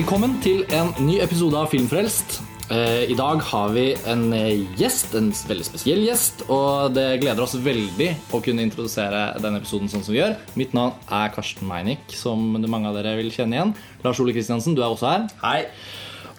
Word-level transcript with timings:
Velkommen 0.00 0.38
til 0.40 0.62
en 0.72 0.94
ny 1.04 1.18
episode 1.20 1.58
av 1.60 1.66
Filmfrelst. 1.68 2.38
Eh, 2.72 3.10
I 3.12 3.16
dag 3.18 3.42
har 3.44 3.74
vi 3.74 3.82
en 4.08 4.22
eh, 4.32 4.62
gjest, 4.80 5.12
en 5.18 5.26
veldig 5.28 5.66
spesiell 5.66 6.00
gjest. 6.06 6.46
Og 6.48 6.94
det 6.96 7.18
gleder 7.20 7.44
oss 7.44 7.58
veldig 7.60 8.06
å 8.32 8.40
kunne 8.40 8.64
introdusere 8.64 9.26
denne 9.44 9.60
episoden 9.60 9.92
sånn 9.92 10.00
som 10.06 10.14
vi 10.14 10.22
gjør. 10.22 10.38
Mitt 10.56 10.72
navn 10.72 10.96
er 11.04 11.34
Karsten 11.34 11.68
Meinick, 11.68 12.16
som 12.16 12.48
mange 12.64 12.88
av 12.88 12.96
dere 12.96 13.12
vil 13.18 13.28
kjenne 13.34 13.58
igjen. 13.58 13.74
Lars 14.00 14.22
Ole 14.24 14.32
Kristiansen, 14.32 14.72
du 14.72 14.80
er 14.80 14.88
også 14.88 15.10
her. 15.10 15.28
Hei. 15.44 15.58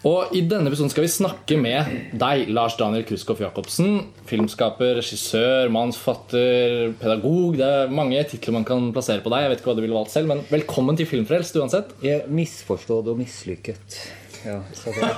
Og 0.01 0.31
I 0.33 0.39
denne 0.49 0.65
episoden 0.71 0.89
skal 0.89 1.03
vi 1.05 1.11
snakke 1.13 1.57
med 1.61 1.91
deg, 2.17 2.47
Lars 2.49 2.73
Daniel 2.79 3.03
Kruskoff 3.05 3.43
Jacobsen. 3.43 3.99
Filmskaper, 4.25 4.95
regissør, 4.97 5.69
mannsfatter, 5.73 6.95
pedagog. 6.97 7.59
Det 7.59 7.67
er 7.67 7.93
mange 7.93 8.23
titler 8.31 8.55
man 8.57 8.65
kan 8.65 8.87
plassere 8.95 9.21
på 9.21 9.29
deg. 9.29 9.45
Jeg 9.45 9.51
vet 9.51 9.61
ikke 9.61 9.69
hva 9.69 9.75
du 9.77 9.83
ville 9.85 9.99
valgt 9.99 10.15
selv, 10.15 10.31
men 10.31 10.41
velkommen 10.49 10.97
til 10.97 11.05
Filmfrelst 11.09 11.59
uansett. 11.61 11.93
Jeg 12.01 12.25
misforstått 12.33 13.11
og 13.13 13.21
mislykket. 13.21 13.99
Ja, 14.41 14.57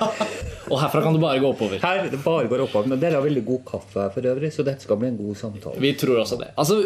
Og 0.68 0.76
herfra 0.82 1.00
kan 1.00 1.16
du 1.16 1.22
bare 1.22 1.40
gå 1.40 1.48
oppover. 1.48 1.80
her 1.80 2.04
det 2.12 2.20
bare 2.20 2.50
går 2.52 2.66
oppover. 2.66 2.92
Men 2.92 3.00
dere 3.00 3.16
har 3.16 3.24
veldig 3.24 3.44
god 3.48 3.64
kaffe 3.70 4.02
her 4.02 4.12
for 4.12 4.28
øvrig, 4.34 4.52
så 4.52 4.68
dette 4.68 4.84
skal 4.84 5.00
bli 5.00 5.14
en 5.14 5.16
god 5.16 5.40
samtale. 5.40 5.80
Vi 5.80 5.94
tror 5.96 6.20
også 6.26 6.36
det. 6.44 6.50
Altså, 6.60 6.82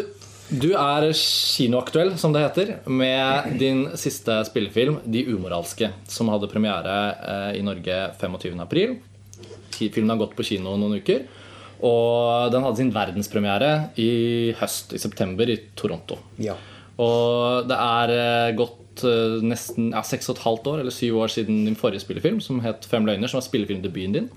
du 0.49 0.71
er 0.73 1.05
kinoaktuell, 1.13 2.15
som 2.17 2.33
det 2.33 2.41
heter, 2.41 2.71
med 2.89 3.59
din 3.61 3.83
siste 3.99 4.39
spillefilm, 4.47 4.99
'De 5.05 5.25
umoralske', 5.29 5.91
som 6.09 6.31
hadde 6.33 6.49
premiere 6.49 6.95
eh, 7.21 7.59
i 7.59 7.61
Norge 7.65 7.99
25.4. 8.17 8.97
Filmen 9.79 10.09
har 10.09 10.17
gått 10.25 10.35
på 10.35 10.43
kino 10.43 10.73
noen 10.75 10.97
uker. 10.99 11.27
Og 11.85 12.51
den 12.51 12.65
hadde 12.65 12.81
sin 12.81 12.91
verdenspremiere 12.91 13.71
i 14.01 14.51
høst, 14.59 14.91
i 14.97 14.99
september, 14.99 15.47
i 15.47 15.55
Toronto. 15.79 16.17
Ja. 16.41 16.57
Og 16.99 17.69
det 17.69 17.77
er 17.79 18.15
eh, 18.17 18.55
gått 18.99 19.41
eh, 19.41 19.47
nesten 19.47 19.91
ja, 19.93 20.01
seks 20.03 20.29
og 20.29 20.37
et 20.37 20.43
halvt 20.43 20.67
år 20.67 20.79
eller 20.83 20.91
syv 20.93 21.17
år 21.23 21.31
siden 21.33 21.63
din 21.65 21.75
forrige 21.75 22.03
spillefilm, 22.03 22.41
som 22.41 22.59
het 22.61 22.85
'Fem 22.85 23.05
løgner', 23.05 23.27
som 23.29 23.39
var 23.39 23.47
spillefilmdebuten 23.47 24.13
din. 24.13 24.29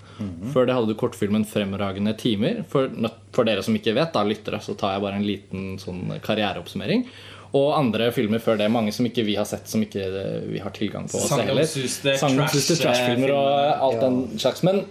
Før 0.52 0.66
det 0.66 0.74
hadde 0.74 0.88
du 0.88 0.94
kortfilmen 0.94 1.44
'Fremragende 1.44 2.14
timer'. 2.16 2.64
For, 2.68 2.88
for 3.32 3.44
dere 3.44 3.62
som 3.62 3.74
ikke 3.74 3.94
vet, 3.94 4.12
da, 4.12 4.22
lyttere, 4.24 4.60
så 4.60 4.76
tar 4.76 4.94
jeg 4.94 5.02
bare 5.02 5.16
en 5.16 5.26
liten 5.26 5.78
sånn 5.78 6.20
karriereoppsummering. 6.22 7.06
Og 7.54 7.74
andre 7.76 8.10
filmer 8.12 8.38
før 8.40 8.56
det. 8.56 8.70
Mange 8.70 8.92
som 8.92 9.04
ikke 9.04 9.24
vi 9.26 9.34
har 9.36 9.44
sett, 9.44 9.68
som 9.68 9.82
ikke 9.82 10.00
eh, 10.00 10.40
vi 10.48 10.58
har 10.58 10.70
tilgang 10.70 11.04
på. 11.04 11.18
Sagnomsuste 11.20 12.78
trashfilmer 12.80 13.28
trash- 13.28 13.82
og 13.82 13.92
alt 13.92 14.00
den 14.00 14.38
slags. 14.38 14.62
Men 14.62 14.84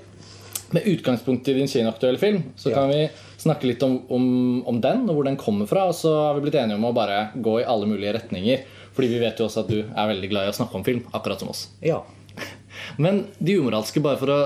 med 0.72 0.86
utgangspunkt 0.88 1.48
i 1.48 1.54
din 1.54 1.68
kinoaktuelle 1.68 2.20
film, 2.20 2.44
så 2.56 2.70
Ja. 2.70 2.76
kan 2.76 2.90
vi 2.90 3.10
snakke 3.38 3.66
litt 3.66 3.84
om, 3.84 4.02
om, 4.10 4.64
om 4.68 4.80
den, 4.82 5.10
og 5.10 5.16
hvor 5.16 5.24
den 5.26 5.38
kommer 5.38 5.66
fra. 5.68 5.88
Og 5.90 5.96
så 5.96 6.14
har 6.28 6.36
vi 6.36 6.42
blitt 6.46 6.56
enige 6.62 6.78
om 6.78 6.86
å 6.86 6.94
bare 6.94 7.32
gå 7.36 7.60
i 7.62 7.66
alle 7.66 7.88
mulige 7.90 8.14
retninger. 8.14 8.60
Fordi 8.96 9.08
vi 9.08 9.20
vet 9.24 9.40
jo 9.40 9.46
også 9.48 9.64
at 9.64 9.70
du 9.72 9.78
er 9.82 10.10
veldig 10.12 10.30
glad 10.32 10.48
i 10.48 10.52
å 10.52 10.56
snakke 10.58 10.76
om 10.76 10.84
film, 10.88 11.04
akkurat 11.16 11.40
som 11.40 11.50
oss. 11.54 11.68
ja. 11.82 12.02
Men 12.98 13.26
De 13.40 13.58
umoralske, 13.60 14.00
bare 14.04 14.18
for 14.18 14.32
å, 14.32 14.38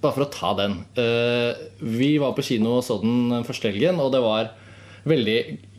bare 0.00 0.14
for 0.14 0.24
å 0.24 0.30
ta 0.30 0.52
den. 0.58 0.76
Eh, 0.98 1.56
vi 1.82 2.12
var 2.22 2.32
på 2.36 2.44
kino 2.46 2.76
og 2.78 2.84
så 2.86 3.00
den 3.02 3.28
den 3.32 3.44
første 3.46 3.68
helgen, 3.72 3.98
og 4.00 4.12
det 4.14 4.20
var 4.22 4.52
veldig 5.08 5.38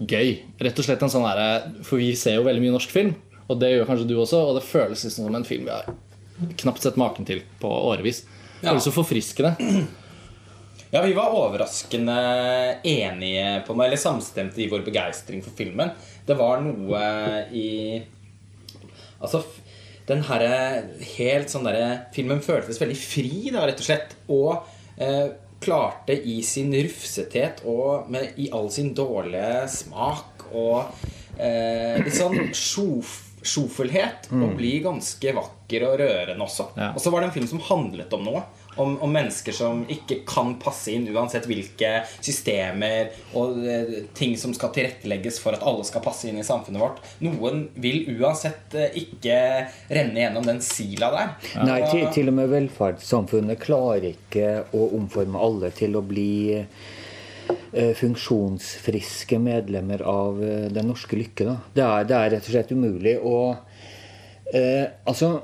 gøy. 0.09 0.33
Rett 0.59 0.79
og 0.79 0.85
slett 0.87 1.01
en 1.05 1.11
sånn 1.11 1.25
herre 1.27 1.71
For 1.87 1.99
vi 2.01 2.11
ser 2.19 2.35
jo 2.39 2.43
veldig 2.47 2.61
mye 2.65 2.75
norsk 2.75 2.91
film, 2.93 3.13
og 3.47 3.59
det 3.61 3.71
gjør 3.73 3.87
kanskje 3.89 4.07
du 4.11 4.15
også, 4.19 4.41
og 4.49 4.59
det 4.59 4.65
føles 4.67 5.03
liksom 5.07 5.27
som 5.29 5.35
en 5.39 5.47
film 5.47 5.65
vi 5.69 5.73
har 5.75 5.87
knapt 6.59 6.83
sett 6.83 6.99
maken 6.99 7.25
til 7.27 7.41
på 7.63 7.67
årevis. 7.71 8.21
Det 8.59 8.67
Ja. 8.67 8.73
føles 8.73 8.87
så 8.89 8.95
forfriskende. 8.95 9.55
Ja, 10.89 11.03
vi 11.05 11.11
var 11.13 11.29
overraskende 11.37 12.13
enige 12.81 13.59
på 13.67 13.75
meg, 13.77 13.91
eller 13.91 13.99
samstemte 14.01 14.57
i 14.57 14.65
vår 14.71 14.81
begeistring 14.87 15.43
for 15.45 15.53
filmen. 15.53 15.91
Det 16.29 16.37
var 16.37 16.61
noe 16.61 17.03
i 17.55 17.67
Altså, 19.19 19.41
den 20.07 20.21
herre 20.29 20.87
helt 21.17 21.51
sånn 21.51 21.65
derre 21.67 22.05
Filmen 22.15 22.39
føltes 22.43 22.79
veldig 22.79 22.97
fri, 22.97 23.49
da, 23.51 23.65
rett 23.67 23.81
og 23.81 23.87
slett. 23.89 24.13
Og 24.31 24.53
eh, 25.01 25.33
klarte 25.59 26.15
i 26.15 26.39
sin 26.45 26.71
rufsethet 26.71 27.63
og 27.67 28.07
med, 28.11 28.37
i 28.39 28.47
all 28.55 28.69
sin 28.71 28.93
dårlige 28.95 29.65
smak 29.73 30.45
og 30.55 30.87
eh, 31.35 31.99
litt 31.99 32.15
sånn 32.15 32.53
sjof, 32.55 33.17
sjofelhet 33.43 34.29
å 34.31 34.49
bli 34.55 34.77
ganske 34.85 35.33
vakker 35.35 35.85
og 35.89 35.97
rørende 35.99 36.47
også. 36.47 36.69
Ja. 36.79 36.93
Og 36.93 37.03
så 37.03 37.11
var 37.11 37.21
det 37.21 37.29
en 37.29 37.35
film 37.35 37.49
som 37.51 37.63
handlet 37.67 38.15
om 38.15 38.23
noe. 38.29 38.45
Om, 38.79 38.95
om 39.03 39.11
mennesker 39.11 39.55
som 39.55 39.81
ikke 39.91 40.21
kan 40.27 40.53
passe 40.61 40.93
inn 40.93 41.07
uansett 41.11 41.47
hvilke 41.49 41.89
systemer 42.23 43.11
og 43.37 43.57
eh, 43.67 43.91
ting 44.15 44.37
som 44.39 44.53
skal 44.55 44.71
tilrettelegges 44.75 45.39
for 45.43 45.57
at 45.57 45.65
alle 45.67 45.83
skal 45.87 46.03
passe 46.05 46.29
inn 46.29 46.39
i 46.39 46.45
samfunnet 46.47 46.81
vårt. 46.81 47.01
Noen 47.25 47.65
vil 47.81 48.05
uansett 48.15 48.75
eh, 48.79 48.95
ikke 49.03 49.35
renne 49.91 50.23
gjennom 50.23 50.47
den 50.47 50.63
sila 50.63 51.11
der. 51.15 51.35
Nei, 51.67 51.81
til, 51.91 52.07
til 52.15 52.31
og 52.31 52.39
med 52.39 52.53
velferdssamfunnet 52.53 53.59
klarer 53.61 54.11
ikke 54.13 54.55
å 54.75 54.89
omforme 54.97 55.41
alle 55.43 55.73
til 55.75 55.99
å 55.99 56.05
bli 56.05 56.31
eh, 56.55 57.93
funksjonsfriske 57.99 59.39
medlemmer 59.43 60.03
av 60.07 60.39
den 60.71 60.91
norske 60.91 61.19
lykke. 61.19 61.49
Da. 61.51 61.57
Det, 61.73 61.87
er, 61.87 62.09
det 62.09 62.19
er 62.19 62.35
rett 62.37 62.47
og 62.47 62.55
slett 62.55 62.75
umulig. 62.75 63.17
Og 63.19 63.57
eh, 64.53 64.85
altså 65.03 65.35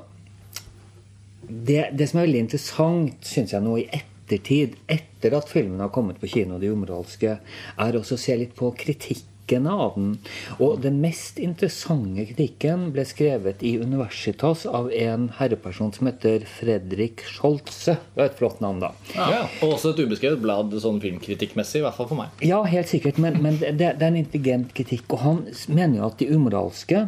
det, 1.48 1.90
det 1.96 2.08
som 2.10 2.20
er 2.20 2.28
veldig 2.28 2.44
interessant, 2.46 3.22
syns 3.26 3.54
jeg 3.54 3.64
nå 3.64 3.78
i 3.80 3.86
ettertid, 3.94 4.76
etter 4.90 5.36
at 5.38 5.48
filmen 5.50 5.82
har 5.82 5.94
kommet 5.94 6.20
på 6.22 6.30
kino, 6.30 6.60
De 6.62 6.72
umoralske, 6.72 7.38
er 7.40 7.98
også 7.98 8.16
å 8.16 8.20
se 8.20 8.36
litt 8.38 8.54
på 8.58 8.72
kritikken 8.78 9.68
av 9.70 9.94
den. 9.94 10.16
Og 10.58 10.80
den 10.82 10.96
mest 10.98 11.38
interessante 11.38 12.24
kritikken 12.26 12.88
ble 12.94 13.04
skrevet 13.06 13.62
i 13.62 13.76
Universitas 13.78 14.64
av 14.66 14.88
en 14.90 15.28
herreperson 15.38 15.92
som 15.94 16.10
heter 16.10 16.42
Fredrik 16.50 17.22
Scholze. 17.30 17.94
Det 17.94 18.18
var 18.18 18.32
et 18.32 18.40
flott 18.40 18.58
navn, 18.64 18.82
da. 18.82 18.90
Ja. 19.14 19.44
Og 19.60 19.76
også 19.76 19.94
et 19.94 20.02
ubeskrevet 20.02 20.42
blad 20.42 20.74
sånn 20.82 20.98
filmkritikkmessig, 21.04 21.84
i 21.84 21.86
hvert 21.86 22.00
fall 22.00 22.10
for 22.10 22.24
meg. 22.24 22.42
Ja, 22.42 22.64
helt 22.66 22.90
sikkert, 22.90 23.22
men, 23.22 23.38
men 23.44 23.62
det, 23.62 23.76
det 23.78 23.94
er 23.94 24.10
en 24.10 24.18
intelligent 24.24 24.74
kritikk. 24.74 25.06
Og 25.14 25.22
han 25.22 25.46
mener 25.70 26.00
jo 26.00 26.10
at 26.10 26.18
De 26.18 26.32
umoralske 26.32 27.06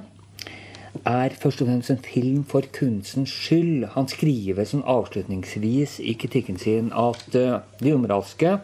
er 1.06 1.34
først 1.40 1.62
og 1.62 1.68
fremst 1.68 1.90
en 1.90 2.00
film 2.04 2.44
for 2.48 2.66
kunstens 2.74 3.32
skyld. 3.32 3.88
Han 3.94 4.08
skriver 4.10 4.68
sånn 4.68 4.84
avslutningsvis 4.88 5.98
i 6.00 6.14
kritikken 6.18 6.58
sin 6.60 6.92
at 6.96 7.26
uh, 7.36 7.60
De 7.82 7.94
umoralske 7.94 8.58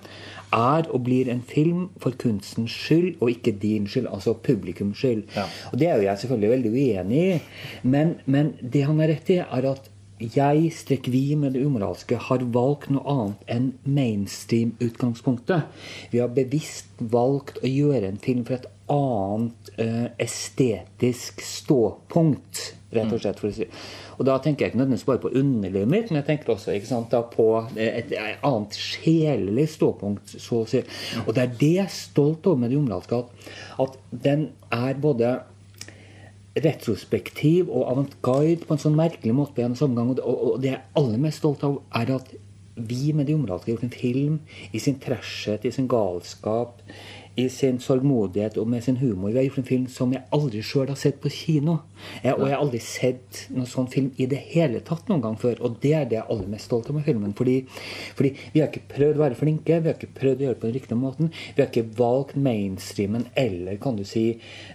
er 0.55 0.89
og 0.91 1.03
blir 1.07 1.31
en 1.33 1.43
film 1.43 1.89
for 2.03 2.15
kunstens 2.19 2.75
skyld, 2.84 3.17
og 3.21 3.33
ikke 3.33 3.57
din 3.63 3.89
skyld, 3.91 4.07
altså 4.13 4.37
publikums 4.39 5.01
skyld. 5.01 5.25
Ja. 5.37 5.49
Og 5.73 5.81
det 5.81 5.89
er 5.89 5.97
jo 5.99 6.07
jeg 6.09 6.23
selvfølgelig 6.23 6.51
veldig 6.51 6.73
uenig 6.75 7.25
i. 7.25 7.41
Men, 7.83 8.15
men 8.27 8.55
det 8.61 8.87
han 8.87 9.03
har 9.03 9.11
rett 9.15 9.34
i, 9.34 9.41
er 9.43 9.71
at 9.73 9.91
jeg, 10.23 10.69
strekk 10.73 11.09
vi 11.11 11.34
med 11.34 11.57
det 11.57 11.65
umoralske, 11.67 12.17
har 12.29 12.45
valgt 12.55 12.93
noe 12.95 13.03
annet 13.11 13.51
enn 13.51 13.67
mainstream-utgangspunktet. 13.83 15.67
Vi 16.13 16.23
har 16.23 16.31
bevisst 16.37 17.03
valgt 17.03 17.59
å 17.63 17.71
gjøre 17.71 18.13
en 18.13 18.23
film 18.23 18.45
for 18.47 18.61
et 18.61 18.69
annet 18.93 19.71
eh, 19.81 20.09
estetisk 20.21 21.41
ståpunkt. 21.45 22.75
Rett 22.95 23.11
og 23.11 23.22
slett 23.22 23.41
for 23.43 23.50
å 23.50 23.55
si. 23.56 23.67
Og 24.19 24.27
da 24.28 24.37
tenker 24.43 24.65
jeg 24.65 24.72
ikke 24.72 24.81
nødvendigvis 24.83 25.06
bare 25.09 25.22
på 25.25 25.33
underlivet 25.41 25.91
mitt, 25.91 26.11
men 26.11 26.21
jeg 26.21 26.28
tenker 26.28 26.55
også 26.55 26.77
sant, 26.87 27.11
da, 27.11 27.25
på 27.27 27.49
et, 27.75 28.12
et 28.12 28.45
annet 28.47 28.77
sjelelig 28.78 29.67
ståpunkt. 29.75 30.37
Så 30.39 30.61
å 30.62 30.69
si. 30.71 30.84
Og 31.25 31.33
det 31.34 31.43
er 31.43 31.56
det 31.59 31.72
jeg 31.81 31.89
er 31.89 31.97
stolt 31.97 32.47
over 32.47 32.62
med 32.62 32.77
umoralske, 32.77 33.25
at, 33.25 33.50
at 33.83 33.99
den 34.28 34.49
er 34.75 35.03
både 35.03 35.34
retrospektiv 36.55 37.66
og 37.66 37.89
avantgarde 37.91 38.63
på 38.63 38.77
en 38.77 38.83
sånn 38.84 38.98
merkelig 38.98 39.34
måte 39.34 39.57
på 39.57 39.65
en 39.66 39.78
samme 39.78 39.98
gang. 39.98 40.15
Og 40.22 40.60
det 40.63 40.71
jeg 40.71 40.78
er 40.78 41.01
aller 41.01 41.22
mest 41.25 41.42
stolt 41.42 41.66
av, 41.66 41.81
er 41.98 42.15
at 42.15 42.31
vi 42.75 43.13
med 43.15 43.27
de 43.27 43.36
områdene 43.36 43.66
har 43.66 43.75
gjort 43.75 43.86
en 43.86 43.95
film 43.95 44.39
i 44.75 44.81
sin 44.83 44.98
trashhet, 45.03 45.66
i 45.66 45.75
sin 45.75 45.91
galskap, 45.91 46.81
i 47.36 47.48
sin 47.51 47.81
sorgmodighet 47.83 48.59
og 48.63 48.69
med 48.71 48.84
sin 48.84 48.97
humor. 49.01 49.33
Vi 49.33 49.41
har 49.41 49.47
gjort 49.48 49.59
en 49.59 49.66
film 49.69 49.86
som 49.91 50.13
jeg 50.15 50.22
aldri 50.34 50.63
sjøl 50.63 50.91
har 50.92 50.98
sett 50.98 51.21
på 51.22 51.33
kino. 51.33 51.78
Jeg, 52.22 52.36
og 52.36 52.45
jeg 52.47 52.54
har 52.54 52.63
aldri 52.63 52.81
sett 52.84 53.41
noen 53.54 53.69
sånn 53.71 53.89
film 53.91 54.10
i 54.22 54.28
det 54.31 54.39
hele 54.53 54.83
tatt 54.86 55.09
noen 55.10 55.22
gang 55.25 55.39
før. 55.41 55.59
Og 55.66 55.81
det 55.83 55.95
er 55.98 56.07
det 56.07 56.19
jeg 56.19 56.22
er 56.22 56.31
aller 56.31 56.51
mest 56.53 56.71
stolt 56.71 56.91
av 56.92 56.98
med 56.98 57.07
filmen. 57.09 57.34
Fordi, 57.34 57.57
fordi 58.15 58.33
vi 58.54 58.63
har 58.63 58.71
ikke 58.71 58.95
prøvd 58.95 59.19
å 59.19 59.25
være 59.25 59.41
flinke, 59.41 59.81
vi 59.81 59.91
har 59.91 59.98
ikke 59.98 60.21
prøvd 60.21 60.45
å 60.45 60.47
gjøre 60.47 60.57
det 60.57 60.63
på 60.63 60.71
den 60.71 60.77
riktige 60.78 61.01
måten. 61.01 61.33
Vi 61.57 61.65
har 61.65 61.71
ikke 61.72 61.98
valgt 61.98 62.39
mainstreamen 62.39 63.27
eller 63.45 63.81
kan 63.83 63.98
du 63.98 64.04
si 64.09 64.27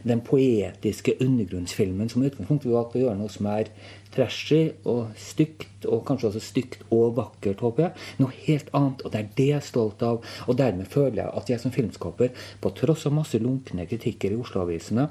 den 0.03 0.23
poetiske 0.25 1.15
undergrunnsfilmen 1.23 2.11
som 2.11 2.27
utgangspunkt. 2.27 2.67
Vi 2.67 2.73
har 2.73 2.83
valgt 2.83 2.99
å 2.99 3.05
gjøre 3.05 3.19
noe 3.21 3.31
som 3.31 3.47
er 3.53 3.71
trashy 4.15 4.61
og 4.89 5.13
stygt, 5.19 5.85
og 5.85 6.03
kanskje 6.07 6.31
også 6.31 6.43
stygt 6.43 6.85
og 6.95 7.15
vakkert, 7.19 7.63
håper 7.65 7.87
jeg. 7.87 8.05
Noe 8.21 8.35
helt 8.45 8.69
annet, 8.77 9.03
og 9.05 9.13
det 9.13 9.21
er 9.21 9.33
det 9.37 9.49
jeg 9.51 9.59
er 9.61 9.67
stolt 9.69 10.05
av. 10.05 10.21
Og 10.47 10.59
dermed 10.59 10.89
føler 10.91 11.23
jeg 11.23 11.33
at 11.41 11.51
jeg 11.53 11.63
som 11.63 11.75
filmskaper, 11.75 12.31
på 12.61 12.73
tross 12.77 13.05
av 13.09 13.15
masse 13.17 13.41
lunkne 13.41 13.87
kritikker 13.89 14.33
i 14.33 14.39
Oslo-avisene, 14.39 15.09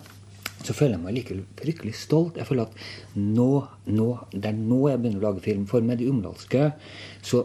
så 0.59 0.75
føler 0.75 0.97
jeg 0.97 1.05
meg 1.05 1.15
likevel 1.15 1.45
fryktelig 1.61 1.95
stolt. 1.95 2.39
Jeg 2.41 2.49
føler 2.49 2.67
at 2.67 2.81
nå, 3.15 3.53
nå, 3.95 4.09
det 4.33 4.51
er 4.51 4.59
nå 4.59 4.81
jeg 4.91 5.01
begynner 5.03 5.23
å 5.23 5.29
lage 5.29 5.45
film. 5.45 5.69
For 5.71 5.85
med 5.87 6.01
de 6.01 6.09
umoralske 6.11 6.73
så 7.23 7.45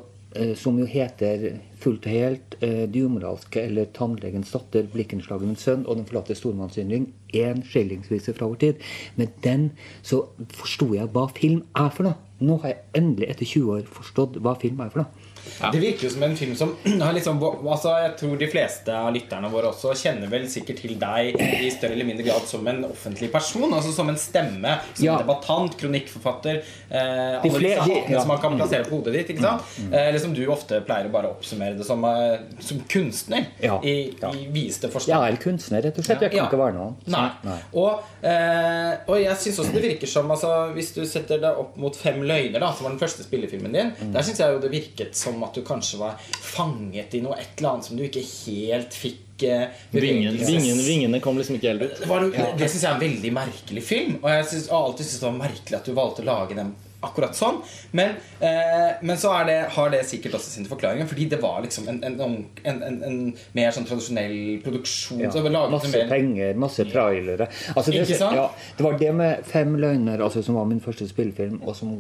som 0.56 0.80
jo 0.80 0.85
heter 0.89 1.59
fullt 1.83 2.06
og 2.07 2.12
helt 2.12 2.56
eh, 2.62 2.85
'De 2.89 3.06
umoralske' 3.06 3.62
eller 3.62 3.85
'Tannlegens 3.85 4.51
datter', 4.51 4.88
'Blikkenslagerens 4.88 5.68
sønn' 5.68 5.85
og 5.85 5.95
'Den 5.95 6.06
forlatte 6.06 6.35
stormannsynding'. 6.35 7.07
Én 7.33 7.63
skillingsvise 7.65 8.33
fra 8.33 8.47
vår 8.47 8.56
tid. 8.56 8.74
Med 9.15 9.27
den 9.44 9.71
så 10.01 10.25
forsto 10.50 10.94
jeg 10.94 11.07
hva 11.07 11.27
film 11.35 11.63
er 11.75 11.89
for 11.89 12.03
noe. 12.03 12.15
Nå 12.39 12.57
har 12.62 12.69
jeg 12.69 12.77
endelig 12.95 13.30
etter 13.30 13.45
20 13.45 13.71
år 13.74 13.85
forstått 13.85 14.38
hva 14.41 14.53
film 14.62 14.80
er 14.80 14.89
for 14.89 15.03
noe. 15.03 15.22
Det 15.71 15.79
virker 15.81 16.07
jo 16.07 16.09
som 16.13 16.23
en 16.23 16.35
film 16.37 16.55
som 16.55 16.75
har 17.03 17.13
liksom 17.13 17.39
altså 17.43 17.93
Jeg 18.03 18.15
tror 18.19 18.37
de 18.39 18.47
fleste 18.51 18.93
av 18.95 19.09
lytterne 19.15 19.49
våre 19.51 19.71
også 19.73 19.93
kjenner 19.99 20.29
vel 20.31 20.47
sikkert 20.51 20.79
til 20.81 20.95
deg 20.99 21.35
i 21.39 21.69
større 21.73 21.93
eller 21.97 22.07
mindre 22.07 22.25
grad 22.27 22.45
som 22.49 22.65
en 22.67 22.83
offentlig 22.87 23.31
person. 23.33 23.67
Altså 23.73 23.91
som 23.95 24.09
en 24.09 24.17
stemme, 24.19 24.77
som 24.93 25.05
Ja. 25.05 25.17
debattant, 25.19 25.75
kronikkforfatter. 25.79 26.61
Eh, 26.89 27.41
alle 27.41 27.59
disse 27.59 27.81
hatene 27.87 28.15
ja. 28.15 28.19
som 28.23 28.27
man 28.33 28.41
kan 28.43 28.57
plassere 28.57 28.87
på 28.87 28.97
hodet 28.99 29.13
ditt. 29.17 29.29
Ikke 29.35 29.41
sant? 29.45 29.61
Eh, 29.91 30.07
eller 30.09 30.19
som 30.19 30.33
du 30.35 30.43
ofte 30.47 30.79
pleier 30.87 31.09
å 31.09 31.13
bare 31.13 31.31
oppsummere 31.33 31.77
det 31.77 31.85
som, 31.87 32.03
eh, 32.05 32.39
som 32.63 32.79
kunstner. 32.89 33.47
Ja. 33.63 33.79
I, 33.83 34.13
Ja. 34.21 34.31
i 34.33 34.47
videste 34.53 34.89
forstand. 34.93 35.13
Ja, 35.15 35.21
eller 35.27 35.41
kunstner, 35.41 35.81
rett 35.83 35.97
og 35.97 36.05
slett. 36.05 36.21
Jeg 36.21 36.31
kan 36.31 36.39
Ja. 36.43 36.47
ikke 36.49 36.59
være 36.61 36.73
noe 36.77 36.87
annet. 36.87 37.07
Nei. 37.07 37.29
Nei. 37.43 37.59
Og, 37.73 38.03
eh, 38.23 38.97
og 39.07 39.17
jeg 39.21 39.35
syns 39.43 39.59
også 39.63 39.73
det 39.73 39.83
virker 39.83 40.07
som 40.07 40.29
altså, 40.31 40.51
Hvis 40.73 40.93
du 40.95 41.01
setter 41.05 41.39
deg 41.41 41.57
opp 41.59 41.75
mot 41.77 41.95
Fem 41.95 42.21
løgner, 42.21 42.59
da, 42.59 42.71
som 42.73 42.85
var 42.87 42.93
den 42.95 42.99
første 43.01 43.23
spillefilmen 43.25 43.71
din, 43.73 43.91
Mm. 43.93 44.13
der 44.13 44.21
syns 44.25 44.39
jeg 44.39 44.53
jo 44.53 44.59
det 44.59 44.71
virket 44.71 45.15
som 45.15 45.32
at 45.44 45.57
du 45.57 45.63
kanskje 45.65 46.00
var 46.03 46.21
fanget 46.30 47.18
i 47.18 47.24
noe 47.25 47.39
et 47.39 47.57
eller 47.57 47.74
annet 47.74 47.89
som 47.89 47.97
du 47.97 48.06
ikke 48.06 48.21
helt 48.21 48.94
fikk 48.94 49.47
eh, 49.50 49.68
Vingen, 49.95 50.38
bevegelses- 50.38 50.88
vingene, 50.88 51.21
kom 51.24 51.41
liksom 51.41 51.57
ikke 51.57 51.74
helt 51.74 51.88
ut. 51.88 52.00
Det, 52.03 52.09
var, 52.12 52.30
det, 52.30 52.47
det 52.62 52.69
syns 52.69 52.83
jeg 52.83 52.91
er 52.91 52.97
en 53.00 53.06
veldig 53.07 53.35
merkelig 53.41 53.83
film. 53.88 54.18
Og 54.21 54.30
jeg 54.35 54.50
synes, 54.51 54.69
har 54.69 54.89
alltid 54.89 55.07
syntes 55.09 55.24
det 55.24 55.30
var 55.31 55.39
merkelig 55.41 55.80
at 55.80 55.89
du 55.89 55.95
valgte 55.97 56.25
å 56.25 56.30
lage 56.30 56.59
den 56.62 56.75
akkurat 57.03 57.35
sånn. 57.35 57.59
Men, 57.91 58.15
eh, 58.39 58.95
men 59.01 59.18
så 59.19 59.33
det, 59.47 59.57
har 59.75 59.91
det 59.94 60.03
sikkert 60.07 60.38
også 60.39 60.56
sine 60.56 60.69
forklaringer, 60.71 61.07
fordi 61.09 61.27
det 61.33 61.39
var 61.44 61.62
liksom 61.65 61.88
en, 61.91 62.01
en, 62.07 62.19
en, 62.63 62.83
en, 62.94 63.19
mer 63.57 63.75
sånn 63.75 63.88
tradisjonell 63.89 64.36
produksjon. 64.63 65.24
Ja, 65.25 65.31
masse 65.71 65.91
mer, 65.91 66.07
penger, 66.12 66.53
masse 66.59 66.88
trailere. 66.89 67.50
Altså, 67.75 67.91
det, 67.91 68.06
Ikke 68.06 68.19
sant? 68.19 68.38
Ja, 68.39 68.50
det 68.77 68.88
var 68.88 69.00
det 69.01 69.13
med 69.19 69.47
Fem 69.50 69.75
løgner, 69.79 70.24
altså, 70.24 70.44
som 70.45 70.59
var 70.59 70.69
min 70.69 70.83
første 70.83 71.07
spillefilm, 71.09 71.59
og 71.63 71.75
som 71.77 71.97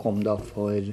kom 0.00 0.22
da 0.24 0.36
for 0.40 0.92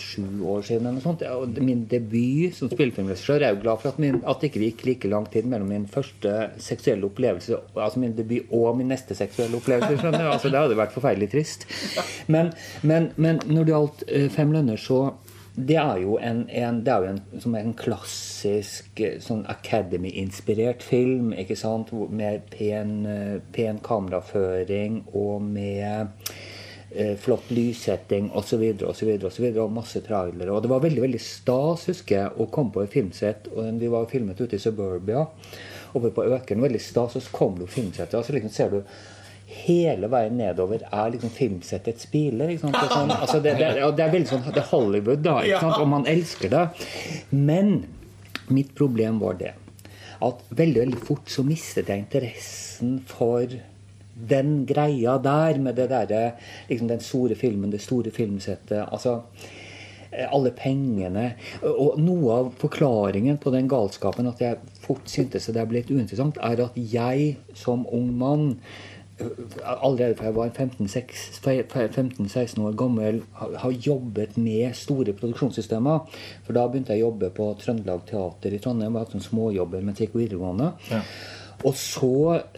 sju 0.00 0.42
år 0.44 0.62
siden. 0.62 0.86
eller 0.86 1.00
sånt. 1.00 1.22
Og 1.22 1.60
Min 1.62 1.86
debut 1.90 2.54
som 2.54 2.70
spillefilmregissør 2.70 3.42
er 3.42 3.54
jo 3.54 3.62
glad 3.62 3.82
for 3.82 3.92
at, 3.92 3.98
min, 4.02 4.22
at 4.26 4.40
det 4.40 4.50
ikke 4.50 4.64
gikk 4.64 4.86
like 4.86 5.10
lang 5.12 5.28
tid 5.32 5.48
mellom 5.48 5.68
min 5.72 5.86
første 5.90 6.50
seksuelle 6.62 7.06
opplevelse 7.06 7.56
Altså 7.76 8.00
min 8.00 8.16
debut 8.16 8.50
og 8.54 8.76
min 8.78 8.88
neste 8.88 9.14
seksuelle 9.14 9.56
opplevelse. 9.56 10.12
Altså, 10.26 10.50
det 10.50 10.58
hadde 10.58 10.76
vært 10.78 10.94
forferdelig 10.94 11.30
trist. 11.32 11.66
Men, 12.26 12.52
men, 12.82 13.12
men 13.16 13.40
når 13.46 13.64
det 13.64 13.72
gjaldt 13.74 14.04
eh, 14.08 14.28
Fem 14.32 14.52
lønner, 14.52 14.76
så 14.80 15.14
det 15.56 15.76
er 15.80 16.02
jo 16.02 16.18
en, 16.20 16.42
en, 16.52 16.82
det 16.84 16.92
er 16.92 17.04
jo 17.04 17.12
en, 17.14 17.40
som 17.40 17.54
en 17.56 17.72
klassisk 17.76 19.00
eh, 19.00 19.16
sånn 19.24 19.46
Academy-inspirert 19.48 20.84
film. 20.84 21.32
ikke 21.32 21.56
sant? 21.56 21.94
Med 22.12 22.44
pen, 22.52 22.98
eh, 23.08 23.38
pen 23.56 23.80
kameraføring 23.84 25.06
og 25.16 25.40
med 25.46 26.12
flott 27.20 27.50
lyssetting 27.50 28.30
osv. 28.36 28.62
osv. 28.88 29.10
osv. 29.28 29.48
Og 29.62 29.72
masse 29.74 30.00
trailere. 30.06 30.52
Og 30.52 30.62
det 30.64 30.70
var 30.72 30.84
veldig 30.84 31.02
veldig 31.06 31.22
stas, 31.22 31.88
husker 31.90 32.18
jeg, 32.20 32.32
å 32.36 32.48
komme 32.52 32.74
på 32.74 32.84
et 32.84 32.94
filmsett. 32.94 33.50
og 33.54 33.82
Vi 33.82 33.90
var 33.92 34.08
filmet 34.10 34.40
ute 34.40 34.58
i 34.58 34.62
Suburbia, 34.62 35.26
oppe 35.92 36.12
på 36.14 36.24
Økeren. 36.30 36.64
Veldig 36.64 36.82
stas, 36.82 37.18
og 37.18 37.26
så 37.26 37.36
kom 37.36 37.58
du 37.60 37.66
filmsettet, 37.66 38.18
og 38.18 38.26
så 38.26 38.36
liksom 38.36 38.54
ser 38.54 38.74
du 38.74 38.80
Hele 39.46 40.08
veien 40.10 40.34
nedover 40.34 40.82
er 40.90 41.12
liksom 41.14 41.30
filmsettets 41.30 42.08
biler. 42.10 42.50
Ikke 42.50 42.64
sant? 42.64 42.78
Det, 42.80 42.88
sånn, 42.90 43.12
altså 43.14 43.38
det, 43.44 43.52
det, 43.60 43.68
og 43.86 43.92
det 43.94 44.02
er 44.02 44.10
veldig 44.10 44.30
sånn 44.32 44.42
Det 44.48 44.58
er 44.58 44.66
Hollywood, 44.72 45.22
da. 45.22 45.36
Ikke 45.46 45.60
sant? 45.62 45.78
Og 45.84 45.86
man 45.92 46.08
elsker 46.10 46.50
det. 46.50 46.64
Men 47.30 47.70
mitt 48.50 48.74
problem 48.74 49.20
var 49.22 49.38
det 49.38 49.52
at 50.24 50.42
veldig 50.56 50.82
veldig 50.82 51.00
fort 51.04 51.30
så 51.30 51.44
mistet 51.46 51.90
jeg 51.92 52.02
interessen 52.02 52.98
for 53.06 53.52
den 54.16 54.64
greia 54.66 55.18
der 55.22 55.60
med 55.60 55.76
det 55.76 55.90
derre 55.90 56.32
liksom 56.68 56.88
Den 56.88 57.00
store 57.00 57.34
filmen, 57.34 57.70
det 57.70 57.80
store 57.80 58.10
filmsettet. 58.10 58.88
Altså 58.92 59.20
eh, 60.12 60.26
alle 60.32 60.52
pengene. 60.56 61.34
Og 61.62 62.00
noe 62.00 62.40
av 62.40 62.50
forklaringen 62.60 63.38
på 63.38 63.52
den 63.54 63.68
galskapen 63.68 64.28
at 64.30 64.40
jeg 64.40 64.60
fort 64.80 65.08
syntes 65.10 65.50
det 65.52 65.68
ble 65.68 65.82
litt 65.82 65.92
uinteressant, 65.92 66.40
er 66.40 66.64
at 66.64 66.76
jeg 66.76 67.36
som 67.54 67.86
ung 67.92 68.12
mann 68.16 68.58
øh, 69.20 69.44
Allerede 69.64 70.16
fra 70.16 70.30
jeg 70.30 70.36
var 70.36 70.52
15-16 70.52 72.60
år 72.60 72.76
gammel, 72.76 73.22
har 73.32 73.70
jobbet 73.70 74.36
med 74.36 74.76
store 74.76 75.12
produksjonssystemer. 75.12 76.04
For 76.44 76.56
da 76.56 76.66
begynte 76.68 76.92
jeg 76.92 77.04
å 77.04 77.10
jobbe 77.10 77.32
på 77.36 77.52
Trøndelag 77.60 78.04
Teater 78.08 78.52
i 78.52 78.60
Trondheim. 78.60 78.96
Var 78.96 79.08
sånn 79.12 79.24
småjobber 79.24 79.84
mens 79.84 80.00
jeg 80.00 80.10
gikk 80.10 80.20
videregående. 80.20 80.74
Og 81.64 81.72
så 81.74 82.08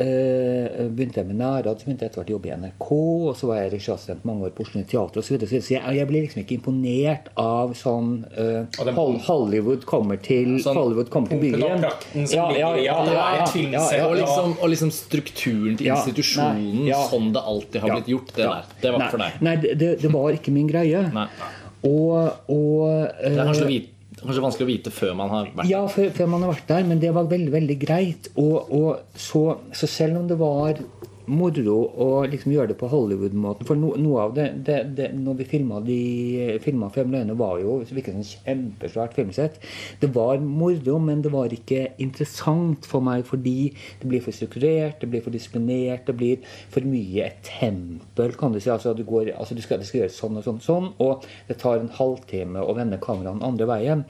eh, 0.02 0.88
begynte 0.90 1.20
jeg 1.20 1.28
med 1.28 1.38
nærad, 1.38 1.78
så 1.78 1.86
begynte 1.86 2.04
jeg 2.04 2.10
etter 2.10 2.20
hvert 2.20 2.30
å 2.32 2.34
jobbe 2.34 2.48
i 2.50 2.54
NRK. 2.58 2.88
Og 3.30 3.36
så 3.38 3.46
var 3.48 3.60
jeg 3.60 3.70
regissørassistent 3.76 4.24
mange 4.28 4.48
år 4.48 4.54
på 4.56 4.64
Oslo 4.66 4.82
Teater 4.82 5.20
osv. 5.22 5.28
Så, 5.28 5.34
videre, 5.36 5.60
så 5.62 5.74
jeg, 5.76 5.94
jeg 6.00 6.08
ble 6.10 6.22
liksom 6.24 6.40
ikke 6.42 6.56
imponert 6.58 7.28
av 7.38 7.74
sånn 7.78 8.10
eh, 8.34 8.80
Hol- 8.98 9.20
Hollywood 9.28 9.86
kommer 9.88 10.18
til 10.24 10.56
Sånn 10.64 10.76
Hollywood 10.80 11.12
kommer 11.14 11.30
til 11.32 11.44
byen. 11.46 11.86
Ja, 12.34 12.48
ja, 12.58 12.72
ja, 12.82 13.46
filmsett. 13.52 14.02
Og 14.08 14.16
liksom, 14.18 14.56
og 14.58 14.72
liksom 14.74 14.90
strukturen 14.94 15.78
til 15.78 15.88
Ja, 15.92 16.00
institusjonen, 16.00 16.64
nei, 16.82 16.88
ja. 16.90 17.04
sånn 17.12 17.30
det 17.36 17.44
alltid 17.54 17.80
har 17.84 17.92
Ja, 17.94 18.00
blitt 18.00 18.10
gjort. 18.16 18.34
Det 18.36 18.44
ja. 18.48 18.56
der. 18.58 18.74
Det 18.82 18.92
var 18.92 18.98
nei, 18.98 19.06
ikke 19.06 19.16
for 19.16 19.24
deg. 19.24 19.38
Nei, 19.48 19.56
det, 19.84 19.92
det 20.02 20.12
var 20.18 20.36
ikke 20.40 20.54
min 20.58 20.68
greie. 20.70 21.04
Nei. 21.14 21.28
Og, 21.86 22.16
og 22.50 22.82
Det 23.22 23.30
er 23.30 23.44
kanskje, 23.46 23.68
eh, 23.70 23.86
kanskje 24.26 24.44
vanskelig 24.44 24.67
å 24.67 24.70
vite 24.70 24.93
før 24.94 25.17
man 25.19 25.32
har 25.32 25.49
vært 25.49 25.61
der? 25.62 25.70
Ja, 25.70 25.82
før, 25.93 26.11
før 26.17 26.31
man 26.35 26.44
har 26.44 26.55
vært 26.55 26.70
der, 26.70 26.87
men 26.88 27.03
det 27.03 27.12
var 27.17 27.31
veldig 27.31 27.53
veldig 27.55 27.79
greit. 27.82 28.31
Og, 28.41 28.73
og 28.75 29.20
så, 29.29 29.43
så 29.76 29.91
selv 29.91 30.23
om 30.23 30.29
det 30.31 30.38
var 30.41 30.81
moro 31.28 31.76
å 32.00 32.08
liksom 32.28 32.52
gjøre 32.54 32.72
det 32.72 32.78
på 32.80 32.88
Hollywood-måten 32.90 33.69
For 33.69 33.78
no, 33.78 33.92
noe 34.00 34.25
av 34.26 34.34
det, 34.36 34.46
det, 34.66 34.78
det 34.98 35.08
Når 35.16 35.38
vi 35.40 35.46
filma 35.50 35.80
filma 36.64 36.90
Fem 36.94 37.12
løgner, 37.12 37.36
var 37.38 37.58
jo 37.62 37.78
ikke 37.84 38.14
sånn 38.14 38.26
kjempesvært 38.26 39.14
filmsett. 39.16 39.58
Det 40.00 40.10
var 40.14 40.40
moro, 40.42 40.96
men 41.02 41.22
det 41.25 41.32
var 41.32 41.52
ikke 41.54 41.92
interessant 42.02 42.86
for 42.88 43.04
meg 43.04 43.25
fordi 43.28 43.70
det 44.00 44.08
blir 44.08 44.22
for 44.25 44.34
strukturert, 44.34 44.98
det 45.02 45.10
blir 45.12 45.22
for 45.25 45.34
disiplinert, 45.34 46.06
det 46.08 46.16
blir 46.19 46.44
for 46.72 46.86
mye 46.88 47.26
et 47.28 47.40
tempel, 47.46 48.34
kan 48.38 48.54
du 48.54 48.60
si. 48.60 48.70
Altså, 48.72 48.94
du 48.96 49.04
går, 49.08 49.32
altså 49.36 49.56
du 49.58 49.62
skal, 49.64 49.82
skal 49.86 50.05
gjøres 50.05 50.19
sånn 50.19 50.38
og 50.41 50.46
sånn, 50.46 50.60
sånn, 50.64 50.91
og 51.05 51.26
det 51.48 51.58
tar 51.62 51.82
en 51.82 51.93
halvtime 51.98 52.62
å 52.62 52.76
vende 52.79 53.00
kameraet 53.03 53.44
andre 53.44 53.69
veien. 53.69 54.05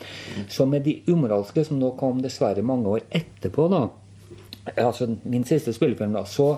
Så 0.53 0.67
med 0.69 0.87
de 0.87 0.99
umoralske, 1.09 1.65
som 1.67 1.81
nå 1.81 1.95
kom 2.01 2.23
dessverre 2.25 2.65
mange 2.67 2.99
år 2.99 3.09
etterpå, 3.15 3.69
da, 3.73 3.87
altså 4.77 5.09
min 5.25 5.47
siste 5.49 5.73
spillefilm, 5.77 6.17
da, 6.17 6.25
så 6.29 6.55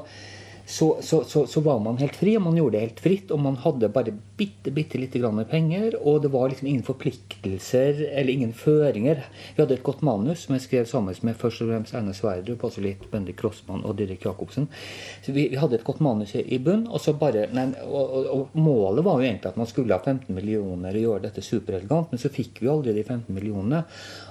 så, 0.70 0.98
så, 1.02 1.24
så, 1.24 1.46
så 1.46 1.60
var 1.60 1.80
man 1.82 1.96
helt 1.98 2.14
fri, 2.14 2.36
og 2.38 2.44
man 2.44 2.58
gjorde 2.58 2.76
det 2.76 2.82
helt 2.84 3.00
fritt. 3.02 3.32
Og 3.34 3.40
man 3.42 3.56
hadde 3.58 3.88
bare 3.90 4.12
bitte, 4.38 4.70
bitte 4.70 5.00
lite 5.02 5.18
grann 5.18 5.42
penger. 5.50 5.96
Og 6.06 6.20
det 6.22 6.30
var 6.30 6.52
liksom 6.52 6.68
ingen 6.70 6.84
forpliktelser 6.86 8.04
eller 8.06 8.30
ingen 8.30 8.52
føringer. 8.54 9.24
Vi 9.56 9.64
hadde 9.64 9.74
et 9.74 9.82
godt 9.86 10.04
manus 10.06 10.44
som 10.44 10.54
jeg 10.54 10.64
skrev 10.68 10.86
sammen 10.86 11.16
med 11.26 11.38
først 11.40 11.64
og 11.64 11.72
fremst 11.72 11.96
Einar 11.98 12.14
Sverdrup, 12.14 12.62
også 12.68 12.84
litt 12.84 13.02
Bendik 13.10 13.40
Krossmann 13.40 13.82
og 13.82 13.96
Dirk 13.98 14.22
Jacobsen. 14.28 14.68
Så 15.26 15.34
vi, 15.34 15.48
vi 15.50 15.58
hadde 15.58 15.80
et 15.80 15.86
godt 15.86 16.04
manus 16.06 16.36
i 16.38 16.60
bunn. 16.62 16.86
Og, 16.86 17.02
så 17.02 17.16
bare, 17.18 17.48
nei, 17.56 17.66
og, 17.88 18.14
og, 18.20 18.30
og 18.36 18.62
målet 18.62 19.04
var 19.08 19.18
jo 19.18 19.26
egentlig 19.26 19.50
at 19.50 19.58
man 19.58 19.70
skulle 19.70 19.98
ha 19.98 20.04
15 20.04 20.30
millioner 20.36 20.94
og 20.94 21.06
gjøre 21.08 21.24
dette 21.26 21.42
superelegant, 21.42 22.14
men 22.14 22.22
så 22.22 22.30
fikk 22.30 22.62
vi 22.62 22.70
aldri 22.70 22.94
de 22.94 23.02
15 23.08 23.34
millionene. 23.34 23.82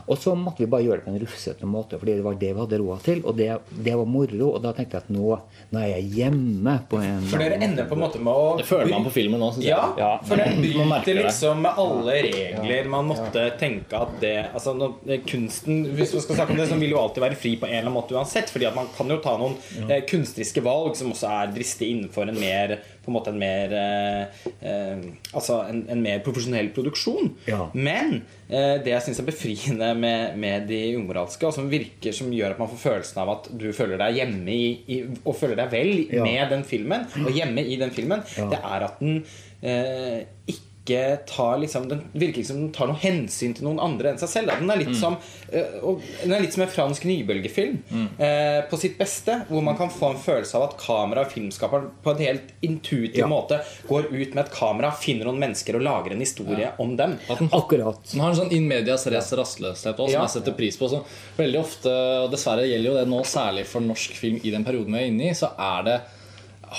Og 0.10 0.18
så 0.18 0.34
måtte 0.36 0.64
vi 0.64 0.70
bare 0.72 0.84
gjøre 0.88 1.00
det 1.00 1.06
på 1.06 1.12
en 1.14 1.20
rufsete 1.22 1.68
måte, 1.70 2.00
fordi 2.02 2.16
det 2.18 2.24
var 2.26 2.38
det 2.42 2.50
vi 2.56 2.60
hadde 2.64 2.80
råd 2.82 3.04
til. 3.06 3.20
Og 3.30 3.36
det, 3.38 3.50
det 3.86 3.94
var 4.00 4.08
moro. 4.10 4.48
Og 4.56 4.62
da 4.64 4.72
tenkte 4.74 4.98
jeg 4.98 5.06
at 5.06 5.12
nå, 5.14 5.36
nå 5.70 5.82
er 5.84 5.92
jeg 5.94 6.08
hjemme 6.18 6.74
på 6.90 6.98
en 7.06 7.28
For 7.30 7.42
dere 7.44 7.60
ender 7.62 7.86
på 7.90 7.98
en 7.98 8.02
måte 8.04 8.22
med 8.26 8.34
å 8.34 8.48
Det 8.58 8.66
føler 8.66 8.90
man 8.90 9.06
på 9.06 9.14
filmen 9.14 9.40
nå, 9.44 9.52
syns 9.54 9.68
jeg. 9.68 9.76
Ja, 9.76 9.94
Ja. 10.00 10.12
for 10.26 10.42
det 10.42 10.48
Man 10.56 10.90
bryter 10.90 11.20
liksom 11.22 11.62
med 11.62 11.78
alle 11.86 12.16
regler 12.26 12.90
man 12.90 13.10
måtte 13.12 13.46
tenke 13.62 14.00
at 14.02 14.18
det 14.24 14.36
Altså 14.54 14.74
når, 14.78 14.96
Kunsten, 15.30 15.84
hvis 15.96 16.14
man 16.16 16.24
skal 16.26 16.40
snakke 16.40 16.56
om 16.56 16.62
det, 16.64 16.68
så 16.72 16.78
vil 16.82 16.94
jo 16.96 17.00
alltid 17.04 17.24
være 17.24 17.38
fri 17.40 17.54
på 17.62 17.68
en 17.68 17.74
eller 17.76 17.86
annen 17.90 17.98
måte 18.00 18.16
uansett. 18.18 18.50
Fordi 18.50 18.66
at 18.70 18.76
man 18.78 18.90
kan 18.98 19.10
jo 19.14 19.20
ta 19.24 19.36
noen 19.40 19.56
eh, 19.90 20.02
kunstneriske 20.10 20.64
valg 20.66 20.98
som 20.98 21.12
også 21.14 21.30
er 21.30 21.54
dristige 21.54 21.94
innenfor 21.94 22.30
en 22.32 22.40
mer 22.40 22.80
På 23.04 23.12
en 23.12 23.16
måte 23.16 23.32
en 23.34 23.40
mer 23.40 23.72
eh, 23.74 24.46
eh, 24.62 25.04
Altså 25.34 25.60
en, 25.70 25.84
en 25.90 26.02
mer 26.04 26.20
profesjonell 26.26 26.70
produksjon. 26.76 27.32
Ja. 27.48 27.70
Men 27.74 28.20
eh, 28.50 28.76
det 28.84 28.92
jeg 28.94 29.06
syns 29.08 29.20
er 29.24 29.28
befriende 29.30 29.92
med, 29.98 30.38
med 30.42 30.68
de 30.70 30.82
umoralske, 31.00 31.48
og 31.50 31.56
som 31.56 31.70
virker 31.72 32.16
som 32.16 32.32
gjør 32.36 32.56
at 32.56 32.62
man 32.62 32.72
får 32.72 32.84
følelsen 32.86 33.22
av 33.24 33.34
at 33.38 33.52
du 33.60 33.68
føler 33.76 33.98
deg 34.02 34.20
hjemme 34.22 34.54
i, 34.56 34.70
i 34.92 35.02
og 35.24 35.36
føler 35.40 35.58
deg 35.64 35.72
vel 35.74 35.94
Ja. 36.14 36.24
med 36.26 36.50
den 36.56 36.64
filmen, 36.68 37.06
og 37.26 37.32
hjemme 37.40 37.64
i 37.66 37.78
den 37.82 37.92
filmen, 37.96 38.22
Ja. 38.38 38.50
det 38.52 38.60
er 38.64 38.88
at 38.90 39.00
den 39.04 39.22
eh, 39.62 40.26
ikke 40.50 40.68
ikke 40.90 41.26
tar 41.30 41.60
liksom, 41.62 41.86
Den 41.90 42.02
virker 42.14 42.42
ikke 42.42 42.48
som 42.50 42.58
den 42.64 42.72
tar 42.74 42.90
noe 42.90 42.98
hensyn 43.00 43.54
til 43.56 43.68
noen 43.70 43.80
andre 43.80 44.10
enn 44.12 44.18
seg 44.20 44.30
selv. 44.32 44.50
Da. 44.50 44.58
Den 44.60 44.72
er 44.74 44.82
litt 44.82 44.96
som 44.98 45.16
eh, 45.54 45.78
og 45.86 46.02
Den 46.24 46.34
er 46.34 46.42
litt 46.42 46.54
som 46.58 46.64
en 46.66 46.72
fransk 46.74 47.06
nybølgefilm 47.06 47.78
eh, 48.18 48.66
på 48.70 48.80
sitt 48.82 48.98
beste. 48.98 49.44
Hvor 49.50 49.62
man 49.64 49.78
kan 49.78 49.90
få 49.94 50.10
en 50.16 50.20
følelse 50.24 50.58
av 50.58 50.66
at 50.72 50.76
kamera 50.82 51.24
og 51.28 51.32
filmskaperen 51.36 51.88
på 52.04 52.16
en 52.16 52.24
helt 52.26 52.52
intuitiv 52.66 53.22
Ja. 53.22 53.28
måte 53.30 53.62
går 53.88 54.10
ut 54.10 54.34
med 54.34 54.44
et 54.46 54.52
kamera, 54.58 54.92
finner 54.98 55.30
noen 55.30 55.40
mennesker 55.46 55.76
og 55.80 55.86
lager 55.86 56.12
en 56.18 56.20
historie 56.26 56.74
om 56.80 56.96
dem. 57.00 57.18
At 57.30 57.40
den 57.40 57.50
Akkurat. 57.54 58.02
Den 58.12 58.22
har 58.26 58.34
en 58.34 58.40
sånn 58.42 58.52
in 58.56 58.68
medias 58.68 59.06
res 59.08 59.32
rastløshet 59.38 59.94
også, 59.96 60.10
som 60.10 60.18
Ja. 60.18 60.26
jeg 60.26 60.36
setter 60.40 60.58
pris 60.58 60.78
på. 60.80 60.90
Så 60.90 61.04
veldig 61.38 61.60
ofte, 61.62 61.94
og 62.26 62.32
dessverre 62.32 62.66
gjelder 62.68 62.90
jo 62.92 62.98
det 62.98 63.08
nå 63.12 63.24
særlig 63.28 63.66
for 63.70 63.80
norsk 63.86 64.16
film 64.18 64.40
i 64.44 64.50
den 64.52 64.64
perioden 64.66 64.94
vi 64.96 65.00
er 65.04 65.12
inne 65.12 65.30
i, 65.30 65.34
så 65.38 65.52
er 65.60 65.84
det, 65.84 65.98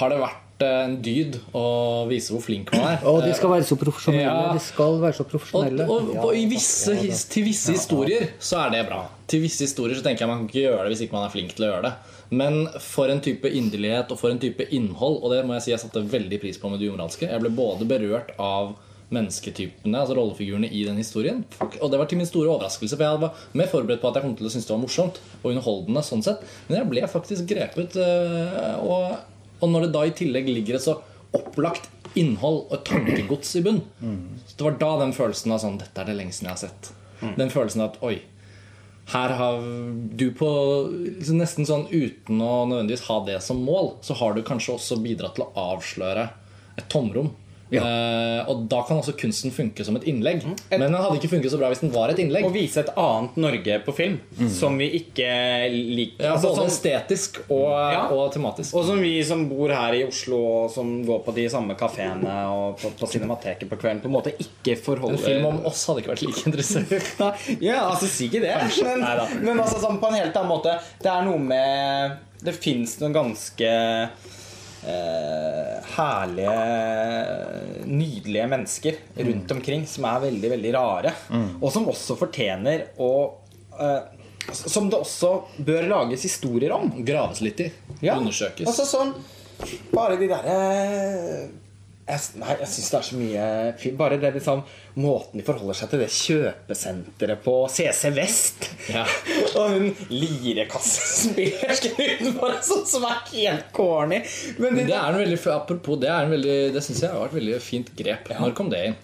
har 0.01 0.09
det 0.11 0.19
vært 0.21 0.47
en 0.67 0.97
dyd 1.03 1.39
å 1.57 1.65
vise 2.11 2.35
hvor 2.35 2.43
flink 2.45 2.71
man 2.75 2.87
er. 2.93 3.07
Og 3.09 3.23
de 3.25 3.33
skal 3.37 3.53
være 3.55 3.67
så 3.69 3.79
profesjonelle. 3.81 4.27
Ja. 4.27 4.53
De 4.57 4.63
skal 4.65 4.99
være 5.03 5.19
så 5.21 5.27
profesjonelle. 5.29 5.87
og, 5.89 6.11
og, 6.15 6.25
og 6.29 6.37
i 6.37 6.45
visse, 6.51 6.95
til 7.33 7.47
visse 7.49 7.75
historier 7.77 8.33
så 8.39 8.65
er 8.67 8.77
det 8.77 8.85
bra. 8.91 9.03
Til 9.31 9.45
visse 9.45 9.65
historier 9.65 9.97
så 9.99 10.05
tenker 10.05 10.27
jeg 10.27 10.33
man 10.33 10.43
kan 10.43 10.51
ikke 10.51 10.67
gjøre 10.67 10.85
det 10.85 10.95
hvis 10.95 11.05
ikke 11.07 11.17
man 11.19 11.29
er 11.29 11.35
flink 11.35 11.57
til 11.57 11.67
å 11.67 11.73
gjøre 11.73 11.89
det. 11.89 11.95
Men 12.31 12.61
for 12.83 13.11
en 13.11 13.23
type 13.25 13.51
inderlighet 13.51 14.13
og 14.15 14.21
for 14.21 14.31
en 14.31 14.39
type 14.43 14.63
innhold, 14.71 15.19
og 15.25 15.33
det 15.35 15.41
må 15.47 15.57
jeg 15.57 15.65
si 15.65 15.73
jeg 15.73 15.83
satte 15.83 16.05
veldig 16.13 16.39
pris 16.43 16.61
på 16.63 16.71
med 16.71 16.79
det 16.79 16.93
umoralske 16.93 17.27
Jeg 17.27 17.43
ble 17.43 17.51
både 17.57 17.89
berørt 17.91 18.31
av 18.39 18.77
mennesketypene, 19.11 19.99
altså 19.99 20.15
rollefigurene 20.15 20.69
i 20.71 20.85
den 20.87 21.01
historien. 21.01 21.41
Og 21.81 21.89
det 21.91 21.99
var 21.99 22.07
til 22.11 22.21
min 22.21 22.29
store 22.29 22.53
overraskelse, 22.53 22.95
for 22.95 23.03
jeg 23.07 23.23
var 23.25 23.41
mer 23.59 23.71
forberedt 23.73 24.03
på 24.03 24.11
at 24.11 24.21
jeg 24.21 24.27
kom 24.27 24.37
til 24.39 24.47
å 24.47 24.53
synes 24.55 24.69
det 24.69 24.75
var 24.77 24.83
morsomt 24.85 25.19
og 25.41 25.49
underholdende. 25.51 26.05
sånn 26.07 26.23
sett 26.23 26.45
Men 26.69 26.79
jeg 26.79 26.91
ble 26.93 27.09
faktisk 27.11 27.49
grepet. 27.51 27.97
øh, 27.99 28.79
Og, 28.87 29.19
og 29.61 29.71
når 29.71 29.87
det 29.87 29.93
da 29.95 30.05
i 30.09 30.15
tillegg 30.17 30.49
ligger 30.49 30.79
et 30.79 30.85
så 30.85 30.97
opplagt 31.37 31.89
innhold 32.19 32.65
og 32.73 32.81
tankegods 32.89 33.53
i 33.61 33.63
bunn, 33.63 33.83
så 34.47 34.57
det 34.57 34.65
var 34.67 34.79
da 34.81 34.91
den 35.05 35.13
følelsen 35.15 35.53
av 35.55 35.61
sånn 35.63 35.79
Dette 35.79 36.01
er 36.03 36.11
det 36.11 36.17
lengste 36.19 36.47
jeg 36.47 36.51
har 36.51 36.59
sett. 36.65 36.91
Den 37.39 37.53
følelsen 37.53 37.85
av 37.85 37.93
at 37.93 38.03
oi, 38.03 38.17
her 39.13 39.35
har 39.39 39.61
du 40.15 40.27
på 40.39 40.49
liksom 41.19 41.39
Nesten 41.41 41.67
sånn 41.67 41.87
uten 41.91 42.41
å 42.43 42.67
nødvendigvis 42.71 43.07
ha 43.09 43.21
det 43.27 43.39
som 43.43 43.63
mål, 43.67 43.97
så 44.07 44.15
har 44.19 44.35
du 44.35 44.43
kanskje 44.47 44.75
også 44.77 44.99
bidratt 45.03 45.35
til 45.39 45.47
å 45.47 45.53
avsløre 45.75 46.29
et 46.79 46.89
tomrom. 46.93 47.33
Ja. 47.71 47.85
Uh, 47.87 48.51
og 48.51 48.65
da 48.71 48.81
kan 48.87 48.99
også 48.99 49.13
kunsten 49.19 49.53
funke 49.55 49.85
som 49.87 49.95
et 49.99 50.07
innlegg. 50.11 50.43
Men 50.73 50.83
den 50.89 50.97
hadde 50.99 51.19
ikke 51.21 51.31
funket 51.37 51.53
så 51.53 51.59
bra 51.61 51.69
hvis 51.71 51.83
den 51.85 51.93
var 51.95 52.11
et 52.11 52.19
innlegg. 52.19 52.47
Å 52.49 52.53
vise 52.55 52.83
et 52.83 52.91
annet 52.99 53.37
Norge 53.41 53.77
på 53.87 53.95
film 53.95 54.17
som 54.51 54.79
vi 54.81 54.89
ikke 54.99 55.29
liker. 55.71 56.25
Ja, 56.27 56.33
altså, 56.35 56.51
både 56.51 56.65
som- 56.65 56.71
estetisk 56.73 57.41
og, 57.49 57.69
Ja. 57.71 58.03
og 58.11 58.33
tematisk. 58.35 58.75
Og 58.75 58.85
som 58.89 59.01
vi 59.01 59.13
som 59.25 59.49
bor 59.49 59.69
her 59.71 59.95
i 59.95 60.03
Oslo, 60.07 60.41
og 60.65 60.71
som 60.75 61.05
går 61.07 61.23
på 61.25 61.35
de 61.35 61.49
samme 61.49 61.77
kafeene 61.79 62.35
og 62.51 62.79
på, 62.81 62.91
på 62.99 63.07
Cinemateket 63.13 63.69
på 63.71 63.79
kvelden, 63.79 64.01
på 64.03 64.11
en 64.11 64.17
måte 64.19 64.35
ikke 64.39 64.77
forholder 64.83 65.19
en 65.19 65.25
film 65.25 65.47
om 65.47 65.61
oss 65.71 65.87
hadde 65.87 66.03
ikke 66.03 66.15
vært 66.15 66.27
like 66.27 66.47
interessert. 66.47 67.07
Ja, 67.61 67.85
altså 67.91 68.07
si 68.11 68.27
ikke 68.29 68.41
det. 68.43 68.57
Men, 68.85 69.05
men 69.45 69.61
altså 69.63 69.79
sånn 69.83 70.01
på 70.01 70.09
en 70.11 70.19
helt 70.21 70.37
annen 70.37 70.51
måte. 70.51 70.75
Det 71.03 71.11
er 71.11 71.25
noe 71.27 71.39
med 71.39 72.19
Det 72.43 72.55
fins 72.57 72.95
noen 73.03 73.13
ganske 73.13 73.71
eh, 74.87 75.77
herlige, 75.97 76.55
nydelige 77.87 78.47
mennesker 78.51 79.01
rundt 79.17 79.51
omkring 79.57 79.87
som 79.87 80.07
er 80.11 80.25
veldig, 80.29 80.51
veldig 80.55 80.73
rare. 80.77 81.13
Og 81.61 81.69
som 81.75 81.89
også 81.91 82.17
fortjener 82.21 82.89
å 83.01 83.13
eh, 83.79 84.01
Som 84.51 84.89
det 84.91 84.99
også 84.99 85.35
bør 85.63 85.85
lages 85.87 86.25
historier 86.27 86.73
om. 86.75 86.89
Graves 87.07 87.41
litt 87.45 87.61
i. 87.61 87.69
Ja. 88.01 88.17
Undersøkes. 88.17 88.67
Altså 88.67 88.87
sånn 88.89 89.13
Bare 89.93 90.17
de 90.17 90.27
derre 90.31 90.55
jeg, 92.11 92.41
Nei, 92.43 92.57
jeg 92.61 92.71
syns 92.73 92.91
det 92.91 92.99
er 92.99 93.07
så 93.07 93.19
mye 93.21 93.47
fint. 93.81 93.97
Bare 94.01 94.19
det 94.21 94.33
liksom 94.37 94.63
måten 95.01 95.41
de 95.41 95.47
forholder 95.47 95.79
seg 95.79 95.91
til 95.93 96.03
det 96.03 96.11
kjøpesenteret 96.15 97.43
på 97.45 97.55
CC 97.73 98.13
Vest. 98.17 98.69
Ja. 98.91 99.07
Og 99.61 99.77
hun 99.77 99.89
lirekassespillersken 100.11 101.99
utenfor 102.11 102.57
sånn 102.67 102.87
som 102.91 103.09
er 103.09 103.21
helt 103.33 103.73
corny. 103.77 104.23
Men 104.61 104.79
det, 104.79 104.89
Det 104.91 104.97
er 104.99 105.11
en 105.11 105.21
veldig, 105.23 105.43
apropos 105.55 106.01
det, 106.03 106.11
er 106.13 106.29
en 106.29 106.35
veldig, 106.37 106.57
det 106.77 106.85
synes 106.87 107.05
jeg 107.05 107.13
har 107.13 107.23
vært 107.25 107.37
et 107.37 107.41
veldig 107.41 107.61
fint 107.65 107.93
grep. 107.99 108.33
Når 108.41 108.57
kom 108.59 108.73
det 108.73 108.87
inn? 108.91 108.97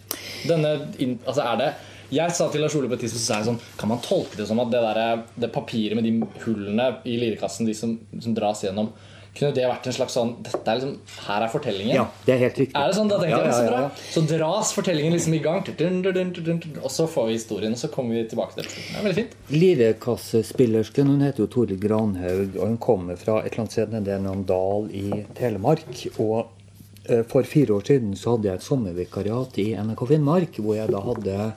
Denne, 0.47 0.79
altså 1.27 1.43
er 1.47 1.61
det 1.63 1.75
jeg 2.13 2.35
sa 2.39 2.47
til 2.53 2.63
Lars 2.63 2.75
Ole 2.79 2.87
på 2.87 2.95
et 2.95 3.01
tidspunkt 3.03 3.25
så 3.25 3.27
sa 3.33 3.39
jeg 3.41 3.49
sånn, 3.49 3.57
Kan 3.81 3.91
man 3.91 4.03
tolke 4.05 4.39
det 4.39 4.47
som 4.47 4.61
at 4.63 4.71
det, 4.71 4.79
der, 4.85 5.25
det 5.43 5.51
papiret 5.55 5.99
med 5.99 6.07
de 6.07 6.13
hullene 6.45 6.93
i 7.03 7.17
lirekassen 7.19 7.67
de 7.67 7.75
som, 7.75 7.97
som 8.23 8.37
dras 8.37 8.63
gjennom 8.63 8.93
Kunne 9.37 9.53
det 9.53 9.67
vært 9.69 9.87
en 9.91 9.95
slags 9.97 10.15
sånn 10.17 10.31
Dette 10.47 10.63
er 10.65 10.79
liksom, 10.79 10.95
Her 11.27 11.45
er 11.45 11.51
fortellingen. 11.53 11.93
Ja, 11.99 12.05
det 12.25 12.35
er 12.35 12.41
helt 12.47 12.61
riktig. 12.63 12.77
Er 12.79 12.89
det 12.89 12.97
sånn? 12.97 13.11
Da 13.11 13.19
tenkte 13.21 13.37
jeg, 13.37 13.51
ja, 13.51 13.53
så 13.53 13.67
ja, 13.67 13.73
bra. 13.73 13.81
ja. 13.85 14.11
Så 14.15 14.23
dras 14.31 14.73
fortellingen 14.77 15.17
liksom 15.17 15.37
i 15.37 15.41
gang, 15.45 15.63
og 16.81 16.91
så 16.95 17.09
får 17.11 17.29
vi 17.29 17.37
historien, 17.37 17.77
og 17.77 17.83
så 17.83 17.91
kommer 17.93 18.17
vi 18.17 18.25
tilbake 18.31 18.57
til 18.57 18.65
det. 18.65 18.75
Det 18.77 18.97
er 18.97 19.07
veldig 19.07 19.19
fint. 19.21 19.37
Lirekassespillersken 19.53 21.13
hun 21.13 21.25
heter 21.27 21.45
jo 21.45 21.49
Toril 21.53 21.81
Granhaug, 21.83 22.57
og 22.57 22.65
hun 22.65 22.79
kommer 22.83 23.21
fra 23.21 23.41
et 23.43 23.53
eller 23.53 23.67
annet 23.67 23.77
sted 23.77 23.93
nede 23.95 24.17
i 24.17 24.25
Namdal 24.25 24.91
i 24.97 25.23
Telemark. 25.37 25.89
Og 26.17 26.39
eh, 27.05 27.25
for 27.29 27.49
fire 27.49 27.77
år 27.77 27.89
siden 27.91 28.17
så 28.19 28.37
hadde 28.37 28.51
jeg 28.51 28.63
et 28.63 28.69
sommervikariat 28.71 29.61
i 29.63 29.69
NRK 29.77 30.07
Finnmark, 30.15 30.63
hvor 30.63 30.79
jeg 30.79 30.93
da 30.95 31.05
hadde 31.11 31.51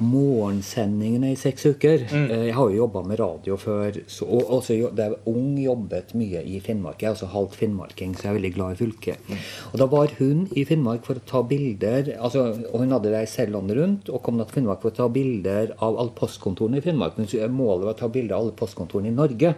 morgensendingene 0.00 1.32
i 1.32 1.38
seks 1.38 1.66
uker. 1.74 2.04
Mm. 2.08 2.26
Jeg 2.48 2.54
har 2.56 2.70
jo 2.70 2.80
jobba 2.82 3.02
med 3.06 3.20
radio 3.20 3.58
før, 3.60 3.98
så, 4.10 4.26
og 4.26 4.52
også 4.58 4.76
da 4.94 5.06
jeg 5.06 5.14
var 5.14 5.30
ung 5.32 5.58
jobbet 5.60 6.14
mye 6.18 6.42
i 6.48 6.60
Finnmark. 6.64 7.02
Jeg 7.02 7.10
er 7.10 7.16
også 7.16 7.30
halvt 7.32 7.58
finnmarking, 7.60 8.14
så 8.16 8.28
jeg 8.28 8.32
er 8.32 8.38
veldig 8.38 8.52
glad 8.56 8.76
i 8.76 8.80
fylket. 8.80 9.32
Og 9.72 9.76
da 9.82 9.88
var 9.92 10.14
hun 10.18 10.46
i 10.56 10.64
Finnmark 10.68 11.04
for 11.08 11.20
å 11.20 11.26
ta 11.28 11.42
bilder, 11.48 12.14
altså, 12.18 12.46
og 12.70 12.84
hun 12.84 12.94
hadde 12.96 13.12
reist 13.14 13.40
hele 13.42 13.56
landet 13.56 13.80
rundt, 13.80 14.12
og 14.12 14.22
kom 14.24 14.40
da 14.40 14.48
til 14.48 14.60
Finnmark 14.60 14.82
for 14.84 14.92
å 14.92 14.98
ta 15.02 15.10
bilder 15.12 15.74
av 15.78 16.00
alle 16.00 16.16
postkontorene 16.16 16.80
i 16.80 16.86
Finnmark. 16.86 17.18
Men 17.18 17.56
målet 17.56 17.88
var 17.88 17.96
å 17.96 18.00
ta 18.04 18.10
bilder 18.12 18.36
av 18.36 18.46
alle 18.46 18.56
postkontorene 18.58 19.12
i 19.12 19.16
Norge. 19.16 19.54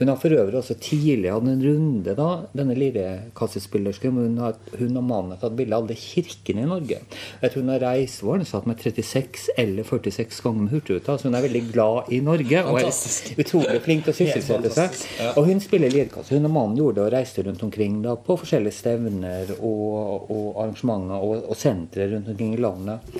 Hun 0.00 0.08
har 0.08 0.16
for 0.16 0.32
øvrig 0.32 0.56
også 0.56 0.78
tidligere 0.80 1.34
hatt 1.36 1.48
en 1.50 1.64
runde, 1.64 2.14
da, 2.16 2.28
denne 2.56 2.76
lirekassespillersken. 2.78 4.14
hvor 4.16 4.28
Hun, 4.28 4.38
har, 4.40 4.54
hun 4.78 4.96
og 4.96 5.04
mannen 5.04 5.34
har 5.34 5.42
tatt 5.42 5.56
bilde 5.58 5.76
av 5.76 5.84
alle 5.84 5.96
kirkene 5.98 6.64
i 6.64 6.70
Norge. 6.70 7.02
Jeg 7.42 7.52
tror 7.52 7.66
hun 7.66 7.74
har 7.74 7.84
reist 7.84 8.24
det 8.40 8.48
satt 8.48 8.66
med 8.68 8.80
36 8.80 9.50
eller 9.60 9.86
46 9.86 10.40
ganger 10.44 10.66
med 10.66 10.74
Hurtigruta, 10.74 11.18
så 11.18 11.28
hun 11.28 11.36
er 11.38 11.46
veldig 11.46 11.62
glad 11.72 12.10
i 12.12 12.20
Norge. 12.24 12.64
Og 12.66 12.80
er 12.80 13.44
utrolig 13.44 13.78
flink 13.84 14.06
til 14.06 14.14
å 14.14 14.18
sysselsette 14.18 14.74
seg. 14.74 14.98
Og 15.34 15.46
hun 15.48 15.62
spiller 15.62 15.92
lirkasse. 15.92 16.34
Hun 16.34 16.48
og 16.48 16.54
mannen 16.56 16.80
gjorde 16.80 17.00
det 17.00 17.06
og 17.06 17.14
reiste 17.14 17.46
rundt 17.46 17.64
omkring 17.66 18.00
da, 18.04 18.16
på 18.16 18.36
forskjellige 18.40 18.78
stevner 18.80 19.54
og, 19.58 20.30
og 20.30 20.60
arrangementer 20.64 21.24
og, 21.24 21.48
og 21.50 21.58
sentre 21.58 22.10
rundt 22.14 22.30
omkring 22.32 22.54
i 22.56 22.60
landet. 22.60 23.16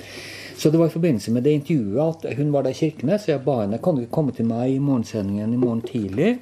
Så 0.61 0.69
det 0.69 0.77
var 0.77 0.91
i 0.91 0.93
forbindelse 0.93 1.31
med 1.33 1.43
det 1.43 1.55
intervjuet 1.57 2.25
at 2.27 2.37
hun 2.37 2.51
var 2.53 2.67
der 2.67 2.75
i 2.75 2.77
Kirkenes, 2.77 3.23
så 3.25 3.31
jeg 3.31 3.41
ba 3.45 3.63
henne 3.63 3.79
kan 3.81 3.97
du 3.97 4.03
komme 4.13 4.33
til 4.37 4.45
meg 4.45 4.75
i 4.75 4.81
morgensendingen 4.83 5.55
i 5.55 5.61
morgen 5.61 5.81
tidlig. 5.87 6.35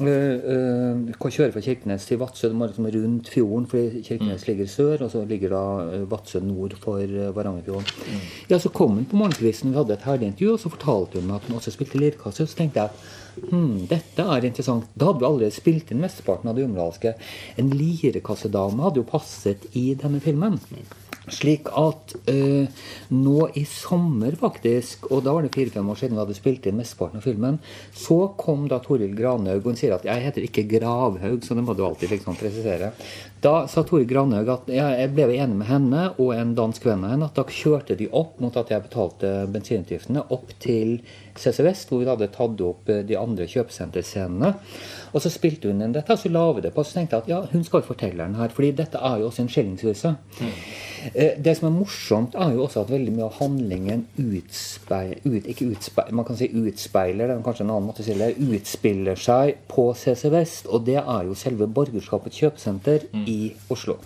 Uh, 0.00 0.08
uh, 0.08 1.14
kan 1.20 1.32
kjøre 1.34 1.52
fra 1.52 1.62
Kirkenes 1.64 2.06
til 2.08 2.20
Vadsø. 2.20 2.48
Det 2.48 2.56
må 2.56 2.68
liksom 2.70 2.88
rundt 2.94 3.30
fjorden, 3.32 3.66
fordi 3.70 4.02
Kirkenes 4.06 4.46
ligger 4.48 4.70
sør, 4.70 5.04
og 5.04 5.10
så 5.12 5.24
ligger 5.28 5.52
da 5.52 5.62
uh, 5.84 6.06
Vadsø 6.10 6.40
nord 6.44 6.76
for 6.80 7.02
Varangerfjorden. 7.36 8.20
Ja, 8.50 8.58
Så 8.58 8.68
kom 8.68 8.96
hun 8.96 9.08
på 9.10 9.16
morgenkvisten, 9.20 9.72
vi 9.72 9.76
hadde 9.76 9.96
et 9.96 10.06
herlig 10.08 10.30
intervju, 10.30 10.52
og 10.52 10.60
så 10.60 10.72
fortalte 10.72 11.20
hun 11.20 11.34
at 11.36 11.44
hun 11.48 11.56
også 11.56 11.74
spilte 11.74 12.00
lirekasse. 12.00 12.46
Så 12.46 12.56
tenkte 12.56 12.86
jeg 12.86 13.50
hm, 13.50 13.86
dette 13.90 14.24
er 14.24 14.48
interessant. 14.48 14.88
Da 14.94 15.10
hadde 15.10 15.22
vi 15.22 15.28
allerede 15.28 15.54
spilt 15.54 15.92
inn 15.92 16.02
mesteparten 16.04 16.50
av 16.50 16.56
det 16.56 16.64
umoralske. 16.68 17.14
En 17.60 17.70
lirekassedame 17.74 18.82
hadde 18.86 19.02
jo 19.02 19.10
passet 19.10 19.68
i 19.76 19.92
denne 20.00 20.20
filmen. 20.24 20.58
Slik 21.30 21.70
at 21.78 22.14
eh, 22.30 22.84
nå 23.14 23.46
i 23.58 23.64
sommer, 23.68 24.34
faktisk, 24.40 25.06
og 25.10 25.24
da 25.26 25.34
var 25.36 25.46
det 25.46 25.52
fire-fem 25.54 25.88
år 25.92 26.00
siden 26.00 26.16
vi 26.16 26.22
hadde 26.24 26.36
spilt 26.38 26.68
inn 26.68 26.78
mesteparten 26.80 27.20
av 27.20 27.26
filmen, 27.26 27.60
så 27.96 28.18
kom 28.40 28.66
da 28.70 28.80
Toril 28.84 29.14
Granhaug, 29.18 29.62
og 29.62 29.72
hun 29.72 29.80
sier 29.80 29.96
at 29.96 30.06
jeg 30.08 30.24
heter 30.26 30.46
ikke 30.46 30.66
Gravhaug, 30.70 31.42
så 31.46 31.56
det 31.56 31.64
må 31.66 31.76
du 31.78 31.84
alltid 31.86 32.14
liksom 32.14 32.38
presisere. 32.40 32.92
Da 33.40 33.54
sa 33.72 33.84
Toril 33.86 34.08
Granhaug 34.10 34.50
at 34.52 34.68
ja, 34.74 34.90
jeg 35.00 35.14
ble 35.16 35.30
enig 35.32 35.62
med 35.62 35.70
henne 35.70 36.04
og 36.18 36.34
en 36.36 36.52
dansk 36.58 36.84
venn 36.90 37.06
av 37.06 37.14
henne 37.14 37.30
at 37.30 37.38
da 37.38 37.46
kjørte 37.48 37.96
de 37.96 38.10
opp 38.12 38.36
mot 38.42 38.56
at 38.60 38.72
jeg 38.72 38.84
betalte 38.84 39.32
bensinutgiftene, 39.54 40.26
opp 40.34 40.52
til 40.60 40.98
CC 41.40 41.64
Vest, 41.64 41.88
hvor 41.88 42.02
vi 42.02 42.08
hadde 42.08 42.30
tatt 42.34 42.60
opp 42.64 42.90
eh, 42.92 43.02
de 43.06 43.16
andre 43.18 43.48
kjøpesenterscenene. 43.50 44.52
Og 45.10 45.24
så 45.24 45.32
spilte 45.32 45.70
hun 45.70 45.82
inn 45.82 45.94
dette, 45.96 46.14
og 46.14 46.20
så 46.20 46.30
la 46.32 46.44
vi 46.56 46.64
det 46.64 46.74
på. 46.76 46.84
Så 46.86 46.98
tenkte 46.98 47.18
jeg 47.18 47.26
at 47.26 47.32
ja, 47.32 47.40
hun 47.52 47.66
skal 47.66 47.82
jo 47.82 47.90
fortelle 47.90 48.22
den 48.22 48.38
her, 48.38 48.52
fordi 48.54 48.72
dette 48.78 49.00
er 49.00 49.20
jo 49.20 49.30
også 49.30 49.44
en 49.44 49.52
skjellingsvise. 49.52 50.14
Mm. 50.40 50.52
Det 51.40 51.54
som 51.56 51.70
er 51.70 51.74
morsomt, 51.74 52.36
er 52.36 52.52
jo 52.54 52.66
også 52.66 52.84
at 52.84 52.92
veldig 52.92 53.14
mye 53.16 53.26
av 53.26 53.38
handlingen 53.38 54.04
utspeiler, 54.20 55.22
ut, 55.24 55.48
ikke 55.48 55.70
utspeiler, 55.72 56.16
man 56.18 56.26
kan 56.28 56.36
si 56.36 56.50
utspeiler, 56.52 57.24
det 57.24 57.38
er 57.38 57.46
kanskje 57.46 57.64
en 57.64 57.72
annen 57.72 57.88
måte 57.88 58.04
å 58.04 58.06
si 58.06 58.16
det, 58.20 58.34
utspiller 58.36 59.20
seg 59.20 59.62
på 59.70 59.88
CC 59.96 60.28
Vest. 60.34 60.68
Og 60.68 60.84
det 60.86 60.98
er 61.00 61.26
jo 61.26 61.38
selve 61.38 61.70
borgerskapets 61.72 62.42
kjøpesenter 62.44 63.08
i 63.24 63.40
Oslo. 63.72 63.96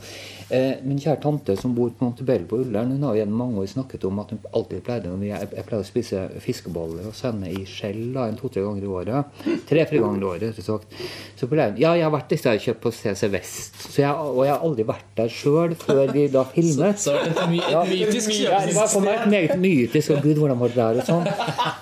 Eh, 0.55 0.75
min 0.87 1.01
kjære 1.01 1.19
tante 1.23 1.55
som 1.59 1.73
bor 1.75 1.89
på 1.91 2.05
Montebello 2.05 2.47
på 2.47 2.59
Ullern, 2.63 2.93
hun 2.95 3.03
har 3.09 3.17
gjennom 3.19 3.41
mange 3.41 3.63
år 3.63 3.67
snakket 3.73 4.05
om 4.07 4.21
at 4.23 4.31
hun 4.31 4.43
alltid 4.55 4.83
pleide 4.87 5.11
jeg, 5.25 5.49
jeg 5.57 5.67
pleide 5.67 5.83
å 5.83 5.89
spise 5.89 6.21
fiskeboller 6.45 7.09
og 7.09 7.17
sende 7.17 7.49
i 7.51 7.65
skjell 7.67 8.15
en 8.23 8.37
to-tre 8.39 8.63
ganger 8.63 8.85
i 8.85 8.91
året. 8.99 9.41
Tre-fire 9.67 10.03
ganger 10.05 10.23
i 10.23 10.29
året, 10.29 10.61
rett. 10.61 10.99
Så 11.41 11.49
pleide 11.51 11.73
hun 11.73 11.81
Ja, 11.83 11.95
jeg 11.99 12.07
har 12.07 12.13
vært 12.15 12.31
disse 12.31 12.53
her 12.53 12.61
kjøpt 12.63 12.83
på 12.85 12.93
CC 12.95 13.31
Vest. 13.33 13.81
Så 13.89 14.05
jeg, 14.05 14.13
og 14.13 14.45
jeg 14.45 14.53
har 14.53 14.67
aldri 14.69 14.87
vært 14.93 15.11
der 15.19 15.33
sjøl 15.33 15.75
før 15.81 16.13
vi 16.15 16.29
da 16.37 16.45
filmet. 16.53 17.03
Så 17.03 17.17
det 17.17 17.33
et, 17.33 17.43
my 17.51 17.61
et 17.65 17.91
mytisk 17.91 18.37
Ja, 18.37 18.61
det 18.69 18.77
var 18.79 18.93
for 18.93 19.07
meg 19.07 19.25
et 19.25 19.33
meget 19.35 19.57
mytisk 19.65 20.15
og 20.15 20.23
gud, 20.29 20.39
hvordan 20.39 20.63
var 20.63 20.75
det 20.75 20.81
der 20.83 21.03
og 21.03 21.09
sånn. 21.09 21.27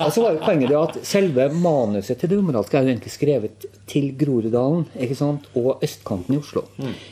Og 0.07 0.15
så 0.15 0.25
var 0.25 0.39
jo 0.39 0.43
poenget 0.47 0.73
det 0.73 0.81
at 0.81 0.99
selve 1.13 1.49
manuset 1.53 2.23
til 2.23 2.33
det 2.33 2.41
umoralske 2.41 2.79
er 2.79 2.89
jo 2.89 2.95
egentlig 2.95 3.13
skrevet 3.19 3.69
til 3.91 4.13
Groruddalen 4.17 4.87
ikke 4.97 5.19
sant? 5.19 5.51
og 5.59 5.83
østkanten 5.85 6.39
i 6.39 6.41
Oslo. 6.41 6.65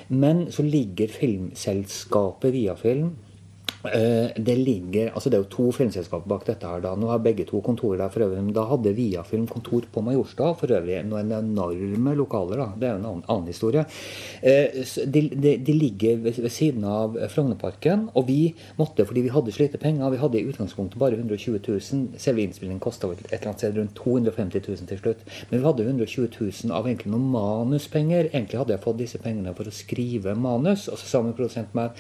Men 0.09 0.47
så 0.55 0.65
ligger 0.65 1.11
filmselskapet 1.55 2.53
Viafilm 2.53 3.17
det 3.81 4.57
ligger, 4.59 5.11
altså 5.15 5.31
det 5.31 5.39
er 5.39 5.45
jo 5.45 5.53
to 5.55 5.67
filmselskaper 5.73 6.29
bak 6.29 6.45
dette. 6.45 6.69
her 6.69 6.83
da, 6.85 6.95
Nå 6.97 7.09
har 7.09 7.23
begge 7.25 7.47
to 7.49 7.63
kontorer 7.65 7.99
der 8.03 8.13
for 8.13 8.27
øvrig. 8.27 8.43
Men 8.45 8.55
da 8.57 8.67
hadde 8.69 8.93
Viafilm 8.97 9.47
kontor 9.49 9.87
på 9.93 10.03
Majorstua. 10.05 10.53
For 10.59 10.69
øvrig 10.69 11.01
noen 11.09 11.33
enorme 11.33 12.15
lokaler. 12.19 12.61
da, 12.61 12.69
Det 12.77 12.89
er 12.89 12.93
jo 12.93 13.01
en 13.01 13.09
annen, 13.11 13.25
annen 13.29 13.47
historie. 13.47 13.85
Eh, 14.43 14.85
de, 15.07 15.23
de, 15.33 15.57
de 15.57 15.73
ligger 15.73 16.17
ved 16.17 16.51
siden 16.51 16.85
av 16.85 17.17
Frognerparken. 17.33 18.11
Og 18.15 18.27
vi 18.29 18.55
måtte, 18.79 19.07
fordi 19.07 19.25
vi 19.27 19.33
hadde 19.33 19.53
slite 19.53 19.79
penger 19.79 20.11
Vi 20.11 20.21
hadde 20.21 20.41
i 20.41 20.49
utgangspunktet 20.49 20.99
bare 20.99 21.17
120 21.17 21.61
000. 21.69 22.19
Selve 22.19 22.43
innspillingen 22.43 22.81
kosta 22.81 23.09
et 23.11 23.25
eller 23.33 23.49
annet 23.49 23.65
sted 23.65 23.77
rundt 23.79 23.95
250 23.97 24.61
000 24.69 24.91
til 24.91 24.99
slutt. 24.99 25.25
Men 25.51 25.61
vi 25.61 25.67
hadde 25.67 25.87
120 25.89 26.29
000 26.41 26.77
av 26.77 26.87
egentlig 26.87 27.13
noen 27.13 27.31
manuspenger. 27.33 28.29
Egentlig 28.33 28.61
hadde 28.61 28.77
jeg 28.77 28.85
fått 28.85 29.01
disse 29.01 29.23
pengene 29.23 29.55
for 29.57 29.69
å 29.69 29.75
skrive 29.75 30.35
manus. 30.37 30.89
Og 30.89 31.01
så 31.01 31.09
sa 31.09 31.23
min 31.25 31.37
produsent 31.37 31.75
meg 31.75 31.97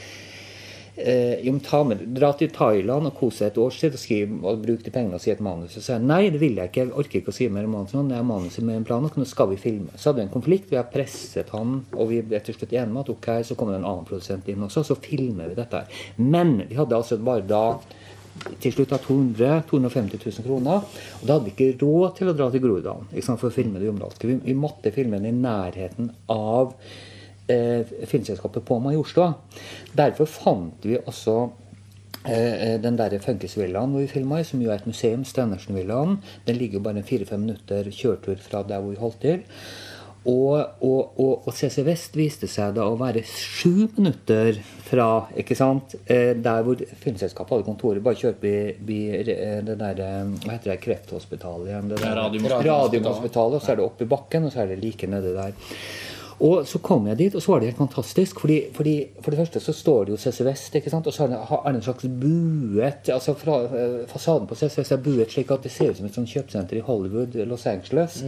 eh, 1.02 1.40
jo, 1.46 1.54
ta 1.64 1.82
med, 1.86 2.02
dra 2.16 2.30
til 2.38 2.50
Thailand 2.54 3.10
og 3.10 3.16
kose 3.18 3.48
et 3.48 3.58
år 3.60 3.72
siden 3.74 3.96
og, 3.96 4.02
skrive, 4.02 4.38
og 4.46 4.62
bruke 4.64 4.86
de 4.86 4.92
pengene 4.94 5.18
og 5.18 5.24
si 5.24 5.32
et 5.32 5.42
manus. 5.44 5.76
Og 5.78 5.84
sa 5.86 5.96
jeg 5.96 6.06
nei, 6.08 6.22
det 6.32 6.42
vil 6.42 6.58
jeg 6.60 6.70
ikke. 6.70 6.84
Jeg 6.84 6.94
orker 7.02 7.20
ikke 7.20 7.32
å 7.32 7.36
skrive 7.36 7.56
mer 7.56 7.70
manus 7.70 7.94
nå. 7.96 8.04
Det 8.10 8.18
er 8.18 8.28
manuset 8.28 8.66
med 8.66 8.80
en 8.80 8.86
plan, 8.88 9.06
og 9.06 9.18
nå 9.20 9.26
skal 9.28 9.50
vi 9.52 9.60
filme. 9.60 9.94
Så 9.96 10.10
hadde 10.10 10.22
vi 10.22 10.28
en 10.28 10.34
konflikt. 10.34 10.70
Vi 10.72 10.78
har 10.80 10.90
presset 10.92 11.52
han, 11.56 11.80
og 11.96 12.12
vi 12.12 12.22
ble 12.26 12.42
til 12.44 12.56
slutt 12.56 12.74
enige 12.74 12.90
om 12.90 13.02
at 13.02 13.12
ok, 13.14 13.30
så 13.48 13.56
kommer 13.58 13.76
det 13.76 13.82
en 13.82 13.90
annen 13.92 14.08
produsent 14.08 14.48
inn 14.50 14.68
også, 14.68 14.84
så 14.90 14.98
filmer 15.00 15.50
vi 15.50 15.58
dette 15.58 15.82
her. 15.82 16.06
Men 16.20 16.58
vi 16.66 16.78
hadde 16.78 16.98
altså 16.98 17.20
bare 17.24 17.46
da 17.48 17.64
til 18.60 18.72
slutt 18.72 18.94
av 18.94 19.04
200 19.04 19.62
250 19.70 20.20
000 20.22 20.46
kroner. 20.46 20.84
Og 21.20 21.24
da 21.26 21.36
hadde 21.36 21.48
vi 21.48 21.54
ikke 21.54 21.84
råd 21.84 22.18
til 22.18 22.30
å 22.30 22.36
dra 22.36 22.50
til 22.52 22.64
Groruddalen 22.64 23.10
for 23.30 23.50
å 23.50 23.54
filme 23.54 23.80
det 23.80 23.90
umoralske. 23.90 24.28
Vi, 24.30 24.40
vi 24.44 24.56
måtte 24.56 24.94
filme 24.94 25.20
den 25.20 25.32
i 25.32 25.42
nærheten 25.42 26.12
av 26.32 26.74
eh, 27.50 28.06
filmselskapet 28.06 28.64
på 28.66 28.78
Majorstua. 28.82 29.32
Derfor 29.96 30.30
fant 30.30 30.86
vi 30.86 30.98
også 31.00 31.36
eh, 32.24 32.78
den 32.82 32.98
der 33.00 33.18
Funkisvillaen 33.24 33.94
hvor 33.94 34.04
vi 34.04 34.10
filma 34.10 34.42
som 34.46 34.62
jo 34.62 34.72
er 34.72 34.80
et 34.80 34.90
museum, 34.90 35.24
Stenersen-villaen. 35.26 36.18
Den 36.46 36.60
ligger 36.60 36.84
bare 36.84 37.02
en 37.02 37.08
fire-fem 37.10 37.46
minutter 37.46 37.90
kjøretur 37.90 38.42
fra 38.44 38.64
der 38.66 38.82
hvor 38.82 38.94
vi 38.94 39.02
holdt 39.02 39.24
til. 39.24 39.42
Og, 40.28 40.82
og, 40.84 41.14
og, 41.16 41.46
og 41.48 41.54
CC 41.56 41.80
Vest 41.86 42.16
viste 42.18 42.48
seg 42.50 42.74
da 42.76 42.84
å 42.90 42.96
være 43.00 43.22
sju 43.24 43.86
minutter 43.96 44.58
fra 44.84 45.06
ikke 45.40 45.56
sant, 45.56 45.94
eh, 46.04 46.34
der 46.36 46.66
hvor 46.66 46.76
Filmselskapet 46.76 47.54
hadde 47.54 47.64
kontoret. 47.64 48.02
Bare 48.04 48.18
kjørt 48.20 48.42
forbi 48.42 48.98
eh, 49.16 49.62
det 49.64 49.78
der 49.80 50.02
eh, 50.04 50.34
Hva 50.44 50.58
heter 50.58 50.74
det? 50.74 50.78
Krefthospitalet 50.84 51.72
igjen? 51.72 51.94
Radiohospitalet. 51.96 53.56
Og 53.56 53.64
så 53.64 53.72
er 53.72 53.80
det 53.80 53.86
oppe 53.86 54.04
i 54.04 54.12
bakken, 54.12 54.44
og 54.44 54.52
så 54.52 54.66
er 54.66 54.74
det 54.74 54.82
like 54.84 55.08
nedi 55.08 55.32
der. 55.38 55.56
Og 56.40 56.66
så 56.68 56.80
kom 56.80 57.06
jeg 57.10 57.18
dit, 57.18 57.34
og 57.36 57.42
så 57.44 57.52
var 57.52 57.60
det 57.60 57.70
helt 57.70 57.80
fantastisk. 57.82 58.40
Fordi, 58.40 58.58
fordi 58.74 58.94
For 59.20 59.30
det 59.30 59.40
første 59.42 59.60
så 59.60 59.72
står 59.76 60.04
det 60.04 60.14
jo 60.14 60.20
CC 60.20 60.44
Vest, 60.46 60.74
ikke 60.74 60.90
sant? 60.92 61.06
og 61.06 61.14
så 61.14 61.26
er 61.26 61.34
det, 61.34 61.40
en 61.74 61.82
slags 61.84 62.06
buet 62.22 63.10
altså 63.12 63.34
fra, 63.36 63.58
eh, 63.64 64.06
Fasaden 64.08 64.48
på 64.48 64.56
CC 64.56 64.78
Vest 64.80 64.94
er 64.96 65.02
buet 65.04 65.32
slik 65.32 65.52
at 65.52 65.62
det 65.62 65.72
ser 65.72 65.90
ut 65.90 66.00
som 66.00 66.06
et 66.08 66.16
sånt 66.16 66.32
kjøpesenter 66.32 66.80
i 66.80 66.84
Hollywood, 66.86 67.36
Los 67.48 67.66
Angeles. 67.66 68.22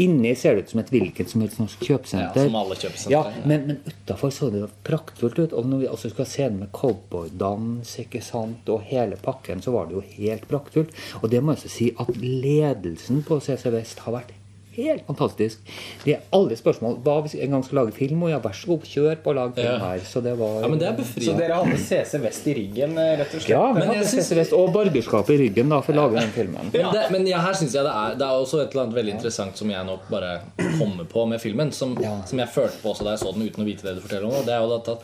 Inni 0.00 0.34
ser 0.34 0.56
det 0.56 0.64
ut 0.64 0.74
som 0.74 0.80
et 0.80 0.92
hvilket 0.94 1.32
som 1.32 1.44
helst 1.44 1.60
norsk 1.60 1.84
kjøpesenter. 1.84 2.40
Ja, 2.40 2.48
som 2.48 2.60
alle 2.62 2.78
kjøpesenter. 2.80 3.12
Ja, 3.12 3.22
ja. 3.28 3.46
men, 3.46 3.66
men 3.68 3.80
utafor 3.86 4.32
så 4.32 4.50
det 4.52 4.64
praktfullt 4.88 5.38
ut. 5.38 5.52
Og 5.52 5.68
når 5.68 5.84
vi 5.84 5.90
også 5.92 6.12
skal 6.12 6.24
ha 6.24 6.30
scenen 6.32 6.60
med 6.64 6.72
cowboydans 6.72 7.96
ikke 8.02 8.22
sant, 8.24 8.68
og 8.72 8.86
hele 8.88 9.18
pakken, 9.20 9.62
så 9.62 9.74
var 9.76 9.90
det 9.90 9.98
jo 9.98 10.04
helt 10.16 10.48
praktfullt. 10.48 10.94
Og 11.20 11.30
det 11.32 11.42
må 11.42 11.52
jeg 11.52 11.62
også 11.62 11.74
si 11.76 11.90
at 12.00 12.14
ledelsen 12.16 13.24
på 13.26 13.40
CC 13.44 13.68
Vest 13.74 14.06
har 14.06 14.16
vært 14.16 14.32
helt 14.76 15.04
fantastisk. 15.06 15.58
Det 16.04 16.14
er 16.16 16.20
alle 16.32 16.56
spørsmål. 16.56 16.96
Hva 17.04 17.16
hvis 17.24 17.34
en 17.40 17.50
gang 17.56 17.64
skal 17.66 17.78
lage 17.82 17.92
film? 17.96 18.22
Og 18.26 18.30
ja, 18.32 18.38
vær 18.42 18.54
så 18.56 18.66
god, 18.72 18.86
kjør 18.88 19.16
på 19.22 19.32
å 19.32 19.34
lage 19.38 19.54
film 19.58 19.66
Ja. 19.68 19.78
her. 19.78 19.98
Så 20.08 20.22
det 20.24 20.32
var 20.38 20.60
Ja, 20.62 20.68
men 20.68 20.78
det 20.78 20.88
er 20.88 21.02
Så 21.02 21.36
dere 21.38 21.54
hadde 21.60 21.78
CC 21.78 22.18
Vest 22.22 22.46
i 22.48 22.54
ryggen, 22.54 22.96
eh, 22.98 23.16
rett 23.20 23.34
og 23.34 23.40
slett? 23.40 23.48
Ja, 23.48 23.72
Men 23.72 23.82
hadde 23.88 23.94
jeg 24.00 24.06
synes- 24.06 24.28
CC 24.28 24.34
Vest 24.36 24.52
og 24.52 24.72
barberskapet 24.72 25.30
i 25.30 25.38
ryggen 25.48 25.68
da, 25.68 25.80
for 25.80 25.92
å 25.92 25.96
lage 25.96 26.20
den 26.20 26.30
filmen. 26.30 26.70
Men, 26.72 26.92
det, 26.92 27.10
men 27.10 27.26
ja, 27.26 27.38
her 27.40 27.52
synes 27.54 27.72
jeg 27.72 27.84
det 27.84 27.92
er 27.92 28.14
Det 28.16 28.22
er 28.26 28.34
også 28.42 28.62
et 28.62 28.70
eller 28.74 28.82
annet 28.86 28.94
veldig 28.96 29.14
interessant 29.18 29.56
som 29.56 29.68
jeg 29.70 29.86
nå 29.86 29.98
bare 30.10 30.40
kommer 30.78 31.04
på 31.04 31.28
med 31.28 31.40
filmen. 31.40 31.72
Som, 31.72 31.96
Ja. 32.00 32.22
som 32.24 32.38
jeg 32.38 32.48
følte 32.48 32.80
på 32.82 32.90
også 32.94 33.04
da 33.04 33.10
jeg 33.16 33.20
så 33.20 33.32
den 33.34 33.48
uten 33.48 33.62
å 33.64 33.66
vite 33.66 33.82
det 33.82 33.94
du 33.96 34.00
forteller 34.00 34.24
om. 34.26 34.34
Og 34.40 34.44
det 34.44 34.54
er 34.54 34.60
jo 34.60 34.74
at, 34.74 34.88
at 34.88 35.02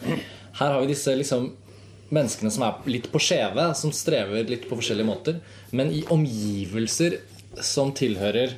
Her 0.59 0.73
har 0.73 0.81
vi 0.81 0.87
disse 0.89 1.15
liksom 1.17 1.53
menneskene 2.11 2.51
som 2.51 2.63
er 2.65 2.75
litt 2.87 3.13
på 3.13 3.21
skjeve, 3.21 3.75
som 3.77 3.91
strever 3.93 4.49
litt 4.49 4.69
på 4.69 4.75
forskjellige 4.79 5.05
måter, 5.07 5.41
men 5.73 5.91
i 5.93 6.03
omgivelser 6.09 7.19
som 7.61 7.93
tilhører 7.93 8.55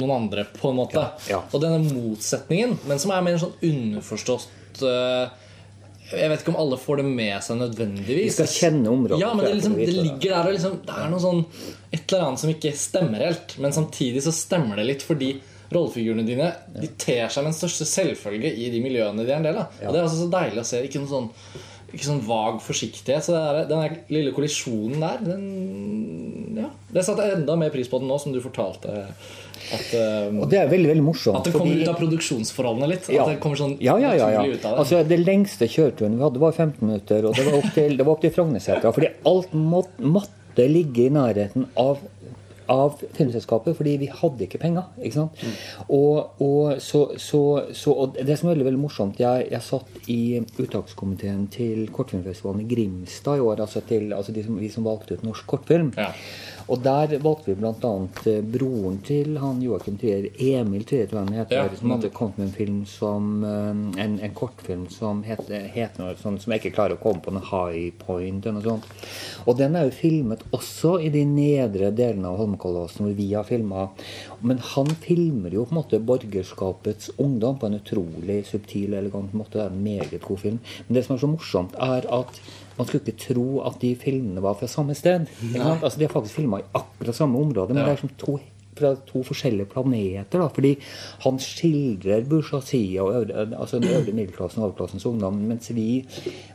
noen 0.00 0.14
andre, 0.16 0.46
på 0.56 0.70
en 0.70 0.78
måte. 0.78 1.02
Ja, 1.02 1.36
ja. 1.36 1.40
Og 1.50 1.62
denne 1.62 1.80
motsetningen, 1.84 2.76
men 2.88 3.02
som 3.02 3.12
er 3.14 3.24
mer 3.26 3.40
sånn 3.40 3.56
underforstått 3.64 4.82
uh, 4.84 5.26
Jeg 6.12 6.30
vet 6.30 6.44
ikke 6.44 6.54
om 6.54 6.60
alle 6.62 6.78
får 6.80 7.00
det 7.00 7.08
med 7.08 7.36
seg 7.44 7.60
nødvendigvis. 7.60 8.30
Vi 8.30 8.36
skal 8.36 8.52
kjenne 8.52 8.92
området 8.92 9.20
Ja, 9.22 9.32
men 9.34 9.46
det, 9.46 9.56
liksom, 9.58 9.76
det 9.80 9.92
ligger 9.96 10.36
der 10.36 10.50
og 10.50 10.56
liksom, 10.56 10.78
Det 10.86 10.96
er 11.02 11.12
noe 11.12 11.24
sånn 11.24 11.44
et 11.90 12.02
eller 12.04 12.26
annet 12.28 12.44
som 12.44 12.54
ikke 12.54 12.74
stemmer 12.78 13.26
helt. 13.26 13.58
Men 13.62 13.76
samtidig 13.76 14.24
så 14.26 14.34
stemmer 14.36 14.80
det 14.80 14.88
litt 14.90 15.06
fordi 15.06 15.34
rollefigurene 15.72 16.22
dine 16.26 16.52
De 16.76 16.90
ter 16.94 17.26
seg 17.26 17.42
med 17.42 17.50
den 17.50 17.58
største 17.58 17.88
selvfølge 17.90 18.52
i 18.54 18.68
de 18.70 18.82
miljøene 18.84 19.24
de 19.24 19.32
er 19.32 19.40
en 19.40 19.48
del 19.48 19.64
av. 19.64 19.80
Og 19.82 19.88
det 19.88 19.98
er 19.98 20.04
altså 20.06 20.20
så 20.20 20.28
deilig 20.36 20.62
å 20.62 20.68
se. 20.68 20.84
Ikke 20.86 21.02
noe 21.02 21.10
sånn 21.10 21.32
ikke 21.96 22.08
sånn 22.08 22.22
vag 22.26 22.60
forsiktighet. 22.64 23.24
Så 23.24 23.34
det 23.34 23.42
er, 23.42 23.58
den 23.70 23.82
der 23.84 23.98
lille 24.12 24.34
kollisjonen 24.36 25.02
der, 25.02 25.22
den 25.24 25.44
Ja. 26.56 26.70
Det 26.88 27.04
satte 27.04 27.26
jeg 27.26 27.36
enda 27.36 27.56
mer 27.60 27.70
pris 27.70 27.88
på 27.92 27.98
den 28.00 28.08
nå, 28.08 28.16
som 28.18 28.32
du 28.32 28.40
fortalte. 28.40 29.08
At, 29.74 29.86
um, 30.28 30.40
Og 30.44 30.50
det 30.50 30.60
er 30.60 30.70
veldig 30.70 30.90
veldig 30.92 31.04
morsomt. 31.06 31.38
at 31.38 31.44
det 31.44 31.52
kommer 31.52 31.72
fordi- 31.72 31.82
ut 31.82 31.88
av 31.88 31.98
produksjonsforholdene 32.00 32.88
litt. 32.88 33.08
Ja. 33.08 33.22
At 33.24 33.34
det 33.34 33.40
kommer 33.40 33.56
sånn 33.56 33.76
ja, 33.80 33.96
ja, 33.98 34.14
ja, 34.14 34.30
ja. 34.30 34.42
ut 34.44 34.64
av 34.64 34.76
det. 34.76 34.78
Altså, 34.78 35.08
det 35.08 35.20
lengste 35.24 35.68
kjøreturen 35.68 36.16
vi 36.16 36.22
hadde, 36.22 36.38
var 36.38 36.52
15 36.52 36.88
minutter. 36.88 37.24
Og 37.24 37.34
det 37.34 37.46
var 37.46 37.58
opp 37.58 37.74
til, 37.74 37.96
det 37.98 38.06
var 38.06 38.12
opp 38.12 38.20
til 38.20 38.30
Frognersetra. 38.30 38.92
Fordi 38.92 39.12
alt 39.24 39.52
må, 39.52 39.84
måtte 40.00 40.68
ligge 40.70 41.06
i 41.06 41.10
nærheten 41.10 41.66
av 41.76 41.98
av 42.68 42.96
filmselskapet, 43.14 43.76
fordi 43.78 43.96
vi 44.00 44.08
hadde 44.10 44.46
ikke 44.46 44.58
penger. 44.58 44.88
ikke 44.98 45.20
sant? 45.20 45.42
Og, 45.86 46.40
og, 46.42 46.80
så, 46.82 47.04
så, 47.20 47.40
så, 47.76 47.94
og 47.94 48.16
det 48.18 48.38
som 48.38 48.48
er 48.48 48.56
veldig 48.56 48.66
veldig 48.70 48.80
morsomt 48.82 49.20
Jeg, 49.22 49.46
jeg 49.52 49.62
satt 49.62 50.10
i 50.10 50.40
uttakskomiteen 50.42 51.46
til 51.54 51.86
kortfilmfestivalen 51.94 52.64
i 52.64 52.68
Grimstad 52.74 53.38
i 53.38 53.44
år. 53.46 53.62
altså, 53.66 53.82
til, 53.86 54.12
altså 54.16 54.34
de 54.34 54.44
som, 54.46 54.58
Vi 54.58 54.70
som 54.72 54.86
valgte 54.86 55.14
ut 55.14 55.22
norsk 55.26 55.46
kortfilm. 55.46 55.92
Ja. 55.96 56.10
Og 56.68 56.80
der 56.82 57.12
valgte 57.22 57.52
vi 57.52 57.54
bl.a. 57.60 57.90
broren 58.50 58.96
til 59.06 59.36
han 59.38 59.60
Joakim 59.62 59.96
Trier, 60.00 60.24
Emil 60.42 60.82
Trier, 60.88 61.06
tror 61.06 61.20
jeg 61.20 61.28
han 61.28 61.36
heter, 61.38 61.56
Ja. 61.56 61.76
som 61.78 61.92
hadde 61.94 62.10
kommet 62.10 62.38
med 62.38 62.46
en 62.48 62.52
film 62.56 62.80
som 62.90 63.44
eh, 63.44 64.02
en, 64.04 64.16
en 64.20 64.34
kortfilm 64.34 64.88
som 64.90 65.22
het, 65.22 65.44
het 65.74 65.98
noe 66.00 66.16
sånn 66.18 66.40
som 66.42 66.52
jeg 66.52 66.64
ikke 66.64 66.74
klarer 66.74 66.96
å 66.98 67.02
komme 67.02 67.22
på, 67.22 67.30
noe 67.36 67.46
High 67.46 67.92
Point 68.02 68.46
eller 68.46 68.58
noe 68.58 68.66
sånt. 68.66 68.90
Og 69.46 69.56
den 69.60 69.76
er 69.78 69.86
jo 69.86 69.94
filmet 69.94 70.42
også 70.56 70.96
i 71.06 71.12
de 71.14 71.22
nedre 71.28 71.92
delene 71.94 72.32
av 72.32 72.40
Holmenkollåsen, 72.42 73.06
hvor 73.06 73.14
vi 73.14 73.28
har 73.36 73.46
filma. 73.46 73.86
Men 74.42 74.58
han 74.74 74.90
filmer 75.06 75.54
jo 75.54 75.64
på 75.68 75.76
en 75.76 75.80
måte 75.84 76.02
borgerskapets 76.02 77.12
ungdom 77.22 77.58
på 77.62 77.70
en 77.70 77.78
utrolig 77.78 78.42
subtil 78.50 78.94
elegant 78.98 79.32
måte. 79.38 79.54
Det 79.60 79.66
er 79.68 79.70
en 79.74 79.82
meget 79.86 80.18
god 80.26 80.42
film. 80.42 80.58
Men 80.88 80.98
det 80.98 81.06
som 81.06 81.14
er 81.16 81.22
så 81.22 81.30
morsomt, 81.30 81.78
er 81.78 82.10
at 82.10 82.40
man 82.78 82.86
skulle 82.86 83.02
ikke 83.06 83.34
tro 83.34 83.60
at 83.66 83.78
de 83.80 83.96
filmene 83.96 84.42
var 84.42 84.56
fra 84.58 84.66
samme 84.66 84.94
sted. 84.94 85.26
Altså, 85.82 85.98
de 85.98 86.04
er 86.04 86.12
faktisk 86.12 86.34
filma 86.34 86.60
i 86.60 86.68
akkurat 86.74 87.14
samme 87.14 87.38
område, 87.38 87.74
men 87.74 87.82
det 87.84 87.92
er 87.92 87.96
som 87.96 88.12
to 88.18 88.38
fra 88.78 88.94
to 89.08 89.22
forskjellige 89.26 89.70
planeter. 89.72 90.38
da, 90.42 90.48
Fordi 90.48 90.74
han 91.24 91.38
skildrer 91.42 92.26
bourgeoisie 92.28 93.00
og 93.02 93.14
øvre, 93.22 93.46
altså 93.56 93.80
den 93.80 93.90
øvre 93.96 94.12
middelklassen 94.16 94.62
og 94.62 94.70
overklassens 94.70 95.06
ungdom, 95.08 95.38
mens 95.48 95.70
vi, 95.76 96.04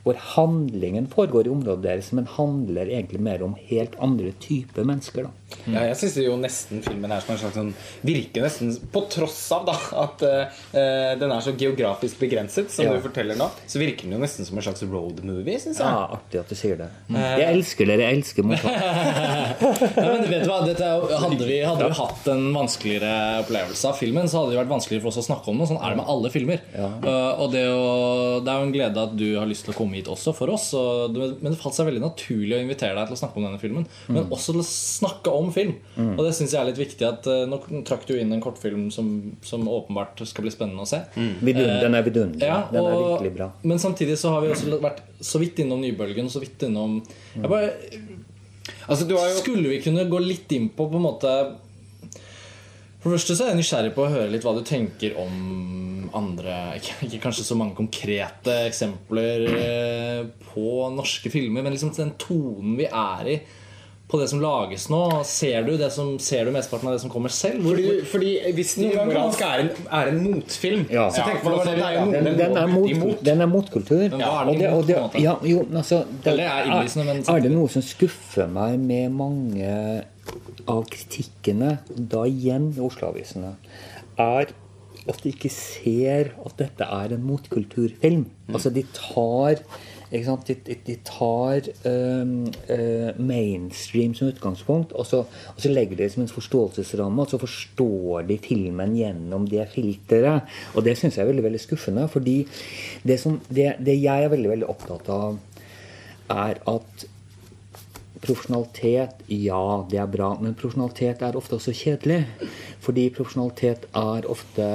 hvor 0.03 0.15
handlingen 0.35 1.07
foregår 1.11 1.47
i 1.49 1.53
området 1.53 1.83
deres, 1.83 2.11
men 2.17 2.27
handler 2.37 2.89
egentlig 2.91 3.21
mer 3.21 3.43
om 3.43 3.55
helt 3.69 3.95
andre 4.01 4.31
typer 4.39 4.83
mennesker. 4.87 5.23
da. 5.27 5.29
Ja, 5.67 5.81
jeg 5.89 5.97
syns 5.99 6.15
jo 6.23 6.37
nesten 6.39 6.79
filmen 6.85 7.11
er 7.11 7.19
som 7.19 7.33
en 7.33 7.39
slags 7.41 7.57
sånn 7.59 7.71
Virker 8.07 8.45
nesten 8.45 8.69
På 8.93 9.01
tross 9.11 9.35
av 9.51 9.65
da 9.67 9.73
at 9.99 10.21
uh, 10.23 10.61
den 11.19 11.27
er 11.35 11.41
så 11.43 11.51
geografisk 11.59 12.21
begrenset, 12.23 12.71
som 12.71 12.85
Ja. 12.87 12.93
du 12.95 13.01
forteller 13.03 13.35
nå, 13.35 13.49
så 13.67 13.81
virker 13.81 14.07
den 14.07 14.15
jo 14.15 14.21
nesten 14.23 14.45
som 14.47 14.57
en 14.57 14.63
slags 14.63 14.81
road 14.87 15.19
movie, 15.27 15.59
syns 15.59 15.81
jeg. 15.81 15.85
Ja, 15.85 16.07
Artig 16.15 16.39
at 16.39 16.49
du 16.49 16.55
sier 16.55 16.77
det. 16.79 16.87
Jeg 17.11 17.47
elsker 17.51 17.85
dere, 17.91 18.07
jeg 18.07 18.17
elsker 18.21 18.43
mottak. 18.47 18.71
ja, 19.97 20.07
men 20.07 20.23
vet 20.31 20.43
du 20.45 20.49
hva, 20.49 20.61
Dette 20.65 20.87
jo, 20.87 21.07
hadde, 21.19 21.45
vi, 21.47 21.59
hadde 21.67 21.87
vi 21.91 21.97
hatt 21.99 22.10
hatt 22.11 22.27
en 22.31 22.43
vanskeligere 22.53 23.41
opplevelse 23.41 23.89
av 23.89 23.97
filmen, 23.97 24.27
så 24.29 24.41
hadde 24.41 24.53
det 24.53 24.59
vært 24.59 24.71
vanskeligere 24.71 25.03
for 25.05 25.11
oss 25.13 25.21
å 25.21 25.25
snakke 25.25 25.51
om 25.51 25.57
noe 25.59 25.69
Sånn 25.71 25.79
er 25.79 25.93
det 25.93 25.99
med 26.01 26.09
alle 26.11 26.31
filmer. 26.33 26.63
Uh, 26.75 27.41
og 27.41 27.53
det, 27.53 27.63
å, 27.71 28.39
det 28.43 28.51
er 28.51 28.59
jo 28.59 28.67
en 28.67 28.73
glede 28.75 29.05
at 29.07 29.13
du 29.17 29.25
har 29.37 29.47
lyst 29.49 29.65
til 29.67 29.73
å 29.73 29.77
komme 29.77 29.97
hit 29.97 30.09
også 30.11 30.33
for 30.35 30.51
oss. 30.53 30.67
Og, 30.77 31.15
det, 31.15 31.29
men 31.39 31.53
det 31.53 31.61
falt 31.61 31.77
seg 31.77 31.87
veldig 31.87 32.03
naturlig 32.03 32.57
å 32.57 32.61
invitere 32.65 32.97
deg 32.97 33.09
til 33.09 33.17
å 33.17 33.21
snakke 33.21 33.39
om 33.39 33.47
denne 33.47 33.61
filmen. 33.61 33.87
Men 34.11 34.27
også 34.27 34.55
til 34.55 34.63
å 34.63 34.67
snakke 34.67 35.35
om 35.35 35.51
film. 35.55 35.77
Og 36.17 36.23
det 36.25 36.33
syns 36.37 36.55
jeg 36.55 36.61
er 36.61 36.69
litt 36.71 36.81
viktig. 36.81 37.07
At, 37.07 37.29
uh, 37.31 37.45
nå 37.49 37.61
trakk 37.87 38.07
du 38.09 38.15
inn 38.17 38.35
en 38.35 38.43
kortfilm 38.43 38.89
som, 38.93 39.11
som 39.47 39.67
åpenbart 39.71 40.23
skal 40.27 40.47
bli 40.47 40.53
spennende 40.53 40.85
å 40.85 40.89
se. 40.89 41.03
Vidun, 41.15 41.77
den 41.81 41.97
er 41.97 42.07
vidunderlig. 42.07 42.47
Ja, 42.51 42.63
den 42.73 42.83
er 42.83 42.99
virkelig 42.99 43.35
bra. 43.39 43.51
Men 43.63 43.81
samtidig 43.81 44.19
så 44.19 44.35
har 44.35 44.43
vi 44.43 44.51
også 44.53 44.81
vært 44.81 45.03
så 45.21 45.41
vidt 45.41 45.61
innom 45.63 45.81
nybølgen. 45.83 46.29
Så 46.31 46.43
vidt 46.43 46.67
innom 46.67 46.99
jeg 47.35 47.47
bare, 47.47 47.71
Altså, 48.87 49.05
du 49.07 49.15
har 49.17 49.29
jo 49.29 49.41
Skulle 49.41 49.71
vi 49.71 49.81
kunne 49.83 50.07
gå 50.09 50.21
litt 50.23 50.51
inn 50.55 50.69
på 50.75 50.87
på 50.89 50.99
en 50.99 51.05
måte 51.05 51.33
For 53.01 53.09
det 53.09 53.17
første 53.17 53.35
så 53.37 53.45
er 53.47 53.53
jeg 53.55 53.61
nysgjerrig 53.63 53.93
på 53.95 54.03
å 54.05 54.11
høre 54.13 54.29
litt 54.29 54.43
hva 54.45 54.53
du 54.53 54.61
tenker 54.67 55.15
om 55.17 56.09
andre 56.13 56.57
Ikke, 56.77 57.17
kanskje 57.23 57.45
så 57.47 57.55
mange 57.57 57.73
konkrete 57.77 58.57
eksempler 58.67 59.45
eh, 59.55 60.21
på 60.51 60.67
norske 60.93 61.31
filmer, 61.33 61.63
men 61.65 61.73
liksom 61.73 61.93
den 61.97 62.13
tonen 62.21 62.77
vi 62.77 62.85
er 62.91 63.31
i 63.31 63.41
på 64.11 64.19
det 64.19 64.25
som 64.27 64.41
lages 64.43 64.89
nå. 64.91 64.97
Ser 65.23 65.63
du, 65.63 65.77
det 65.79 65.87
som, 65.95 66.17
ser 66.19 66.43
du 66.43 66.51
mesteparten 66.51 66.89
av 66.89 66.97
det 66.97 66.99
som 67.05 67.11
kommer 67.13 67.31
selv? 67.31 67.61
Hvor, 67.63 67.77
fordi, 67.79 68.01
fordi 68.11 68.31
hvis 68.57 68.73
Noen 68.81 69.07
ganger- 69.15 69.45
er 69.47 69.61
en, 69.63 69.69
er 69.87 70.09
en 70.11 70.17
motfilm 70.25 70.81
Ja. 70.91 71.05
Så 71.15 71.23
tenk 71.23 71.39
på 71.45 71.53
det, 71.55 71.77
det 71.77 71.85
er 71.85 71.93
jo 71.95 72.01
noen 72.09 72.11
Den, 72.17 72.25
den 72.25 72.37
den, 72.41 72.57
er 72.59 72.67
mot, 72.73 72.89
imot. 72.91 73.21
den 73.23 73.41
er 73.45 73.47
motkultur. 73.47 74.03
Er 74.03 74.09
det- 74.11 74.67
imot, 74.67 74.87
det-? 74.91 75.21
Ja, 75.23 75.37
jo, 75.47 75.63
altså, 75.71 76.01
det, 76.25 76.35
er 76.43 76.67
er 77.23 77.39
det 77.47 77.53
noe 77.55 77.71
som 77.71 77.81
skuffer 77.87 78.51
meg 78.51 78.75
med 78.83 79.15
mange 79.15 79.71
av 80.69 80.83
kritikkene, 80.91 81.77
da 81.95 82.25
igjen 82.29 82.71
i 82.75 82.83
Oslo-avisene, 82.83 83.55
er 84.21 84.51
at 85.09 85.23
de 85.23 85.31
ikke 85.33 85.49
ser 85.49 86.35
at 86.45 86.59
dette 86.59 86.85
er 86.85 87.15
en 87.15 87.23
motkulturfilm. 87.25 88.27
Altså, 88.51 88.69
de 88.73 88.83
tar 88.93 89.63
de, 90.11 90.55
de 90.85 90.95
tar 91.07 91.67
um, 91.87 92.33
uh, 92.67 93.11
mainstream 93.15 94.13
som 94.13 94.27
utgangspunkt, 94.27 94.91
og 94.91 95.05
så, 95.07 95.21
og 95.23 95.61
så 95.61 95.71
legger 95.71 95.95
de 95.95 96.03
det 96.03 96.09
som 96.11 96.25
en 96.25 96.31
forståelsesramme, 96.31 97.21
og 97.21 97.31
så 97.31 97.39
forstår 97.39 98.27
de 98.27 98.37
filmen 98.43 98.97
gjennom 98.97 99.47
det 99.47 99.69
filteret. 99.71 100.51
Og 100.75 100.83
det 100.83 100.97
syns 100.99 101.15
jeg 101.15 101.23
er 101.23 101.31
veldig 101.31 101.47
veldig 101.47 101.63
skuffende. 101.63 102.07
fordi 102.11 102.45
det, 103.07 103.19
som, 103.19 103.39
det, 103.47 103.75
det 103.79 104.01
jeg 104.01 104.23
er 104.23 104.35
veldig 104.35 104.51
veldig 104.51 104.69
opptatt 104.69 105.09
av, 105.15 105.39
er 106.31 106.59
at 106.67 107.07
Profesjonalitet, 108.21 109.23
ja, 109.33 109.85
det 109.89 109.97
er 109.97 110.09
bra. 110.11 110.35
Men 110.41 110.53
profesjonalitet 110.57 111.23
er 111.25 111.37
ofte 111.39 111.57
også 111.57 111.73
kjedelig. 111.73 112.21
Fordi 112.83 113.07
profesjonalitet 113.15 113.87
er 113.97 114.27
ofte 114.29 114.67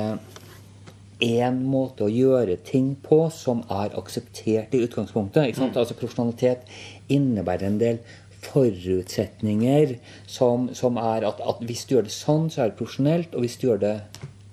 én 1.22 1.62
måte 1.64 2.04
å 2.04 2.12
gjøre 2.12 2.58
ting 2.66 2.92
på 3.00 3.22
som 3.32 3.62
er 3.72 3.94
akseptert 3.96 4.74
i 4.76 4.82
utgangspunktet. 4.84 5.48
Ikke 5.48 5.62
sant? 5.62 5.78
Altså 5.80 5.96
Profesjonalitet 5.96 6.66
innebærer 7.12 7.70
en 7.70 7.80
del 7.80 8.00
forutsetninger 8.46 9.96
som, 10.30 10.68
som 10.76 10.98
er 11.00 11.26
at, 11.26 11.40
at 11.40 11.62
hvis 11.66 11.86
du 11.86 11.96
gjør 11.96 12.06
det 12.06 12.14
sånn, 12.14 12.50
så 12.52 12.62
er 12.64 12.72
det 12.72 12.80
profesjonelt. 12.80 13.34
Og 13.34 13.46
hvis 13.46 13.56
du 13.60 13.70
gjør 13.70 13.82
det 13.82 13.94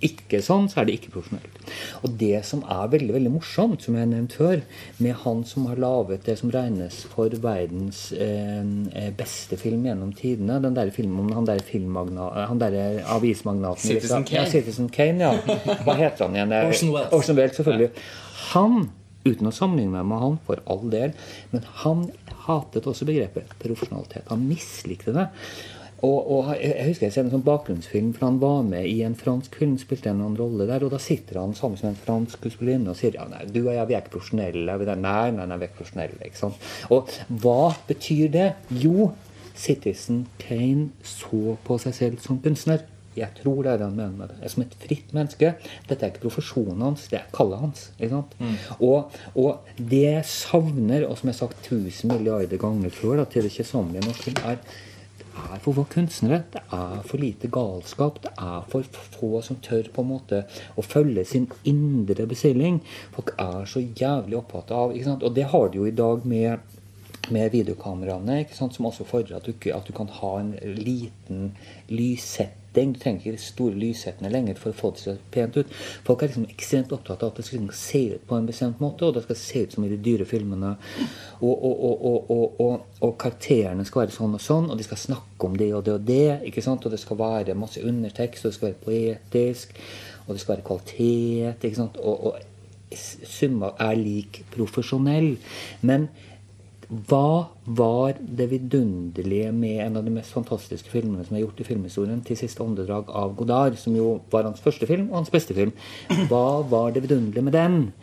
ikke 0.08 0.40
sånn, 0.44 0.66
så 0.72 0.82
er 0.82 0.88
det 0.90 0.96
ikke 1.00 1.12
profesjonelt. 1.16 1.60
Og 2.04 2.16
det 2.20 2.42
som 2.48 2.62
er 2.70 2.90
veldig 2.94 3.14
veldig 3.16 3.32
morsomt, 3.34 3.84
som 3.86 3.96
jeg 3.98 4.04
har 4.06 4.10
nevnt 4.12 4.36
før, 4.38 4.62
med 5.04 5.16
han 5.24 5.44
som 5.48 5.66
har 5.72 5.80
laget 5.82 6.26
det 6.28 6.36
som 6.40 6.52
regnes 6.54 7.02
for 7.14 7.34
verdens 7.44 8.02
eh, 8.14 9.10
beste 9.18 9.58
film 9.62 9.86
gjennom 9.88 10.12
tidene, 10.18 10.60
den 10.64 10.76
der 10.78 10.92
filmen 10.96 11.26
om 11.26 11.32
han 11.38 11.48
der 11.50 11.62
han 12.50 12.60
der 12.62 12.76
avismagnaten 13.16 13.82
Citizen 13.84 14.24
USA- 14.26 14.34
Ja, 14.34 14.44
Kane. 14.44 14.52
Citizen 14.52 14.90
Kane, 14.90 15.24
ja. 15.24 15.58
Hva 15.86 15.96
heter 16.00 16.28
han 16.28 16.36
igjen? 16.36 16.54
Orson 16.68 16.92
Welles. 16.94 17.14
Orson 17.14 17.36
Welles, 17.40 17.56
selvfølgelig. 17.58 17.90
Han, 18.54 18.90
uten 19.26 19.48
å 19.48 19.54
sammenligne 19.56 19.96
meg 20.02 20.06
med 20.12 20.20
han, 20.24 20.40
for 20.46 20.60
all 20.68 20.84
del, 20.92 21.14
men 21.54 21.64
han 21.84 22.10
hatet 22.44 22.84
også 22.92 23.06
begrepet 23.08 23.54
profesjonalitet. 23.62 24.26
Han 24.28 24.42
mislikte 24.50 25.14
det. 25.16 25.30
Og, 26.04 26.32
og 26.36 26.50
jeg 26.58 26.74
jeg 26.74 26.88
husker 26.90 27.08
jeg 27.08 27.16
ser 27.16 27.28
en 27.28 27.34
sånn 27.34 27.46
bakgrunnsfilm, 27.48 28.12
for 28.16 28.28
han 28.28 28.40
var 28.42 28.64
med 28.68 28.88
i 28.90 28.98
en 29.08 29.16
fransk 29.16 29.56
film, 29.60 29.78
spilte 29.80 30.12
en 30.12 30.20
annen 30.20 30.40
rolle 30.40 30.68
der, 30.68 30.84
og 30.84 30.92
da 30.92 31.00
sitter 31.02 31.40
han 31.40 31.56
sammen 31.56 31.80
med 31.80 31.94
en 31.94 32.02
fransk 32.06 32.40
skuespillerinne 32.40 32.92
og 32.92 33.00
sier 33.00 33.16
ja, 33.16 33.28
nei, 33.32 33.46
du 33.48 33.62
og 33.64 33.72
jeg, 33.72 33.88
vi 33.88 33.96
er 33.96 34.04
ikke 34.04 34.18
profesjonelle. 34.18 34.80
Er, 34.84 34.96
nei, 35.00 35.28
nei, 35.36 35.48
nei, 35.48 35.60
vi 35.62 35.68
er 35.68 35.72
ikke 35.72 35.82
profesjonelle. 35.84 36.24
ikke 36.28 36.42
sant? 36.42 36.72
Og 36.92 37.14
hva 37.44 37.72
betyr 37.88 38.34
det? 38.34 38.50
Jo, 38.84 39.14
Citizen 39.56 40.26
Kane 40.42 40.90
så 41.06 41.56
på 41.64 41.78
seg 41.82 41.96
selv 41.96 42.24
som 42.24 42.42
kunstner. 42.44 42.84
Jeg 43.14 43.30
tror 43.38 43.60
det 43.62 43.70
er 43.70 43.78
det 43.78 43.86
han 43.86 43.98
mener 43.98 44.16
med 44.18 44.32
det. 44.34 44.50
Som 44.50 44.64
et 44.64 44.74
fritt 44.82 45.12
menneske. 45.14 45.52
Dette 45.86 46.02
er 46.02 46.10
ikke 46.10 46.24
profesjonen 46.26 46.82
hans, 46.82 47.06
det 47.12 47.20
er 47.20 47.28
kallet 47.36 47.62
hans. 47.62 47.84
sant? 48.10 48.34
Og, 48.80 49.14
og 49.38 49.76
det 49.78 50.02
jeg 50.02 50.26
savner, 50.32 51.06
og 51.06 51.20
som 51.20 51.30
jeg 51.30 51.38
har 51.38 51.44
sagt 51.44 51.68
tusen 51.68 52.10
milliarder 52.12 52.60
ganger 52.62 52.94
før 52.94 53.22
da, 53.22 53.28
til 53.30 53.46
det 53.46 53.54
kjedsommelige 53.54 54.02
i 54.02 54.10
norsk 54.10 54.28
film, 54.32 54.42
er 54.50 54.82
er 55.34 55.62
for 55.64 55.78
få 55.78 55.86
kunstnere. 55.94 56.44
Det 56.54 56.62
er 56.76 57.02
for 57.08 57.22
lite 57.22 57.50
galskap. 57.54 58.22
Det 58.24 58.34
er 58.38 58.68
for 58.72 58.88
få 59.18 59.42
som 59.46 59.60
tør 59.64 59.90
på 59.94 60.04
en 60.04 60.12
måte 60.14 60.44
å 60.78 60.86
følge 60.86 61.26
sin 61.28 61.50
indre 61.70 62.28
bestilling. 62.30 62.82
Folk 63.16 63.34
er 63.42 63.66
så 63.70 63.84
jævlig 63.84 64.40
opptatt 64.40 64.74
av 64.76 64.94
ikke 64.94 65.10
sant? 65.10 65.26
Og 65.26 65.36
det 65.36 65.50
har 65.54 65.70
de 65.70 65.82
jo 65.82 65.90
i 65.90 65.98
dag 65.98 66.26
med 66.30 66.73
med 67.32 67.52
videokameraene, 67.52 68.46
som 68.52 68.86
også 68.86 69.06
fordrer 69.08 69.38
at 69.38 69.48
du, 69.48 69.54
at 69.72 69.88
du 69.88 69.94
kan 69.96 70.10
ha 70.12 70.34
en 70.42 70.52
liten 70.76 71.54
lyssetting. 71.90 72.60
Du 72.74 73.00
trenger 73.00 73.22
ikke 73.22 73.38
store 73.38 73.78
lyssettene 73.78 74.32
lenger 74.34 74.58
for 74.58 74.74
å 74.74 74.76
få 74.76 74.90
det 74.92 75.04
til 75.04 75.12
å 75.12 75.16
se 75.16 75.26
pent 75.32 75.58
ut. 75.60 75.74
Folk 76.08 76.24
er 76.24 76.32
liksom 76.32 76.48
ekstremt 76.50 76.96
opptatt 76.96 77.22
av 77.22 77.30
at 77.30 77.38
det 77.40 77.46
skal 77.46 77.60
liksom 77.62 77.78
se 77.78 78.02
ut 78.16 78.24
på 78.28 78.40
en 78.40 78.48
bestemt 78.50 78.82
måte, 78.82 79.06
og 79.06 79.14
det 79.14 79.24
skal 79.28 79.38
se 79.40 79.62
ut 79.64 79.76
som 79.76 79.86
i 79.86 79.92
de 79.92 80.00
dyre 80.02 80.26
filmene. 80.28 80.72
Og, 81.46 81.68
og, 81.70 82.26
og, 82.34 82.88
og 83.06 83.14
karakterene 83.22 83.86
skal 83.86 84.04
være 84.04 84.16
sånn 84.18 84.34
og 84.40 84.42
sånn, 84.42 84.72
og 84.74 84.82
de 84.82 84.88
skal 84.88 85.04
snakke 85.04 85.48
om 85.48 85.60
det 85.60 85.70
og 85.78 85.86
det 85.86 85.94
og 86.00 86.10
det. 86.10 86.26
ikke 86.50 86.66
sant, 86.66 86.86
Og 86.86 86.92
det 86.92 87.00
skal 87.04 87.22
være 87.22 87.56
masse 87.56 87.84
undertekst, 87.84 88.44
og 88.44 88.52
det 88.52 88.58
skal 88.58 88.72
være 88.72 88.84
poetisk, 88.90 89.78
og 90.26 90.34
det 90.34 90.42
skal 90.42 90.56
være 90.56 90.68
kvalitet. 90.72 91.64
ikke 91.70 91.84
sant, 91.84 92.02
og, 92.02 92.34
og 92.34 92.42
summa 92.98 93.74
er 93.82 93.96
lik 94.02 94.44
profesjonell. 94.54 95.36
Men 95.82 96.10
hva 96.90 97.50
var 97.66 98.18
det 98.20 98.50
vidunderlige 98.52 99.52
med 99.56 99.80
en 99.86 99.98
av 100.00 100.06
de 100.06 100.14
mest 100.14 100.34
fantastiske 100.36 100.92
filmene 100.92 101.24
som 101.26 101.38
er 101.38 101.46
gjort 101.46 101.62
i 101.62 101.68
filmhistorien, 101.68 102.22
'Til 102.22 102.38
siste 102.38 102.64
åndedrag' 102.64 103.10
av 103.10 103.36
Godard, 103.36 103.78
som 103.78 103.96
jo 103.96 104.22
var 104.32 104.44
hans 104.44 104.62
første 104.62 104.88
film 104.88 105.10
og 105.10 105.24
hans 105.24 105.30
beste 105.30 105.54
film? 105.54 105.72
Hva 106.30 106.62
var 106.68 106.92
det 106.92 107.04
vidunderlige 107.04 107.44
med 107.44 107.54
den? 107.54 107.94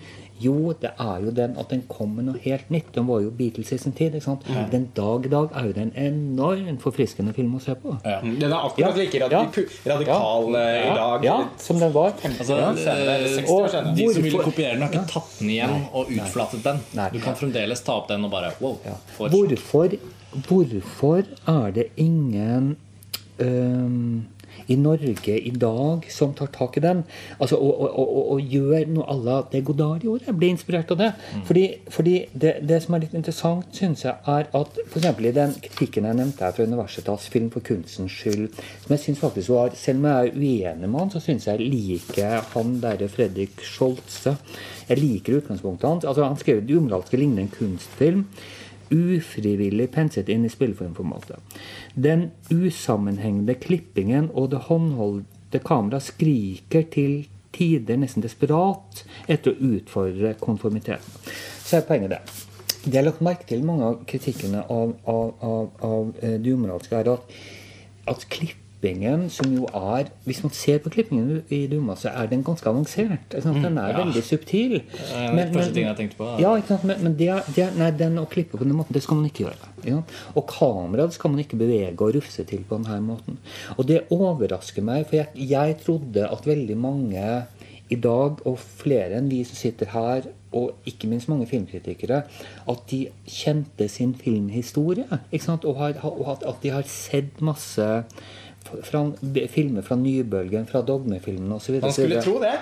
Jo, 0.41 0.73
det 0.81 0.91
er 0.99 1.21
jo 1.25 1.31
den 1.37 1.57
at 1.61 1.69
den 1.69 1.83
kom 1.89 2.15
med 2.17 2.25
noe 2.31 2.39
helt 2.41 2.71
nytt. 2.73 2.93
Den 2.95 3.07
var 3.07 3.21
jo 3.21 3.31
Beatles 3.37 3.73
i 3.73 3.79
sin 3.79 3.93
tid. 3.93 4.15
ikke 4.17 4.25
sant? 4.25 4.47
Den 4.73 4.87
dag 4.97 5.27
i 5.27 5.29
dag 5.33 5.51
er 5.55 5.67
jo 5.69 5.73
det 5.77 5.83
en 5.83 5.93
enormt 6.07 6.81
forfriskende 6.81 7.35
film 7.37 7.55
å 7.59 7.61
se 7.61 7.75
på. 7.75 7.97
Den 8.05 8.47
er 8.53 8.57
akkurat 8.71 8.97
like 8.97 9.19
Ja. 9.21 9.29
radi 9.29 9.67
radikal 9.87 10.55
eh, 10.57 10.87
i 10.91 10.95
dag. 10.97 11.25
Ja, 11.25 11.37
som 11.59 11.79
den 11.79 11.93
var. 11.93 12.13
Altså, 12.25 12.57
Ja, 12.57 12.71
eh, 12.71 12.77
senere, 12.77 13.29
60 13.37 13.51
og. 13.51 13.95
De 13.97 14.09
som 14.15 14.23
ville 14.23 14.43
kopiere 14.45 14.73
den, 14.79 14.83
har 14.83 14.89
ikke 14.95 15.13
tatt 15.13 15.39
den 15.41 15.51
igjen 15.51 15.77
og 15.93 16.09
utflatet 16.11 16.63
den. 16.65 16.81
Nei. 16.95 17.11
Du 17.13 17.21
kan 17.21 17.35
fremdeles 17.37 17.83
ta 17.85 17.99
opp 18.01 18.09
den 18.09 18.25
og 18.25 18.31
bare 18.31 18.53
wow. 18.61 18.79
Hvorfor, 19.19 19.99
hvorfor 20.49 21.25
er 21.49 21.71
det 21.77 21.89
ingen 21.97 22.77
øhm, 23.39 24.25
i 24.69 24.77
Norge 24.77 25.37
i 25.39 25.51
dag 25.51 26.07
som 26.13 26.35
tar 26.35 26.51
tak 26.55 26.77
i 26.77 26.83
den? 26.85 27.03
Altså, 27.39 27.57
og, 27.57 27.81
og, 27.81 27.99
og, 27.99 28.31
og 28.35 28.41
gjør 28.55 28.87
noe 28.95 29.07
à 29.11 29.17
la 29.25 29.41
det 29.53 29.65
Godard 29.65 30.05
gjorde? 30.05 30.27
Jeg 30.27 30.39
blir 30.39 30.55
inspirert 30.55 30.91
av 30.95 31.01
det. 31.01 31.11
Fordi, 31.49 31.65
fordi 31.89 32.17
det, 32.33 32.55
det 32.69 32.83
som 32.85 32.97
er 32.97 33.05
litt 33.05 33.17
interessant, 33.19 33.69
syns 33.77 34.05
jeg, 34.05 34.17
er 34.27 34.49
at 34.61 34.81
f.eks. 34.87 35.09
i 35.21 35.35
den 35.37 35.57
kritikken 35.65 36.09
jeg 36.09 36.21
nevnte 36.21 36.47
her 36.47 36.57
fra 36.57 36.69
Universitas 36.69 37.29
Film 37.33 37.51
for 37.55 37.65
kunstens 37.67 38.15
skyld, 38.15 38.49
som 38.85 38.95
jeg 38.97 39.05
synes 39.05 39.23
faktisk 39.25 39.55
var 39.55 39.75
Selv 39.81 40.01
om 40.01 40.09
jeg 40.09 40.31
er 40.31 40.37
uenig 40.37 40.89
med 40.89 41.01
han, 41.01 41.13
så 41.13 41.21
syns 41.23 41.47
jeg 41.47 41.61
liker 41.63 42.41
han 42.55 42.79
derre 42.83 43.09
Fredrik 43.09 43.63
Scholze. 43.65 44.37
Jeg 44.89 44.99
liker 44.99 45.39
utgangspunktet 45.39 45.89
hans. 45.89 46.05
Altså, 46.05 46.25
han 46.25 46.37
skrev 46.37 46.63
'Det 46.67 46.77
umoralske 46.77 47.17
ligner 47.17 47.43
en 47.43 47.53
kunstfilm' 47.59 48.25
ufrivillig 48.91 49.91
penset 49.95 50.29
inn 50.29 50.45
i 50.45 50.51
spillefilmformatet. 50.51 51.39
Den 51.95 52.31
usammenhengende 52.51 53.57
klippingen 53.59 54.31
og 54.35 54.51
det 54.53 54.65
håndholdte 54.69 55.61
kamera 55.65 56.01
skriker 56.03 56.87
til 56.93 57.25
tider 57.57 57.99
nesten 57.99 58.23
desperat 58.23 59.03
etter 59.27 59.53
å 59.53 59.73
utfordre 59.75 60.37
konformiteten. 60.41 61.19
Så 61.65 61.81
er 61.81 61.87
poenget 61.89 62.15
det. 62.15 62.21
Det 62.81 62.95
jeg 62.95 63.03
har 63.03 63.09
lagt 63.11 63.25
merke 63.25 63.49
til 63.49 63.65
mange 63.67 63.89
av 63.91 63.99
kritikkene 64.09 64.63
av, 64.73 64.95
av, 65.11 65.33
av, 65.45 65.67
av 65.85 66.13
eh, 66.23 66.39
det 66.41 66.55
umoralske, 66.55 66.97
er 66.97 67.11
at, 67.13 67.35
at 68.09 68.25
klipp 68.33 68.60
klippingen, 68.81 69.29
som 69.31 69.53
jo 69.53 69.67
er 69.75 70.09
Hvis 70.25 70.43
man 70.43 70.53
ser 70.53 70.79
på 70.79 70.91
klippingen 70.91 71.43
i 71.51 71.67
Duma, 71.67 71.95
så 71.97 72.09
er 72.09 72.27
den 72.27 72.43
ganske 72.45 72.67
avansert. 72.69 73.33
sant? 73.43 73.63
Den 73.63 73.79
er 73.79 73.91
ja. 73.91 74.05
veldig 74.05 74.23
subtil. 74.25 74.83
er 75.15 75.31
en 75.31 75.39
av 75.39 75.55
første 75.55 75.75
tingene 75.75 75.95
jeg 75.95 75.97
tenkte 75.97 76.17
på. 76.17 76.41
Ja. 76.41 76.55
Men, 76.85 77.03
men 77.03 77.17
det, 77.17 77.29
er- 77.29 77.45
det, 77.55 77.65
er- 77.65 77.77
nei, 77.79 77.91
den 77.91 78.19
å 78.19 78.27
klippe 78.27 78.57
på 78.57 78.65
den 78.65 78.75
måten, 78.75 78.93
det 78.95 79.03
skal 79.03 79.17
man 79.17 79.27
ikke 79.27 79.45
gjøre. 79.45 79.71
Ja? 79.85 80.03
Og 80.35 80.47
kameraet 80.49 81.13
skal 81.13 81.31
man 81.31 81.41
ikke 81.41 81.57
bevege 81.61 82.01
og 82.01 82.15
rufse 82.15 82.45
til 82.45 82.65
på 82.65 82.79
denne 82.79 83.01
måten. 83.01 83.39
Og 83.77 83.87
det 83.87 84.07
overrasker 84.11 84.83
meg, 84.83 85.07
for 85.09 85.17
jeg, 85.21 85.29
jeg 85.37 85.77
trodde 85.85 86.29
at 86.29 86.47
veldig 86.47 86.77
mange 86.77 87.47
i 87.91 87.97
dag, 87.99 88.39
og 88.47 88.59
flere 88.59 89.19
enn 89.19 89.29
vi 89.31 89.43
som 89.45 89.59
sitter 89.59 89.91
her, 89.91 90.29
og 90.55 90.73
ikke 90.87 91.09
minst 91.11 91.29
mange 91.31 91.47
filmkritikere, 91.47 92.23
at 92.71 92.85
de 92.91 93.01
kjente 93.27 93.89
sin 93.91 94.15
filmhistorie. 94.19 95.07
Og, 95.11 96.31
at 96.47 96.63
de 96.63 96.71
har 96.71 96.87
sett 96.91 97.41
masse 97.43 97.87
fra, 98.87 99.03
filmer 99.53 99.83
fra 99.87 99.97
nybølgen, 100.01 100.67
fra 100.71 100.81
dogmefilmene 100.87 101.57
osv. 101.59 101.79
Man 101.83 101.93
skulle 101.95 102.21
tro 102.25 102.39
det. 102.43 102.53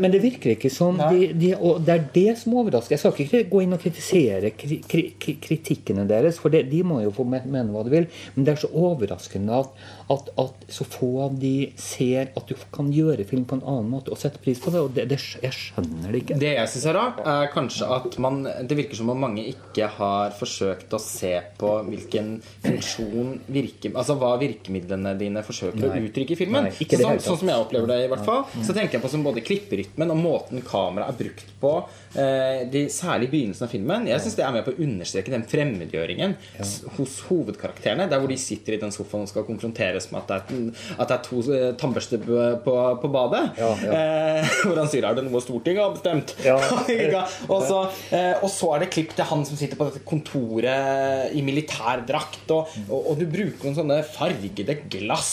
Men, 0.00 0.10
det 0.14 0.20
virker 0.22 0.54
ikke 0.54 0.70
sånn. 0.72 0.98
de, 1.10 1.32
de, 1.40 1.52
Og 1.56 1.80
det 1.84 1.94
er 1.94 2.04
det 2.14 2.38
som 2.40 2.54
overrasker. 2.60 2.94
Jeg 2.96 3.02
skal 3.02 3.24
ikke 3.26 3.42
gå 3.50 3.62
inn 3.64 3.76
og 3.76 3.82
kritisere 3.82 4.50
kri, 4.58 4.80
kri, 4.88 5.04
kri- 5.20 5.38
kritikkene 5.42 6.06
deres, 6.08 6.38
for 6.42 6.52
det, 6.54 6.64
de 6.70 6.82
må 6.86 7.00
jo 7.04 7.10
få 7.14 7.24
mene 7.28 7.66
hva 7.72 7.84
de 7.86 7.94
vil. 7.96 8.08
Men 8.36 8.44
det 8.46 8.54
er 8.56 8.62
så 8.64 8.70
overraskende 8.72 9.60
at, 9.64 9.84
at, 10.12 10.28
at 10.40 10.64
så 10.68 10.84
få 10.84 11.10
av 11.24 11.36
de 11.40 11.72
ser 11.80 12.32
at 12.36 12.48
du 12.50 12.54
kan 12.74 12.90
gjøre 12.92 13.24
film 13.28 13.46
på 13.48 13.56
en 13.58 13.64
annen 13.64 13.88
måte 13.92 14.12
og 14.12 14.20
sette 14.20 14.40
pris 14.42 14.60
på 14.60 14.72
det. 14.74 14.82
Og 14.84 14.92
det, 14.96 15.06
det, 15.10 15.18
jeg 15.40 15.56
skjønner 15.56 16.12
det 16.12 16.22
ikke. 16.24 16.38
Det 16.40 16.52
jeg 16.52 16.72
syns 16.72 16.86
er 16.90 16.98
rart, 16.98 17.22
er 17.24 17.50
kanskje 17.54 17.88
at 17.96 18.18
man 18.22 18.42
Det 18.44 18.76
virker 18.76 18.98
som 18.98 19.12
om 19.12 19.20
mange 19.24 19.46
ikke 19.48 19.88
har 19.96 20.34
forsøkt 20.36 20.92
å 20.96 21.00
se 21.00 21.32
på 21.60 21.72
hvilken 21.88 22.36
funksjon 22.64 23.38
virke, 23.54 23.92
Altså 23.94 24.16
hva 24.20 24.34
virkemidlene 24.40 25.14
dine 25.18 25.44
forsøker 25.46 25.86
Nei. 25.86 26.00
å 26.02 26.08
uttrykke 26.08 26.34
i 26.34 26.38
filmen. 26.38 26.68
Nei, 26.68 26.74
sånn, 26.74 27.20
sånn 27.22 27.40
som 27.40 27.52
jeg 27.52 27.64
opplever 27.64 27.90
det, 27.94 28.00
i 28.06 28.10
hvert 28.12 28.26
fall 28.26 28.44
Så 28.64 28.76
tenker 28.76 28.98
jeg 28.98 29.04
på 29.04 29.12
som 29.12 29.24
både 29.24 29.44
klipperytmen 29.44 30.12
og 30.12 30.20
måten 30.20 30.64
kameraet 30.64 31.14
er 31.14 31.20
brukt 31.24 31.54
på, 31.60 31.74
de, 32.14 32.84
særlig 32.92 33.28
i 33.28 33.32
begynnelsen 33.32 33.66
av 33.66 33.72
filmen. 33.72 34.08
Jeg 34.08 34.22
syns 34.22 34.36
det 34.38 34.44
er 34.46 34.54
med 34.54 34.66
på 34.66 34.74
å 34.74 34.82
understreke 34.84 35.32
den 35.32 35.44
fremmedgjøringen 35.48 36.36
ja. 36.58 36.66
hos 36.98 37.16
hovedkarakterene. 37.28 38.06
Der 38.10 38.22
hvor 38.22 38.30
de 38.30 38.38
sitter 38.40 38.76
i 38.76 38.80
den 38.80 38.92
sofaen 38.94 39.26
og 39.26 39.30
skal 39.30 39.46
konfronteres 39.48 40.10
med 40.12 40.22
at 40.22 40.30
det 40.30 40.38
er, 40.38 40.84
at 40.98 41.10
det 41.10 41.16
er 41.16 41.24
to 41.26 41.40
eh, 41.54 41.66
tannbørster 41.80 42.22
på, 42.64 42.76
på, 43.02 43.10
badet. 43.14 43.42
Ja, 43.60 43.70
ja. 43.84 43.98
Eh, 43.98 44.54
hvor 44.64 44.80
han 44.80 44.90
sier 44.90 45.06
'Er 45.06 45.18
det 45.18 45.26
noe 45.26 45.42
Stortinget 45.42 45.82
har 45.82 45.94
bestemt?' 45.96 46.34
Ja. 46.44 46.56
og, 47.52 47.60
så, 47.68 47.80
eh, 48.14 48.34
og 48.40 48.50
så 48.52 48.74
er 48.74 48.84
det 48.84 48.92
klipp 48.94 49.14
til 49.16 49.28
han 49.30 49.44
som 49.48 49.58
sitter 49.60 49.80
på 49.80 49.88
dette 49.88 50.04
kontoret 50.06 51.34
i 51.34 51.42
militærdrakt. 51.46 52.46
Og, 52.54 52.74
og, 52.88 53.10
og 53.12 53.20
du 53.20 53.26
bruker 53.30 53.68
noen 53.68 53.78
sånne 53.80 54.00
fargede 54.06 54.78
glass 54.92 55.32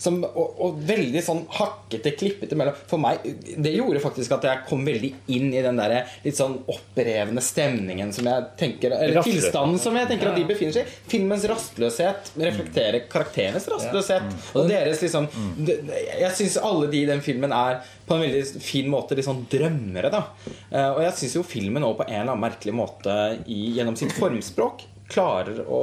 som, 0.00 0.22
og, 0.24 0.80
veldig 0.86 1.22
sånn 1.24 1.44
hakkete, 1.58 2.14
klippete 2.18 2.58
mellom. 2.58 2.76
For 2.90 3.00
meg, 3.02 3.22
Det 3.22 3.74
gjorde 3.74 4.02
faktisk 4.02 4.36
at 4.38 4.46
jeg 4.48 4.64
kom 4.68 4.84
veldig 4.86 5.12
inn 5.34 5.50
i 5.52 5.62
den 5.64 5.78
der 5.80 6.11
litt 6.24 6.36
sånn 6.36 6.58
opprevne 6.68 7.40
stemningen 7.42 8.12
som 8.12 8.24
jeg 8.24 8.44
tenker 8.58 8.92
Eller 8.92 9.14
Rastløs. 9.20 9.34
tilstanden 9.50 9.78
som 9.78 9.94
jeg 9.96 10.08
tenker 10.08 10.28
at 10.30 10.36
de 10.36 10.44
befinner 10.44 10.72
seg 10.72 10.86
i. 10.86 10.90
Filmens 11.08 11.44
rastløshet 11.50 12.30
reflekterer 12.36 13.08
karakterenes 13.08 13.66
rastløshet. 13.68 14.22
Og 14.54 14.68
deres 14.68 15.00
liksom 15.02 15.28
det- 15.64 15.80
Jeg 16.20 16.30
syns 16.32 16.56
alle 16.62 16.90
de 16.90 17.02
i 17.02 17.06
den 17.06 17.20
filmen 17.20 17.52
er 17.52 17.80
på 18.06 18.14
en 18.14 18.22
veldig 18.22 18.60
fin 18.62 18.88
måte 18.90 19.16
litt 19.16 19.24
sånn 19.26 19.46
drømmere. 19.48 20.10
da 20.10 20.24
Eh, 20.72 20.90
Og 20.92 21.00
jeg 21.02 21.12
syns 21.14 21.34
jo 21.34 21.42
filmen 21.42 21.82
òg 21.82 21.96
på 21.98 22.08
en 22.08 22.20
eller 22.22 22.32
annen 22.32 22.50
merkelig 22.50 22.72
måte 22.74 23.42
i, 23.46 23.74
gjennom 23.76 23.96
sitt 23.96 24.12
formspråk 24.12 24.82
klarer 25.12 25.62
å 25.62 25.80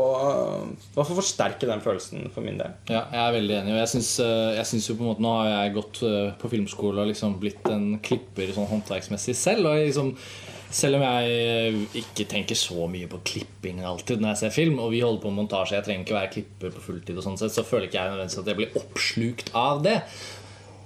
i 0.65 0.93
hvert 0.95 1.07
fall 1.07 1.19
forsterke 1.19 1.69
den 1.69 1.81
følelsen 1.83 2.29
for 2.33 2.45
min 2.45 2.59
del. 2.59 2.75
Ja, 2.91 3.05
jeg 3.13 3.21
er 3.23 3.35
veldig 3.37 3.57
enig. 3.61 3.75
Jeg 3.79 3.93
syns, 3.93 4.11
eh, 4.25 4.51
jeg 4.57 4.69
synes 4.71 4.89
jo 4.89 4.97
på 4.99 5.05
en 5.05 5.11
måte 5.11 5.25
Nå 5.25 5.33
har 5.37 5.49
jeg 5.51 5.75
gått 5.77 6.03
eh, 6.07 6.31
på 6.39 6.51
filmskole 6.51 7.03
og 7.03 7.11
liksom 7.11 7.39
blitt 7.41 7.67
en 7.71 7.91
klipper 8.03 8.53
sånn 8.55 8.69
håndverksmessig 8.71 9.37
selv. 9.37 9.69
Og 9.69 9.83
liksom 9.85 10.13
selv 10.69 10.99
om 10.99 11.05
jeg 11.05 11.29
eh, 11.33 11.77
ikke 12.03 12.27
tenker 12.29 12.57
så 12.57 12.85
mye 12.91 13.09
på 13.09 13.21
klipping 13.25 13.81
alltid 13.81 14.21
når 14.21 14.35
jeg 14.35 14.41
ser 14.43 14.57
film, 14.57 14.81
og 14.83 14.91
vi 14.93 15.01
holder 15.01 15.23
på 15.23 15.31
med 15.31 15.43
montasje, 15.43 15.77
jeg 15.79 15.87
trenger 15.87 16.05
ikke 16.05 16.17
være 16.19 16.33
klipper 16.35 16.75
på 16.75 16.83
fulltid, 16.85 17.17
og 17.17 17.25
sånn 17.25 17.39
så 17.41 17.65
føler 17.65 17.87
ikke 17.87 17.97
jeg 17.97 18.13
nødvendigvis 18.13 18.41
at 18.43 18.51
jeg 18.51 18.59
blir 18.59 18.77
oppslukt 18.77 19.49
av 19.57 19.81
det. 19.85 19.97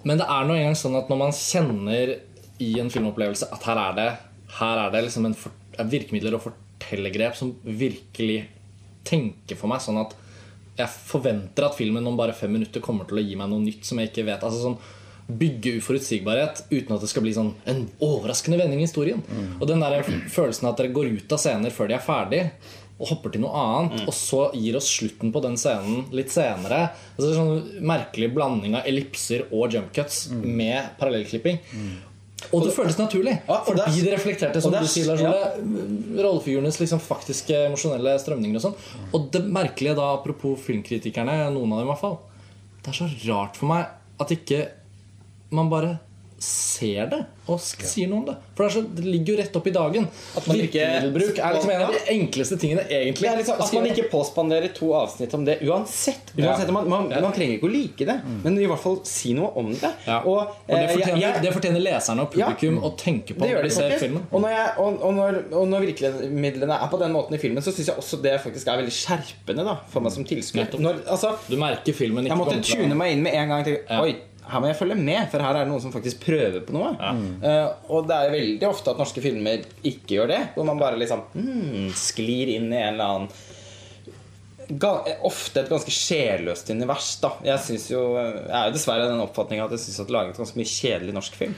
Men 0.08 0.20
det 0.20 0.28
er 0.28 0.48
nå 0.48 0.56
engang 0.56 0.78
sånn 0.80 0.96
at 1.00 1.12
når 1.12 1.20
man 1.20 1.36
kjenner 1.36 2.16
i 2.64 2.70
en 2.80 2.92
filmopplevelse 2.94 3.50
at 3.52 3.68
her 3.68 3.82
er 3.82 3.98
det, 3.98 4.10
her 4.60 4.86
er 4.86 4.94
det 4.94 5.04
liksom 5.08 5.28
en 5.28 5.36
for, 5.38 5.56
er 5.76 5.90
virkemidler 5.90 6.38
og 6.38 6.46
fortellergrep 6.84 7.36
som 7.36 7.56
virkelig 7.64 8.44
tenker 9.04 9.56
for 9.60 9.68
meg, 9.72 9.82
sånn 9.84 10.02
at 10.02 10.14
jeg 10.78 10.90
forventer 10.90 11.68
at 11.68 11.78
filmen 11.78 12.06
om 12.08 12.18
bare 12.18 12.34
fem 12.34 12.52
minutter 12.52 12.82
kommer 12.82 13.06
til 13.06 13.20
å 13.20 13.24
gi 13.24 13.36
meg 13.38 13.50
noe 13.52 13.62
nytt 13.62 13.86
som 13.86 14.00
jeg 14.02 14.10
ikke 14.10 14.26
vet. 14.26 14.44
Altså 14.44 14.62
sånn 14.64 14.78
Bygge 15.24 15.78
uforutsigbarhet 15.80 16.66
uten 16.68 16.90
at 16.98 17.00
det 17.00 17.08
skal 17.08 17.24
bli 17.24 17.32
sånn 17.32 17.54
en 17.72 17.86
overraskende 18.04 18.58
vending 18.60 18.82
i 18.82 18.84
historien. 18.84 19.22
Og 19.62 19.68
den 19.70 19.80
der 19.80 20.04
følelsen 20.04 20.68
at 20.68 20.76
dere 20.82 20.92
går 20.92 21.14
ut 21.16 21.32
av 21.32 21.40
scener 21.40 21.72
før 21.72 21.88
de 21.88 21.96
er 21.96 22.04
ferdig 22.04 22.42
og 23.00 23.08
hopper 23.08 23.32
til 23.32 23.42
noe 23.42 23.56
annet, 23.56 24.04
og 24.04 24.14
så 24.14 24.42
gir 24.54 24.76
oss 24.78 24.90
slutten 24.92 25.32
på 25.34 25.40
den 25.42 25.56
scenen 25.58 26.10
litt 26.12 26.30
senere. 26.32 26.90
Altså 27.16 27.32
sånn 27.38 27.86
Merkelig 27.88 28.34
blanding 28.36 28.76
av 28.76 28.86
ellipser 28.90 29.46
og 29.50 29.72
jump 29.74 29.94
cuts 29.96 30.26
med 30.34 30.92
parallellklipping. 31.00 31.62
Og 32.52 32.64
det 32.66 32.74
føles 32.76 32.98
naturlig, 32.98 33.38
Ja, 33.48 33.56
er- 33.56 33.64
fordi 33.66 34.02
det 34.04 34.14
reflekterte 34.18 34.62
som 34.62 34.72
du 34.72 34.86
sier, 34.88 35.06
Lars 35.08 35.22
ja. 35.22 35.32
Rollefigurenes 36.24 36.80
liksom 36.80 37.00
faktiske 37.00 37.56
emosjonelle 37.70 38.18
strømninger. 38.20 38.58
Og 38.60 38.62
sånn 38.62 38.76
Og 39.14 39.32
det 39.32 39.44
merkelige 39.48 39.96
da, 39.96 40.10
apropos 40.18 40.60
filmkritikerne, 40.60 41.52
noen 41.54 41.72
av 41.74 41.80
dem 41.80 41.88
i 41.88 41.92
hvert 41.92 42.02
fall 42.02 42.18
Det 42.84 42.90
er 42.94 42.98
så 43.00 43.10
rart 43.30 43.56
for 43.56 43.68
meg 43.68 43.88
at 44.20 44.30
ikke 44.36 44.68
man 45.52 45.70
bare 45.70 46.00
ser 46.44 47.08
det 47.12 47.20
og 47.52 47.60
sier 47.60 48.08
noe 48.08 48.22
om 48.22 48.26
det. 48.30 48.34
For 48.56 48.64
det, 48.68 48.72
så, 48.76 48.82
det 48.96 49.04
ligger 49.04 49.34
jo 49.34 49.38
rett 49.42 49.56
opp 49.60 49.66
i 49.68 49.72
dagen. 49.76 50.06
At 50.38 50.46
man 50.48 50.58
ikke- 50.64 50.80
Virkemiddelbruk 50.80 51.40
er 51.44 51.54
liksom 51.58 51.72
en 51.74 51.82
av 51.84 51.92
de 51.92 52.00
enkleste 52.14 52.58
tingene, 52.62 52.84
egentlig. 52.88 53.32
Liksom, 53.40 53.60
at 53.64 53.74
man 53.76 53.88
ikke 53.90 54.06
påspanderer 54.12 54.74
to 54.76 54.92
avsnitt 54.96 55.34
om 55.36 55.44
det 55.46 55.58
uansett. 55.68 56.32
uansett 56.38 56.72
man, 56.72 56.88
man, 56.90 57.10
man 57.10 57.34
trenger 57.36 57.58
ikke 57.58 57.68
å 57.68 57.74
like 57.74 58.06
det, 58.08 58.16
men 58.46 58.58
i 58.60 58.66
hvert 58.72 58.80
fall 58.80 59.00
si 59.08 59.34
noe 59.36 59.52
om 59.60 59.74
det. 59.74 59.92
Ja. 60.08 60.22
Og, 60.24 60.38
Og 60.40 60.72
det 60.72 60.80
eh, 60.80 60.94
fortjener, 60.96 61.20
jeg- 61.20 61.34
jeg- 61.34 61.42
det 61.44 61.54
fortjener 61.58 61.84
leserne 61.84 62.22
og 62.22 62.32
publikum 62.32 62.80
å 62.84 62.94
tenke 62.98 63.36
på 63.36 63.44
Det 63.44 63.52
når 63.58 63.64
de 63.64 63.70
ser 63.76 63.98
filmen. 64.00 64.26
Og 64.32 64.42
når, 64.42 64.50
jeg, 64.56 64.70
og, 64.78 65.02
og, 65.04 65.14
når, 65.20 65.68
når 65.68 65.88
virkemidlene 65.88 66.80
er 66.84 66.88
på 66.96 67.00
den 67.00 67.12
måten 67.12 67.36
i 67.36 67.38
filmen, 67.44 67.64
så 67.64 67.72
syns 67.76 67.88
jeg 67.92 67.98
også 67.98 68.22
det 68.24 68.40
faktisk 68.42 68.68
er 68.72 68.78
veldig 68.84 68.96
skjerpende 69.04 69.66
da, 69.68 69.76
for 69.92 70.00
meg 70.02 70.12
som 70.16 70.24
tilskuer. 70.24 70.68
Altså, 71.08 71.36
Du 71.50 71.58
merker 71.58 71.94
filmen 71.94 72.24
ikke 72.26 72.36
jeg 72.38 72.46
måtte 72.46 72.64
tune 72.64 72.96
meg 72.96 73.12
inn 73.18 73.24
med 73.24 73.34
en 73.34 73.50
gang. 73.50 73.64
Til, 73.68 73.78
Ja. 73.90 74.02
Oi, 74.02 74.16
her 74.52 74.60
må 74.60 74.68
jeg 74.68 74.76
følge 74.80 74.96
med, 75.00 75.30
for 75.32 75.40
her 75.40 75.56
er 75.56 75.64
det 75.66 75.72
noen 75.72 75.82
som 75.82 75.92
faktisk 75.94 76.20
prøver 76.26 76.62
på 76.68 76.74
noe. 76.76 76.92
Eh, 77.44 77.68
og 77.90 78.08
det 78.08 78.16
er 78.18 78.32
veldig 78.36 78.68
ofte 78.70 78.92
at 78.92 78.98
norske 79.02 79.22
filmer 79.24 79.64
ikke 79.84 80.18
gjør 80.18 80.28
det. 80.34 80.42
Hvor 80.56 80.66
man 80.66 80.80
bare 80.82 81.00
liksom 81.00 81.22
mm, 81.36 81.92
sklir 81.96 82.56
inn 82.58 82.72
i 82.74 82.82
en 82.82 82.94
eller 82.94 83.06
annen 83.06 83.30
ga, 84.80 84.92
Ofte 85.28 85.62
et 85.64 85.70
ganske 85.72 85.92
sjelløst 85.92 86.70
univers. 86.72 87.18
da 87.22 87.34
Jeg 87.44 87.60
synes 87.66 87.88
jo 87.92 88.02
Jeg 88.18 88.50
er 88.56 88.68
jo 88.70 88.76
dessverre 88.78 89.06
av 89.08 89.12
den 89.16 89.24
oppfatninga 89.26 89.66
at 89.68 89.72
jeg 89.76 89.84
syns 89.86 89.98
det 90.02 90.06
er 90.08 90.16
laget 90.18 90.38
ganske 90.40 90.60
mye 90.60 90.70
kjedelig 90.72 91.16
norsk 91.18 91.36
film. 91.40 91.56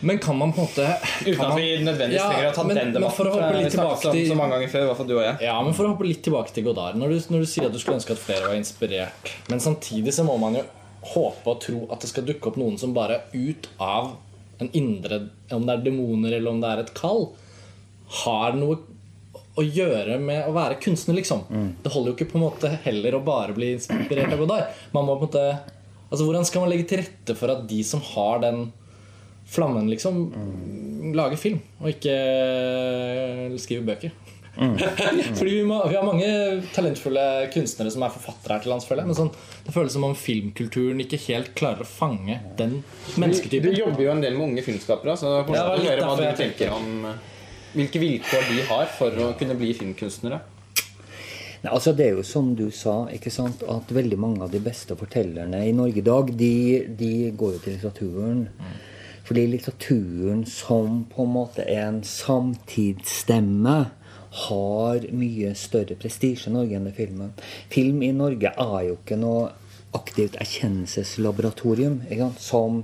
Men 0.00 0.20
kan 0.22 0.36
man 0.38 0.52
på 0.54 0.62
en 0.62 0.68
måte 0.68 0.84
Uten 1.26 1.34
kan 1.34 1.44
at 1.44 1.48
man- 1.48 1.56
vi 1.58 1.68
nødvendigvis 1.82 2.20
Ja, 2.22 2.50
å 2.50 2.54
ta 2.54 2.62
men- 2.62 2.76
den 2.76 2.84
men 2.92 2.94
debatten. 3.02 3.16
for 3.16 3.24
å 3.26 3.32
hoppe 3.34 3.56
litt 3.58 3.72
tilbake 3.72 4.12
til- 4.12 4.28
så 4.30 4.36
mange 4.36 4.52
ganger 4.54 4.68
før, 4.70 4.82
i 4.82 4.86
hvert 4.86 4.96
fall 4.96 5.06
du 5.08 5.16
og 5.18 5.24
jeg. 5.24 5.36
Ja, 5.42 5.60
men 5.62 5.74
For 5.74 5.84
å 5.84 5.88
hoppe 5.96 6.06
litt 6.06 6.22
tilbake 6.22 6.52
til 6.54 6.64
Godard. 6.64 6.94
Når 6.94 7.08
du, 7.08 7.34
når 7.34 7.40
du 7.40 7.46
sier 7.46 7.66
at 7.66 7.72
du 7.72 7.78
skulle 7.78 7.96
ønske 7.98 8.12
at 8.12 8.18
flere 8.18 8.46
var 8.46 8.54
inspirert 8.54 9.32
Men 9.48 9.58
samtidig 9.58 10.14
så 10.14 10.24
må 10.24 10.38
man 10.38 10.54
jo 10.54 10.62
håpe 11.14 11.50
og 11.52 11.60
tro 11.64 11.80
at 11.92 12.02
det 12.04 12.10
skal 12.10 12.26
dukke 12.28 12.50
opp 12.50 12.58
noen 12.60 12.78
som 12.80 12.94
bare 12.96 13.20
ut 13.32 13.68
av 13.78 14.14
en 14.58 14.70
indre 14.74 15.28
Om 15.54 15.66
det 15.66 15.74
er 15.76 15.82
demoner 15.84 16.32
eller 16.34 16.50
om 16.50 16.60
det 16.60 16.70
er 16.72 16.80
et 16.82 16.94
kall, 16.98 17.28
har 18.24 18.56
noe 18.58 18.80
å 19.58 19.62
gjøre 19.62 20.18
med 20.22 20.46
å 20.46 20.52
være 20.54 20.78
kunstner, 20.82 21.16
liksom. 21.18 21.44
Det 21.82 21.90
holder 21.90 22.12
jo 22.12 22.16
ikke 22.16 22.28
på 22.32 22.38
en 22.38 22.44
måte 22.44 22.70
heller 22.84 23.16
å 23.18 23.22
bare 23.26 23.54
bli 23.56 23.72
inspirert 23.74 24.32
av 24.32 24.38
Godard. 24.38 24.68
Man 24.94 25.06
må 25.06 25.16
på 25.18 25.26
en 25.26 25.30
måte 25.32 25.74
Altså 26.08 26.24
Hvordan 26.24 26.46
skal 26.48 26.62
man 26.62 26.70
legge 26.72 26.86
til 26.88 27.02
rette 27.02 27.34
for 27.36 27.52
at 27.52 27.66
de 27.68 27.82
som 27.84 28.00
har 28.14 28.38
den 28.40 28.70
flammen, 29.48 29.90
liksom, 29.90 30.22
lager 31.16 31.36
film, 31.40 31.58
og 31.80 31.90
ikke 31.90 32.14
skriver 33.60 33.84
bøker? 33.90 34.14
Fordi 34.58 35.50
vi, 35.52 35.62
må, 35.62 35.78
vi 35.86 35.94
har 35.94 36.06
mange 36.06 36.28
talentfulle 36.74 37.24
kunstnere 37.54 37.92
som 37.94 38.02
er 38.02 38.10
forfattere 38.10 38.56
her 38.56 38.64
til 38.64 38.72
lands, 38.74 38.88
føler 38.88 39.04
jeg. 39.04 39.12
Men 39.12 39.18
sånn, 39.20 39.30
det 39.66 39.74
føles 39.74 39.94
som 39.94 40.06
om 40.08 40.16
filmkulturen 40.18 41.02
ikke 41.04 41.20
helt 41.28 41.52
klarer 41.58 41.86
å 41.86 41.88
fange 41.88 42.40
den 42.58 42.80
mennesketypen. 43.14 43.68
Du 43.68 43.76
du 43.76 43.82
jobber 43.84 44.06
jo 44.08 44.12
en 44.16 44.22
del 44.24 44.38
med 44.38 44.50
unge 44.50 44.66
filmskapere, 44.66 45.14
så 45.20 45.38
det 45.46 45.58
er 45.60 45.72
å 45.72 45.82
høre 45.84 46.06
hva 46.08 46.16
du 46.18 46.24
jeg 46.26 46.38
tenker 46.40 46.74
om 46.74 47.06
eh, 47.06 47.26
hvilke 47.78 48.02
vilkår 48.02 48.48
de 48.50 48.62
har 48.72 48.90
for 48.98 49.22
å 49.22 49.32
kunne 49.38 49.58
bli 49.58 49.74
filmkunstnere. 49.78 50.40
Nei, 51.58 51.72
altså 51.74 51.92
Det 51.94 52.06
er 52.06 52.18
jo 52.18 52.26
som 52.26 52.52
du 52.58 52.68
sa, 52.74 53.00
ikke 53.14 53.32
sant, 53.34 53.62
at 53.66 53.90
veldig 53.94 54.18
mange 54.18 54.42
av 54.46 54.50
de 54.54 54.60
beste 54.62 54.94
fortellerne 54.98 55.64
i 55.66 55.74
Norge 55.74 56.02
i 56.02 56.06
dag, 56.06 56.30
de, 56.38 56.54
de 56.98 57.12
går 57.30 57.56
jo 57.56 57.62
til 57.64 57.76
litteraturen. 57.76 58.44
Fordi 59.28 59.44
litteraturen 59.52 60.44
som 60.48 61.02
på 61.10 61.26
en 61.26 61.34
måte 61.34 61.66
er 61.68 61.82
en 61.90 62.02
samtidsstemme 62.06 63.78
har 64.48 65.06
mye 65.14 65.54
større 65.56 65.96
prestisje 65.98 66.50
i 66.50 66.54
Norge 66.54 66.76
enn 66.76 66.88
det 66.88 66.96
filmen. 66.98 67.32
Film 67.72 68.02
i 68.02 68.12
Norge 68.12 68.52
er 68.52 68.78
jo 68.88 68.98
ikke 68.98 69.18
noe 69.20 69.48
aktivt 69.96 70.36
erkjennelseslaboratorium 70.40 72.02
som 72.38 72.82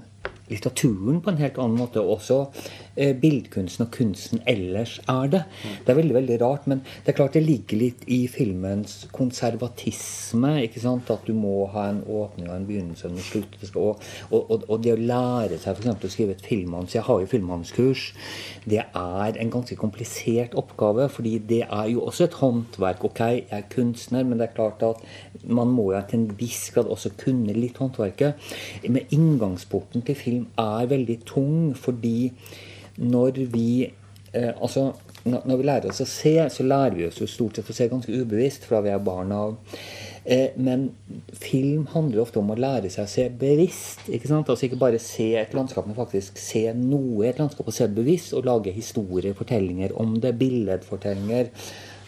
litteraturen 0.48 1.20
på 1.20 1.32
en 1.32 1.40
helt 1.40 1.58
annen 1.60 1.80
måte. 1.80 2.00
Også 2.00 2.46
bildkunsten 2.94 3.86
og 3.86 3.90
kunsten 3.94 4.42
ellers 4.50 5.00
er 5.10 5.30
det. 5.32 5.42
Det 5.84 5.92
er 5.92 5.98
veldig 5.98 6.14
veldig 6.14 6.38
rart, 6.42 6.66
men 6.70 6.82
det 7.04 7.12
er 7.12 7.18
klart 7.18 7.36
det 7.36 7.44
ligger 7.44 7.80
litt 7.80 8.04
i 8.06 8.24
filmens 8.30 9.08
konservatisme. 9.12 10.52
ikke 10.62 10.80
sant, 10.80 11.10
At 11.10 11.26
du 11.26 11.34
må 11.34 11.66
ha 11.72 11.88
en 11.90 12.02
åpning 12.06 12.48
og 12.48 12.56
en 12.56 12.66
begynnelse 12.66 13.08
og 13.08 13.16
en 13.16 13.26
slutt. 13.26 13.58
Og, 13.74 14.00
og, 14.30 14.64
og, 14.68 14.76
det 14.84 14.94
å 14.94 15.00
lære 15.00 15.58
seg 15.58 15.78
eksempel, 15.78 16.08
å 16.08 16.12
skrive 16.12 16.36
et 16.36 16.44
filmmanus 16.46 16.94
Jeg 16.94 17.06
har 17.06 17.20
jo 17.20 17.30
filmmanuskurs. 17.30 18.06
Det 18.64 18.82
er 18.84 19.40
en 19.40 19.50
ganske 19.50 19.76
komplisert 19.76 20.54
oppgave, 20.54 21.08
fordi 21.08 21.38
det 21.38 21.62
er 21.64 21.90
jo 21.92 22.04
også 22.06 22.28
et 22.28 22.38
håndverk. 22.40 23.04
Ok, 23.04 23.20
jeg 23.20 23.46
er 23.50 23.68
kunstner, 23.72 24.24
men 24.24 24.38
det 24.38 24.48
er 24.48 24.56
klart 24.56 24.82
at 24.86 25.02
man 25.44 25.72
må 25.74 25.90
jo 25.92 26.02
til 26.08 26.22
en 26.22 26.30
viss 26.38 26.70
grad 26.74 26.88
også 26.90 27.14
kunne 27.20 27.56
litt 27.56 27.80
håndverket. 27.82 28.38
Men 28.86 29.10
inngangsporten 29.14 30.04
til 30.06 30.18
film 30.18 30.46
er 30.60 30.88
veldig 30.90 31.18
tung, 31.28 31.74
fordi 31.76 32.30
når 33.00 33.44
vi 33.52 33.68
eh, 33.84 34.52
altså 34.54 34.92
når 35.24 35.56
vi 35.56 35.64
lærer 35.64 35.88
oss 35.88 36.02
å 36.04 36.08
se, 36.08 36.34
så 36.52 36.66
lærer 36.66 36.98
vi 36.98 37.06
oss 37.06 37.20
jo 37.20 37.28
stort 37.30 37.56
sett 37.56 37.68
å 37.72 37.76
se 37.76 37.86
ganske 37.88 38.12
ubevisst 38.12 38.66
fra 38.68 38.82
vi 38.84 38.90
er 38.92 39.00
barn 39.00 39.32
av. 39.32 39.54
Eh, 40.24 40.52
men 40.60 40.90
film 41.36 41.86
handler 41.94 42.22
ofte 42.22 42.40
om 42.42 42.52
å 42.52 42.58
lære 42.58 42.90
seg 42.92 43.06
å 43.06 43.12
se 43.12 43.24
bevisst. 43.40 44.04
ikke 44.08 44.28
sant? 44.28 44.50
Altså 44.52 44.68
Ikke 44.68 44.80
bare 44.80 45.00
se 45.00 45.30
et 45.40 45.56
landskap, 45.56 45.88
men 45.88 45.96
faktisk 45.96 46.40
se 46.40 46.66
noe 46.76 47.24
i 47.24 47.30
et 47.30 47.40
landskap 47.40 47.68
og 47.68 47.76
se 47.76 47.88
det 47.88 47.96
bevisst. 47.96 48.34
Og 48.36 48.44
lage 48.44 48.72
historier, 48.76 49.36
fortellinger 49.36 49.96
om 50.00 50.18
det. 50.20 50.36
Billedfortellinger. 50.40 51.48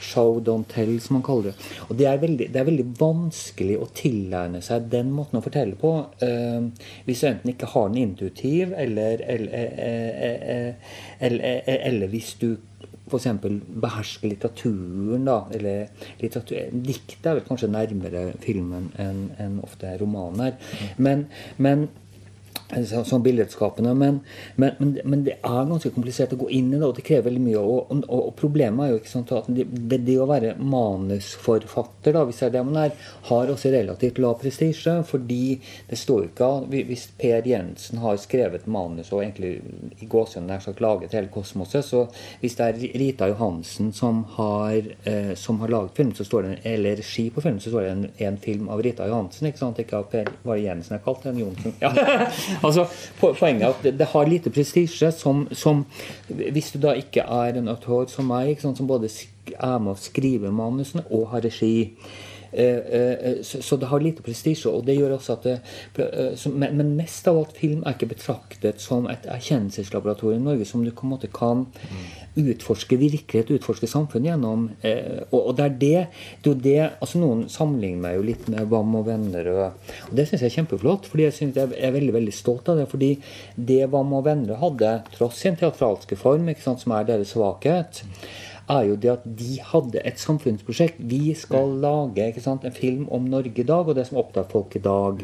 Show, 0.01 0.41
don't 0.45 0.69
tell, 0.73 0.93
som 1.01 1.19
man 1.19 1.25
kaller 1.27 1.51
det. 1.51 1.71
Og 1.89 1.97
det 1.99 2.09
er 2.11 2.21
veldig, 2.23 2.51
det 2.53 2.61
er 2.61 2.69
veldig 2.69 2.87
vanskelig 2.99 3.79
å 3.81 3.89
tilegne 3.97 4.63
seg 4.65 4.91
den 4.93 5.13
måten 5.15 5.41
å 5.41 5.45
fortelle 5.45 5.79
på 5.81 5.93
eh, 6.25 6.69
hvis 7.07 7.23
du 7.23 7.29
enten 7.31 7.53
ikke 7.53 7.73
har 7.75 7.91
den 7.91 8.03
intuitiv, 8.05 8.75
eller, 8.77 9.23
eller, 9.23 9.53
eh, 9.57 10.25
eh, 10.31 10.97
eller, 11.21 11.45
eh, 11.67 11.79
eller 11.91 12.13
hvis 12.13 12.35
du 12.43 12.51
f.eks. 13.07 13.27
behersker 13.83 14.33
litteraturen, 14.33 15.27
da. 15.29 15.39
Eller 15.55 15.93
litteratur, 16.21 16.73
dikt 16.87 17.27
er 17.27 17.39
vel 17.39 17.47
kanskje 17.47 17.71
nærmere 17.71 18.25
filmen 18.43 18.91
enn 19.03 19.29
en 19.43 19.61
ofte 19.65 19.95
romanen 20.01 20.49
er. 20.49 20.59
Men, 20.99 21.27
men 21.63 21.87
så- 22.87 23.05
som 23.07 23.23
billedskapende, 23.23 23.95
men, 23.95 24.21
men, 24.57 24.73
men, 24.79 24.99
men 25.05 25.25
det 25.25 25.37
er 25.45 25.67
ganske 25.71 25.91
komplisert 25.95 26.33
å 26.35 26.39
gå 26.41 26.49
inn 26.51 26.73
i 26.75 26.79
det, 26.79 26.87
og 26.87 26.95
det 26.97 27.05
krever 27.07 27.29
veldig 27.31 27.43
mye. 27.45 27.59
Og, 27.63 27.91
og, 27.93 28.05
og 28.11 28.33
problemet 28.37 28.87
er 28.87 28.91
jo 28.95 28.99
ikke 29.01 29.13
sant, 29.13 29.33
at 29.33 29.47
det, 29.55 29.67
det, 29.89 30.01
det 30.07 30.17
å 30.23 30.27
være 30.29 30.55
manusforfatter, 30.59 32.13
da, 32.17 32.25
hvis 32.27 32.41
det 32.43 32.49
er 32.49 32.55
det 32.57 32.65
man 32.67 32.81
er, 32.87 32.97
har 33.31 33.53
også 33.53 33.71
relativt 33.75 34.19
lav 34.23 34.39
prestisje. 34.43 34.97
Fordi 35.07 35.41
det 35.91 35.99
står 36.01 36.23
jo 36.25 36.29
ikke 36.31 36.51
Hvis 36.89 37.07
Per 37.19 37.47
Jensen 37.47 37.99
har 38.03 38.17
skrevet 38.21 38.67
manus 38.71 39.13
og 39.13 39.23
egentlig 39.23 39.61
i 40.03 40.07
gåsehudene 40.11 40.53
nær 40.57 40.63
sagt 40.65 40.81
laget 40.85 41.15
hele 41.17 41.31
kosmoset, 41.33 41.85
så 41.87 42.05
hvis 42.41 42.57
det 42.59 42.67
er 42.67 42.99
Rita 43.01 43.29
Johansen 43.31 43.93
som 43.97 44.25
har, 44.37 44.77
eh, 45.05 45.33
som 45.39 45.61
har 45.63 45.69
laget 45.73 45.97
film, 45.97 46.13
så 46.15 46.25
står 46.27 46.43
det 46.49 46.57
eller 46.73 46.97
regi 47.01 47.29
på 47.31 47.43
film, 47.45 47.59
så 47.61 47.71
står 47.73 47.87
det 47.87 47.91
en, 47.95 48.05
en 48.31 48.39
film 48.43 48.69
av 48.73 48.83
Rita 48.85 49.07
Johansen. 49.09 49.47
ikke 49.49 49.59
sant? 49.63 49.79
Ikke 49.83 50.01
av 50.01 50.11
Per 50.11 50.57
Jensen 50.61 50.97
jeg 50.97 51.05
kalte 51.05 51.31
den? 51.31 51.43
Johnsen? 51.45 51.75
Ja. 51.81 51.93
altså, 52.65 52.87
Poenget 53.21 53.63
er 53.63 53.73
at 53.73 53.99
det, 53.99 54.09
har 54.13 54.29
lite 54.29 54.51
prestisje 54.51 55.11
som, 55.13 55.47
som 55.53 55.85
Hvis 56.29 56.73
du 56.75 56.81
da 56.83 56.95
ikke 56.97 57.25
er 57.25 57.59
en 57.59 57.69
autor 57.69 58.07
som 58.13 58.29
meg, 58.31 58.57
sant, 58.61 58.79
som 58.79 58.89
både 58.89 59.11
er 59.57 59.79
med 59.79 59.95
å 59.95 60.01
skrive 60.01 60.53
manusene 60.55 61.05
og 61.11 61.31
har 61.33 61.45
regi 61.47 61.93
så, 62.53 63.63
så 63.63 63.77
det 63.81 63.89
har 63.91 64.03
lite 64.03 64.25
prestisje, 64.25 64.71
og 64.71 64.87
det 64.87 64.97
gjør 64.97 65.17
også 65.17 65.37
at 65.37 65.47
det, 65.47 65.57
eh, 66.05 66.47
men, 66.53 66.95
mest 66.97 67.27
av 67.29 67.41
alt 67.41 67.57
film 67.59 67.83
er 67.83 67.97
ikke 67.97 68.13
betraktet 68.15 68.83
som 68.83 69.09
et 69.11 69.27
erkjennelseslaboratorium 69.31 70.45
i 70.45 70.49
Norge 70.51 70.69
som 70.69 70.85
du 70.85 70.93
på 70.95 71.07
en 71.07 71.15
måte 71.15 71.31
kan 71.33 71.67
utforske 72.37 72.99
virkelighet, 73.01 73.53
utforske 73.57 73.89
samfunn 73.89 74.29
gjennom. 74.29 74.67
Eh, 74.87 75.23
og, 75.31 75.55
det 75.57 75.67
er 75.67 75.77
det, 75.81 76.01
det 76.45 76.53
er 76.53 76.63
det 76.67 76.79
altså 76.89 77.21
Noen 77.23 77.47
sammenligner 77.53 78.03
meg 78.03 78.19
jo 78.19 78.27
litt 78.31 78.49
med 78.53 78.71
Vam 78.73 78.97
og 78.99 79.07
Vennerød. 79.09 79.93
Og 80.11 80.17
det 80.17 80.27
syns 80.29 80.45
jeg 80.45 80.53
er 80.53 80.57
kjempeflott, 80.59 81.09
fordi 81.11 81.29
jeg, 81.29 81.37
synes 81.39 81.61
jeg 81.61 81.77
er 81.77 81.95
veldig 81.97 82.17
veldig 82.17 82.35
stolt 82.37 82.69
av 82.73 82.83
det. 82.83 82.89
Fordi 82.93 83.13
det 83.57 83.83
Vam 83.93 84.13
og 84.19 84.27
Vennerød 84.29 84.61
hadde, 84.63 84.93
tross 85.17 85.41
sin 85.43 85.57
teatralske 85.59 86.19
form, 86.21 86.51
ikke 86.53 86.67
sant, 86.67 86.85
som 86.85 86.97
er 86.97 87.09
deres 87.09 87.33
svakhet, 87.35 88.05
er 88.69 88.83
jo 88.89 88.97
det 88.99 89.13
at 89.13 89.27
de 89.39 89.59
hadde 89.63 90.03
et 90.05 90.21
samfunnsprosjekt. 90.21 90.99
Vi 90.99 91.35
skal 91.39 91.77
lage 91.83 92.27
ikke 92.31 92.43
sant, 92.45 92.65
en 92.65 92.75
film 92.75 93.07
om 93.15 93.29
Norge 93.31 93.63
i 93.63 93.67
dag, 93.67 93.87
og 93.87 93.95
det 93.99 94.07
som 94.09 94.19
opptar 94.23 94.49
folk 94.51 94.77
i 94.77 94.83
dag. 94.83 95.23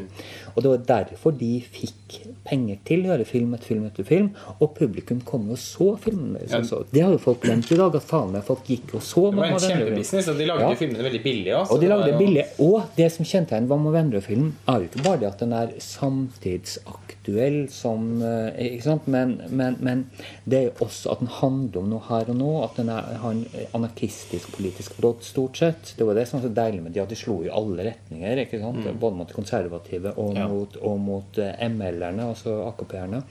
Og 0.55 0.63
det 0.63 0.69
var 0.73 0.83
derfor 1.05 1.31
de 1.39 1.51
fikk 1.73 2.19
penger 2.45 2.77
til 2.85 3.05
å 3.05 3.13
gjøre 3.13 3.25
film 3.25 3.53
etter 3.55 3.67
film 3.73 3.85
etter 3.87 4.05
film. 4.05 4.27
Og 4.59 4.73
publikum 4.77 5.21
kom 5.25 5.49
og 5.53 5.57
så 5.57 5.93
filmene 5.97 6.39
deres. 6.43 6.69
også. 6.71 6.85
Det 6.93 7.01
har 7.01 7.11
jo 7.15 7.17
folk 7.23 7.41
glemt 7.41 7.71
i 7.71 7.77
dag. 7.79 7.95
At 7.95 8.03
faen 8.09 8.31
meg 8.35 8.43
folk 8.45 8.63
gikk 8.69 8.93
og 8.95 9.01
så 9.01 9.23
Det 9.31 9.39
var 9.39 9.45
en 9.53 9.59
kjempebusiness, 9.59 10.27
og 10.29 10.37
de 10.37 10.45
lagde 10.49 10.67
Ja. 10.69 10.75
filmene 10.75 11.03
veldig 11.09 11.23
billig 11.23 11.53
også. 11.57 11.71
Og 11.73 11.81
de 11.81 11.87
lagde 11.87 12.05
det 12.11 12.17
billig. 12.19 12.45
Og 12.59 12.83
det 12.97 13.11
som 13.11 13.25
kjennetegner 13.25 13.67
Vam 13.73 13.87
og 13.87 13.93
vendre 13.93 14.21
film 14.21 14.53
er 14.67 14.79
jo 14.83 14.89
ikke 14.89 15.03
bare 15.03 15.19
det 15.23 15.27
at 15.31 15.39
den 15.39 15.53
er 15.53 15.73
samtidsaktuell, 15.79 17.69
som, 17.71 18.21
eh, 18.21 18.75
ikke 18.77 18.83
sant? 18.83 19.07
Men, 19.07 19.35
men, 19.49 19.77
men 19.79 20.03
det 20.45 20.57
er 20.59 20.63
jo 20.69 20.85
også 20.87 21.11
at 21.13 21.19
den 21.23 21.31
handler 21.39 21.79
om 21.83 21.89
noe 21.93 22.03
her 22.09 22.29
og 22.33 22.37
nå. 22.39 22.51
At 22.65 22.75
den 22.79 22.89
er, 22.93 23.09
har 23.21 23.31
en 23.35 23.45
anarkistisk 23.77 24.51
politisk 24.57 24.97
brodd, 24.99 25.23
stort 25.25 25.57
sett. 25.61 25.93
Det 25.97 26.05
var 26.07 26.17
det 26.19 26.27
som 26.29 26.39
var 26.41 26.49
så 26.49 26.53
deilig 26.55 26.83
med 26.83 26.93
de, 26.95 27.01
at 27.03 27.09
de 27.13 27.15
slo 27.19 27.39
i 27.45 27.51
alle 27.53 27.87
retninger. 27.89 28.43
ikke 28.45 28.61
sant? 28.61 28.85
Både 28.99 29.15
mot 29.23 29.33
konservative 29.33 30.13
og 30.17 30.35
Ja. 30.43 30.47
mot, 30.53 30.77
og 30.81 30.99
mot 30.99 31.37
eh, 31.41 31.67
ML-erne, 31.69 32.29
altså 32.29 32.55
AKP-erne. 32.67 33.23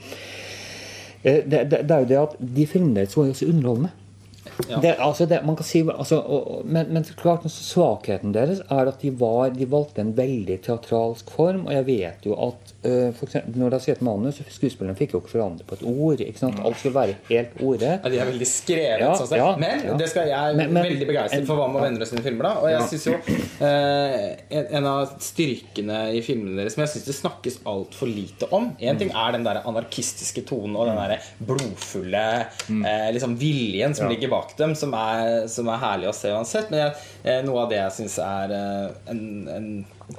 Eh, 1.23 1.41
Det, 1.45 1.63
det, 1.71 1.79
det 1.89 1.91
er 1.91 1.99
jo 1.99 2.09
det 2.09 2.17
at 2.21 2.37
de 2.55 2.67
filmene 2.67 2.95
deres 3.01 3.17
var 3.17 3.29
jo 3.29 3.33
så 3.33 3.45
underholdende. 3.49 3.89
Ja. 4.69 4.77
Det, 4.83 4.95
altså 4.99 5.25
det, 5.25 5.39
man 5.45 5.55
kan 5.55 5.65
si, 5.65 5.79
altså, 5.89 6.17
og, 6.19 6.47
og, 6.51 6.65
men, 6.65 6.89
men 6.93 7.05
klart 7.17 7.45
svakheten 7.49 8.33
deres 8.35 8.59
er 8.71 8.89
at 8.91 9.01
de, 9.01 9.09
var, 9.19 9.49
de 9.55 9.65
valgte 9.71 10.03
en 10.03 10.11
veldig 10.17 10.57
teatralsk 10.65 11.31
form. 11.33 11.65
Og 11.67 11.73
jeg 11.73 11.85
vet 11.87 12.27
jo 12.27 12.35
at 12.35 12.73
uh, 12.85 13.09
for 13.17 13.25
eksempel, 13.29 13.55
når 13.61 13.71
de 13.73 13.77
har 13.79 13.83
skrevet 13.85 14.03
manus, 14.05 14.37
så 14.39 14.45
skuespillerne 14.53 14.97
fikk 14.99 15.15
jo 15.15 15.21
ikke 15.23 15.33
forandre 15.33 15.65
på 15.67 15.77
et 15.79 15.85
ord. 15.89 16.21
ikke 16.21 16.41
sant? 16.41 16.59
Alt 16.63 16.79
skulle 16.81 16.95
være 16.99 17.15
helt 17.29 17.55
ordrett. 17.63 18.03
Ja, 18.05 18.11
de 18.13 18.19
er 18.23 18.29
veldig 18.29 18.49
skrevet. 18.49 19.03
Ja, 19.05 19.13
sånn 19.19 19.37
ja, 19.39 19.49
men 19.63 19.85
det 20.01 20.09
skal 20.11 20.29
jeg 20.31 20.59
Men- 20.59 20.73
men- 20.75 20.87
veldig 20.89 21.07
begeistret 21.09 21.47
for 21.49 21.61
Vam 21.63 21.79
og 21.79 21.85
Vennerød 21.87 22.11
sine 22.11 22.25
filmer. 22.27 22.49
da 22.49 22.53
Og 22.63 22.69
jeg 22.71 22.87
synes 22.91 23.07
jo 23.07 23.15
uh, 23.17 24.19
en, 24.59 24.67
en 24.79 24.89
av 24.91 25.15
styrkene 25.23 25.99
i 26.17 26.21
filmene 26.25 26.59
deres 26.61 26.75
som 26.77 26.83
jeg 26.85 26.93
syns 26.93 27.07
det 27.09 27.17
snakkes 27.17 27.59
altfor 27.69 28.11
lite 28.11 28.49
om 28.53 28.71
En 28.79 28.99
ting 28.99 29.11
er 29.15 29.35
den 29.37 29.45
der 29.47 29.61
anarkistiske 29.63 30.43
tonen 30.49 30.75
og 30.75 30.89
den 30.91 30.99
der 30.99 31.17
blodfulle 31.47 32.25
uh, 32.69 33.09
liksom 33.15 33.37
viljen 33.39 33.95
som 33.97 34.09
ligger 34.11 34.32
bak 34.33 34.55
dem, 34.59 34.75
som 34.77 34.93
er, 34.97 35.47
som 35.51 35.71
er 35.71 35.83
herlig 35.85 36.11
å 36.11 36.17
se 36.17 36.33
uansett. 36.33 36.73
Men 36.73 36.87
jeg, 36.87 37.09
eh, 37.23 37.41
noe 37.47 37.63
av 37.63 37.71
det 37.71 37.79
jeg 37.79 37.97
syns 38.01 38.19
er 38.25 38.57
eh, 38.59 39.03
en, 39.13 39.27
en 39.53 39.67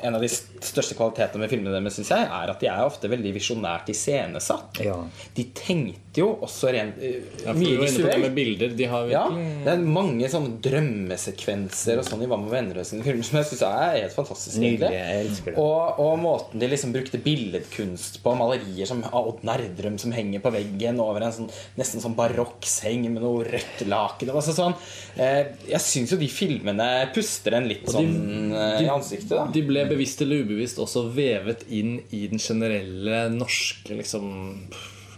en 0.03 0.17
av 0.17 0.23
de 0.23 0.29
største 0.31 0.97
kvalitetene 0.97 1.45
med 1.45 1.53
filmene 1.53 1.77
deres 1.77 2.01
jeg, 2.01 2.25
er 2.25 2.51
at 2.51 2.63
de 2.63 2.71
er 2.71 2.87
ofte 2.87 3.11
veldig 3.13 3.35
visjonært 3.37 3.91
iscenesatt. 3.93 4.81
Ja. 4.85 4.97
De 5.37 5.45
tenkte 5.57 6.04
jo 6.23 6.29
også 6.47 6.71
rent 6.75 6.99
uh, 7.03 7.45
Ja, 7.45 7.53
mye 7.59 7.79
visuelt. 7.81 8.21
med 8.23 8.35
bilder. 8.37 8.69
De 8.79 8.85
har 8.91 9.09
Ja, 9.11 9.25
det 9.65 9.73
er 9.75 9.83
mange 9.83 10.29
sånne 10.31 10.61
drømmesekvenser 10.65 11.99
og 12.01 12.07
sånn 12.07 12.23
i 12.25 12.29
Hva 12.31 12.39
med 12.41 12.79
sine 12.87 13.03
filmer 13.07 13.25
som 13.27 13.39
jeg 13.41 13.49
syns 13.51 13.65
er 13.69 13.99
helt 14.03 14.15
fantastisk. 14.17 14.59
Nydelig. 14.63 15.55
Og, 15.57 15.99
og 16.05 16.19
måten 16.23 16.61
de 16.63 16.69
liksom 16.71 16.93
brukte 16.95 17.21
billedkunst 17.25 18.21
på, 18.25 18.35
malerier 18.39 18.87
som 18.91 19.03
av 19.11 19.29
Odd 19.33 19.43
Nerdrum 19.47 19.99
som 20.01 20.13
henger 20.15 20.43
på 20.45 20.53
veggen 20.55 21.01
over 21.03 21.25
en 21.27 21.35
sånn, 21.35 21.51
nesten 21.81 22.03
sånn 22.05 22.17
barokkseng 22.19 23.09
med 23.11 23.23
noe 23.25 23.45
rødt 23.49 23.85
laken. 23.91 24.31
Altså 24.35 24.55
sånn, 24.57 24.75
eh, 25.17 25.53
jeg 25.71 25.81
syns 25.85 26.15
jo 26.15 26.21
de 26.21 26.29
filmene 26.31 26.89
puster 27.15 27.55
en 27.59 27.69
litt 27.71 27.85
de- 27.87 27.93
sånn 27.93 28.53
eh, 28.55 28.79
de- 28.79 28.85
i 28.87 28.91
ansiktet. 28.93 29.31
da 29.35 29.47
De 29.55 29.63
ble 29.63 29.85
bevisst 29.91 30.23
eller 30.23 30.45
ubevisst 30.45 30.79
også 30.83 31.07
vevet 31.15 31.65
inn 31.71 31.99
i 32.13 32.27
den 32.29 32.39
generelle 32.39 33.29
norske 33.35 33.95
liksom, 33.97 34.69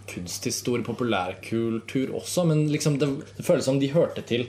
kunsthistorie, 0.07 0.83
populærkultur 0.87 2.13
også. 2.17 2.45
Men 2.47 2.67
liksom 2.71 2.97
det, 3.01 3.09
det 3.37 3.45
føles 3.45 3.65
som 3.67 3.79
de 3.81 3.91
hørte 3.93 4.23
til 4.27 4.47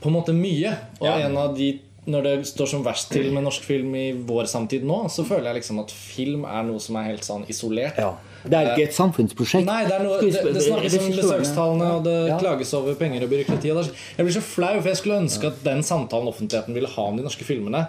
på 0.00 0.10
en 0.10 0.16
måte 0.18 0.34
mye. 0.36 0.76
Og 1.00 1.06
Ja. 1.08 1.18
en 1.28 1.36
av 1.36 1.56
de 1.56 1.80
når 2.06 2.22
det 2.22 2.32
står 2.46 2.68
som 2.70 2.84
verst 2.86 3.08
til 3.10 3.32
med 3.34 3.42
norsk 3.42 3.64
film 3.66 3.94
i 3.98 4.12
vår 4.12 4.46
samtid 4.46 4.84
nå, 4.86 5.08
så 5.10 5.24
føler 5.26 5.48
jeg 5.50 5.56
liksom 5.56 5.80
at 5.82 5.90
film 5.90 6.44
er 6.46 6.62
noe 6.62 6.78
som 6.78 6.94
er 7.00 7.08
helt 7.08 7.24
sånn 7.26 7.42
isolert. 7.50 7.98
Ja. 7.98 8.12
Det 8.46 8.54
er 8.54 8.68
ikke 8.76 8.84
et 8.86 8.94
samfunnsprosjekt. 8.94 9.66
Nei, 9.66 9.80
det, 9.90 9.96
noe, 10.04 10.20
det, 10.22 10.54
det 10.54 10.62
snakkes 10.62 10.94
om 11.00 11.08
besøkstallene, 11.16 11.88
og 11.96 12.04
det 12.06 12.28
Ja. 12.28 12.38
klages 12.38 12.70
over 12.78 12.94
penger 12.94 13.24
og 13.26 13.30
byråkrati. 13.30 13.72
Jeg 13.74 14.22
blir 14.22 14.30
så 14.36 14.40
flau, 14.40 14.76
for 14.80 14.86
jeg 14.92 14.96
skulle 15.00 15.18
ønske 15.18 15.46
at 15.50 15.64
den 15.64 15.82
samtalen 15.82 16.28
offentligheten 16.30 16.74
ville 16.78 16.86
ha 16.94 17.02
om 17.10 17.16
de 17.18 17.24
norske 17.26 17.42
filmene, 17.42 17.88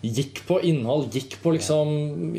gikk 0.00 0.42
på 0.48 0.58
innhold, 0.64 1.10
gikk 1.12 1.36
på 1.42 1.52
liksom 1.52 1.90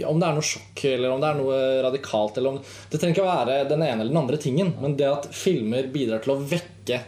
Om 0.08 0.22
det 0.22 0.28
er 0.28 0.38
noe 0.38 0.46
sjokk, 0.46 0.84
eller 0.90 1.14
om 1.14 1.22
det 1.22 1.30
er 1.30 1.40
noe 1.40 1.58
radikalt, 1.86 2.38
eller 2.38 2.56
om 2.56 2.60
Det 2.90 2.98
trenger 2.98 3.16
ikke 3.16 3.26
å 3.26 3.32
være 3.32 3.58
den 3.70 3.84
ene 3.86 4.02
eller 4.02 4.14
den 4.14 4.22
andre 4.24 4.40
tingen, 4.42 4.74
men 4.82 4.98
det 4.98 5.10
at 5.10 5.30
filmer 5.36 5.90
bidrar 5.94 6.24
til 6.24 6.36
å 6.36 6.40
vekke 6.42 7.02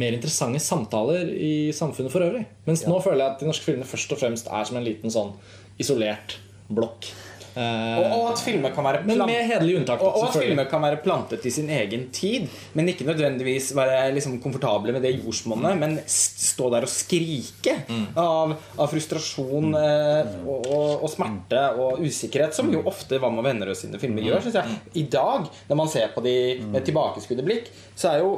mer 0.00 0.14
interessante 0.16 0.60
samtaler 0.64 1.28
i 1.36 1.72
samfunnet 1.76 2.12
for 2.12 2.24
øvrig. 2.24 2.46
Mens 2.64 2.86
nå 2.88 2.96
føler 3.04 3.20
jeg 3.20 3.34
at 3.34 3.42
de 3.42 3.48
norske 3.50 3.66
filmene 3.66 3.88
først 3.88 4.14
og 4.14 4.22
fremst 4.22 4.48
er 4.48 4.64
som 4.68 4.78
en 4.80 4.86
liten 4.86 5.12
sånn 5.12 5.34
isolert 5.82 6.38
blokk. 6.72 7.10
Eh, 7.54 7.98
Og, 8.00 8.06
og 8.16 8.26
at 8.32 8.40
filmer 8.44 8.72
kan 8.74 8.84
være 8.86 9.02
men 9.04 9.18
plant- 9.18 9.66
unntak. 9.76 10.00
og, 10.02 10.16
og 10.16 10.28
at 10.28 10.36
filmer 10.40 10.64
kan 10.70 10.82
være 10.82 11.00
plantet 11.04 11.44
i 11.46 11.50
sin 11.52 11.68
egen 11.68 12.06
tid, 12.14 12.48
men 12.74 12.88
ikke 12.88 13.04
nødvendigvis 13.08 13.74
være 13.76 14.12
liksom 14.16 14.38
komfortable 14.42 14.92
med 14.92 15.02
det 15.04 15.14
jordsmonnet, 15.18 15.76
men 15.78 15.98
stå 16.06 16.70
der 16.72 16.86
og 16.86 16.92
skrike 16.92 17.76
av, 18.16 18.54
av 18.78 18.88
frustrasjon 18.92 19.70
mm. 19.74 20.46
og, 20.48 20.66
og, 20.72 21.04
og 21.04 21.12
smerte 21.12 21.62
og 21.78 22.00
usikkerhet, 22.04 22.54
som 22.56 22.72
jo 22.72 22.82
ofte 22.88 23.20
Hva 23.22 23.30
med 23.30 23.44
venner 23.44 23.70
og 23.72 23.76
sine 23.78 24.00
filmer 24.02 24.24
gjør. 24.24 24.40
syns 24.42 24.58
jeg. 24.58 24.80
I 24.98 25.06
dag, 25.12 25.46
når 25.68 25.78
man 25.82 25.88
ser 25.92 26.08
på 26.14 26.24
de 26.24 26.36
med 26.72 26.84
tilbakeskuende 26.88 27.44
blikk, 27.46 27.68
så 27.94 28.14
er 28.14 28.24
jo 28.24 28.32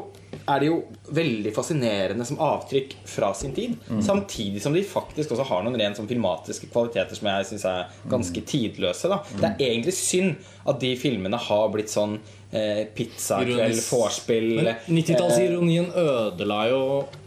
er 0.49 0.61
de 0.61 0.67
jo 0.71 0.77
veldig 1.17 1.53
fascinerende 1.57 2.25
som 2.29 2.39
avtrykk 2.43 2.95
fra 3.09 3.33
sin 3.35 3.53
tid. 3.57 3.75
Samtidig 4.05 4.63
som 4.63 4.73
de 4.77 4.83
faktisk 4.87 5.31
også 5.35 5.47
har 5.49 5.63
noen 5.67 5.77
rent 5.81 5.97
sånn 6.01 6.09
filmatiske 6.11 6.69
kvaliteter 6.73 7.17
som 7.19 7.29
jeg 7.31 7.49
syns 7.51 7.65
er 7.71 7.91
ganske 8.11 8.45
tidløse. 8.51 9.11
Da. 9.13 9.21
Det 9.41 9.51
er 9.51 9.67
egentlig 9.73 9.95
synd 9.99 10.37
at 10.67 10.81
de 10.81 10.95
filmene 10.97 11.37
har 11.49 11.69
blitt 11.75 11.93
sånn 11.93 12.17
eh, 12.53 12.85
pizzakveld, 12.97 13.83
vorspiel 13.91 14.67
eh, 14.67 14.89
90-tallsironien 14.89 15.91
ødela 16.01 16.63
jo 16.71 16.81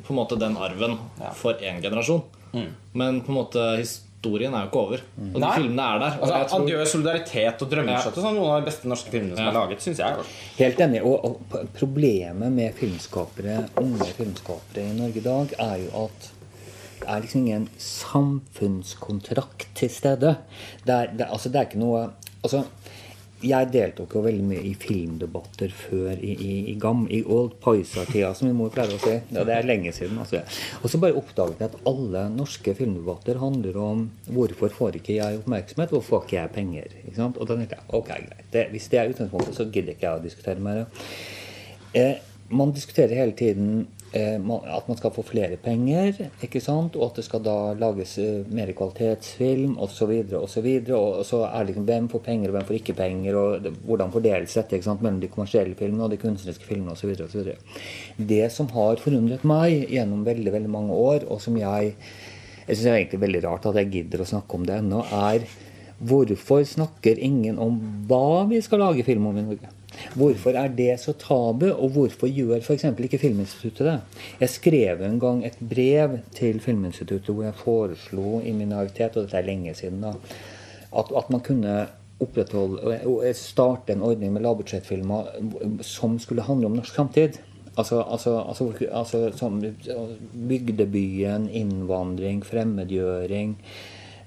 på 0.07 0.13
en 0.13 0.19
måte 0.21 0.39
den 0.39 0.55
arven 0.57 0.97
Ja. 1.19 1.31
for 1.35 1.53
én 1.61 1.81
generasjon. 1.83 2.23
Men 2.97 3.21
på 3.21 3.29
en 3.33 3.35
måte 3.37 3.63
historien 4.17 4.53
er 4.53 4.63
jo 4.65 4.69
ikke 4.71 4.79
over. 4.81 5.01
Og 5.17 5.33
de 5.33 5.39
Nei. 5.39 5.51
filmene 5.55 5.83
er 5.95 5.99
der. 5.99 6.15
Og 6.17 6.23
Altså, 6.23 6.37
jeg 6.37 6.47
tror- 6.47 6.61
Adjø 6.65 6.85
solidaritet 6.85 7.61
og 7.61 7.69
drømmeskjøtt 7.69 8.17
og 8.17 8.23
sånn, 8.23 8.35
noen 8.35 8.51
av 8.51 8.61
de 8.61 8.65
beste 8.71 8.87
norske 8.87 9.11
filmene 9.11 9.35
som 9.35 9.45
Ja. 9.45 9.49
er 9.49 9.53
laget, 9.53 9.79
syns 9.81 9.97
jeg. 9.97 10.15
Helt 10.57 10.77
enig. 10.79 11.01
Og, 11.05 11.25
og 11.25 11.67
problemet 11.73 12.51
med 12.51 12.73
filmskapere, 12.75 13.69
unge 13.77 14.05
filmskapere 14.17 14.83
i 14.89 14.93
Norge 14.97 15.17
i 15.17 15.19
dag, 15.21 15.53
er 15.59 15.77
jo 15.85 16.05
at 16.05 16.31
det 16.99 17.07
er 17.07 17.21
liksom 17.21 17.45
ingen 17.45 17.69
samfunnskontrakt 17.77 19.67
til 19.75 19.89
stede. 19.89 20.37
Det 20.85 20.93
er, 20.93 21.07
det, 21.15 21.27
altså, 21.29 21.49
det 21.51 21.55
er 21.61 21.65
ikke 21.69 21.79
noe 21.83 22.09
Altså, 22.43 22.63
jeg 23.45 23.69
deltok 23.69 24.15
jo 24.17 24.21
veldig 24.25 24.45
mye 24.49 24.61
i 24.65 24.71
filmdebatter 24.77 25.73
før 25.77 26.13
i, 26.15 26.31
i, 26.33 26.53
i, 26.71 26.75
gam, 26.81 27.03
i 27.13 27.19
Old 27.21 27.57
paisa-tida 27.61 28.31
som 28.37 28.47
min 28.49 28.57
mor 28.57 28.71
pleier 28.73 28.95
å 28.95 29.01
si. 29.03 29.13
Ja, 29.35 29.43
det 29.45 29.53
er 29.53 29.67
lenge 29.67 29.93
siden. 29.93 30.17
Altså. 30.23 30.41
Og 30.81 30.89
så 30.89 31.01
bare 31.01 31.17
oppdaget 31.19 31.61
jeg 31.61 31.69
at 31.69 31.89
alle 31.91 32.23
norske 32.33 32.73
filmdebatter 32.79 33.37
handler 33.41 33.77
om 33.81 34.07
hvorfor 34.33 34.73
får 34.73 34.97
ikke 35.01 35.19
jeg 35.19 35.41
oppmerksomhet, 35.43 35.93
hvorfor 35.93 36.15
får 36.15 36.25
ikke 36.25 36.39
jeg 36.39 36.53
penger? 36.55 36.95
Ikke 37.03 37.19
sant? 37.19 37.37
Og 37.37 37.49
da 37.49 37.59
tenkte 37.59 37.77
jeg 37.77 37.93
ok, 37.99 38.09
greit. 38.09 38.47
Det, 38.55 38.65
hvis 38.73 38.89
det 38.93 39.01
er 39.01 39.13
utgangspunktet, 39.13 39.59
så 39.59 39.67
gidder 39.69 39.93
ikke 39.93 40.09
jeg 40.09 40.17
å 40.17 40.25
diskutere 40.25 40.65
mer. 40.69 40.87
Eh, 41.97 42.17
man 42.49 42.73
diskuterer 42.73 43.21
hele 43.21 43.37
tiden 43.37 43.85
at 44.13 44.87
man 44.87 44.97
skal 44.97 45.11
få 45.11 45.23
flere 45.27 45.57
penger, 45.59 46.15
ikke 46.43 46.61
sant? 46.63 46.95
og 46.95 47.09
at 47.09 47.19
det 47.19 47.25
skal 47.25 47.43
da 47.43 47.73
lages 47.75 48.17
eh, 48.23 48.45
mer 48.47 48.71
kvalitetsfilm 48.71 49.75
osv. 49.83 50.13
videre 50.63 50.95
Og 50.95 51.25
så 51.27 51.41
er 51.47 51.59
det 51.59 51.73
liksom 51.73 51.85
hvem 51.89 52.07
får 52.09 52.23
penger, 52.23 52.49
og 52.49 52.55
hvem 52.55 52.67
får 52.69 52.79
ikke 52.79 52.97
penger, 52.97 53.35
og 53.35 53.67
hvordan 53.83 54.13
fordeles 54.13 54.55
dette 54.55 54.77
ikke 54.77 54.87
sant? 54.87 55.03
mellom 55.03 55.19
de 55.19 55.31
kommersielle 55.33 55.75
filmene 55.75 56.07
og 56.07 56.15
de 56.15 56.21
kunstneriske 56.21 56.65
filmene 56.65 56.95
osv. 56.95 57.53
Det 58.17 58.47
som 58.51 58.71
har 58.73 59.03
forundret 59.03 59.43
meg 59.47 59.91
gjennom 59.91 60.25
veldig 60.27 60.55
veldig 60.55 60.71
mange 60.71 60.93
år, 60.93 61.27
og 61.27 61.41
som 61.43 61.59
jeg 61.59 61.95
jeg 62.67 62.83
egentlig 62.83 63.15
er 63.15 63.23
veldig 63.23 63.41
rart 63.45 63.65
at 63.69 63.77
jeg 63.79 63.91
gidder 63.93 64.21
å 64.21 64.27
snakke 64.27 64.57
om 64.57 64.65
det 64.67 64.81
ennå, 64.81 64.99
er 65.07 65.45
hvorfor 66.03 66.65
snakker 66.67 67.19
ingen 67.23 67.59
om 67.63 67.79
hva 68.09 68.43
vi 68.49 68.59
skal 68.61 68.83
lage 68.83 69.05
film 69.07 69.29
om 69.29 69.39
i 69.39 69.45
Norge? 69.45 69.76
Hvorfor 70.17 70.57
er 70.59 70.71
det 70.77 70.91
så 71.01 71.13
tabu, 71.17 71.67
og 71.71 71.89
hvorfor 71.95 72.29
gjør 72.31 72.61
f.eks. 72.61 72.85
ikke 73.07 73.21
Filminstituttet 73.21 73.85
det? 73.87 74.23
Jeg 74.39 74.53
skrev 74.55 75.03
en 75.05 75.19
gang 75.19 75.45
et 75.45 75.57
brev 75.59 76.19
til 76.35 76.59
Filminstituttet 76.63 77.33
hvor 77.33 77.47
jeg 77.47 77.59
foreslo 77.61 78.39
i 78.41 78.51
minoritet, 78.51 79.17
og 79.17 79.27
dette 79.27 79.37
er 79.37 79.47
lenge 79.47 79.75
siden, 79.77 80.01
da, 80.05 80.13
at, 80.97 81.13
at 81.17 81.29
man 81.33 81.43
kunne 81.45 81.79
opprettholde 82.17 83.33
starte 83.37 83.93
en 83.93 84.01
ordning 84.01 84.31
med 84.33 84.41
lavbudsjettfilmer 84.41 85.83
som 85.85 86.17
skulle 86.19 86.45
handle 86.47 86.71
om 86.71 86.79
norsk 86.79 86.95
framtid. 86.95 87.37
Altså, 87.77 88.01
altså, 88.01 88.39
altså, 88.41 88.73
altså 88.89 89.29
bygdebyen, 90.49 91.49
innvandring, 91.49 92.45
fremmedgjøring 92.45 93.57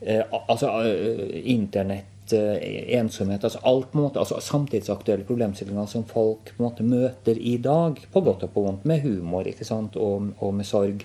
eh, 0.03 0.23
Altså 0.49 0.71
eh, 0.87 1.41
internett, 1.51 2.07
ensomhet 2.33 3.45
altså 3.45 3.61
Alt 3.67 3.91
på 3.93 3.99
en 3.99 4.05
måte, 4.05 4.21
altså 4.23 4.41
samtidsaktuelle 4.45 5.27
problemstillinger 5.29 5.87
som 5.91 6.05
folk 6.09 6.53
på 6.53 6.59
en 6.59 6.67
måte 6.67 6.87
møter 6.87 7.39
i 7.39 7.57
dag, 7.63 8.01
på 8.13 8.23
godt 8.25 8.45
og 8.47 8.53
på 8.55 8.65
vondt, 8.67 8.85
med 8.89 9.03
humor 9.05 9.49
ikke 9.49 9.67
sant, 9.67 9.97
og, 9.97 10.31
og 10.39 10.55
med 10.55 10.69
sorg. 10.69 11.05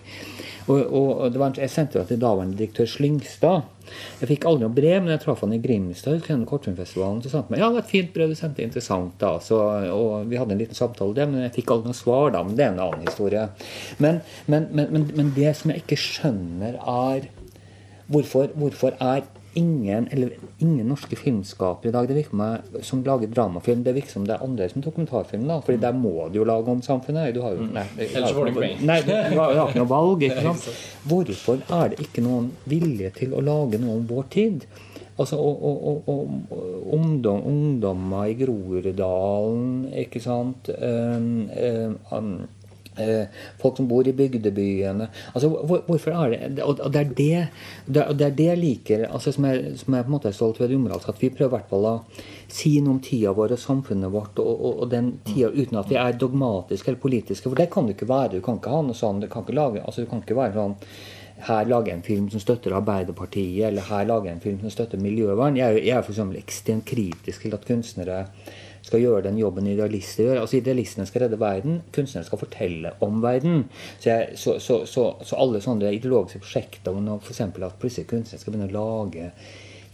Og, 0.66 0.82
og, 0.82 1.32
det 1.32 1.40
var, 1.40 1.54
Jeg 1.58 1.70
sendte 1.70 2.00
det 2.00 2.08
til 2.10 2.22
daværende 2.22 2.58
direktør 2.58 2.90
Slyngstad. 2.90 3.72
Jeg 4.20 4.30
fikk 4.32 4.48
aldri 4.50 4.66
noe 4.66 4.74
brev, 4.74 4.98
men 5.04 5.14
jeg 5.14 5.22
traff 5.22 5.44
han 5.46 5.54
i 5.54 5.62
Grimstad 5.62 6.24
denne 6.26 6.50
kortfilmfestivalen. 6.50 7.22
Så 7.22 7.32
sa 7.32 7.44
han 7.46 7.60
ja, 7.60 7.70
det 7.70 7.78
var 7.78 7.86
et 7.86 7.92
fint 7.92 8.12
brev 8.16 8.34
du 8.34 8.38
sendte, 8.40 8.66
interessant. 8.66 9.14
da, 9.22 9.36
så, 9.44 9.62
og 9.94 10.26
Vi 10.32 10.40
hadde 10.42 10.58
en 10.58 10.64
liten 10.64 10.78
samtale 10.78 11.18
der, 11.18 11.30
men 11.30 11.46
jeg 11.46 11.54
fikk 11.60 11.76
aldri 11.76 11.94
noe 11.94 12.02
svar. 12.02 12.32
da, 12.34 12.44
men 12.44 12.58
Det 12.58 12.66
er 12.66 12.74
en 12.74 12.84
annen 12.88 13.06
historie. 13.06 13.48
Men, 14.02 14.22
men, 14.48 14.70
men, 14.74 15.10
men 15.14 15.34
det 15.38 15.54
som 15.60 15.72
jeg 15.72 15.86
ikke 15.86 16.02
skjønner, 16.02 16.80
er 16.82 17.30
hvorfor, 18.10 18.50
hvorfor 18.58 18.98
er 19.02 19.26
ingen, 19.58 20.08
eller 20.12 20.30
ingen 20.60 20.88
norske 20.88 21.18
filmskapere 21.20 21.90
i 21.90 21.94
dag 21.96 22.08
det 22.10 22.18
virker 22.18 22.40
meg, 22.40 22.80
som 22.86 23.04
lager 23.06 23.32
dramafilm. 23.32 23.84
Det 23.86 23.96
virker 23.96 24.16
som 24.16 24.26
det 24.28 24.36
er 24.36 24.44
andre 24.46 24.70
som 24.72 24.84
dokumentarfilm. 24.86 25.48
da, 25.48 25.60
fordi 25.66 25.82
der 25.82 25.94
må 25.98 26.30
du 26.32 26.40
jo 26.42 26.48
lage 26.48 26.72
om 26.72 26.82
samfunnet. 26.86 27.34
Du 27.36 27.42
har 27.42 27.56
jo, 27.56 27.68
nei, 27.68 27.86
Ellers 27.98 28.32
får 28.32 28.50
du 28.50 28.52
ikke 28.52 28.66
penger. 28.66 28.84
Nei, 28.90 29.00
du 29.06 29.14
har, 29.14 29.62
ikke 29.68 29.84
noe 29.84 29.92
valg. 29.92 30.24
ikke 30.28 30.48
sant? 30.50 30.68
Hvorfor 31.06 31.64
er 31.80 31.94
det 31.94 32.04
ikke 32.08 32.26
noen 32.26 32.52
vilje 32.66 33.14
til 33.22 33.36
å 33.36 33.44
lage 33.46 33.82
noe 33.82 34.00
om 34.00 34.10
vår 34.10 34.28
tid? 34.36 34.68
Altså, 35.16 35.38
og, 35.40 35.62
og, 35.64 36.08
og, 36.12 36.32
og 36.52 36.94
ungdom, 36.94 37.46
ungdommer 37.48 38.26
i 38.28 38.34
Groruddalen, 38.36 39.86
ikke 39.96 40.20
sant 40.20 40.68
um, 40.76 41.46
um, 42.12 42.34
folk 43.62 43.78
som 43.78 43.88
bor 43.90 44.08
i 44.08 44.14
bygdebyene 44.16 45.08
altså, 45.34 45.50
hvor, 45.50 45.84
Hvorfor 45.88 46.16
er 46.16 46.36
det 46.56 46.64
Og, 46.64 46.80
det 46.94 47.02
er 47.02 47.10
det 47.18 47.48
det, 47.88 48.04
er- 48.04 48.36
det 48.36 48.46
jeg 48.46 48.58
liker, 48.58 49.06
altså, 49.12 49.32
som, 49.36 49.46
jeg, 49.46 49.76
som 49.78 49.94
jeg 49.94 50.06
på 50.06 50.10
en 50.12 50.16
måte 50.16 50.30
er 50.30 50.38
stolt 50.38 50.60
ved 50.60 50.70
det 50.70 50.96
at 50.96 51.22
vi 51.22 51.30
prøver 51.30 51.50
i 51.50 51.56
hvert 51.58 51.70
fall 51.70 51.86
å 51.90 51.96
si 52.48 52.80
noe 52.82 52.96
om 52.96 53.02
tida 53.04 53.34
vår 53.36 53.56
og 53.56 53.60
samfunnet 53.60 54.12
vårt 54.14 54.40
og, 54.40 54.48
og, 54.54 54.80
og 54.84 54.90
den 54.92 55.12
tida 55.26 55.50
uten 55.52 55.78
at 55.80 55.90
vi 55.90 55.98
er 56.00 56.18
dogmatiske 56.20 56.92
eller 56.92 57.02
politiske. 57.02 57.50
For 57.50 57.58
det 57.58 57.70
kan 57.74 57.86
du 57.86 57.94
ikke 57.96 58.08
være. 58.10 58.38
Du 58.38 58.42
kan 58.46 58.60
ikke 58.60 58.74
ha 58.74 58.82
noe 58.86 58.98
sånn, 58.98 59.20
du 59.24 59.28
kan 59.32 59.44
ikke 59.46 59.58
lage, 59.58 59.84
altså, 59.84 60.06
du 60.06 60.10
kan 60.12 60.24
ikke 60.24 60.38
være 60.40 60.56
sånn 60.58 60.76
her 61.46 61.68
lager 61.68 61.92
jeg 61.92 61.98
en 62.00 62.06
film 62.06 62.28
som 62.32 62.40
støtter 62.40 62.74
Arbeiderpartiet, 62.78 63.66
eller 63.68 63.84
her 63.90 64.06
lager 64.08 64.30
jeg 64.30 64.38
en 64.38 64.44
film 64.46 64.62
som 64.62 64.72
støtter 64.72 65.02
miljøvern. 65.04 65.58
Jeg 65.60 65.68
er, 65.68 65.82
jeg 65.84 65.98
er 65.98 66.06
for 66.08 66.38
ekstremt 66.40 66.86
kritisk 66.88 67.44
til 67.44 67.58
at 67.58 67.68
kunstnere 67.68 68.22
skal 68.86 69.02
gjøre 69.02 69.26
den 69.26 69.40
jobben 69.42 69.68
idealister 69.70 70.28
gjør. 70.28 70.42
Altså 70.44 70.60
Idealistene 70.60 71.08
skal 71.10 71.26
redde 71.26 71.42
verden, 71.42 71.80
kunstnere 71.96 72.28
skal 72.28 72.42
fortelle 72.42 72.94
om 73.06 73.22
verden. 73.24 73.64
Så, 73.98 74.10
jeg, 74.12 74.40
så, 74.40 74.58
så, 74.62 74.82
så, 74.86 75.38
alle 75.42 75.62
sånne 75.64 75.94
ideologiske 75.96 76.44
prosjekter 76.44 76.96
om 76.96 77.16
f.eks. 77.18 77.42
at 77.48 77.80
plutselig 77.82 78.10
kunstnere 78.12 78.42
skal 78.42 78.54
begynne 78.54 78.70
å 78.70 78.78
lage 78.78 79.32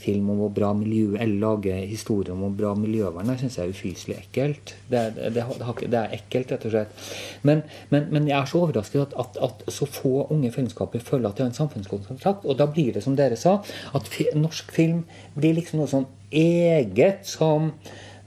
film 0.01 0.31
om 0.33 0.39
hvor 0.41 0.49
bra 0.53 0.71
miljø, 0.73 1.13
eller 1.13 1.37
lage 1.41 1.75
historier 1.85 2.33
om 2.33 2.41
hvor 2.45 2.53
bra 2.57 2.71
miljøvern 2.79 3.29
er, 3.29 3.37
syns 3.39 3.59
jeg 3.59 3.69
er 3.69 3.75
ufyselig 3.75 4.17
ekkelt. 4.17 4.75
Det 4.89 4.99
er, 4.99 5.11
det, 5.17 5.45
det, 5.61 5.75
det 5.93 5.99
er 5.99 6.15
ekkelt, 6.17 6.53
rett 6.55 6.67
og 6.67 6.73
slett. 6.73 7.09
Men, 7.47 7.63
men, 7.93 8.07
men 8.13 8.29
jeg 8.29 8.37
er 8.39 8.49
så 8.49 8.63
overrasket 8.63 9.03
at, 9.03 9.17
at, 9.21 9.41
at 9.45 9.73
så 9.73 9.87
få 9.89 10.25
unge 10.33 10.51
filmskapere 10.55 11.05
føler 11.05 11.29
at 11.29 11.37
de 11.37 11.45
har 11.45 11.51
en 11.51 11.59
samfunnskontrakt. 11.59 12.47
Og 12.47 12.57
da 12.59 12.67
blir 12.71 12.95
det 12.97 13.05
som 13.05 13.17
dere 13.19 13.37
sa, 13.39 13.59
at 13.97 14.09
norsk 14.37 14.73
film 14.73 15.03
blir 15.37 15.59
liksom 15.59 15.83
noe 15.83 15.91
sånn 15.91 16.09
eget 16.31 17.27
som 17.29 17.75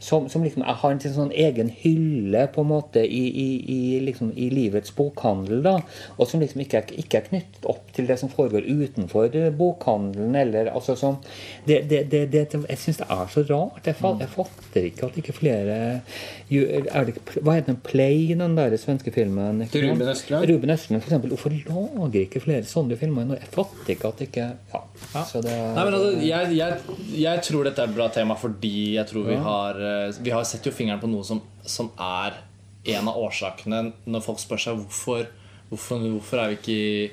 som, 0.04 0.28
som 0.28 0.44
liksom 0.44 0.64
har 0.66 0.90
en 0.92 1.00
sånn 1.00 1.32
egen 1.32 1.70
hylle 1.80 2.44
på 2.52 2.60
en 2.60 2.68
måte 2.68 3.00
i, 3.00 3.22
i, 3.40 3.48
i, 3.72 4.00
liksom, 4.04 4.34
i 4.36 4.50
livets 4.52 4.92
bokhandel. 4.96 5.62
da, 5.64 5.78
Og 6.18 6.28
som 6.28 6.42
liksom 6.44 6.60
ikke 6.64 6.82
er, 6.82 6.92
ikke 7.00 7.22
er 7.22 7.28
knyttet 7.30 7.68
opp 7.70 7.88
til 7.96 8.08
det 8.10 8.18
som 8.20 8.28
foregår 8.32 8.66
utenfor 8.68 9.32
eh, 9.32 9.48
bokhandelen. 9.54 10.36
eller 10.36 10.68
altså 10.74 10.96
som, 11.00 11.16
det, 11.64 11.86
det, 11.88 12.02
det, 12.12 12.26
det, 12.34 12.44
Jeg 12.52 12.82
syns 12.82 13.00
det 13.00 13.08
er 13.08 13.32
så 13.32 13.46
rart. 13.48 13.80
Jeg, 13.88 13.96
jeg 14.20 14.32
fatter 14.34 14.90
ikke 14.90 15.08
at 15.08 15.18
ikke 15.22 15.36
flere 15.40 15.78
er 16.50 17.08
det, 17.08 17.16
Hva 17.40 17.56
heter 17.56 17.72
den 17.72 17.80
Play, 17.84 18.28
den 18.36 18.58
der 18.58 18.76
svenske 18.80 19.12
filmen? 19.14 19.64
Til? 19.72 19.88
Ruben 19.88 20.12
Østlund? 20.12 20.50
Ruben 20.50 20.76
Østlund, 20.76 21.04
for. 21.06 21.28
Hvorfor 21.34 21.54
lager 21.54 22.20
ikke 22.26 22.44
flere 22.44 22.68
sånne 22.68 22.98
filmer? 23.00 23.24
Norge? 23.28 23.40
Jeg 23.46 23.52
fatter 23.54 23.94
ikke 23.94 24.12
at 24.12 24.22
ikke 24.28 24.50
ja. 24.74 24.82
Så 25.24 25.40
det, 25.44 25.54
Nei, 25.54 25.84
men 25.86 25.96
altså, 25.96 26.12
jeg, 26.20 26.52
jeg, 26.58 26.96
jeg 27.22 27.44
tror 27.48 27.68
dette 27.68 27.82
er 27.82 27.90
et 27.90 27.96
bra 27.96 28.08
tema 28.12 28.36
fordi 28.38 28.74
jeg 28.98 29.08
tror 29.08 29.28
vi 29.30 29.38
har 29.46 29.80
eh, 29.80 29.93
Vi 30.20 30.32
har 30.34 30.44
sett 30.48 30.66
jo 30.66 30.72
fingeren 30.74 31.02
på 31.02 31.10
noe 31.10 31.26
som, 31.26 31.42
som 31.62 31.90
er 32.00 32.40
en 32.94 33.08
av 33.08 33.20
årsakene 33.20 33.80
når 34.04 34.24
folk 34.24 34.42
spør 34.42 34.60
seg 34.60 34.80
hvorfor, 34.80 35.28
hvorfor, 35.70 36.04
hvorfor 36.16 36.42
er 36.42 36.52
vi 36.52 36.58
ikke 36.60 36.74
i 36.74 37.08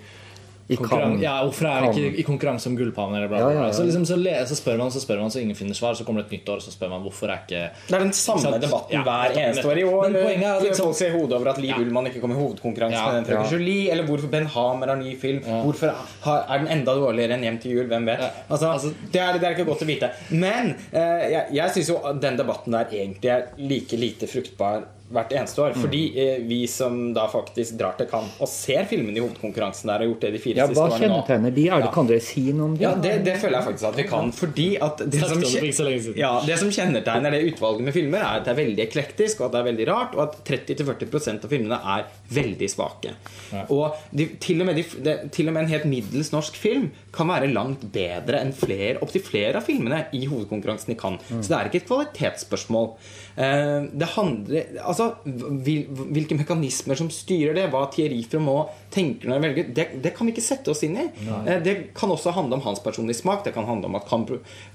I 0.72 0.78
ja, 1.22 1.34
hvorfor 1.43 1.67
er 1.67 1.82
det 1.86 1.89
ikke 1.99 2.19
i 2.22 2.24
konkurranse 2.24 2.67
om 2.69 2.76
gullpalmen? 2.80 3.26
Ja, 3.28 3.38
ja, 3.38 3.49
ja. 3.65 3.72
Så, 3.76 3.84
liksom, 3.84 4.05
så, 4.07 4.15
så 4.47 4.55
spør 4.55 4.78
man, 4.80 4.91
så 4.91 5.01
spør 5.03 5.19
man, 5.19 5.32
så 5.34 5.41
ingen 5.41 5.55
finner 5.55 5.76
svar. 5.76 5.93
Så 5.99 6.05
kommer 6.07 6.24
det 6.24 6.32
et 6.32 6.38
nytt 6.39 6.49
år, 6.53 6.59
så 6.63 6.72
spør 6.72 6.89
man 6.93 7.01
hvorfor 7.03 7.28
er 7.34 7.41
ikke 7.43 7.63
Det 7.89 7.95
er 7.97 7.99
den 8.05 8.13
samme 8.15 8.41
sant? 8.45 8.61
debatten 8.63 8.95
Ja, 8.95 9.01
hver 9.03 9.36
eneste 9.41 9.67
år. 9.67 9.78
I 9.82 9.84
år 9.84 10.05
Men 10.09 10.13
poenget 10.24 10.47
er 10.47 10.53
at 10.55 10.63
liksom- 10.63 10.86
folk 10.86 10.95
ser 11.01 11.07
i 11.11 11.19
hodet 11.19 11.34
over 11.39 11.49
at 11.51 11.57
Liv 11.57 11.69
Ja. 11.74 11.80
Ullmann 11.84 12.07
ikke 12.07 12.22
kom 12.22 12.32
i 12.32 12.39
hovedkonkurranse 12.39 12.97
Ja. 12.97 13.05
med 13.11 13.15
den 13.15 13.26
Frøken 13.26 13.51
Ja. 13.51 13.57
Julie, 13.57 13.91
eller 13.91 14.03
hvorfor 14.07 14.28
Ben 14.32 14.45
Hamer 14.45 14.88
har 14.88 14.95
ny 14.95 15.17
film. 15.19 15.39
Hvorfor 15.43 15.91
har- 16.22 16.45
er 16.49 16.57
den 16.63 16.67
enda 16.80 16.95
dårligere 16.95 17.34
enn 17.34 17.43
Hjem 17.43 17.59
til 17.59 17.72
jul? 17.72 17.88
Hvem 17.88 18.05
vet? 18.05 18.19
Ja. 18.19 18.30
Altså, 18.49 18.72
Altså- 18.72 18.93
det, 19.11 19.22
er, 19.22 19.34
det 19.34 19.43
er 19.43 19.49
ikke 19.57 19.65
godt 19.65 19.82
å 19.82 19.86
vite. 19.86 20.09
Men 20.32 20.76
eh, 20.93 21.32
jeg, 21.32 21.45
jeg 21.53 21.69
syns 21.72 21.89
jo 21.89 21.99
den 22.22 22.38
debatten 22.38 22.72
der 22.72 22.86
egentlig 22.91 23.30
er 23.30 23.43
like 23.57 23.97
lite 23.97 24.28
fruktbar 24.28 24.84
hvert 25.12 25.34
eneste 25.36 25.62
år. 25.64 25.76
Mm. 25.76 25.82
Fordi 25.86 26.01
eh, 26.24 26.41
vi 26.47 26.59
som 26.72 26.99
da 27.16 27.28
faktisk 27.32 27.78
drar 27.80 27.97
til 27.99 28.09
Cannes 28.12 28.38
og 28.41 28.49
ser 28.51 28.88
filmene 28.89 29.20
i 29.20 29.24
hovedkonkurransen 29.24 29.91
der, 29.91 30.03
har 30.03 30.09
gjort 30.09 30.26
det 30.26 30.32
de 30.36 30.41
fire 30.43 30.62
Ja, 30.64 30.68
siste 30.70 30.82
årene 30.86 30.91
nå. 30.91 30.97
Hva 30.97 31.05
kjennetegner 31.05 31.55
de? 31.57 31.68
Er 31.68 31.84
det, 31.84 31.89
Ja. 31.89 31.93
Kan 31.95 32.07
dere 32.09 32.24
si 32.24 32.43
noe 32.51 32.70
om 32.70 32.78
de? 32.78 32.86
Ja, 32.86 32.93
det, 32.95 33.14
det 33.28 33.36
føler 33.41 33.59
jeg 33.59 33.68
faktisk 33.70 33.89
at 33.91 33.99
vi 33.99 34.05
kan. 34.09 34.32
Fordi 34.41 34.68
at 34.88 35.03
det 35.12 35.22
som, 35.22 35.43
ja, 36.16 36.32
det 36.47 36.57
som 36.62 36.72
kjennetegner 36.72 37.36
det 37.36 37.41
utvalget 37.51 37.88
med 37.89 37.95
filmer, 37.95 38.24
er 38.24 38.39
at 38.39 38.47
det 38.47 38.53
er 38.53 38.59
veldig 38.62 38.86
eklektisk, 38.86 39.41
og 39.41 39.49
at 39.49 39.55
det 39.55 39.62
er 39.62 39.68
veldig 39.72 39.88
rart, 39.91 40.16
og 40.16 40.24
at 40.30 40.39
30-40% 40.47 41.47
av 41.47 41.51
filmene 41.51 41.80
er 41.95 42.07
veldig 42.32 42.70
svake. 42.72 43.16
Og 43.74 43.97
de, 44.16 44.30
til, 44.41 44.62
og 44.64 44.70
med 44.72 44.80
de, 44.80 44.86
de, 45.03 45.18
til 45.34 45.51
og 45.51 45.57
med 45.57 45.66
en 45.66 45.74
helt 45.74 45.88
middels 45.91 46.32
norsk 46.34 46.57
film 46.59 46.89
kan 47.12 47.28
være 47.28 47.49
langt 47.51 47.82
bedre 47.91 48.39
enn 48.39 48.53
flere, 48.55 48.99
opptil 49.03 49.22
flere 49.26 49.59
av 49.59 49.66
filmene 49.68 50.05
i 50.16 50.22
hovedkonkurransen 50.32 50.93
i 50.93 50.95
Cannes. 50.99 51.26
Så 51.43 51.51
det 51.51 51.57
er 51.57 51.68
ikke 51.70 51.82
et 51.82 51.89
kvalitetsspørsmål. 51.89 52.86
Eh, 53.36 53.88
Det 53.99 54.07
handler 54.16 54.64
Altså, 54.86 55.09
hvil, 55.26 55.86
hvilke 55.91 56.38
mekanismer 56.39 56.95
som 56.95 57.09
styrer 57.12 57.53
det, 57.57 57.66
hva 57.72 57.82
Thierry 57.91 58.22
Fremont 58.32 58.70
tenker 58.91 59.28
når 59.28 59.34
han 59.38 59.43
velger, 59.45 59.74
det, 59.76 59.86
det 60.03 60.14
kan 60.16 60.28
vi 60.28 60.34
ikke 60.36 60.43
sette 60.45 60.72
oss 60.72 60.84
inn 60.88 60.95
i. 60.97 61.05
Eh, 61.47 61.59
Det 61.64 61.76
kan 61.95 62.09
også 62.12 62.32
handle 62.36 62.55
om 62.59 62.64
hans 62.66 62.80
personlige 62.80 63.20
smak. 63.22 63.43
Det 63.43 63.53
kan 63.55 63.66
handle 63.68 63.88
om 63.91 63.95
at 63.99 64.07
kan, 64.07 64.26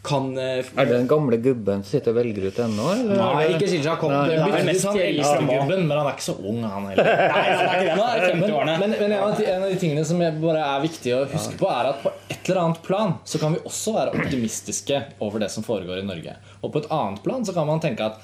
kan 0.04 0.28
eh, 0.38 0.60
Er 0.76 0.84
det 0.84 0.92
den 1.00 1.08
gamle 1.08 1.36
gubben 1.40 1.82
som 1.84 1.90
sitter 1.96 2.12
og 2.12 2.20
velger 2.20 2.48
ut 2.50 2.60
ennå? 2.66 2.90
Nei, 3.16 3.46
ikke 3.56 3.68
Shinja 3.72 3.96
kom. 4.00 4.12
Det 4.28 4.36
er 4.36 4.64
mest 4.68 4.86
Thierry 4.92 5.24
Fremont. 5.24 5.68
men 5.72 5.90
han 5.96 6.06
er 6.06 6.12
ikke 6.12 6.28
så 6.28 6.36
ung, 6.44 6.60
han 6.68 6.90
heller. 6.92 7.10
Nei, 7.16 7.48
han 7.48 7.66
er 7.66 7.80
ikke 7.80 7.88
det. 7.88 7.96
Nå 7.96 8.06
er 8.12 8.20
det 8.20 8.34
Men, 8.36 8.44
50-årene. 8.44 8.78
men, 8.84 8.90
men 9.00 9.12
en, 9.12 9.18
av 9.24 9.36
de, 9.40 9.48
en 9.56 9.62
av 9.66 9.72
de 9.72 9.80
tingene 9.80 10.04
som 10.04 10.20
bare 10.42 10.62
er 10.76 10.84
viktig 10.84 11.16
å 11.16 11.24
huske 11.32 11.56
på, 11.60 11.72
er 11.72 11.92
at 11.94 12.02
på 12.04 12.12
et 12.28 12.48
eller 12.48 12.60
annet 12.60 12.82
plan 12.82 13.14
så 13.24 13.38
kan 13.38 13.54
vi 13.54 13.62
også 13.66 13.94
være 13.94 14.14
optimistiske 14.18 15.02
over 15.22 15.42
det 15.42 15.50
som 15.54 15.66
foregår 15.66 16.00
i 16.00 16.06
Norge. 16.06 16.34
Og 16.62 16.72
på 16.72 16.82
et 16.82 16.90
annet 16.94 17.22
plan 17.22 17.46
så 17.46 17.54
kan 17.54 17.68
man 17.68 17.82
tenke 17.82 18.06
at 18.06 18.18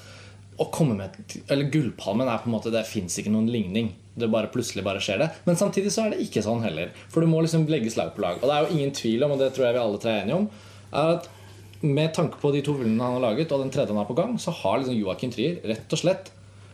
å 0.61 0.67
komme 0.69 0.93
med 0.93 1.15
Eller 1.49 1.69
Gullpalmen 1.73 2.29
er 2.29 2.41
på 2.43 2.45
en 2.45 2.53
måte 2.53 2.69
Det 2.69 2.83
fins 2.85 3.15
ikke 3.17 3.31
noen 3.33 3.47
ligning. 3.49 3.87
Det 4.13 4.29
bare 4.29 4.51
Plutselig 4.53 4.83
bare 4.85 5.01
skjer 5.01 5.23
det. 5.23 5.29
Men 5.47 5.57
samtidig 5.57 5.93
så 5.95 6.05
er 6.05 6.13
det 6.13 6.25
ikke 6.27 6.43
sånn 6.45 6.61
heller. 6.65 6.91
For 7.09 7.23
du 7.23 7.31
må 7.31 7.41
liksom 7.41 7.65
legge 7.71 7.89
slag 7.93 8.13
på 8.13 8.21
lag. 8.21 8.37
Og 8.41 8.45
det 8.49 8.57
er 8.57 8.67
jo 8.67 8.77
ingen 8.77 8.93
tvil 8.93 9.25
om, 9.25 9.33
og 9.33 9.41
det 9.41 9.49
tror 9.55 9.67
jeg 9.67 9.77
vi 9.77 9.81
alle 9.81 10.03
tre 10.03 10.13
er 10.13 10.27
enige 10.27 10.43
om, 10.43 10.45
er 10.93 11.15
at 11.15 11.31
med 11.83 12.13
tanke 12.15 12.37
på 12.39 12.53
de 12.53 12.61
to 12.63 12.77
filmene 12.77 13.03
han 13.03 13.17
har 13.17 13.25
laget, 13.25 13.51
og 13.51 13.63
den 13.63 13.73
tredje 13.73 13.91
han 13.91 13.99
har 13.99 14.07
på 14.07 14.15
gang, 14.15 14.37
så 14.39 14.53
har 14.61 14.77
liksom 14.79 14.95
Joakim 14.95 15.33
Trier 15.33 15.57
rett 15.67 15.95
og 15.95 15.99
slett 15.99 16.29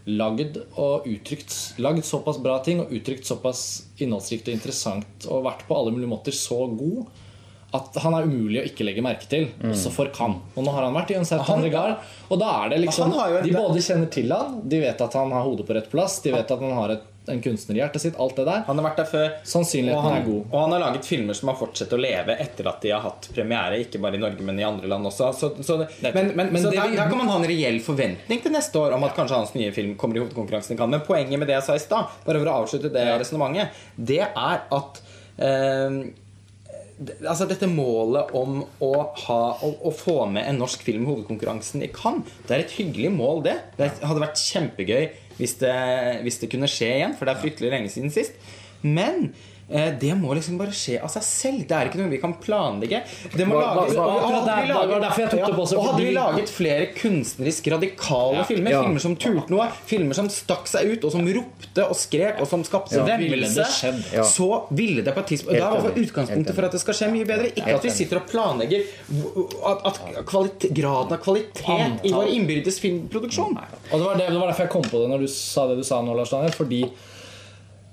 lagd 0.09 0.57
og 0.79 1.07
uttrykt 1.09 1.53
Lagd 1.81 2.05
såpass 2.07 2.39
bra 2.41 2.59
ting 2.65 2.81
og 2.83 2.93
uttrykt 2.95 3.27
såpass 3.27 3.63
innholdsrikt 4.05 4.47
og 4.49 4.53
interessant 4.57 5.27
og 5.29 5.43
vært 5.47 5.65
på 5.67 5.77
alle 5.77 5.91
mulige 5.95 6.11
måter 6.11 6.35
så 6.35 6.59
god 6.77 7.07
at 7.77 7.99
han 8.01 8.15
er 8.17 8.25
umulig 8.25 8.63
å 8.63 8.65
ikke 8.65 8.85
legge 8.87 9.01
merke 9.05 9.27
til, 9.29 9.43
også 9.61 9.91
for 9.93 10.09
Kam. 10.09 10.39
Og 10.57 10.63
nå 10.65 10.71
har 10.73 10.87
han 10.87 10.95
vært 10.95 11.11
i 11.13 11.17
en 11.19 11.27
certain 11.29 11.45
Han- 11.45 11.61
regard, 11.67 11.99
og 12.31 12.39
da 12.41 12.47
er 12.65 12.69
det 12.71 12.79
liksom 12.81 13.11
De 13.45 13.51
både 13.53 13.83
kjenner 13.85 14.09
til 14.09 14.31
han, 14.33 14.55
de 14.67 14.79
vet 14.81 15.01
at 15.05 15.13
han 15.13 15.29
har 15.35 15.43
hodet 15.45 15.67
på 15.67 15.75
rett 15.77 15.89
plass, 15.91 16.15
de 16.25 16.31
vet 16.33 16.49
at 16.49 16.59
han 16.65 16.73
har 16.73 16.95
et, 16.95 17.03
en 17.27 17.41
kunstner 17.41 17.75
i 17.75 17.79
hjertet 17.81 18.01
sitt, 18.01 18.19
alt 18.19 18.35
det 18.39 18.45
der. 18.47 18.63
Han 18.67 18.79
har 18.79 18.85
vært 18.89 19.01
der 19.01 19.09
før. 19.09 19.33
Sannsynligheten 19.47 20.05
han, 20.05 20.17
er 20.17 20.25
god. 20.25 20.45
Og 20.47 20.55
han 20.63 20.75
har 20.75 20.83
laget 20.85 21.09
filmer 21.09 21.37
som 21.37 21.51
har 21.51 21.57
fortsatt 21.59 21.93
å 21.93 21.99
leve 21.99 22.37
etter 22.41 22.69
at 22.71 22.79
de 22.83 22.93
har 22.93 23.03
hatt 23.03 23.29
premiere, 23.35 23.81
ikke 23.83 24.01
bare 24.03 24.17
i 24.17 24.21
Norge, 24.23 24.45
men 24.45 24.61
i 24.61 24.65
andre 24.67 24.89
land 24.89 25.09
også. 25.09 25.31
Så, 25.37 25.51
så, 25.65 25.77
det, 25.81 26.13
men, 26.15 26.31
men, 26.37 26.53
men 26.55 26.63
så 26.63 26.71
det 26.71 26.79
der, 26.79 26.95
der 26.97 27.11
kan 27.11 27.21
man 27.21 27.29
ha 27.31 27.37
en 27.41 27.49
reell 27.51 27.81
forventning 27.85 28.41
til 28.45 28.55
neste 28.55 28.81
år 28.81 28.97
om 28.97 29.05
at 29.07 29.13
kanskje 29.17 29.41
hans 29.41 29.53
nye 29.57 29.75
film 29.75 29.93
kommer 29.99 30.19
i 30.19 30.23
hovedkonkurransen 30.23 30.75
i 30.75 30.79
Cannes. 30.79 30.97
Men 30.97 31.05
poenget 31.07 31.41
med 31.41 31.51
det 31.51 31.59
jeg 31.59 31.67
sa 31.67 31.77
i 31.77 31.83
stad, 31.83 32.17
bare 32.25 32.41
for 32.41 32.53
å 32.53 32.57
avslutte 32.63 32.93
det 32.95 33.05
resonnementet, 33.21 33.85
det 33.95 34.23
er 34.25 34.65
at 34.79 35.05
eh, 35.37 36.01
Altså 36.99 37.45
Dette 37.47 37.63
målet 37.71 38.33
om 38.35 38.57
å, 38.83 38.89
ha, 39.21 39.37
å, 39.63 39.69
å 39.87 39.91
få 39.95 40.25
med 40.27 40.43
en 40.43 40.57
norsk 40.59 40.81
film 40.83 41.05
i 41.05 41.07
hovedkonkurransen 41.07 41.85
i 41.85 41.87
Cannes, 41.95 42.27
det 42.43 42.57
er 42.57 42.63
et 42.65 42.73
hyggelig 42.75 43.13
mål, 43.15 43.39
det. 43.45 43.53
Det 43.77 43.87
hadde 44.03 44.19
vært 44.19 44.41
kjempegøy 44.43 45.05
hvis 45.39 45.55
det, 45.61 45.75
hvis 46.25 46.39
det 46.41 46.51
kunne 46.51 46.67
skje 46.69 46.91
igjen, 46.97 47.15
for 47.17 47.25
det 47.27 47.33
er 47.33 47.43
fryktelig 47.43 47.71
lenge 47.71 47.91
siden 47.93 48.11
sist. 48.13 48.35
Men 48.83 49.31
det 49.69 50.15
må 50.17 50.33
liksom 50.33 50.57
bare 50.57 50.73
skje 50.73 50.95
av 51.05 51.11
seg 51.13 51.21
selv. 51.25 51.59
Det 51.69 51.75
er 51.77 51.89
ikke 51.89 51.99
noe 52.01 52.09
vi 52.09 52.17
kan 52.17 52.33
planlegge. 52.41 53.03
Det 53.35 53.45
må 53.45 53.59
Hva- 53.59 53.75
lages, 53.77 53.93
hva- 53.93 54.07
og 54.09 54.31
hadde 54.33 54.55
vi 54.65 54.71
var 54.73 55.77
og 55.77 55.85
hadde 55.85 56.13
laget 56.15 56.49
flere 56.49 56.87
kunstnerisk 56.97 57.67
radikale 57.75 58.37
Ja. 58.39 58.43
filmer, 58.49 58.71
Ja. 58.71 58.81
filmer 58.83 58.99
som 58.99 59.15
turte 59.15 59.49
noe, 59.53 59.67
filmer 59.85 60.15
som 60.15 60.27
stakk 60.27 60.65
seg 60.67 60.89
ut, 60.93 61.05
og 61.05 61.11
som 61.11 61.21
ropte 61.27 61.85
og 61.85 61.95
skrek, 61.95 62.41
og 62.41 62.47
som 62.47 62.63
skapte 62.63 62.97
Ja. 62.97 63.05
Vemmelse. 63.05 63.65
Ja. 64.13 64.23
så 64.23 64.65
ville 64.71 65.03
det 65.03 65.13
på 65.13 65.19
et 65.19 65.27
tidspunkt 65.27 65.53
Det 65.53 65.61
er. 65.61 65.81
Helt 65.81 66.01
utgangspunktet 66.13 66.55
for 66.55 66.65
at 66.65 66.71
det 66.71 66.81
skal 66.81 66.93
skje 66.93 67.11
mye 67.13 67.25
bedre. 67.25 67.51
Ikke 67.53 67.75
at 67.75 67.83
vi 67.83 67.89
sitter 67.89 68.17
og 68.17 68.25
planlegger 68.27 68.83
at, 69.65 69.85
at 69.85 70.25
kvalit 70.25 70.73
graden 70.73 71.11
av 71.13 71.19
kvalitet 71.23 71.99
i 72.05 72.09
vår 72.11 72.27
innbyrdes 72.33 72.79
filmproduksjon. 72.79 73.57
Og 73.91 73.99
det 73.99 74.05
var, 74.05 74.15
det, 74.17 74.27
det 74.29 74.39
var 74.39 74.47
derfor 74.51 74.65
jeg 74.65 74.69
kom 74.73 74.81
på 74.83 75.01
det 75.03 75.09
når 75.13 75.19
du 75.19 75.27
sa 75.27 75.67
det 75.67 75.77
du 75.77 75.83
sa 75.83 76.01
nå, 76.01 76.15
Lars 76.15 76.29
Daniel. 76.31 76.51
Fordi 76.51 76.89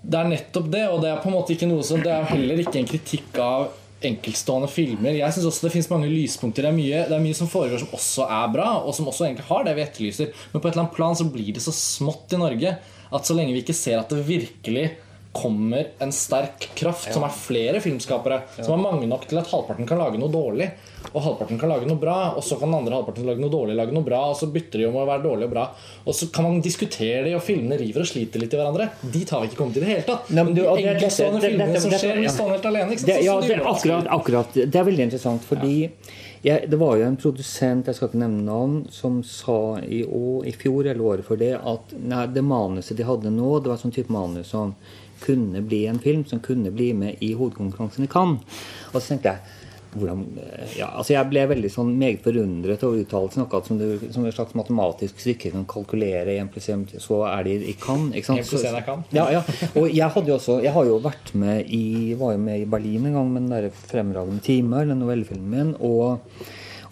det 0.03 0.21
er 0.21 0.31
nettopp 0.31 0.69
det, 0.71 0.85
og 0.93 1.01
det 1.03 1.11
er 1.11 1.23
på 1.23 1.31
en 1.31 1.37
måte 1.39 1.55
ikke 1.55 1.69
noe 1.71 1.85
som 1.87 2.03
Det 2.05 2.13
er 2.13 2.29
heller 2.31 2.63
ikke 2.63 2.79
en 2.81 2.89
kritikk 2.89 3.39
av 3.43 3.69
enkeltstående 4.07 4.69
filmer. 4.69 5.17
Jeg 5.17 5.33
synes 5.35 5.49
også 5.49 5.67
det 5.67 5.73
finnes 5.73 5.89
mange 5.91 6.11
lyspunkter. 6.11 6.67
Det 6.67 6.71
er, 6.71 6.77
mye, 6.77 7.01
det 7.09 7.17
er 7.17 7.23
mye 7.25 7.39
som 7.39 7.49
foregår 7.51 7.81
som 7.81 7.95
også 7.97 8.27
er 8.29 8.53
bra, 8.53 8.69
og 8.85 8.95
som 8.95 9.09
også 9.09 9.27
egentlig 9.27 9.47
har 9.49 9.65
det 9.67 9.75
vi 9.79 9.85
etterlyser. 9.87 10.45
Men 10.53 10.61
på 10.61 10.69
et 10.69 10.77
eller 10.77 10.85
annet 10.85 10.99
plan 10.99 11.19
så 11.19 11.27
blir 11.33 11.49
det 11.57 11.65
så 11.65 11.75
smått 11.75 12.37
i 12.37 12.41
Norge 12.41 12.77
at 13.07 13.29
så 13.29 13.37
lenge 13.39 13.55
vi 13.55 13.63
ikke 13.65 13.77
ser 13.77 14.01
at 14.01 14.13
det 14.13 14.27
virkelig 14.27 14.91
kommer 15.37 15.93
en 16.03 16.13
sterk 16.17 16.71
kraft, 16.79 17.13
som 17.15 17.25
er 17.27 17.35
flere 17.37 17.81
filmskapere, 17.85 18.41
som 18.63 18.75
er 18.79 18.83
mange 18.83 19.09
nok 19.11 19.29
til 19.31 19.39
at 19.43 19.51
halvparten 19.53 19.87
kan 19.89 20.01
lage 20.01 20.19
noe 20.21 20.33
dårlig, 20.33 20.71
og 21.13 21.21
halvparten 21.23 21.59
kan 21.61 21.71
lage 21.71 21.87
noe 21.87 22.01
bra, 22.03 22.17
og 22.35 22.43
så 22.43 22.57
kan 22.59 22.73
den 22.73 22.81
andre 22.81 22.97
halvparten 22.99 23.29
lage 23.29 23.41
noe 23.45 23.53
dårlig, 23.53 23.77
lage 23.79 23.95
noe 23.95 24.05
bra, 24.07 24.25
og 24.33 24.37
så 24.41 24.49
bytter 24.51 24.83
de 24.83 24.89
om 24.89 24.97
å 24.99 25.05
være 25.07 25.23
dårlig 25.29 25.47
og 25.47 25.53
bra. 25.55 25.67
Og 26.09 26.17
så 26.19 26.27
kan 26.35 26.49
man 26.49 26.59
diskutere 26.65 27.23
det, 27.29 27.35
og 27.39 27.45
filmene 27.47 27.79
river 27.79 28.03
og 28.03 28.11
sliter 28.11 28.43
litt 28.43 28.57
i 28.57 28.59
hverandre. 28.59 28.89
De 29.15 29.23
tar 29.29 29.45
vi 29.45 29.51
ikke 29.53 29.61
kommet 29.63 29.79
i 29.79 29.85
det 29.85 29.91
hele 29.93 30.07
tatt. 30.09 30.33
Nei, 30.35 30.43
men 30.49 30.57
du, 30.57 30.63
dette- 30.65 30.97
enkeltstående 30.97 31.43
filmene 31.47 31.83
som 31.85 31.95
skjer, 31.95 32.21
vi 32.25 32.33
står 32.35 32.55
helt 32.57 32.71
alene. 32.73 32.97
Det, 32.99 33.05
Sånn 33.21 33.27
ja, 33.29 33.37
det, 33.47 33.61
akkurat, 33.77 34.11
akkurat. 34.19 34.59
Det 34.59 34.81
er 34.83 34.89
veldig 34.91 35.07
interessant, 35.11 35.47
fordi 35.47 35.77
ja, 36.47 36.59
det 36.69 36.79
var 36.79 36.99
jo 36.99 37.07
en 37.07 37.17
produsent, 37.19 37.89
jeg 37.89 37.97
skal 37.97 38.11
ikke 38.11 38.21
nevne 38.21 38.45
navn, 38.47 38.75
som 38.95 39.23
sa 39.27 39.57
i, 39.83 40.03
år, 40.05 40.45
i 40.47 40.53
fjor 40.55 40.87
eller 40.91 41.03
året 41.03 41.27
for 41.27 41.41
det 41.41 41.55
at 41.59 41.95
nei, 41.97 42.27
det 42.35 42.45
manuset 42.47 42.99
de 42.99 43.07
hadde 43.09 43.33
nå, 43.35 43.49
det 43.65 43.73
var 43.73 43.81
sånn 43.81 43.95
type 43.95 44.13
manus 44.15 44.53
som 44.55 44.75
kunne 45.27 45.63
bli 45.67 45.85
en 45.91 46.01
film 46.03 46.25
som 46.29 46.43
kunne 46.45 46.73
bli 46.75 46.93
med 46.97 47.23
i 47.25 47.35
hovedkonkurransen 47.37 48.07
i 48.07 48.11
Cannes. 48.11 48.65
Og 48.93 49.01
så 49.01 49.15
tenkte 49.15 49.35
jeg 49.35 49.63
hvordan, 49.97 50.25
ja, 50.77 50.91
altså 50.93 51.15
Jeg 51.15 51.29
ble 51.31 51.45
veldig 51.49 51.71
sånn 51.73 51.95
meget 51.97 52.25
forundret 52.25 52.83
over 52.87 53.01
uttalelsen. 53.01 53.45
Akkurat 53.47 53.71
som, 53.71 53.79
du, 53.81 54.03
som 54.13 54.27
et 54.29 54.37
slags 54.37 54.57
matematisk 54.59 55.23
stykke 55.23 55.53
kan 55.55 55.65
kalkulere 55.71 56.37
1 56.37 56.51
pluss 56.53 56.69
1, 56.73 56.99
så 57.03 57.23
er 57.31 57.47
de 57.47 57.57
i 57.73 57.77
Cannes. 57.81 58.13
ikke 58.19 58.31
sant? 58.31 58.43
1 58.45 58.51
pluss 58.51 58.67
1 58.67 58.77
er 58.77 58.87
Cannes. 58.87 59.17
Ja, 59.17 59.29
ja. 59.33 59.43
Og 59.75 59.89
jeg, 59.89 60.11
hadde 60.17 60.33
jo 60.33 60.37
også, 60.37 60.59
jeg 60.65 60.75
har 60.77 60.91
jo 60.91 61.01
vært 61.05 61.33
med 61.39 61.73
i, 61.73 62.13
var 62.19 62.37
jo 62.37 62.45
med 62.45 62.63
i 62.63 62.69
Berlin 62.77 63.09
en 63.09 63.19
gang 63.21 63.33
med 63.33 63.47
den 63.47 63.57
der 63.57 63.83
fremragende 63.87 64.45
timer, 64.45 64.89
den 64.89 65.03
novellefilmen 65.05 65.53
min. 65.57 65.75
Og, 65.81 66.21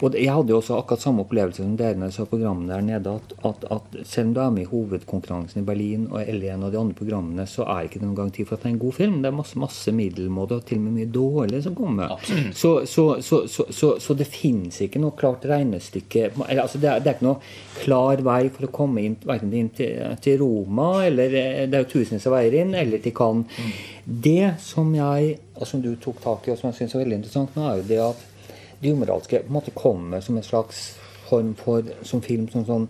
og 0.01 0.15
jeg 0.17 0.31
hadde 0.33 0.51
jo 0.51 0.59
også 0.59 0.77
akkurat 0.79 1.03
samme 1.03 1.23
opplevelse 1.23 1.63
som 1.63 1.75
dere 1.79 1.97
når 1.99 2.11
jeg 2.11 2.17
så 2.17 2.25
programmet 2.29 2.71
der 2.71 2.83
nede. 2.85 3.13
At, 3.15 3.35
at, 3.47 3.65
at 3.71 3.97
selv 4.07 4.29
om 4.29 4.33
du 4.35 4.41
er 4.43 4.53
med 4.55 4.65
i 4.65 4.69
hovedkonkurransen 4.69 5.61
i 5.61 5.65
Berlin 5.67 6.07
og, 6.11 6.19
L1 6.21 6.65
og 6.65 6.73
de 6.73 6.79
andre 6.81 6.97
programmene, 6.97 7.47
så 7.49 7.67
er 7.71 7.87
ikke 7.87 8.01
det 8.01 8.07
noen 8.07 8.17
garanti 8.19 8.45
for 8.45 8.57
at 8.57 8.65
det 8.65 8.71
er 8.71 8.75
en 8.75 8.81
god 8.83 8.97
film. 8.97 9.17
Det 9.23 9.31
er 9.31 9.37
masse, 9.37 9.59
masse 9.61 9.95
middelmådig 9.95 10.59
og 10.59 10.67
til 10.67 10.81
og 10.81 10.85
med 10.87 10.97
mye 10.99 11.11
dårlig 11.15 11.63
som 11.65 11.77
kommer. 11.77 12.15
Så, 12.55 12.73
så, 12.89 13.05
så, 13.23 13.41
så, 13.51 13.67
så, 13.73 13.93
så 14.01 14.17
det 14.17 14.27
fins 14.29 14.81
ikke 14.83 15.01
noe 15.01 15.15
klart 15.17 15.45
regnestykke 15.47 16.29
eller, 16.29 16.61
altså 16.63 16.79
det, 16.81 16.89
er, 16.89 17.01
det 17.03 17.09
er 17.09 17.17
ikke 17.17 17.27
noe 17.27 17.81
klar 17.81 18.21
vei 18.25 18.41
for 18.53 18.67
å 18.67 18.71
komme 18.73 19.03
inn, 19.05 19.17
inn 19.45 19.71
til, 19.75 20.15
til 20.23 20.39
Roma, 20.41 20.89
eller 21.05 21.35
eh, 21.35 21.65
det 21.69 21.77
er 21.77 21.85
jo 21.85 21.91
tusenvis 21.95 22.27
av 22.29 22.35
veier 22.37 22.59
inn, 22.61 22.73
eller 22.77 23.03
til 23.03 23.13
Cannes. 23.15 23.65
Det 24.05 24.55
som 24.61 24.91
jeg, 24.95 25.35
og 25.57 25.67
som 25.69 25.81
du 25.83 25.91
tok 26.01 26.21
tak 26.23 26.47
i, 26.47 26.53
og 26.53 26.59
som 26.59 26.71
jeg 26.71 26.79
syns 26.81 26.95
er 26.95 27.03
veldig 27.03 27.19
interessant 27.21 27.57
nå, 27.57 27.65
er 27.67 27.81
jo 27.81 27.87
det 27.89 28.01
at 28.05 28.23
de 28.85 28.93
umoralske 28.93 29.41
på 29.43 29.51
en 29.51 29.57
måte 29.59 29.73
kommer 29.75 30.23
som 30.25 30.37
en 30.37 30.45
slags 30.45 30.85
form 31.25 31.55
for 31.57 31.81
som 32.05 32.21
film 32.21 32.45
som 32.53 32.65
sånn 32.67 32.83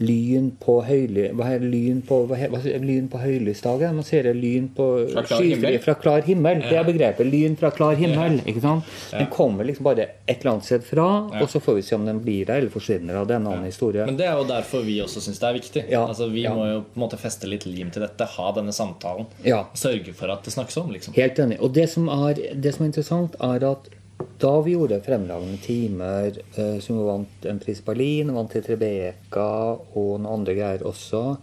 lyn 0.00 0.50
på 0.60 0.78
høyly... 0.84 1.26
Hva 1.36 1.50
er 1.54 1.64
lyn 1.64 2.00
på, 2.04 2.22
hva 2.28 2.36
er, 2.40 2.52
lyn 2.84 3.08
på 3.12 3.20
høylysdager? 3.20 3.92
Man 3.96 4.06
ser 4.06 4.28
det 4.28 4.34
lyn 4.38 4.70
på 4.76 4.86
Fra 5.12 5.24
klar 5.26 5.42
skyfri 5.42 5.56
himmel. 5.56 5.78
fra 5.84 5.94
klar 6.00 6.24
himmel. 6.28 6.62
Det 6.64 6.78
er 6.80 6.86
begrepet. 6.88 7.28
Lyn 7.28 7.56
fra 7.60 7.70
klar 7.74 7.98
himmel. 8.00 8.38
ikke 8.48 8.62
sant? 8.64 8.88
Den 9.12 9.28
kommer 9.32 9.68
liksom 9.68 9.88
bare 9.90 10.06
et 10.24 10.40
eller 10.40 10.54
annet 10.54 10.68
sted 10.70 10.86
fra, 10.88 11.08
og 11.40 11.52
så 11.52 11.60
får 11.60 11.78
vi 11.80 11.84
se 11.88 11.98
om 11.98 12.08
den 12.08 12.22
blir 12.24 12.48
der 12.48 12.62
eller 12.62 12.72
forsvinner. 12.72 13.20
av 13.20 13.28
Det 13.28 13.36
er 13.36 13.42
en 13.42 13.50
annen 13.52 13.68
historie. 13.68 14.08
Men 14.08 14.16
det 14.20 14.28
er 14.30 14.40
jo 14.40 14.48
derfor 14.48 14.84
vi 14.88 14.96
også 15.04 15.24
syns 15.26 15.40
det 15.42 15.50
er 15.50 15.58
viktig. 15.60 15.84
Ja, 15.92 16.04
Altså 16.10 16.30
Vi 16.32 16.44
ja. 16.46 16.54
må 16.56 16.66
jo 16.70 16.80
på 16.88 16.96
en 16.96 17.04
måte 17.04 17.20
feste 17.20 17.48
litt 17.50 17.68
lim 17.68 17.92
til 17.92 18.04
dette, 18.04 18.28
ha 18.36 18.50
denne 18.56 18.72
samtalen. 18.76 19.28
Ja. 19.44 19.66
Sørge 19.76 20.16
for 20.16 20.32
at 20.32 20.44
det 20.44 20.56
snakkes 20.56 20.80
om, 20.80 20.92
liksom. 20.96 21.16
Helt 21.16 21.38
enig. 21.38 21.60
Og 21.60 21.72
det 21.76 21.90
som 21.92 22.08
er, 22.08 22.40
det 22.56 22.74
som 22.76 22.84
er 22.84 22.92
interessant, 22.94 23.36
er 23.40 23.68
at 23.72 23.92
da 24.40 24.60
vi 24.64 24.72
gjorde 24.72 25.00
fremragende 25.04 25.58
timer, 25.62 26.38
eh, 26.54 26.78
som 26.80 26.98
vi 26.98 27.04
vant 27.04 27.46
en 27.46 27.58
pris 27.60 27.82
Berlin, 27.84 28.32
vant 28.34 28.50
til 28.52 28.64
Trebeka 28.64 29.50
og 29.96 30.14
noen 30.20 30.30
andre 30.32 30.54
greier 30.56 30.84
også, 30.88 31.36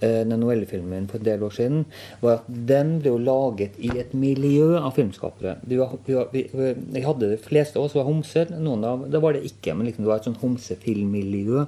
eh, 0.00 0.22
den 0.24 0.40
novellefilmen 0.40 1.08
for 1.10 1.18
en 1.18 1.24
del 1.24 1.42
år 1.42 1.54
siden, 1.54 1.84
var 2.20 2.38
at 2.38 2.44
den 2.48 3.00
ble 3.00 3.10
jo 3.10 3.18
laget 3.18 3.78
i 3.78 3.90
et 3.98 4.14
miljø 4.14 4.78
av 4.78 4.94
filmskapere. 4.94 5.58
Vi 5.66 7.02
hadde 7.02 7.30
de 7.30 7.36
fleste 7.36 7.76
av 7.76 7.84
oss 7.84 7.94
var 7.94 8.04
homser. 8.04 8.46
Noen 8.58 8.84
av 8.84 9.10
det 9.10 9.20
var 9.20 9.32
det 9.32 9.44
ikke, 9.44 9.76
men 9.76 9.86
liksom 9.86 10.04
det 10.04 10.10
var 10.10 10.16
et 10.16 10.30
sånn 10.30 10.40
homsefilmmiljø. 10.42 11.66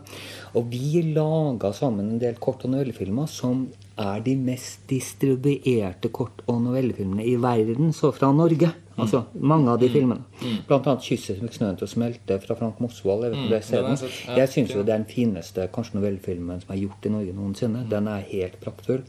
Og 0.55 0.71
vi 0.71 1.03
laga 1.15 1.73
sammen 1.73 2.13
en 2.13 2.19
del 2.19 2.35
kort- 2.35 2.65
og 2.65 2.71
novellefilmer 2.71 3.29
som 3.29 3.69
er 3.99 4.21
de 4.21 4.35
mest 4.37 4.87
distribuerte 4.89 6.11
kort- 6.11 6.43
og 6.47 6.63
novellefilmene 6.63 7.27
i 7.27 7.37
verden, 7.37 7.93
så 7.93 8.13
fra 8.13 8.33
Norge. 8.33 8.73
Altså 8.99 9.25
mange 9.41 9.69
av 9.71 9.79
de 9.81 9.89
filmene. 9.89 10.21
Blant 10.69 10.87
annet 10.87 11.03
'Kysset 11.03 11.39
som 11.39 11.49
fikk 11.49 11.55
snøen 11.59 11.77
til 11.79 11.87
å 11.87 11.91
smelte' 11.91 12.41
fra 12.43 12.55
Frank 12.55 12.79
Mosvold. 12.81 13.25
Jeg, 13.25 13.51
vet 13.51 13.63
ikke 13.65 13.85
om 13.85 13.97
sett. 13.97 14.11
Ja, 14.29 14.37
jeg 14.37 14.49
syns 14.49 14.71
jo 14.75 14.83
det 14.83 14.93
er 14.95 14.99
den 14.99 15.05
fineste 15.07 15.69
kanskje 15.73 15.95
novellefilmen 16.01 16.61
som 16.63 16.75
er 16.75 16.81
gjort 16.83 17.07
i 17.07 17.09
Norge 17.09 17.33
noensinne. 17.35 17.89
Den 17.89 18.09
er 18.09 18.21
helt 18.31 18.61
praktfull. 18.61 19.03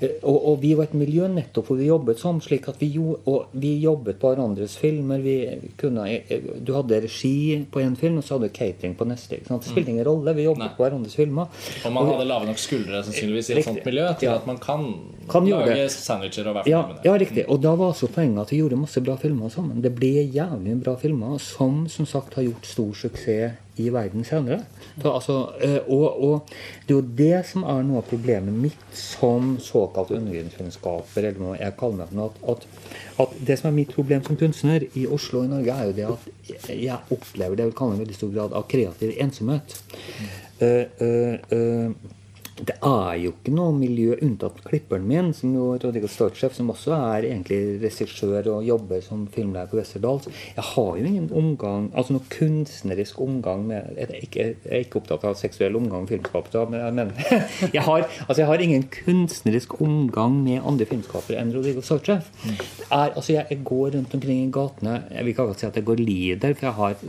Eh, 0.00 0.08
Og, 0.22 0.46
og 0.48 0.60
vi 0.62 0.74
var 0.74 0.84
et 0.84 0.94
miljø 0.94 1.28
nettopp 1.28 1.66
hvor 1.66 1.76
vi 1.76 1.86
jobbet 1.86 2.18
sånn, 2.18 2.40
slik 2.42 2.68
at 2.68 2.76
vi, 2.80 2.88
jo, 2.94 3.18
og 3.26 3.46
vi 3.52 3.80
jobbet 3.80 4.18
på 4.20 4.34
hverandres 4.34 4.76
filmer. 4.76 5.18
Vi 5.20 5.70
kunne, 5.76 6.06
eh, 6.08 6.40
du 6.60 6.72
hadde 6.74 7.02
regi 7.02 7.66
på 7.70 7.80
en 7.80 7.96
film, 7.96 8.18
og 8.18 8.24
så 8.24 8.34
hadde 8.38 8.48
du 8.48 8.54
catering 8.58 8.94
på 8.96 9.04
neste. 9.06 9.36
Ikke 9.38 9.48
sant? 9.48 9.62
Det 9.62 9.70
spilte 9.70 9.90
ingen 9.90 10.04
rolle. 10.04 10.34
Vi 10.34 10.44
jobbet 10.44 10.58
Nei. 10.58 10.68
på 10.76 10.84
hverandres 10.84 11.14
filmer. 11.14 11.46
Og 11.84 11.92
man 11.92 12.06
hadde 12.06 12.24
lave 12.28 12.46
nok 12.46 12.58
skuldre 12.58 13.02
sannsynligvis 13.04 13.50
i 13.50 13.52
et 13.52 13.56
Riktig. 13.58 13.64
sånt 13.64 13.84
miljø 13.86 14.08
til 14.18 14.28
Ja. 14.28 14.34
at 14.36 14.46
man 14.46 14.58
kan, 14.58 14.94
Kan 15.28 15.46
lage 15.46 15.88
sandwicher 15.90 16.46
og 16.48 16.54
være 16.56 16.68
Ja, 16.68 16.82
med 16.86 16.96
det. 16.96 17.04
ja, 17.04 17.12
riktig. 17.16 17.44
Og 17.48 17.60
da 17.62 17.74
var 17.74 17.92
også 17.92 18.08
poenget 18.08 18.40
at 18.40 18.50
vi 18.50 18.58
gjorde 18.58 18.76
masse 18.76 19.00
bra 19.00 19.13
filmer 19.20 19.52
sammen. 19.52 19.82
Det 19.82 19.92
ble 19.96 20.22
jævlig 20.22 20.78
bra 20.82 20.96
filmer 21.00 21.38
som 21.42 21.84
som 21.88 22.06
sagt 22.06 22.34
har 22.38 22.46
gjort 22.46 22.66
stor 22.66 22.92
suksess 23.04 23.60
i 23.76 23.88
verden 23.90 24.24
senere. 24.24 24.60
Så, 25.02 25.10
altså, 25.10 25.36
eh, 25.60 25.80
og, 25.90 26.22
og 26.24 26.48
det 26.86 26.94
er 26.94 26.98
jo 27.00 27.14
det 27.18 27.40
som 27.48 27.64
er 27.66 27.82
noe 27.82 27.98
av 28.02 28.06
problemet 28.06 28.54
mitt 28.54 28.98
som 28.98 29.56
såkalt 29.62 30.12
undergrunnskunnskaper, 30.14 31.26
eller 31.26 31.40
hva 31.42 31.56
jeg 31.58 31.76
kaller 31.80 32.04
meg 32.04 32.12
for 32.12 32.28
at, 32.28 32.42
at, 32.52 33.24
at 33.24 33.36
det 33.48 33.58
som 33.58 33.70
er 33.72 33.78
mitt 33.80 33.94
problem 33.96 34.22
som 34.26 34.38
kunstner 34.38 34.86
i 34.94 35.06
Oslo 35.10 35.42
og 35.42 35.48
i 35.48 35.54
Norge, 35.56 35.74
er 35.74 35.90
jo 35.90 35.96
det 35.98 36.06
at 36.12 36.70
jeg 36.70 37.00
opplever 37.16 37.58
det 37.58 37.66
jeg 37.66 37.72
vil 37.72 37.78
kalle 37.82 37.98
en 37.98 38.04
veldig 38.04 38.18
stor 38.20 38.34
grad 38.36 38.54
av 38.54 38.68
kreativ 38.70 39.16
ensomhet. 39.26 39.78
Mm. 40.20 40.34
Uh, 40.54 40.84
uh, 41.02 41.34
eh, 41.58 42.20
det 42.54 42.76
er 42.86 43.16
jo 43.18 43.32
ikke 43.32 43.52
noe 43.54 43.72
miljø 43.74 44.14
unntatt 44.22 44.60
klipperen 44.62 45.06
min, 45.08 45.32
som 45.34 45.50
jo 45.56 45.72
Rodrigo 45.82 46.06
Storchef, 46.10 46.54
som 46.54 46.68
også 46.70 46.92
er 46.94 47.26
egentlig 47.26 47.80
regissør 47.82 48.46
og 48.52 48.66
jobber 48.66 49.02
som 49.02 49.24
filmlærer 49.34 49.72
på 49.72 49.80
Westerdals. 49.80 50.28
Jeg 50.54 50.66
har 50.68 51.00
jo 51.00 51.02
ingen 51.02 51.26
omgang, 51.34 51.88
altså 51.98 52.14
noe 52.14 52.28
kunstnerisk 52.30 53.18
omgang 53.24 53.66
med 53.66 53.90
Jeg 53.98 54.06
er 54.06 54.22
ikke, 54.22 54.46
jeg 54.46 54.70
er 54.70 54.84
ikke 54.84 55.00
opptatt 55.00 55.26
av 55.26 55.34
seksuell 55.40 55.74
omgang 55.80 56.06
med 56.06 56.14
filmskapere, 56.14 56.64
men 56.70 56.84
jeg, 56.84 56.96
mener, 57.00 57.42
jeg, 57.76 57.82
har, 57.88 58.06
altså 58.28 58.40
jeg 58.44 58.50
har 58.52 58.64
ingen 58.68 58.86
kunstnerisk 59.00 59.76
omgang 59.82 60.38
med 60.46 60.62
andre 60.62 60.86
filmskapere 60.92 61.42
enn 61.42 61.52
Rodrigo 61.56 61.82
Storchef. 61.82 62.30
Er, 62.46 63.10
altså 63.10 63.34
jeg, 63.34 63.60
går 63.64 63.94
rundt 63.96 64.14
omkring 64.14 64.44
i 64.44 64.50
gatene 64.52 64.94
Jeg 65.08 65.24
vil 65.24 65.32
ikke 65.32 65.44
akkurat 65.44 65.62
si 65.62 65.66
at 65.66 65.76
jeg 65.78 65.86
går 65.88 66.00
lider, 66.02 66.54
for 66.54 66.68
jeg 66.68 66.78
har, 66.78 67.06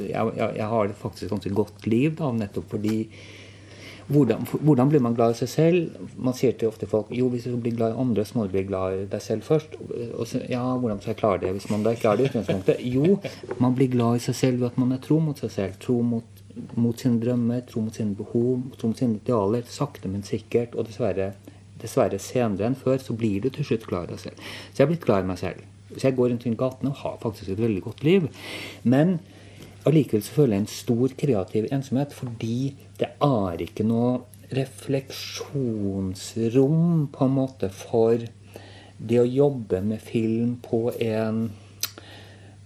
jeg, 0.57 0.67
har 0.73 0.93
faktisk 0.97 1.29
ganske 1.29 1.53
godt 1.53 1.89
liv, 1.89 2.15
da, 2.17 2.33
nettopp 2.33 2.71
fordi 2.73 2.99
hvordan, 4.08 4.45
hvordan 4.62 4.89
blir 4.89 5.01
man 5.01 5.16
glad 5.18 5.34
i 5.34 5.38
seg 5.39 5.49
selv? 5.49 6.10
Man 6.22 6.36
sier 6.38 6.53
til 6.53 6.70
ofte 6.70 6.86
folk 6.89 7.10
jo, 7.16 7.26
hvis 7.34 7.47
du 7.49 7.56
blir 7.58 7.74
glad 7.74 7.95
i 7.95 8.01
andre, 8.03 8.26
så 8.26 8.38
må 8.38 8.45
du 8.45 8.53
bli 8.53 8.66
glad 8.68 8.99
i 8.99 9.08
deg 9.10 9.24
selv 9.24 9.47
først. 9.47 9.74
Og 10.14 10.28
så, 10.30 10.43
ja, 10.49 10.62
hvordan 10.78 11.01
skal 11.01 11.16
jeg 11.16 11.20
klare 11.24 11.41
det 11.41 11.53
hvis 11.56 11.70
man 11.72 11.86
da 11.86 11.95
ikke 11.95 12.12
er 12.12 12.20
det 12.20 12.28
i 12.28 12.30
utgangspunktet? 12.30 12.84
Jo, 12.86 13.18
man 13.64 13.78
blir 13.78 13.89
glad 13.95 14.20
i 14.20 14.24
seg 14.28 14.38
selv 14.38 14.62
ved 14.62 14.74
at 14.74 14.80
man 14.82 14.93
er 14.93 15.01
tro 15.01 15.18
mot 15.24 15.41
seg 15.41 15.53
selv. 15.56 15.80
Tro 15.82 15.97
mot, 16.06 16.43
mot 16.78 17.01
sine 17.01 17.18
drømmer, 17.24 17.66
tro 17.70 17.82
mot 17.88 17.97
sine 17.97 18.14
behov, 18.18 18.68
tro 18.78 18.93
mot 18.93 19.01
sine 19.01 19.18
idealer. 19.18 19.66
Sakte, 19.74 20.12
men 20.12 20.26
sikkert. 20.28 20.78
Og 20.78 20.86
dessverre, 20.89 21.32
dessverre 21.82 22.22
senere 22.22 22.70
enn 22.70 22.78
før 22.78 23.01
så 23.01 23.18
blir 23.18 23.41
du 23.41 23.49
til 23.49 23.72
slutt 23.72 23.89
glad 23.89 24.10
i 24.10 24.14
deg 24.14 24.28
selv. 24.28 24.51
Så 24.70 24.84
jeg 24.84 24.86
er 24.86 24.93
blitt 24.93 25.08
glad 25.08 25.26
i 25.26 25.32
meg 25.34 25.41
selv. 25.41 25.66
Så 25.95 26.12
jeg 26.12 26.18
går 26.18 26.30
rundt 26.30 26.45
i 26.45 26.53
gatene 26.60 26.93
og 26.93 27.01
har 27.01 27.18
faktisk 27.24 27.56
et 27.56 27.62
veldig 27.62 27.82
godt 27.89 28.06
liv. 28.06 28.30
Men 28.84 29.18
allikevel 29.86 30.23
så 30.25 30.31
føler 30.38 30.53
jeg 30.55 30.63
en 30.63 30.75
stor 30.75 31.07
kreativ 31.19 31.63
ensomhet 31.73 32.11
fordi 32.15 32.59
det 32.99 33.09
er 33.23 33.55
ikke 33.65 33.83
noe 33.88 34.09
refleksjonsrom 34.55 37.09
på 37.13 37.19
en 37.25 37.36
måte 37.36 37.67
for 37.73 38.17
det 38.97 39.19
å 39.19 39.25
jobbe 39.27 39.81
med 39.83 40.01
film 40.01 40.55
på 40.63 40.91
en 41.03 41.51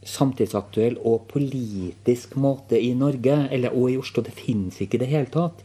samtidsaktuell 0.10 0.98
og 1.06 1.28
politisk 1.30 2.36
måte 2.40 2.80
i 2.80 2.94
Norge, 2.98 3.36
eller, 3.52 3.76
og 3.76 3.92
i 3.92 3.98
Oslo. 4.00 4.24
Det 4.26 4.34
fins 4.36 4.80
ikke 4.82 4.98
i 4.98 5.04
det 5.04 5.10
hele 5.12 5.30
tatt. 5.34 5.64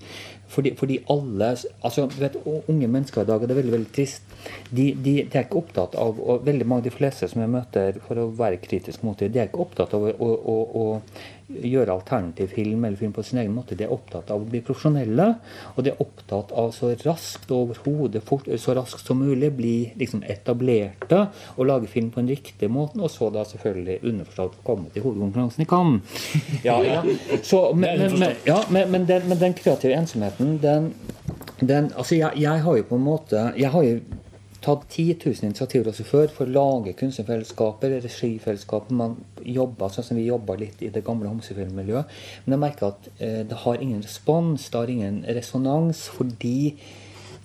Fordi, 0.55 0.74
fordi 0.78 0.98
alle 1.11 1.55
altså, 1.55 2.07
du 2.11 2.18
vet, 2.20 2.36
Unge 2.44 2.88
mennesker 2.88 3.22
i 3.22 3.28
dag, 3.28 3.40
og 3.40 3.48
det 3.48 3.55
er 3.55 3.62
veldig 3.62 3.74
veldig 3.74 3.92
trist, 3.94 4.26
de, 4.70 4.90
de, 4.92 5.14
de 5.24 5.38
er 5.38 5.46
ikke 5.46 5.62
opptatt 5.62 5.96
av 5.98 6.20
og 6.20 6.44
veldig 6.46 6.66
mange 6.68 6.86
de 6.86 6.92
fleste 6.94 7.28
som 7.30 7.42
jeg 7.42 7.50
møter 7.50 7.98
for 8.05 8.20
å 8.20 8.28
være 8.36 8.61
kritisk 8.62 9.02
mot 9.07 9.18
det, 9.18 9.32
de 9.34 9.40
er 9.40 9.48
ikke 9.48 9.64
opptatt 9.64 9.96
av 9.96 10.05
å, 10.12 10.28
å, 10.28 10.57
å 10.82 10.84
gjøre 11.49 11.92
alternativ 11.92 12.49
film 12.55 12.84
eller 12.84 12.97
film 12.97 13.12
på 13.12 13.22
sin 13.22 13.38
egen 13.42 13.53
måte. 13.55 13.76
De 13.76 13.84
er 13.84 13.92
opptatt 13.92 14.30
av 14.32 14.40
å 14.42 14.49
bli 14.49 14.62
profesjonelle, 14.64 15.26
og 15.74 15.84
de 15.84 15.92
er 15.92 16.01
opptatt 16.03 16.55
av 16.57 16.70
så 16.76 16.92
raskt 17.05 17.53
overhodet 17.53 18.24
fort, 18.24 18.49
så 18.61 18.76
raskt 18.78 19.05
som 19.07 19.20
mulig 19.20 19.51
bli 19.57 19.74
liksom 20.01 20.24
etablerte 20.24 21.26
og 21.57 21.68
lage 21.68 21.90
film 21.92 22.11
på 22.14 22.22
en 22.22 22.32
riktig 22.32 22.70
måte, 22.72 23.01
og 23.01 23.12
så 23.12 23.28
da 23.34 23.45
selvfølgelig 23.49 24.01
underforstått 24.03 24.59
komme 24.64 24.90
til 24.95 25.05
hovedkonkurransen 25.07 25.66
i 25.66 25.68
Cannes. 25.68 26.20
Ja, 26.64 26.78
ja. 26.84 27.03
Så, 27.42 27.72
men, 27.76 27.99
men, 27.99 28.18
men, 28.18 28.36
ja, 28.47 28.59
men, 28.72 28.90
men, 28.90 29.05
den, 29.09 29.28
men 29.28 29.40
den 29.40 29.55
kreative 29.59 29.97
ensomheten, 29.99 30.57
den, 30.62 30.92
den 31.61 31.90
Altså, 31.95 32.16
jeg, 32.16 32.32
jeg 32.40 32.62
har 32.64 32.76
jo 32.76 32.84
på 32.88 32.97
en 32.97 33.05
måte 33.05 33.40
Jeg 33.59 33.70
har 33.70 33.84
jo 33.84 33.99
tatt 34.64 34.84
10 34.88 35.18
000 35.20 35.48
initiativer 35.50 35.90
også 35.90 36.06
før 36.08 36.32
for 36.32 36.48
å 36.48 36.54
lage 36.54 36.96
kunstnerfellesskaper, 36.98 37.98
regifellesskaper. 38.04 38.96
Man 38.96 39.16
jobber 39.44 39.92
sånn 39.92 40.08
som 40.08 40.20
vi 40.20 40.28
jobba 40.28 40.56
litt 40.60 40.82
i 40.84 40.92
det 40.94 41.04
gamle 41.06 41.30
homsefilmmiljøet. 41.30 42.12
Men 42.44 42.56
jeg 42.56 42.64
merker 42.64 42.92
at 42.92 43.08
eh, 43.18 43.40
det 43.48 43.64
har 43.64 43.80
ingen 43.80 44.04
respons, 44.04 44.70
det 44.70 44.80
har 44.80 44.92
ingen 44.92 45.24
resonans, 45.36 46.06
fordi 46.16 46.56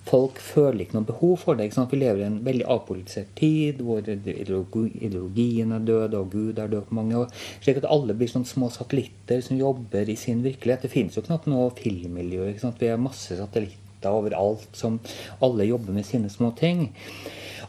folk 0.08 0.40
føler 0.42 0.84
ikke 0.84 0.96
noe 0.96 1.08
behov 1.10 1.34
for 1.44 1.58
det. 1.58 1.68
Ikke 1.68 1.78
sant? 1.80 1.92
Vi 1.92 2.00
lever 2.00 2.22
i 2.22 2.28
en 2.30 2.40
veldig 2.46 2.66
avpolitisert 2.72 3.34
tid, 3.38 3.84
hvor 3.84 4.00
ideologien 4.08 5.76
er 5.76 5.84
død, 5.92 6.16
og 6.18 6.32
Gud 6.32 6.58
er 6.58 6.72
død 6.72 6.88
på 6.88 6.98
mange 6.98 7.20
år. 7.20 7.44
Slik 7.60 7.82
at 7.82 7.90
alle 7.90 8.16
blir 8.16 8.32
sånn 8.32 8.48
små 8.48 8.72
satellitter 8.74 9.44
som 9.44 9.60
jobber 9.60 10.08
i 10.08 10.18
sin 10.18 10.40
virkelighet. 10.46 10.88
Det 10.88 10.94
finnes 10.94 11.20
jo 11.20 11.26
knapt 11.26 11.50
noe 11.52 11.68
filmmiljø. 11.78 12.48
Ikke 12.48 12.64
sant? 12.64 12.80
Vi 12.80 12.90
har 12.90 13.00
masse 13.00 13.36
satellitter 13.36 13.89
overalt 14.08 14.68
som 14.72 14.96
alle 15.44 15.68
jobber 15.68 15.92
med 15.92 16.06
sine 16.08 16.30
små 16.32 16.54
ting. 16.56 16.88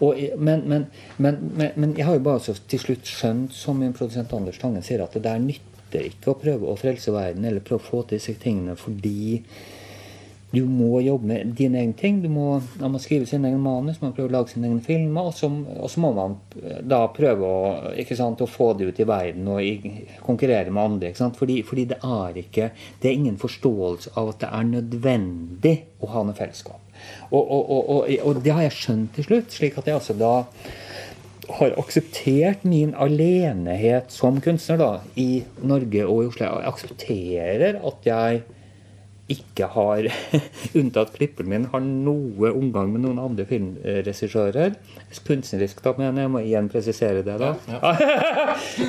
Og, 0.01 0.17
men, 0.37 0.63
men, 0.69 0.85
men, 1.17 1.41
men, 1.75 1.97
jeg 1.97 2.07
har 2.07 2.15
jo 2.17 2.23
bare 2.25 2.55
til 2.71 2.81
slutt 2.81 3.09
skjønt, 3.09 3.53
som 3.53 3.77
min 3.77 3.93
produsent 3.93 4.33
Anders 4.33 4.57
Tangen 4.61 4.85
sier, 4.85 5.03
at 5.03 5.13
det 5.13 5.25
der 5.27 5.43
nytter 5.43 6.07
ikke 6.07 6.31
å 6.31 6.39
prøve 6.41 6.71
å 6.71 6.79
frelse 6.79 7.13
verden 7.13 7.45
eller 7.45 7.61
prøve 7.65 7.83
å 7.83 7.89
få 7.89 8.01
til 8.05 8.17
disse 8.17 8.37
tingene 8.41 8.77
fordi 8.79 9.41
du 10.51 10.65
må 10.67 10.99
jobbe 10.99 11.29
med 11.29 11.53
dine 11.55 11.79
egne 11.79 11.95
ting. 11.95 12.17
Må, 12.31 12.57
man 12.81 12.91
må 12.95 12.99
skrive 12.99 13.27
sin 13.29 13.45
egen 13.47 13.61
manus, 13.63 14.01
man 14.01 14.11
må 14.11 14.17
prøve 14.17 14.31
å 14.31 14.33
lage 14.35 14.51
sine 14.51 14.67
egne 14.67 14.83
filmer. 14.83 15.29
Og 15.29 15.37
så, 15.37 15.47
og 15.47 15.87
så 15.91 16.03
må 16.03 16.11
man 16.17 16.35
da 16.83 17.05
prøve 17.15 17.47
å, 17.47 18.03
sant, 18.11 18.43
å 18.43 18.49
få 18.51 18.73
det 18.75 18.89
ut 18.91 18.99
i 18.99 19.07
verden 19.07 19.47
og 19.53 19.63
i, 19.63 19.95
konkurrere 20.25 20.73
med 20.73 20.83
andre. 20.83 21.13
Fordi, 21.39 21.61
fordi 21.67 21.87
det 21.93 22.01
er 22.03 22.43
ikke 22.43 22.71
Det 23.01 23.09
er 23.09 23.17
ingen 23.17 23.39
forståelse 23.39 24.11
av 24.19 24.33
at 24.33 24.43
det 24.43 24.51
er 24.51 24.69
nødvendig 24.75 25.75
å 26.03 26.11
ha 26.11 26.27
noe 26.27 26.37
fellesskap. 26.37 26.79
Og, 27.31 27.41
og, 27.41 28.07
og 28.27 28.41
det 28.43 28.53
har 28.53 28.67
jeg 28.67 28.77
skjønt 28.77 29.15
til 29.15 29.29
slutt, 29.29 29.53
slik 29.55 29.79
at 29.79 29.87
jeg 29.87 29.97
altså 29.97 30.13
da 30.19 30.33
har 31.57 31.73
akseptert 31.79 32.63
min 32.67 32.93
alenehet 32.95 34.11
som 34.13 34.39
kunstner 34.43 34.79
da, 34.79 34.89
i 35.19 35.43
Norge 35.63 36.05
og 36.05 36.23
i 36.23 36.29
Oslo. 36.29 36.47
Jeg 36.47 36.71
aksepterer 36.71 37.79
at 37.87 38.07
jeg 38.07 38.43
ikke 39.31 39.69
har, 39.73 40.07
unntatt 40.79 41.13
klipperen 41.15 41.51
min, 41.51 41.67
har 41.71 41.83
noe 41.83 42.51
omgang 42.51 42.91
med 42.93 43.05
noen 43.05 43.21
andre 43.21 43.47
filmregissører. 43.49 44.77
Kunstnerisk, 45.27 45.81
da, 45.85 45.95
men 45.97 46.19
jeg 46.19 46.31
må 46.33 46.43
igjen 46.43 46.69
presisere 46.71 47.25
det, 47.25 47.39
da. 47.41 47.55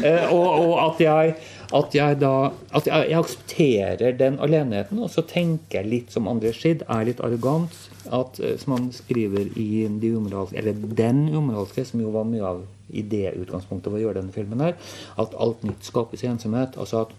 Eh, 0.02 0.30
og, 0.34 0.46
og 0.62 0.72
at 0.82 1.00
jeg 1.02 1.34
at 1.72 1.94
jeg 1.96 2.18
da 2.20 2.50
at 2.76 2.88
jeg, 2.88 3.06
jeg 3.08 3.18
aksepterer 3.18 4.16
den 4.18 4.36
alenheten, 4.42 5.00
og 5.00 5.10
så 5.12 5.24
tenker 5.28 5.80
jeg 5.80 5.88
litt 5.88 6.12
som 6.14 6.28
André 6.28 6.52
Schidd, 6.56 6.84
er 6.90 7.06
litt 7.08 7.22
arrogant. 7.24 7.76
At, 8.12 8.40
eh, 8.42 8.56
som 8.60 8.74
han 8.76 8.90
skriver 8.92 9.52
i 9.56 9.86
de 10.02 10.12
umoralske, 10.16 10.58
eller 10.58 10.76
Den 10.98 11.28
umoralske, 11.30 11.84
som 11.86 12.02
jo 12.02 12.12
var 12.12 12.26
mye 12.28 12.44
av 12.44 12.64
idéutgangspunktet 12.92 13.88
for 13.88 13.96
å 13.96 14.02
gjøre 14.02 14.20
denne 14.20 14.34
filmen 14.34 14.60
her, 14.60 14.76
at 15.20 15.36
alt 15.40 15.62
nytt 15.64 15.86
skapes 15.86 16.24
i 16.24 16.28
ensomhet. 16.28 16.76
altså 16.76 17.06
at 17.06 17.14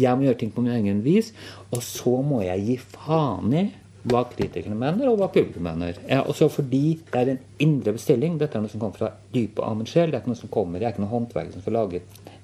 jeg 0.00 0.16
må 0.16 0.26
gjøre 0.26 0.40
ting 0.42 0.52
på 0.54 0.64
min 0.64 0.74
egen 0.74 1.00
vis, 1.04 1.32
og 1.70 1.82
så 1.84 2.18
må 2.26 2.42
jeg 2.44 2.66
gi 2.68 2.76
faen 2.96 3.54
i 3.54 3.64
hva 4.04 4.20
kritikerne 4.28 4.76
mener, 4.76 5.08
og 5.08 5.16
hva 5.20 5.30
publikum 5.32 5.64
mener. 5.64 5.96
Ja, 6.08 6.20
også 6.28 6.50
fordi 6.52 6.98
det 7.08 7.20
er 7.20 7.30
en 7.32 7.44
indre 7.64 7.94
bestilling. 7.96 8.36
Dette 8.40 8.58
er 8.58 8.64
noe 8.64 8.72
som 8.72 8.82
kommer 8.82 9.00
fra 9.00 9.12
dypet 9.32 9.62
av 9.64 9.78
min 9.78 9.88
sjel. 9.88 10.10
Det 10.12 10.18
er 10.18 10.24
ikke 10.24 10.34
noe 10.34 10.42
som 10.42 10.52
kommer, 10.52 10.80
Jeg 10.80 10.90
er 10.90 10.92
ikke 10.92 11.04
noen 11.06 11.14
håndverker 11.14 11.54
som 11.54 11.64
skal 11.64 11.78
lage 11.78 12.02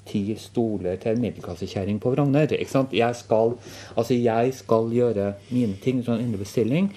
ti 0.09 0.23
stoler 0.41 0.97
til 0.97 1.13
en 1.13 1.25
middelklassekjerring 1.27 2.01
på 2.01 2.15
Frogner. 2.15 2.49
Jeg 2.51 3.15
skal, 3.15 3.57
altså 3.97 4.15
jeg 4.17 4.55
skal 4.57 4.89
gjøre 4.95 5.35
mine 5.51 5.77
ting, 5.83 6.01
sånn 6.07 6.23
indre 6.25 6.41
bestilling. 6.41 6.91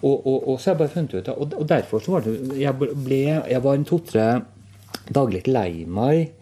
Og, 0.00 0.26
og, 0.26 0.48
og, 0.48 0.60
så 0.60 0.70
har 0.70 0.76
jeg 0.76 0.78
bare 0.78 0.94
funnet 0.94 1.14
ut 1.14 1.28
og, 1.32 1.54
og 1.58 1.64
derfor 1.68 1.98
så 1.98 2.12
var 2.12 2.22
det 2.22 2.36
Jeg 2.54 2.70
ble, 2.78 3.16
jeg 3.50 3.62
var 3.64 3.74
en 3.74 3.86
to-tre 3.88 4.26
dager 5.10 5.32
litt 5.34 5.48
lei 5.50 5.70
meg 5.90 6.37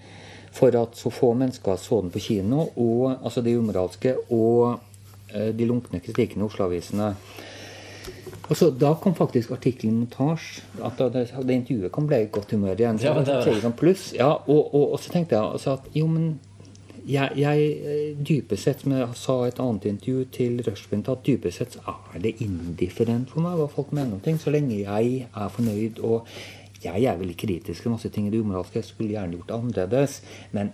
for 0.57 0.77
at 0.81 0.97
så 0.97 1.13
få 1.13 1.35
mennesker 1.37 1.77
så 1.81 2.01
den 2.01 2.13
på 2.15 2.23
kino, 2.29 2.69
og 2.77 3.19
altså 3.23 3.43
de 3.45 3.59
umoralske 3.59 4.17
og 4.33 4.79
eh, 5.35 5.53
de 5.57 5.69
lunkne 5.69 6.01
kritikkene 6.01 6.45
i 6.45 6.49
Oslo-avisene. 6.49 7.13
Og 8.49 8.57
så 8.57 8.71
Da 8.71 8.95
kom 8.95 9.15
faktisk 9.15 9.51
artikkelen 9.51 9.99
montasje. 9.99 10.63
At 10.85 10.99
det, 10.99 11.29
det, 11.35 11.55
intervjuet 11.55 11.93
kom 11.93 12.07
ble 12.07 12.23
i 12.23 12.29
godt 12.33 12.53
humør 12.55 12.79
igjen. 12.79 12.99
Så 12.99 13.09
ja, 13.09 13.15
det 13.19 13.35
var 13.35 13.63
sånn 13.63 13.79
pluss. 13.79 14.13
Ja, 14.15 14.33
og, 14.47 14.75
og, 14.75 14.93
og, 14.93 15.01
så 15.03 15.11
tenkte 15.13 15.35
jeg 15.35 15.43
altså 15.43 15.73
at 15.77 15.89
jo, 15.95 16.07
men 16.07 16.37
jeg, 17.07 17.31
jeg, 17.39 17.67
eh, 17.87 18.13
dypest 18.29 18.67
sett, 18.67 18.83
som 18.83 18.95
jeg 18.95 19.09
sa 19.19 19.37
i 19.45 19.51
et 19.51 19.59
annet 19.63 19.89
intervju 19.91 20.29
til 20.35 20.63
Rushprint, 20.67 21.11
at 21.11 21.27
dypest 21.27 21.63
sett 21.63 21.77
er 21.87 22.23
det 22.23 22.37
indifferent 22.43 23.31
for 23.31 23.43
meg 23.45 23.59
hva 23.59 23.67
folk 23.71 23.93
mener 23.95 24.17
om 24.17 24.23
ting, 24.23 24.39
så 24.43 24.55
lenge 24.55 24.79
jeg 24.81 25.27
er 25.27 25.53
fornøyd. 25.59 26.01
og 26.03 26.27
jeg 26.83 27.07
er 27.07 27.16
veldig 27.20 27.39
kritisk 27.39 27.87
til 27.87 27.95
masse 27.95 28.11
ting 28.12 28.29
i 28.29 28.35
det 28.35 28.43
umoralske. 28.43 28.81
Jeg 28.81 28.91
skulle 28.91 29.16
gjerne 29.16 29.39
gjort 29.39 29.49
det 29.49 29.57
annerledes. 29.57 30.20
Men 30.57 30.72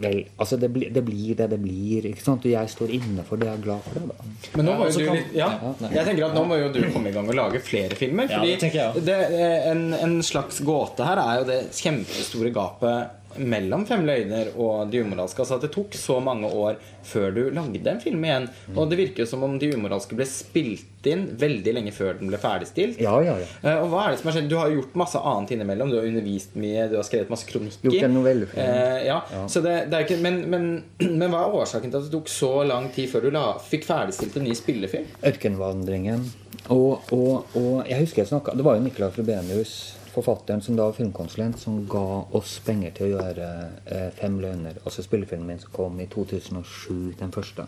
vel, 0.00 0.24
altså 0.40 0.56
det, 0.56 0.70
blir, 0.72 0.90
det 0.94 1.02
blir 1.04 1.36
det 1.38 1.50
det 1.52 1.60
blir. 1.60 2.06
ikke 2.10 2.24
sant? 2.24 2.46
Og 2.46 2.54
jeg 2.54 2.72
står 2.72 2.92
inne 2.96 3.24
for 3.28 3.40
det. 3.40 3.50
Jeg 3.50 3.60
er 3.60 3.64
glad 3.66 3.86
for 3.86 3.98
det. 3.98 4.06
da. 4.08 4.28
Men 4.56 4.68
nå 4.70 4.76
må 4.78 4.88
jo 4.88 4.98
du 4.98 5.12
litt, 5.12 5.32
ja, 5.36 5.50
jeg 5.86 6.06
tenker 6.08 6.28
at 6.30 6.36
nå 6.36 6.44
må 6.48 6.60
jo 6.60 6.72
du 6.74 6.80
komme 6.94 7.12
i 7.12 7.14
gang 7.16 7.28
og 7.28 7.38
lage 7.38 7.62
flere 7.64 7.98
filmer. 7.98 8.30
fordi 8.32 8.56
ja, 8.74 8.90
det 8.96 9.06
det, 9.10 9.46
en, 9.70 9.88
en 9.96 10.20
slags 10.26 10.62
gåte 10.66 11.06
her 11.06 11.20
er 11.22 11.40
jo 11.42 11.48
det 11.50 11.62
kjempestore 11.76 12.52
gapet 12.54 13.16
mellom 13.36 13.86
Fem 13.86 14.04
løgner 14.06 14.52
og 14.56 14.90
De 14.90 15.02
umoralske. 15.04 15.42
Altså 15.42 15.58
at 15.58 15.66
det 15.66 15.72
tok 15.74 15.94
så 15.98 16.18
mange 16.24 16.48
år 16.50 16.78
før 17.06 17.30
du 17.34 17.42
lagde 17.54 17.92
en 17.92 18.02
film 18.02 18.24
igjen. 18.26 18.48
Og 18.74 18.90
det 18.90 18.98
virker 19.00 19.28
som 19.28 19.44
om 19.46 19.58
De 19.60 19.70
umoralske 19.74 20.16
ble 20.18 20.26
spilt 20.28 21.06
inn 21.08 21.26
veldig 21.40 21.72
lenge 21.72 21.92
før 21.96 22.18
den 22.18 22.28
ble 22.28 22.38
ferdigstilt. 22.40 22.98
Ja, 23.00 23.14
ja, 23.24 23.38
ja. 23.40 23.46
Eh, 23.62 23.78
og 23.80 23.88
hva 23.92 24.02
er 24.04 24.12
det 24.12 24.20
som 24.20 24.28
har 24.28 24.36
skjedd? 24.36 24.50
Du 24.52 24.58
har 24.60 24.72
gjort 24.74 24.98
masse 25.00 25.22
annet 25.30 25.54
innimellom. 25.56 25.92
Du 25.92 25.96
har 25.96 26.08
undervist 26.08 26.58
mye, 26.60 26.88
du 26.90 26.98
har 26.98 27.06
skrevet 27.08 27.32
masse 27.32 27.48
kronikker. 27.48 27.88
Gjort 27.88 28.08
en 28.10 28.16
novelle. 28.18 28.50
Eh, 28.52 29.06
ja. 29.06 29.22
ja. 29.32 29.46
Så 29.48 29.64
det, 29.64 29.76
det 29.88 29.96
er 29.96 30.04
ikke, 30.04 30.20
men, 30.20 30.42
men, 30.52 30.68
men, 31.20 31.28
hva 31.30 31.46
er 31.46 31.56
årsaken 31.62 31.92
til 31.92 32.02
at 32.02 32.10
det 32.10 32.14
tok 32.18 32.28
så 32.32 32.52
lang 32.68 32.90
tid 32.92 33.08
før 33.12 33.28
du 33.28 33.32
la, 33.38 33.46
fikk 33.64 33.88
ferdigstilt 33.88 34.36
en 34.40 34.48
ny 34.50 34.58
spillefilm? 34.58 35.08
Ørkenvandringen. 35.32 36.28
Og, 36.70 37.08
og, 37.16 37.56
og 37.56 37.88
jeg 37.88 38.04
husker 38.04 38.20
jeg 38.20 38.28
snakka 38.28 38.52
Det 38.54 38.62
var 38.62 38.76
jo 38.76 38.82
Nicolai 38.84 39.08
Frobenius 39.14 39.72
forfatteren 40.14 40.62
som 40.62 40.76
da 40.78 40.88
var 40.88 40.96
filmkonsulent, 40.96 41.58
som 41.60 41.84
ga 41.90 42.06
oss 42.36 42.58
penger 42.66 42.96
til 42.96 43.08
å 43.08 43.12
gjøre 43.18 43.50
eh, 43.86 44.08
Fem 44.18 44.40
løgner. 44.42 44.80
Altså 44.84 45.04
spillefilmen 45.06 45.52
min 45.52 45.62
som 45.62 45.72
kom 45.74 46.00
i 46.02 46.08
2007, 46.10 47.14
den 47.20 47.32
første. 47.34 47.66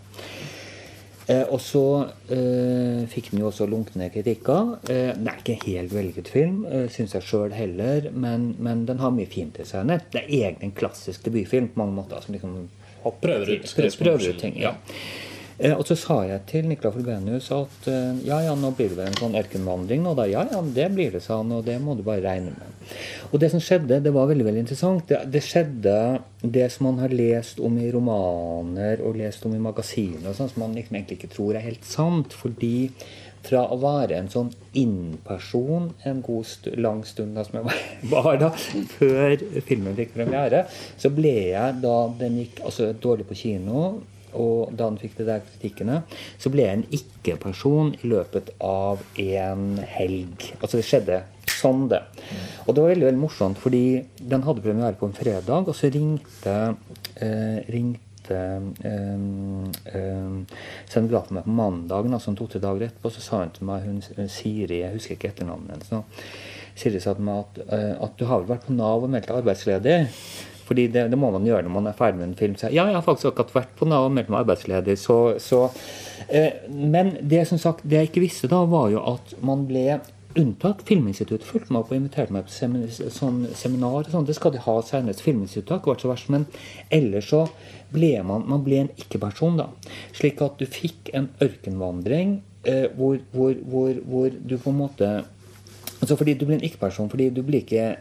Eh, 1.31 1.45
og 1.55 1.61
så 1.63 1.85
eh, 2.35 3.03
fikk 3.11 3.31
den 3.33 3.43
jo 3.43 3.49
også 3.53 3.69
lunkne 3.71 4.11
kritikker. 4.13 4.77
Eh, 4.91 5.13
det 5.15 5.31
er 5.31 5.41
ikke 5.41 5.57
en 5.57 5.67
helt 5.69 5.95
velget 5.95 6.31
film, 6.33 6.63
eh, 6.67 6.87
syns 6.93 7.15
jeg 7.17 7.29
sjøl 7.29 7.55
heller, 7.55 8.11
men, 8.11 8.53
men, 8.59 8.87
den 8.89 9.03
har 9.03 9.15
mye 9.15 9.31
fint 9.31 9.61
i 9.63 9.67
seg. 9.69 9.91
Det 10.13 10.25
er 10.25 10.31
egentlig 10.31 10.71
en 10.71 10.79
klassisk 10.83 11.27
debutfilm 11.29 11.71
på 11.73 11.85
mange 11.85 12.01
måter. 12.01 12.25
som 12.25 12.35
liksom 12.35 12.57
prøver 13.23 13.55
ut, 13.55 13.77
prøver 13.99 14.29
ut 14.31 14.41
ting. 14.41 14.59
ja. 14.61 14.75
Eh, 15.59 15.75
og 15.75 15.85
så 15.89 15.97
sa 15.99 16.19
jeg 16.29 16.45
til 16.51 16.69
Niklas 16.71 16.95
Forbenius 16.97 17.51
at 17.55 17.89
eh, 17.91 18.21
ja, 18.27 18.41
ja, 18.47 18.55
nå 18.59 18.73
blir 18.77 18.93
det 18.93 18.99
vel 18.99 19.11
en 19.11 19.19
sånn 19.21 19.39
ørkenvandring. 19.41 20.07
Og 20.09 20.19
da 20.19 20.29
ja, 20.31 20.45
ja, 20.51 20.61
det 20.63 20.89
blir 20.95 21.15
det, 21.15 21.23
sa 21.25 21.41
han, 21.41 21.53
og 21.57 21.67
det 21.69 21.79
må 21.83 21.97
du 21.99 22.05
bare 22.07 22.25
regne 22.25 22.55
med. 22.57 22.95
Og 23.31 23.41
det 23.43 23.53
som 23.53 23.63
skjedde, 23.63 24.01
det 24.05 24.13
var 24.15 24.31
veldig 24.31 24.47
veldig 24.49 24.65
interessant. 24.65 25.05
Det, 25.09 25.23
det 25.33 25.45
skjedde 25.47 25.97
det 26.43 26.69
som 26.75 26.89
man 26.91 27.03
har 27.05 27.15
lest 27.15 27.61
om 27.63 27.77
i 27.79 27.91
romaner 27.95 29.03
og 29.05 29.19
lest 29.21 29.45
om 29.49 29.55
i 29.57 29.63
magasiner, 29.63 30.31
og 30.31 30.39
sånn, 30.39 30.51
som 30.53 30.65
man 30.65 30.79
liksom 30.79 30.99
egentlig 30.99 31.21
ikke 31.21 31.35
tror 31.37 31.59
er 31.59 31.69
helt 31.69 31.87
sant. 31.89 32.35
fordi 32.37 32.89
fra 33.43 33.65
å 33.75 33.79
være 33.83 34.21
en 34.21 34.29
sånn 34.31 34.53
inn-person 34.79 35.89
en 36.07 36.21
god 36.25 36.47
st 36.47 36.77
lang 36.79 37.03
stund 37.07 37.35
da, 37.35 37.43
som 37.47 37.59
jeg 37.59 38.11
var 38.13 38.39
da, 38.43 38.53
før 38.95 39.35
filmen 39.67 39.97
fikk 39.99 40.15
premiere, 40.15 40.65
så 41.01 41.11
ble 41.15 41.35
jeg 41.51 41.81
da 41.83 41.97
den 42.21 42.39
gikk 42.43 42.63
altså 42.63 42.93
dårlig 42.95 43.27
på 43.31 43.41
kino 43.43 43.83
og 44.39 44.73
da 44.77 44.89
han 44.89 44.99
fikk 45.01 45.19
de 45.19 45.29
der 45.29 45.45
kritikkene, 45.47 46.03
så 46.41 46.53
ble 46.53 46.67
jeg 46.67 46.79
en 46.79 46.87
ikke-person 46.99 47.93
i 47.99 48.11
løpet 48.13 48.53
av 48.65 49.03
en 49.21 49.67
helg. 49.97 50.49
Altså 50.61 50.79
det 50.81 50.87
skjedde 50.89 51.23
sånn, 51.51 51.89
det. 51.93 52.03
Og 52.67 52.75
det 52.75 52.85
var 52.85 52.95
veldig 52.95 53.09
veldig 53.11 53.23
morsomt, 53.23 53.61
fordi 53.63 53.85
den 54.19 54.47
hadde 54.47 54.65
premiere 54.65 54.99
på 54.99 55.11
en 55.11 55.17
fredag, 55.17 55.69
og 55.69 55.77
så 55.77 55.91
ringte, 55.93 56.57
eh, 57.17 57.59
ringte 57.73 58.39
eh, 58.89 59.21
eh, 59.93 60.65
scenografen 60.89 61.39
meg 61.39 61.47
på 61.47 61.57
mandagen, 61.59 62.15
altså 62.17 62.35
to-tre 62.39 62.63
dager 62.63 62.89
etterpå, 62.89 63.13
så 63.13 63.25
sa 63.25 63.43
hun 63.43 63.55
til 63.55 63.69
meg, 63.69 63.87
hun 63.87 64.33
Siri, 64.33 64.83
jeg 64.83 64.97
husker 64.97 65.19
ikke 65.19 65.33
etternavnet 65.35 65.89
hennes, 65.91 66.23
Siri 66.79 67.03
sa 67.03 67.13
til 67.17 67.27
meg 67.27 67.43
at, 67.43 67.61
eh, 67.69 67.93
at 68.01 68.17
du 68.17 68.25
har 68.29 68.41
vel 68.41 68.55
vært 68.55 68.67
på 68.69 68.77
Nav 68.77 69.05
og 69.05 69.13
meldt 69.13 69.29
deg 69.29 69.43
arbeidsledig. 69.43 69.97
Fordi 70.73 70.87
det, 70.89 71.11
det, 71.13 71.19
må 71.21 71.29
man 71.35 71.45
gjøre 71.45 71.67
når 71.67 71.73
man 71.75 71.91
er 71.91 71.97
ferdig 71.99 72.23
med 72.23 72.31
en 72.31 72.39
film. 72.39 72.57
Så 72.57 72.71
ja, 72.73 72.87
jeg 72.89 72.97
har 72.97 73.05
faktisk 73.05 73.29
akkurat 73.29 73.51
vært 73.59 73.75
på 73.77 73.89
Nav 73.91 74.07
og 74.07 74.15
meldt 74.17 74.31
meg 74.33 74.41
arbeidsledig. 74.41 74.97
Så, 74.97 75.17
så, 75.43 75.67
eh, 76.33 76.65
men 76.73 77.13
det, 77.21 77.45
sagt, 77.51 77.85
det 77.85 77.99
jeg 77.99 78.09
ikke 78.09 78.23
visste 78.25 78.49
da, 78.49 78.63
var 78.65 78.89
jo 78.95 79.03
at 79.13 79.35
man 79.45 79.67
ble 79.69 79.99
unntak. 80.41 80.81
Filminstituttet 80.89 81.45
fulgte 81.45 81.75
meg 81.75 81.83
opp 81.83 81.93
og 81.93 81.99
inviterte 81.99 82.33
meg 82.33 82.47
på 82.47 82.55
semin 82.55 82.87
Sånn, 82.89 83.43
seminar 83.59 84.09
sånn. 84.09 84.25
Det 84.25 84.39
skal 84.39 84.55
de 84.55 84.65
ha 84.65 84.79
senest. 84.89 85.21
Filminstituttet 85.27 85.91
har 85.91 86.01
så 86.01 86.09
verst. 86.15 86.33
Men 86.33 86.49
ellers 86.89 87.29
så 87.35 87.43
ble 87.93 88.15
man, 88.25 88.49
man 88.49 88.65
ble 88.65 88.87
en 88.87 88.91
ikke-person, 88.97 89.61
da. 89.61 89.69
Slik 90.17 90.41
at 90.41 90.57
du 90.57 90.65
fikk 90.65 91.13
en 91.13 91.29
ørkenvandring 91.45 92.39
eh, 92.65 92.89
hvor, 92.97 93.21
hvor, 93.37 93.61
hvor, 93.61 94.01
hvor 94.09 94.33
du 94.33 94.57
på 94.57 94.73
en 94.73 94.81
måte 94.87 95.13
Altså 96.03 96.17
fordi 96.19 96.35
du 96.35 96.47
blir 96.49 96.59
en 96.59 96.65
ikke-person. 96.67 97.11
fordi 97.11 97.29
du 97.31 97.43
blir 97.47 97.63
ikke 97.63 97.97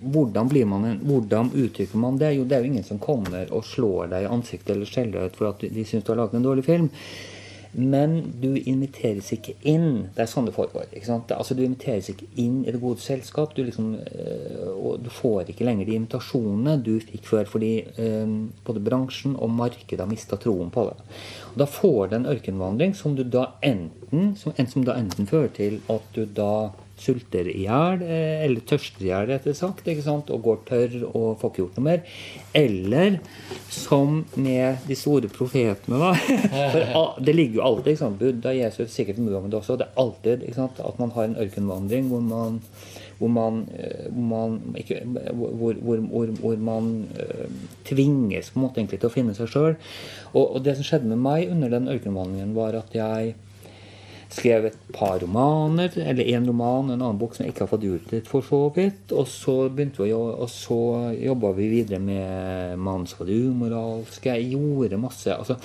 hvordan, 0.00 0.48
blir 0.48 0.66
man 0.68 0.84
en, 0.84 0.98
hvordan 1.08 1.48
uttrykker 1.54 1.96
man 1.98 2.18
det? 2.20 2.34
Jo, 2.36 2.44
det 2.44 2.58
er 2.58 2.64
jo 2.64 2.72
ingen 2.72 2.84
som 2.84 3.00
kommer 3.00 3.48
og 3.50 3.64
slår 3.64 4.12
deg 4.12 4.26
i 4.26 4.34
ansiktet 4.34 4.74
eller 4.74 4.90
skjeller 4.90 5.30
ut 5.30 5.38
for 5.38 5.54
at 5.54 5.64
de 5.64 5.84
syns 5.88 6.04
du 6.04 6.12
har 6.12 6.20
laget 6.20 6.36
en 6.36 6.44
dårlig 6.44 6.66
film. 6.66 6.90
Men 7.76 8.14
du 8.40 8.54
inviteres 8.56 9.32
ikke 9.34 9.52
inn. 9.68 10.06
Det 10.16 10.22
er 10.24 10.30
sånn 10.30 10.46
det 10.48 10.54
foregår. 10.56 10.86
ikke 10.92 11.08
sant? 11.08 11.32
Altså 11.32 11.56
Du 11.56 11.62
inviteres 11.64 12.08
ikke 12.12 12.28
inn 12.40 12.62
i 12.64 12.72
det 12.72 12.80
gode 12.80 13.00
selskap. 13.04 13.52
Du 13.56 13.62
liksom, 13.64 13.90
øh, 14.00 14.70
og 14.76 15.02
du 15.04 15.10
får 15.12 15.52
ikke 15.52 15.64
lenger 15.64 15.88
de 15.88 15.98
invitasjonene 15.98 16.78
du 16.84 16.94
fikk 17.00 17.28
før, 17.28 17.44
fordi 17.44 17.74
øh, 18.00 18.32
både 18.64 18.84
bransjen 18.84 19.36
og 19.36 19.52
markedet 19.52 20.00
har 20.00 20.08
mista 20.08 20.40
troen 20.40 20.72
på 20.72 20.88
det. 20.88 20.96
Og 21.52 21.60
Da 21.64 21.68
får 21.68 22.08
du 22.08 22.16
en 22.16 22.32
ørkenvandring 22.32 22.96
som 22.96 23.16
du 23.16 23.24
da 23.24 23.50
enten, 23.64 24.34
som, 24.36 24.56
som 24.56 24.84
da 24.84 24.96
enten 24.96 25.28
fører 25.28 25.52
til 25.56 25.80
at 25.92 26.12
du 26.16 26.24
da 26.24 26.72
sulter 27.00 27.48
i 27.52 27.66
hjel, 27.66 28.02
eh, 28.06 28.44
eller 28.46 28.64
tørster 28.68 29.04
i 29.04 29.10
hjel, 29.10 29.28
rettere 29.30 29.56
sagt, 29.56 30.30
og 30.32 30.42
går 30.44 30.62
tørr 30.68 30.96
og 31.10 31.38
får 31.40 31.52
ikke 31.52 31.62
gjort 31.62 31.78
noe 31.78 31.86
mer. 31.90 32.18
Eller 32.56 33.18
som 33.72 34.22
med 34.34 34.86
de 34.88 34.98
store 34.98 35.30
profetene, 35.32 36.00
da. 36.00 36.12
For 36.94 37.20
det 37.22 37.36
ligger 37.36 37.60
jo 37.60 37.66
alltid 37.70 37.92
ikke 37.92 38.04
sant? 38.04 38.20
Buddha, 38.20 38.54
Jesus, 38.56 38.92
sikkert 38.94 39.20
Muhammed 39.22 39.58
også. 39.58 39.78
Det 39.80 39.88
er 39.90 40.04
alltid 40.04 40.46
sant? 40.56 40.80
at 40.86 41.00
man 41.00 41.12
har 41.16 41.26
en 41.26 41.40
ørkenvandring 41.40 42.08
hvor 42.10 42.22
man 42.24 42.60
hvor 43.18 43.28
man, 43.32 43.68
eh, 43.72 44.12
hvor 44.12 44.22
man, 44.22 44.74
ikke, 44.76 45.00
hvor, 45.32 45.72
hvor, 46.40 46.56
man 46.56 47.06
uh, 47.16 47.46
tvinges 47.84 48.50
på 48.50 48.58
en 48.58 48.66
måte 48.66 48.80
egentlig 48.80 49.00
til 49.00 49.08
å 49.08 49.14
finne 49.14 49.36
seg 49.36 49.48
sjøl. 49.48 49.76
Og, 50.34 50.42
og, 50.44 50.58
det 50.64 50.76
som 50.76 50.84
skjedde 50.84 51.08
med 51.08 51.22
meg 51.24 51.50
under 51.52 51.72
den 51.72 51.88
ørkenvandringen, 51.88 52.52
var 52.56 52.76
at 52.76 52.92
jeg 52.96 53.34
skrev 54.32 54.66
et 54.68 54.78
par 54.92 55.20
romaner, 55.22 55.92
eller 55.96 56.24
én 56.24 56.46
roman, 56.48 56.90
en 56.90 57.00
annen 57.00 57.18
bok 57.20 57.36
som 57.36 57.44
jeg 57.44 57.54
ikke 57.54 57.64
har 57.64 57.70
fått 57.70 57.86
utgitt 57.88 58.30
for 58.30 58.46
så 58.46 58.60
vidt. 58.74 59.12
Og 59.14 59.28
så 59.30 59.56
begynte 59.68 60.04
vi 60.04 60.14
å, 60.16 60.22
og 60.34 60.50
så 60.52 60.78
jobba 61.16 61.52
vi 61.56 61.68
videre 61.72 62.00
med 62.02 63.06
som 63.06 63.22
var 63.22 63.30
det 63.30 63.38
umoralske'. 63.46 64.34
Jeg 64.36 64.52
gjorde 64.56 64.98
masse. 64.98 65.30
altså 65.34 65.56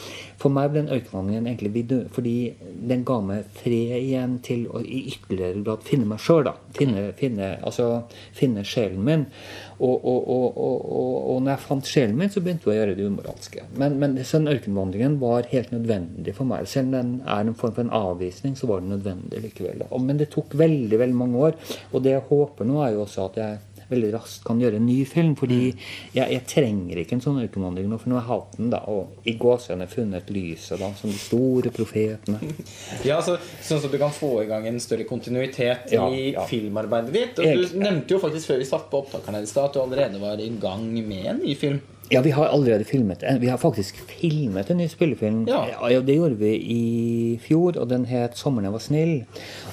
For 0.42 0.54
meg 0.54 0.72
ble 0.72 0.82
den 0.82 0.94
ørkenvandringen 0.96 1.48
egentlig 1.50 1.72
vidu- 1.76 2.08
fordi 2.14 2.54
den 2.90 3.04
ga 3.06 3.20
meg 3.22 3.50
fred 3.60 3.94
igjen 4.00 4.40
til 4.46 4.64
å 4.74 4.82
i 4.82 5.04
ytterligere 5.12 5.62
grad 5.62 5.84
finne 5.86 6.08
meg 6.10 6.24
sjøl. 6.24 6.50
Finne, 6.74 7.12
finne, 7.20 7.52
altså, 7.62 7.90
finne 8.34 8.64
sjelen 8.66 9.04
min. 9.06 9.28
Og, 9.78 9.94
og, 10.06 10.30
og, 10.30 10.58
og, 10.58 11.38
når 11.42 11.54
jeg 11.54 11.64
fant 11.68 11.90
sjelen 11.90 12.18
min, 12.18 12.30
så 12.34 12.42
begynte 12.42 12.70
jeg 12.70 12.74
å 12.74 12.80
gjøre 12.80 12.98
det 12.98 13.08
umoralske. 13.10 13.66
Men, 13.78 13.98
men 14.02 14.18
den 14.18 14.52
ørkenvandringen 14.52 15.20
var 15.22 15.50
helt 15.52 15.74
nødvendig 15.74 16.36
for 16.38 16.50
meg. 16.50 16.70
Selv 16.70 16.90
om 16.90 16.98
den 16.98 17.14
er 17.26 17.46
en 17.46 17.58
form 17.58 17.76
for 17.78 17.86
en 17.86 17.96
avvisning, 18.02 18.58
så 18.58 18.70
var 18.70 18.82
den 18.82 18.96
nødvendig 18.96 19.44
likevel. 19.46 19.86
Men 20.02 20.22
det 20.22 20.32
tok 20.34 20.58
veldig 20.58 21.02
veldig 21.02 21.18
mange 21.18 21.50
år. 21.50 21.60
Og 21.92 22.06
det 22.06 22.16
jeg 22.16 22.30
håper 22.30 22.70
nå, 22.70 22.82
er 22.82 22.96
jo 22.96 23.06
også 23.06 23.30
at 23.30 23.42
jeg 23.42 23.60
veldig 23.92 24.10
raskt 24.16 24.46
kan 24.48 24.60
gjøre 24.62 24.80
en 24.82 24.86
ny 24.88 24.98
film. 25.10 25.36
Fordi 25.40 25.60
jeg, 26.16 26.26
jeg 26.36 26.44
trenger 26.50 27.02
ikke 27.04 27.18
en 27.18 27.24
sånn 27.26 27.40
ørkenvandring 27.44 27.90
nå, 27.92 28.00
for 28.02 28.12
nå 28.12 28.18
har 28.20 28.26
jeg 28.26 28.32
hatt 28.32 28.58
den. 28.58 28.72
da, 28.74 28.82
Og 28.92 29.28
i 29.28 29.36
gåsehudene 29.40 29.88
funnet 29.92 30.32
lyset, 30.34 30.80
da, 30.82 30.92
som 31.00 31.12
de 31.14 31.20
store 31.22 31.74
profetene. 31.76 32.42
Ja, 33.08 33.22
så, 33.26 33.38
Sånn 33.64 33.80
at 33.82 33.92
du 33.94 33.98
kan 34.02 34.12
få 34.14 34.34
i 34.44 34.50
gang 34.50 34.66
en 34.70 34.80
større 34.84 35.06
kontinuitet 35.10 35.92
Ja, 35.94 36.08
i 36.12 36.32
ja. 36.34 36.44
filmarbeidet 36.50 37.14
ditt. 37.16 37.40
Og 37.42 37.64
du 37.72 37.80
nevnte 37.82 38.16
jo 38.16 38.22
faktisk 38.22 38.52
før 38.52 38.62
vi 38.62 38.68
satt 38.70 38.90
på 38.92 39.02
opptakerne 39.04 39.42
i 39.44 39.50
stad 39.50 39.70
at 39.72 39.78
du 39.78 39.82
allerede 39.84 40.22
var 40.22 40.42
i 40.42 40.50
gang 40.62 40.86
med 41.08 41.26
en 41.36 41.42
ny 41.46 41.56
film. 41.58 41.82
Ja, 42.12 42.22
vi 42.22 42.30
har 42.36 42.46
allerede 42.52 42.84
filmet 42.84 43.24
en- 43.24 43.40
Vi 43.42 43.48
har 43.48 43.58
faktisk 43.58 43.96
filmet 44.10 44.70
en 44.70 44.78
ny 44.78 44.88
spillefilm. 44.88 45.46
Ja. 45.48 45.66
Ja, 45.90 46.00
Det 46.02 46.16
gjorde 46.16 46.36
vi 46.38 46.56
i 46.56 47.40
fjor, 47.42 47.78
og 47.78 47.90
den 47.90 48.06
het 48.06 48.36
'Sommeren 48.36 48.64
jeg 48.64 48.74
var 48.74 48.80
snill'. 48.80 49.24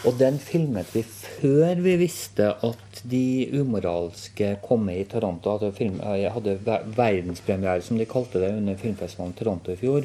Og 0.07 0.19
den 0.19 0.39
filmet 0.39 0.87
vi 0.95 1.03
før 1.03 1.75
vi 1.83 1.97
visste 1.97 2.53
at 2.63 3.03
de 3.11 3.49
umoralske 3.61 4.57
kom 4.69 4.81
med 4.81 5.01
i 5.01 5.05
Toronto. 5.05 5.55
At 5.67 5.75
film, 5.75 6.01
jeg 6.05 6.31
hadde 6.33 6.59
verdenspremiere, 6.97 7.83
som 7.83 7.99
de 7.99 8.05
kalte 8.05 8.41
det, 8.41 8.57
under 8.57 8.75
filmfestivalen 8.77 9.35
Toronto 9.39 9.73
i 9.73 9.77
fjor. 9.77 10.03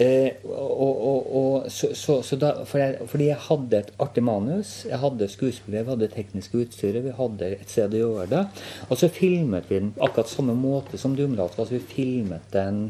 Eh, 0.00 0.32
og, 0.48 1.06
og, 1.06 1.36
og, 1.36 1.66
så, 1.68 1.90
så, 1.94 2.22
så 2.24 2.36
da, 2.40 2.54
for 2.64 2.80
jeg, 2.80 3.08
fordi 3.10 3.26
jeg 3.28 3.42
hadde 3.50 3.80
et 3.82 3.90
artig 4.00 4.22
manus, 4.24 4.70
jeg 4.88 5.00
hadde 5.02 5.28
skuespillere, 5.28 5.84
vi 5.84 5.92
hadde 5.92 6.08
teknisk 6.14 6.56
utstyr, 6.62 7.02
vi 7.04 7.12
hadde 7.18 7.50
et 7.58 7.68
sted 7.68 7.96
å 7.98 8.00
gjøre 8.00 8.30
det. 8.30 8.40
Og 8.88 8.96
så 8.96 9.10
filmet 9.12 9.68
vi 9.68 9.82
den 9.82 9.92
akkurat 10.00 10.32
samme 10.32 10.56
måte 10.56 11.00
som 11.00 11.16
Dumlatka. 11.18 11.66
Altså 11.66 11.76
vi 11.76 11.84
filmet 11.92 12.48
den 12.54 12.86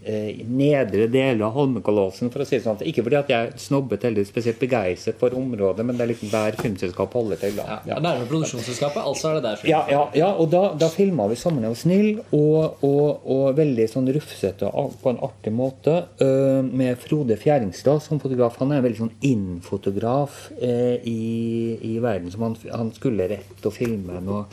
nedre 0.00 1.06
deler 1.12 1.44
av 1.44 1.52
Holmenkollåsen, 1.52 2.30
for 2.32 2.40
å 2.40 2.46
si 2.48 2.56
det 2.56 2.64
sånn. 2.64 2.78
Ikke 2.88 3.04
fordi 3.04 3.18
at 3.18 3.28
jeg 3.32 3.48
er 3.50 3.58
snobbet 3.60 4.06
eller 4.08 4.24
spesielt 4.24 4.60
begeistret 4.60 5.18
for 5.20 5.34
området, 5.36 5.84
men 5.84 5.98
det 5.98 6.06
er 6.06 6.12
liksom 6.14 6.30
der 6.32 6.56
filmselskap 6.56 7.12
holder 7.12 7.40
til. 7.42 7.58
da. 7.58 7.80
Ja, 7.88 7.98
Nærmere 8.00 8.28
produksjonsselskapet, 8.30 9.02
altså 9.04 9.30
er 9.30 9.38
det 9.38 9.44
der. 9.44 9.66
Ja, 9.68 9.82
ja, 9.92 10.06
ja, 10.16 10.30
og 10.32 10.50
da, 10.54 10.62
da 10.80 10.88
filma 10.88 11.28
vi 11.28 11.36
'Sommeren 11.36 11.70
er 11.70 11.76
snill', 11.76 12.22
og, 12.32 12.80
og, 12.86 13.20
og 13.26 13.56
veldig 13.56 13.88
sånn 13.92 14.08
rufsete 14.14 14.70
og 14.72 14.96
på 15.02 15.12
en 15.12 15.20
artig 15.20 15.52
måte. 15.52 15.98
øh, 16.20 16.64
med 16.64 16.98
Frode 16.98 17.36
Fjæringstad 17.36 18.00
som 18.02 18.20
fotograf. 18.20 18.56
Han 18.58 18.72
er 18.72 18.80
en 18.80 18.84
veldig 18.84 18.98
sånn 18.98 19.16
in-fotograf 19.20 20.50
eh, 20.60 20.96
i, 21.04 21.78
i 21.82 21.98
verden. 21.98 22.30
som 22.30 22.42
han, 22.42 22.56
han 22.72 22.92
skulle 22.92 23.28
rett 23.28 23.66
og 23.66 23.72
filme 23.74 24.20
noe 24.24 24.46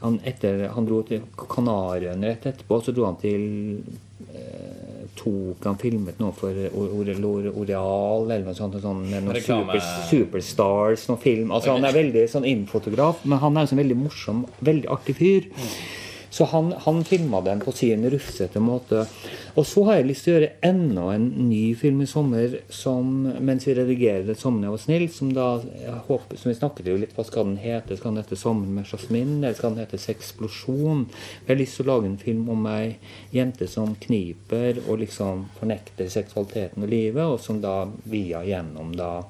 han, 0.00 0.20
etter, 0.24 0.68
han 0.74 0.86
dro 0.86 1.00
til 1.06 1.24
Kanariøyene 1.38 2.30
rett 2.30 2.46
etterpå, 2.46 2.80
så 2.82 2.94
dro 2.94 3.08
han 3.08 3.18
til 3.18 3.42
eh, 3.82 4.04
tok 5.18 5.64
han 5.66 5.78
filmet 5.80 6.18
noe 6.22 6.34
for 6.36 6.54
Oreal 6.78 8.30
eller 8.30 8.44
noe 8.46 8.56
sånt. 8.56 8.76
Sånn, 8.82 9.04
Reklame. 9.34 9.78
super, 9.80 10.04
Superstars, 10.10 11.06
noen 11.10 11.22
film. 11.22 11.54
Altså 11.54 11.74
Han 11.74 11.88
er 11.88 11.96
veldig 11.96 12.26
sånn 12.30 12.46
innfotograf, 12.48 13.24
men 13.24 13.42
han 13.42 13.56
er 13.56 13.66
en 13.66 13.72
sånn 13.72 13.82
veldig 13.82 13.98
morsom, 13.98 14.44
veldig 14.64 14.90
artig 14.94 15.16
fyr. 15.18 15.48
Så 16.38 16.44
han, 16.44 16.72
han 16.78 17.04
filma 17.04 17.40
den 17.40 17.60
på 17.60 17.72
sin 17.72 18.04
rufsete 18.10 18.60
måte. 18.62 19.00
Og 19.58 19.64
så 19.66 19.82
har 19.88 19.96
jeg 19.98 20.04
lyst 20.06 20.22
til 20.22 20.30
å 20.30 20.36
gjøre 20.36 20.50
enda 20.68 21.06
en 21.10 21.24
ny 21.48 21.72
film 21.74 22.04
i 22.04 22.06
sommer 22.06 22.52
som, 22.70 23.08
mens 23.42 23.66
vi 23.66 23.74
redigerer 23.74 24.28
jeg 24.28 24.70
var 24.70 24.78
snill', 24.78 25.08
som 25.10 25.32
da 25.34 25.48
jeg 25.82 25.96
håper, 26.06 26.38
som 26.38 26.52
vi 26.52 26.54
snakket 26.60 26.92
jo 26.92 26.94
litt 27.00 27.16
Hva 27.16 27.24
skal 27.26 27.48
den 27.48 27.56
hete? 27.58 27.96
Skal 27.96 28.14
den 28.14 28.22
hete 28.22 28.38
'Sommeren 28.38 28.76
med 28.76 28.86
Jasmin'? 28.86 29.42
Eller 29.42 29.58
skal 29.58 29.74
den 29.74 29.82
hete 29.82 29.98
'Sexplosjon'? 29.98 31.08
Jeg 31.10 31.48
har 31.48 31.58
lyst 31.58 31.76
til 31.76 31.88
å 31.88 31.90
lage 31.90 32.06
en 32.06 32.22
film 32.22 32.48
om 32.54 32.66
ei 32.66 32.96
jente 33.34 33.66
som 33.66 33.96
kniper 33.96 34.78
og 34.86 35.02
liksom 35.02 35.48
fornekter 35.58 36.06
seksualiteten 36.06 36.84
og 36.84 36.88
livet, 36.88 37.24
og 37.24 37.40
som 37.40 37.60
da 37.60 37.90
via 38.04 38.44
gjennom 38.46 38.94
da 38.94 39.24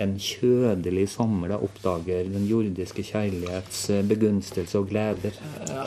en 0.00 0.14
kjødelig 0.20 1.06
sommer 1.12 1.52
da 1.52 1.58
oppdager 1.62 2.28
den 2.32 2.46
jordiske 2.48 3.04
kjærlighets 3.06 3.80
eh, 3.92 4.04
begunstelse 4.08 4.80
og 4.80 4.88
gleder. 4.92 5.36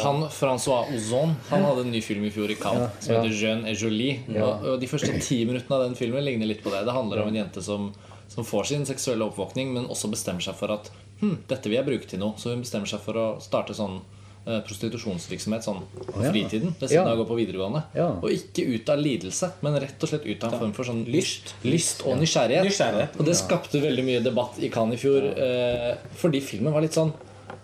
Han, 0.03 0.25
Francois 0.33 0.91
Ozon 0.95 1.35
han 1.49 1.65
hadde 1.65 1.85
en 1.85 1.93
ny 1.95 2.01
film 2.05 2.25
i 2.27 2.33
fjor 2.33 2.51
i 2.53 2.57
Cannes 2.59 2.89
Ja, 2.89 3.05
som 3.07 3.15
heter 3.17 3.37
Jeune 3.39 3.71
et 3.71 3.81
Jolie. 3.81 4.19
Og, 4.35 4.67
og 4.73 4.81
De 4.81 4.89
første 4.91 5.13
ti 5.21 5.41
minuttene 5.47 5.79
av 5.79 5.87
den 5.87 5.97
filmen 5.99 6.25
ligner 6.25 6.49
litt 6.49 6.63
på 6.65 6.73
det. 6.73 6.83
Det 6.87 6.95
handler 6.95 7.23
om 7.23 7.31
en 7.31 7.39
jente 7.41 7.63
som, 7.65 7.89
som 8.31 8.47
får 8.47 8.71
sin 8.71 8.85
seksuelle 8.89 9.25
oppvåkning, 9.29 9.73
men 9.75 9.89
også 9.89 10.11
bestemmer 10.13 10.45
seg 10.45 10.57
for 10.59 10.75
at 10.75 10.91
hm, 11.21 11.41
dette 11.49 11.69
vil 11.71 11.79
jeg 11.79 11.89
bruke 11.89 12.11
til 12.11 12.21
noe. 12.21 12.37
Så 12.41 12.53
hun 12.53 12.63
bestemmer 12.65 12.89
seg 12.89 13.03
for 13.05 13.19
å 13.19 13.27
starte 13.43 13.77
sånn 13.77 13.99
eh, 14.01 14.14
prostitusjonsvirksomhet 14.45 15.65
sånn 15.65 15.79
på 15.95 16.21
ja. 16.21 16.31
fritiden 16.31 16.75
ved 16.79 16.89
siden 16.89 17.01
Ja. 17.01 17.05
av 17.11 17.17
å 17.17 17.23
gå 17.23 17.27
på 17.31 17.37
videregående. 17.39 17.83
Ja. 17.97 18.07
Og 18.21 18.29
ikke 18.31 18.65
ut 18.75 18.89
av 18.93 18.99
lidelse, 19.01 19.51
men 19.65 19.79
rett 19.81 20.03
og 20.05 20.11
slett 20.11 20.25
ut 20.25 20.43
av 20.43 20.53
en 20.53 20.59
form 20.59 20.73
for 20.77 20.87
sånn 20.87 21.03
lyst, 21.09 21.55
lyst 21.65 22.03
og 22.05 22.19
nysgjerrighet. 22.21 22.67
Nysgjerrighet. 22.69 23.19
Og 23.19 23.25
det 23.25 23.37
skapte 23.39 23.81
veldig 23.81 24.05
mye 24.05 24.25
debatt 24.25 24.59
i 24.61 24.69
Cannes 24.73 24.99
i 24.99 25.01
fjor, 25.01 25.25
eh, 25.33 25.95
fordi 26.21 26.41
filmen 26.45 26.73
var 26.73 26.85
litt 26.85 26.93
sånn 26.93 27.13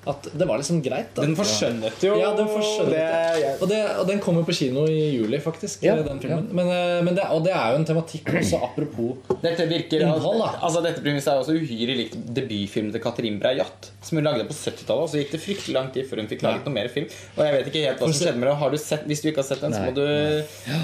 at 0.08 0.28
det 0.34 0.48
var 0.50 0.58
liksom 0.58 0.80
greit. 0.82 1.12
Da. 1.14 1.22
Den 1.22 1.36
forskjønnet 1.38 2.02
jo 2.02 2.16
Ja, 2.18 2.32
den 2.34 2.48
forskjønnet 2.50 2.94
det. 2.96 3.42
ja. 3.44 3.52
Og, 3.62 3.68
det, 3.70 3.80
og 4.02 4.08
den 4.10 4.20
kommer 4.24 4.42
på 4.48 4.56
kino 4.58 4.88
i 4.90 5.12
juli, 5.18 5.38
faktisk. 5.44 5.84
Ja, 5.86 5.94
den 6.02 6.20
filmen. 6.24 6.48
Men, 6.58 6.72
eh, 6.74 7.02
men 7.06 7.14
det, 7.16 7.28
og 7.30 7.44
det 7.46 7.52
er 7.54 7.76
jo 7.76 7.82
en 7.82 7.86
tematikk 7.86 8.32
også 8.40 8.62
apropos 8.66 9.38
Dette 9.44 9.68
virker 9.70 10.02
Innhold, 10.08 10.40
da. 10.42 10.50
Altså 10.66 10.82
Dette 10.82 11.04
premisset 11.06 11.30
er 11.36 11.44
også 11.44 11.54
uhyre 11.60 11.98
likt 12.00 12.18
debutfilmen 12.34 12.92
til 12.96 13.04
Katrin 13.04 13.38
Breijat. 13.44 13.92
Som 14.02 14.18
hun 14.18 14.26
lagde 14.26 14.48
på 14.50 14.58
70-tallet. 14.58 15.06
Og 15.06 15.10
så 15.14 15.22
gikk 15.22 15.36
det 15.38 15.44
fryktelig 15.46 15.78
lang 15.78 15.92
tid 15.94 16.10
før 16.10 16.24
hun 16.24 16.32
fikk 16.34 16.42
laget 16.48 16.64
Ja. 16.64 16.70
noe 16.72 16.74
mer 16.80 16.90
film. 16.90 17.06
Og 17.38 17.46
jeg 17.46 17.54
vet 17.60 17.68
ikke 17.72 17.86
helt 17.86 18.00
hva 18.02 18.10
som 18.10 18.18
skjedde 18.18 18.38
med 18.42 18.50
det. 18.50 18.58
Har 18.66 18.70
du 18.74 18.78
sett, 18.82 19.06
hvis 19.06 19.22
du 19.22 19.30
ikke 19.30 19.44
har 19.46 19.50
sett 19.54 19.62
den, 19.62 19.74
så 19.78 19.86
må 19.86 19.94
du 19.94 20.08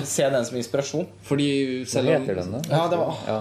se 0.05 0.29
den 0.37 0.45
som 0.45 0.57
inspirasjon. 0.61 1.07
Fordi 1.25 1.49
selv 1.89 2.13
om, 2.13 2.21
heter 2.21 2.35
den, 2.43 2.51
da? 2.53 2.61
Ja, 2.69 2.87
det 2.93 2.99
var 3.01 3.17
Ja. 3.27 3.39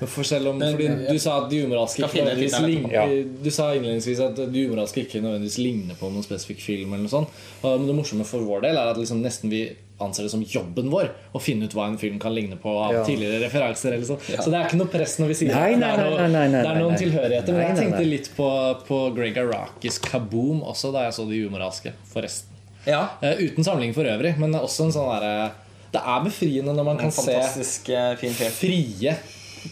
For 0.00 0.26
selv 0.26 0.48
om 0.50 0.58
fordi 0.60 0.88
Du 1.06 1.18
sa 1.22 1.36
at 1.44 1.50
de 1.50 1.62
umoralske 1.64 2.02
ikke 2.02 2.24
nødvendigvis 2.26 2.60
ligner 2.66 3.24
Du 3.44 3.50
sa 3.54 3.70
innledningsvis 3.74 4.20
at 4.24 4.36
de 4.52 4.66
umoralske 4.66 5.04
ikke 5.04 5.22
nødvendigvis 5.22 5.58
ligner 5.62 5.94
på 5.98 6.10
noen 6.10 6.26
spesifikk 6.26 6.60
film. 6.64 6.92
eller 6.92 7.06
noe 7.06 7.12
sånt 7.12 7.28
Men 7.62 7.86
det 7.86 7.96
morsomme 7.96 8.26
for 8.26 8.44
vår 8.44 8.66
del 8.66 8.76
er 8.80 8.90
at 8.90 8.98
liksom 9.00 9.22
nesten 9.22 9.52
vi 9.52 9.68
anser 10.02 10.26
det 10.26 10.30
som 10.32 10.42
jobben 10.42 10.88
vår 10.90 11.12
å 11.38 11.40
finne 11.40 11.68
ut 11.68 11.74
hva 11.76 11.86
en 11.86 11.98
film 11.98 12.18
kan 12.18 12.34
ligne 12.34 12.56
på 12.58 12.72
av 12.82 12.92
Ja. 12.92 13.04
tidligere 13.06 13.38
referanser. 13.44 13.92
Eller 13.94 14.04
sånn. 14.08 14.18
Så 14.18 14.50
det 14.50 14.58
er 14.58 14.64
ikke 14.66 14.80
noe 14.80 14.90
press 14.90 15.18
når 15.20 15.28
vi 15.30 15.34
sier 15.38 15.54
Nei, 15.54 15.76
nei, 15.78 15.92
det 15.96 16.02
er, 16.04 16.10
noe, 16.10 16.18
nei, 16.18 16.26
nei, 16.26 16.48
nei, 16.50 16.62
det 16.62 16.70
er 16.72 16.80
noen 16.80 16.96
nei. 16.96 16.98
tilhørigheter. 16.98 17.52
Men 17.54 17.62
jeg 17.68 17.76
tenkte 17.78 18.08
litt 18.08 18.30
på, 18.34 18.48
på 18.88 18.98
Greg 19.14 19.38
Arakis 19.38 20.00
Kaboom 20.02 20.64
også 20.66 20.90
da 20.92 21.06
jeg 21.06 21.14
så 21.14 21.28
De 21.30 21.38
umoralske, 21.46 21.94
forresten. 22.10 22.50
Ja. 22.90 23.04
Uh, 23.22 23.38
uten 23.38 23.64
samling 23.64 23.94
for 23.94 24.04
øvrig, 24.04 24.34
men 24.36 24.52
også 24.58 24.88
en 24.88 24.92
sånn 24.92 25.08
derre 25.14 25.52
Det 25.94 26.02
er 26.02 26.26
befriende 26.26 26.74
når 26.74 26.84
man 26.84 26.98
En 26.98 27.06
kan 27.06 27.12
se 27.14 27.94
eh, 27.94 28.16
fin 28.18 28.34
frie 28.34 29.14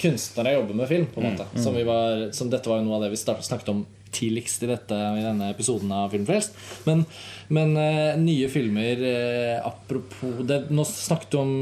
kunstnere 0.01 0.55
jobber 0.55 0.75
med 0.75 0.89
film. 0.89 1.07
på 1.07 1.21
en 1.21 1.27
Mm, 1.27 1.35
måte 1.39 1.63
som, 1.63 1.75
vi 1.75 1.83
var, 1.85 2.33
som 2.33 2.51
Dette 2.51 2.69
var 2.69 2.81
jo 2.81 2.87
noe 2.87 2.97
av 2.97 3.03
det 3.07 3.11
vi 3.11 3.21
start, 3.21 3.45
snakket 3.45 3.69
om 3.69 3.85
tidligst 4.13 4.63
i, 4.63 4.69
dette, 4.69 4.95
i 4.95 5.25
denne 5.25 5.51
episoden 5.51 5.93
av 5.93 6.11
Filmfrelst. 6.13 6.57
Men, 6.85 7.05
men 7.49 7.73
uh, 7.77 8.19
nye 8.21 8.49
filmer 8.53 9.01
uh, 9.01 9.67
Apropos 9.67 10.43
det, 10.49 10.67
Nå 10.71 10.85
snakket 10.85 11.33
du 11.33 11.39
om 11.41 11.55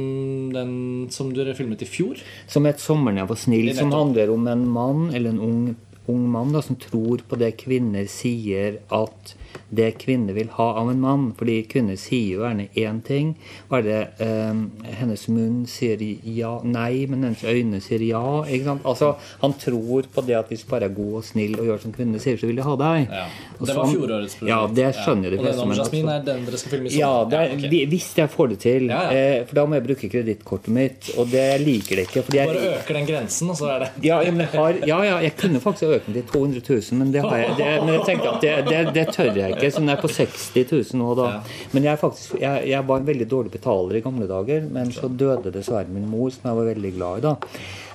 den 0.54 0.72
som 1.14 1.30
du 1.34 1.44
filmet 1.54 1.82
i 1.82 1.88
fjor. 1.88 2.18
Som 2.50 2.66
het 2.66 2.80
'Sommeren 2.82 3.22
jeg 3.22 3.28
var 3.28 3.36
snill', 3.36 3.74
som 3.76 3.92
handler 3.92 4.30
om 4.30 4.46
en 4.48 4.66
mann, 4.68 5.14
eller 5.14 5.30
en 5.30 5.40
ung, 5.40 5.76
ung 6.08 6.26
mann, 6.30 6.52
da, 6.52 6.62
som 6.62 6.76
tror 6.76 7.22
på 7.28 7.38
det 7.38 7.56
kvinner 7.62 8.06
sier 8.10 8.80
at 8.90 9.34
det 9.70 9.90
kvinner 10.02 10.34
vil 10.36 10.50
ha 10.56 10.68
av 10.80 10.90
en 10.90 11.00
mann. 11.00 11.26
Fordi 11.38 11.60
kvinner 11.70 11.98
sier 12.00 12.36
jo 12.36 12.44
gjerne 12.44 12.68
én 12.74 13.00
ting. 13.06 13.34
Bare 13.70 13.86
det 13.86 14.00
eh, 14.26 14.62
hennes 15.00 15.26
munn 15.32 15.62
sier 15.70 16.00
ja, 16.00 16.52
nei, 16.64 17.06
men 17.10 17.26
hennes 17.28 17.44
øyne 17.44 17.80
sier 17.84 18.02
ja. 18.06 18.22
Ikke 18.46 18.70
sant? 18.70 18.86
Altså, 18.88 19.14
han 19.42 19.56
tror 19.60 20.08
på 20.14 20.24
det 20.26 20.38
at 20.38 20.50
hvis 20.52 20.64
du 20.64 20.70
bare 20.72 20.88
er 20.90 20.96
god 20.96 21.20
og 21.20 21.26
snill 21.26 21.58
og 21.58 21.68
gjør 21.68 21.82
som 21.84 21.94
kvinnene 21.94 22.22
sier, 22.22 22.38
så 22.40 22.50
vil 22.50 22.60
de 22.60 22.66
ha 22.66 22.76
deg. 22.80 23.10
Ja. 23.10 23.26
Det 23.60 23.68
var 23.68 23.74
sånn- 23.74 23.94
fjorårets 23.94 24.38
problem. 24.38 24.52
Ja, 24.54 24.60
det 24.80 24.88
skjønner 24.96 25.28
jeg 25.28 25.32
de 25.32 25.38
Og 25.38 25.44
den 25.44 25.50
fleste. 25.50 25.62
om 25.62 25.68
men 25.68 25.78
Jasmin 25.78 26.04
altså- 26.04 26.20
er 26.20 26.24
den 26.30 26.44
dere 26.46 26.58
skal 26.62 26.70
filme 26.74 26.88
i 26.90 26.98
ja, 26.98 27.12
det 27.24 27.38
er, 27.38 27.48
ja 27.50 27.56
okay. 27.56 27.86
hvis 27.90 28.08
jeg 28.16 28.30
får 28.30 28.48
det 28.48 28.58
til. 28.60 28.88
Ja. 28.90 29.02
Eh, 29.10 29.44
for 29.44 29.54
da 29.54 29.66
må 29.66 29.78
jeg 29.78 29.86
bruke 29.86 30.10
kredittkortet 30.10 30.68
mitt, 30.68 31.10
og 31.16 31.30
det 31.30 31.46
liker 31.60 31.96
det 31.96 32.06
ikke. 32.08 32.22
Fordi 32.26 32.38
jeg, 32.38 32.48
Bare 32.48 32.80
øker 32.80 32.94
den 32.94 33.06
grensen, 33.06 33.50
og 33.50 33.56
så 33.56 33.70
er 33.74 33.78
det 33.84 33.90
ja, 34.02 34.20
jeg 34.20 34.48
har, 34.54 34.74
ja, 34.86 34.98
ja, 35.04 35.16
jeg 35.20 35.36
kunne 35.36 35.60
faktisk 35.60 35.90
økt 35.96 36.06
den 36.06 36.14
til 36.14 36.26
200 36.32 36.62
000, 36.68 36.98
men, 36.98 37.12
det 37.12 37.22
har 37.22 37.36
jeg, 37.36 37.56
det, 37.58 37.70
men 37.84 37.94
jeg 37.94 38.04
tenkte 38.08 38.28
at 38.34 38.40
det, 38.40 38.54
det, 38.70 38.94
det 38.94 39.06
tør 39.14 39.32
jeg 39.36 39.56
ikke. 39.56 39.59
Så 39.68 39.82
den 39.82 39.92
er 39.92 40.00
på 40.00 40.08
60 40.08 40.46
000 40.72 41.00
nå, 41.00 41.10
da. 41.18 41.28
Men 41.74 41.86
jeg, 41.90 42.00
faktisk, 42.00 42.38
jeg, 42.40 42.64
jeg 42.72 42.88
var 42.88 43.02
en 43.02 43.10
veldig 43.10 43.28
dårlig 43.30 43.52
betaler 43.54 44.00
i 44.00 44.02
gamle 44.04 44.28
dager, 44.30 44.66
men 44.72 44.92
så 44.94 45.10
døde 45.12 45.52
dessverre 45.54 45.92
min 45.92 46.08
mor, 46.08 46.30
som 46.34 46.50
jeg 46.50 46.60
var 46.62 46.72
veldig 46.72 46.92
glad 46.96 47.22
i 47.22 47.26
da. 47.28 47.36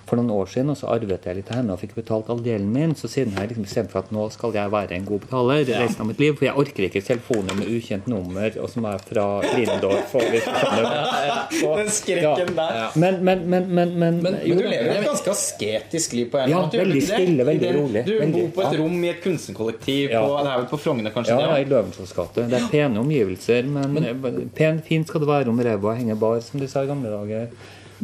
For 0.06 0.20
noen 0.20 0.30
år 0.36 0.46
siden, 0.52 0.70
og 0.70 0.78
så 0.78 0.88
arvet 0.94 1.24
jeg 1.26 1.36
litt 1.40 1.50
av 1.52 1.58
henne 1.60 1.74
og 1.74 1.80
fikk 1.82 1.96
betalt 1.98 2.28
all 2.30 2.42
delen 2.46 2.68
min. 2.74 2.94
Så 2.96 3.10
siden 3.10 3.34
har 3.34 3.46
jeg 3.46 3.56
liksom 3.56 3.66
bestemt 3.66 3.92
for 3.92 4.00
at 4.04 4.12
nå 4.14 4.28
skal 4.34 4.54
jeg 4.54 4.72
være 4.74 4.96
en 5.00 5.06
god 5.08 5.24
betaler 5.26 5.64
resten 5.66 6.04
av 6.04 6.10
mitt 6.12 6.20
liv. 6.22 6.36
For 6.38 6.46
jeg 6.46 6.56
orker 6.62 6.88
ikke 6.88 7.02
telefoner 7.08 7.58
med 7.58 7.72
ukjent 7.74 8.08
nummer, 8.12 8.50
og 8.62 8.70
som 8.70 8.86
er 8.90 9.02
fra 9.02 9.26
Lindorf. 9.56 10.14
Og, 10.16 10.28
hvis 10.34 10.46
Ja, 10.46 11.12
ja. 11.26 11.38
Den 11.80 11.90
skrekken 11.94 12.54
der. 12.58 12.76
Ja. 12.80 12.88
Men, 13.02 13.20
men, 13.26 13.44
men, 13.50 13.68
men, 13.74 13.94
men, 14.00 14.20
Men 14.24 14.38
du 14.46 14.54
lever 14.62 14.92
jo 14.92 14.96
et 15.02 15.08
ganske 15.10 15.32
asketisk 15.34 16.14
liv 16.18 16.30
på 16.34 16.40
en 16.44 16.50
Ja, 16.54 16.62
måte. 16.66 16.80
veldig 16.84 17.02
stille, 17.06 17.46
veldig 17.48 17.72
rolig. 17.80 18.06
Du 18.06 18.14
Veldig, 18.20 18.42
bor 18.46 18.52
på 18.60 18.66
et 18.68 18.78
ja. 18.78 18.82
rom 18.84 19.04
i 19.04 19.10
et 19.12 19.22
kunstnerkollektiv 19.24 20.12
Ja. 20.14 20.22
på, 20.26 20.38
Det 20.46 20.52
er 20.54 20.58
vel 20.62 20.68
på 20.72 20.80
Frogner, 20.86 21.12
kanskje? 21.16 21.40
Ja, 21.40 21.56
ja, 21.56 21.62
i 21.64 21.70
Løvensås 21.70 22.14
gate. 22.16 22.46
Det 22.50 22.60
er 22.62 22.68
pene 22.72 23.00
omgivelser, 23.02 23.64
men, 23.66 24.50
pen, 24.56 24.82
fint 24.86 25.08
skal 25.10 25.22
det 25.26 25.30
være 25.30 25.50
om 25.50 25.60
ræva 25.60 25.96
henger 25.98 26.16
bar, 26.16 26.40
som 26.46 26.60
de 26.60 26.68
sa 26.72 26.84
i 26.86 26.90
gamle 26.90 27.10
dager. 27.10 27.50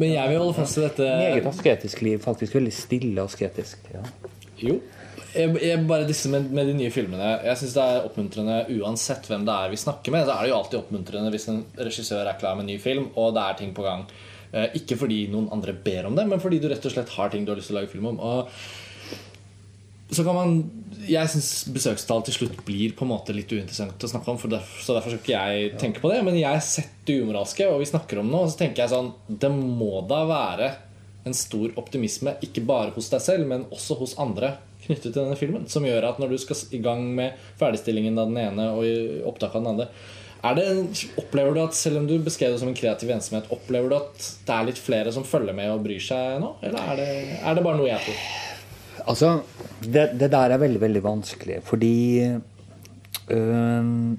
Men 0.00 0.14
jeg 0.14 0.30
vil 0.30 0.40
holde 0.40 0.56
fast 0.56 0.78
til 0.78 0.86
dette 0.86 1.06
Meget 1.06 1.46
asketisk 1.50 2.02
liv. 2.04 2.18
Faktisk 2.24 2.56
veldig 2.56 2.72
stille 2.74 3.24
asketisk. 3.24 3.90
Ja. 3.92 4.02
Jo. 4.62 4.78
Jeg, 5.32 5.48
jeg, 5.64 5.80
bare 5.88 6.04
disse 6.08 6.28
med, 6.28 6.50
med 6.52 6.66
de 6.68 6.74
nye 6.76 6.92
filmene 6.92 7.28
Jeg 7.40 7.56
synes 7.56 7.72
det 7.72 7.84
er 7.88 8.04
oppmuntrende 8.04 8.56
uansett 8.82 9.24
hvem 9.30 9.46
det 9.48 9.54
er 9.54 9.72
vi 9.72 9.80
snakker 9.80 10.14
med. 10.14 10.26
Så 10.28 10.34
er 10.34 10.44
det 10.44 10.52
jo 10.52 10.58
alltid 10.58 10.80
oppmuntrende 10.82 11.32
hvis 11.32 11.48
en 11.52 11.62
regissør 11.78 12.28
er 12.28 12.38
klar 12.40 12.58
med 12.58 12.66
en 12.66 12.74
ny 12.74 12.78
film, 12.82 13.08
og 13.16 13.32
det 13.36 13.46
er 13.46 13.58
ting 13.60 13.72
på 13.76 13.86
gang. 13.86 14.04
Eh, 14.52 14.68
ikke 14.82 14.98
fordi 15.00 15.24
noen 15.32 15.48
andre 15.54 15.72
ber 15.72 16.10
om 16.10 16.16
det, 16.18 16.26
men 16.28 16.40
fordi 16.42 16.60
du 16.60 16.68
rett 16.68 16.84
og 16.84 16.92
slett 16.92 17.12
har 17.16 17.32
ting 17.32 17.46
du 17.46 17.54
har 17.54 17.60
lyst 17.60 17.72
til 17.72 17.78
å 17.78 17.80
lage 17.80 17.92
film 17.92 18.10
om. 18.12 18.20
Og 18.20 20.12
så 20.12 20.24
kan 20.26 20.36
man 20.36 20.58
Jeg 21.08 21.30
syns 21.32 21.50
besøkstall 21.72 22.22
til 22.26 22.36
slutt 22.36 22.60
blir 22.66 22.94
på 22.96 23.06
en 23.06 23.12
måte 23.12 23.34
litt 23.34 23.50
uinteressant 23.50 24.04
å 24.06 24.10
snakke 24.10 24.32
om, 24.32 24.38
for 24.40 24.52
derfor, 24.52 24.84
så 24.84 24.96
derfor 24.96 25.14
skal 25.14 25.22
ikke 25.22 25.34
jeg 25.34 25.74
tenke 25.82 26.02
på 26.02 26.12
det. 26.12 26.22
Men 26.26 26.38
jeg 26.38 26.64
setter 26.66 27.10
det 27.10 27.20
umoralske, 27.24 27.68
og 27.68 27.82
vi 27.82 27.90
snakker 27.90 28.22
om 28.22 28.30
noe, 28.30 28.46
og 28.46 28.52
så 28.52 28.62
tenker 28.62 28.84
jeg 28.84 28.92
sånn 28.94 29.12
Det 29.26 29.50
må 29.52 30.04
da 30.10 30.22
være 30.30 30.72
en 31.26 31.36
stor 31.38 31.74
optimisme, 31.78 32.34
ikke 32.42 32.64
bare 32.66 32.94
hos 32.96 33.10
deg 33.12 33.22
selv, 33.22 33.46
men 33.50 33.68
også 33.70 33.98
hos 34.00 34.16
andre 34.22 34.56
knyttet 34.82 35.12
til 35.12 35.20
denne 35.20 35.38
filmen, 35.38 35.68
som 35.70 35.84
gjør 35.86 36.08
at 36.08 36.18
når 36.18 36.34
du 36.34 36.40
skal 36.42 36.58
i 36.74 36.82
gang 36.82 37.04
med 37.14 37.38
ferdigstillingen 37.60 38.18
av 38.18 38.32
den 38.32 38.40
ene 38.42 38.66
og 38.74 39.28
opptaket 39.30 39.60
av 39.60 39.62
den 39.62 39.72
andre 39.76 39.88
er 40.42 40.56
det, 40.58 40.64
Opplever 41.20 41.54
du 41.54 41.60
at 41.62 41.76
selv 41.78 42.00
om 42.00 42.06
du 42.08 42.16
beskrev 42.22 42.54
det 42.54 42.58
som 42.58 42.70
en 42.70 42.76
kreativ 42.76 43.12
ensomhet, 43.14 43.46
opplever 43.54 43.92
du 43.92 43.98
at 44.00 44.30
det 44.46 44.54
er 44.56 44.66
litt 44.66 44.80
flere 44.80 45.12
som 45.14 45.26
følger 45.26 45.54
med 45.54 45.70
og 45.70 45.84
bryr 45.84 46.02
seg 46.02 46.40
nå? 46.42 46.56
Eller 46.66 46.88
er 46.92 46.98
det, 46.98 47.10
er 47.38 47.58
det 47.58 47.62
bare 47.62 47.78
noe 47.78 47.86
jeg 47.86 48.02
tror? 48.08 48.24
Altså, 49.08 49.40
det, 49.82 50.10
det 50.20 50.30
der 50.32 50.50
er 50.54 50.58
veldig, 50.62 50.80
veldig 50.80 51.02
vanskelig, 51.04 51.62
fordi 51.62 52.20
øh, 53.30 54.16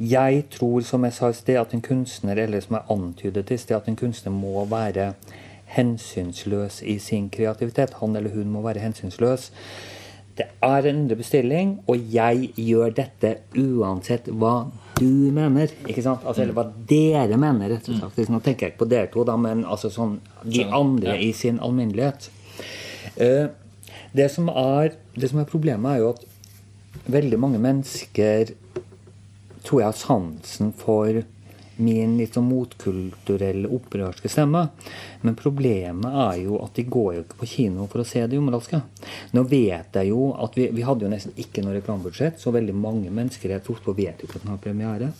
Jeg 0.00 0.44
tror, 0.50 0.80
som 0.80 1.04
jeg 1.04 1.12
sa 1.16 1.28
i 1.28 1.32
sted, 1.32 1.56
at 1.56 1.72
en 1.74 1.80
kunstner, 1.80 2.36
eller 2.42 2.60
som 2.60 2.76
jeg 2.76 2.82
antydet 2.92 3.50
i 3.50 3.56
sted, 3.56 3.76
at 3.76 3.86
en 3.88 3.96
kunstner 3.96 4.32
må 4.32 4.64
være 4.68 5.12
hensynsløs 5.72 6.82
i 6.82 6.98
sin 6.98 7.30
kreativitet. 7.32 7.94
Han 8.00 8.16
eller 8.16 8.34
hun 8.34 8.50
må 8.52 8.60
være 8.62 8.78
hensynsløs. 8.84 9.50
Det 10.36 10.44
er 10.62 10.84
en 10.90 10.98
indre 11.00 11.16
bestilling, 11.16 11.78
og 11.88 11.96
jeg 12.12 12.50
gjør 12.60 12.92
dette 12.98 13.30
uansett 13.56 14.28
hva 14.28 14.66
du 15.00 15.32
mener. 15.32 15.72
ikke 15.88 16.02
sant? 16.04 16.20
Altså, 16.26 16.42
Eller 16.42 16.52
hva 16.54 16.66
dere 16.88 17.36
mener. 17.40 17.68
rett 17.72 17.88
og 17.88 18.12
slett. 18.12 18.28
Nå 18.28 18.40
tenker 18.44 18.66
jeg 18.66 18.74
ikke 18.74 18.84
på 18.84 18.90
dere 18.90 19.06
to, 19.12 19.24
da, 19.24 19.36
men 19.36 19.64
altså 19.64 19.88
sånn 19.88 20.18
de 20.44 20.64
andre 20.64 21.16
Ja. 21.16 21.20
i 21.20 21.32
sin 21.32 21.58
alminnelighet. 21.58 22.30
Eh, 23.16 23.48
det, 24.16 24.30
som 24.32 24.48
er, 24.52 24.96
det 25.16 25.30
som 25.30 25.40
er 25.42 25.50
problemet, 25.50 25.90
er 25.92 26.04
jo 26.04 26.12
at 26.14 26.24
veldig 27.06 27.38
mange 27.40 27.60
mennesker 27.62 28.52
tror 29.66 29.80
jeg 29.82 29.88
har 29.88 29.98
sansen 29.98 30.72
for 30.76 31.22
min 31.82 32.16
litt 32.18 32.36
sånn 32.36 32.48
motkulturelle, 32.48 33.68
opprørske 33.76 34.30
stemme. 34.30 34.62
Men 35.22 35.36
problemet 35.38 36.18
er 36.26 36.40
jo 36.44 36.60
at 36.64 36.76
de 36.78 36.86
går 36.88 37.10
jo 37.16 37.24
ikke 37.24 37.40
på 37.42 37.50
kino 37.50 37.86
for 37.92 38.02
å 38.02 38.06
se 38.08 38.22
det 38.26 38.38
umoralske. 38.38 38.80
Nå 39.36 39.44
vet 39.50 39.98
jeg 39.98 40.10
jo 40.10 40.30
at 40.42 40.56
vi, 40.58 40.68
vi 40.74 40.84
hadde 40.86 41.06
jo 41.06 41.12
nesten 41.12 41.36
ikke 41.40 41.64
noe 41.64 41.76
reklamebudsjett, 41.76 42.40
så 42.40 42.52
veldig 42.54 42.74
mange 42.76 43.12
mennesker 43.14 43.52
jeg 43.52 43.64
tror 43.66 43.82
på, 43.84 43.96
vet 43.98 44.22
jo 44.22 44.30
ikke 44.30 44.40
at 44.40 44.46
den 44.46 44.54
har 44.54 44.62
premiere. 44.62 45.10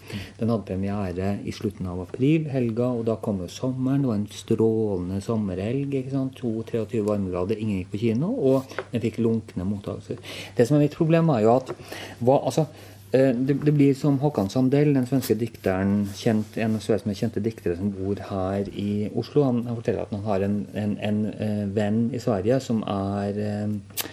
Den 0.40 0.52
hadde 0.52 0.68
premiere 0.68 1.32
i 1.44 1.54
slutten 1.54 1.88
av 1.92 2.02
april, 2.06 2.48
helga, 2.52 2.90
og 2.92 3.06
da 3.08 3.18
kom 3.22 3.42
jo 3.44 3.50
sommeren. 3.52 4.02
Det 4.04 4.12
var 4.12 4.20
en 4.20 4.28
strålende 4.32 5.22
sommerhelg. 5.24 5.94
ikke 6.00 6.14
sant? 6.14 6.42
22-23 6.42 7.04
varmegrader, 7.06 7.60
ingen 7.60 7.82
gikk 7.82 7.94
på 7.94 8.02
kino, 8.06 8.32
og 8.50 8.76
den 8.92 9.04
fikk 9.04 9.20
lunkne 9.24 9.66
mottakelser. 9.68 10.20
Det 10.56 10.66
som 10.68 10.78
er 10.78 10.86
mitt 10.86 10.98
problem, 10.98 11.32
er 11.34 11.46
jo 11.46 11.56
at 11.56 11.72
hva, 12.20 12.40
altså, 12.40 12.66
Det, 13.10 13.54
det 13.64 13.72
blir 13.72 13.94
som 13.94 14.18
Håkan 14.18 14.48
Sandell, 14.50 14.90
den 14.94 15.06
svenske 15.06 15.36
dikteren, 15.38 16.08
kjent, 16.18 16.56
en 16.58 16.74
av 16.76 16.82
Sveriges 16.84 17.20
kjente 17.20 17.40
diktere 17.40 17.76
som 17.78 17.92
bor 17.94 18.18
her 18.30 18.66
i 18.74 19.08
Oslo. 19.14 19.44
Han, 19.46 19.62
han 19.68 19.78
forteller 19.78 20.02
at 20.02 20.14
han 20.16 20.24
har 20.26 20.44
en, 20.44 20.56
en, 20.74 20.96
en 21.08 21.20
eh, 21.32 21.62
venn 21.76 22.00
i 22.12 22.20
Sverige 22.20 22.58
som 22.64 22.82
er, 22.82 23.38
eh, 23.38 24.08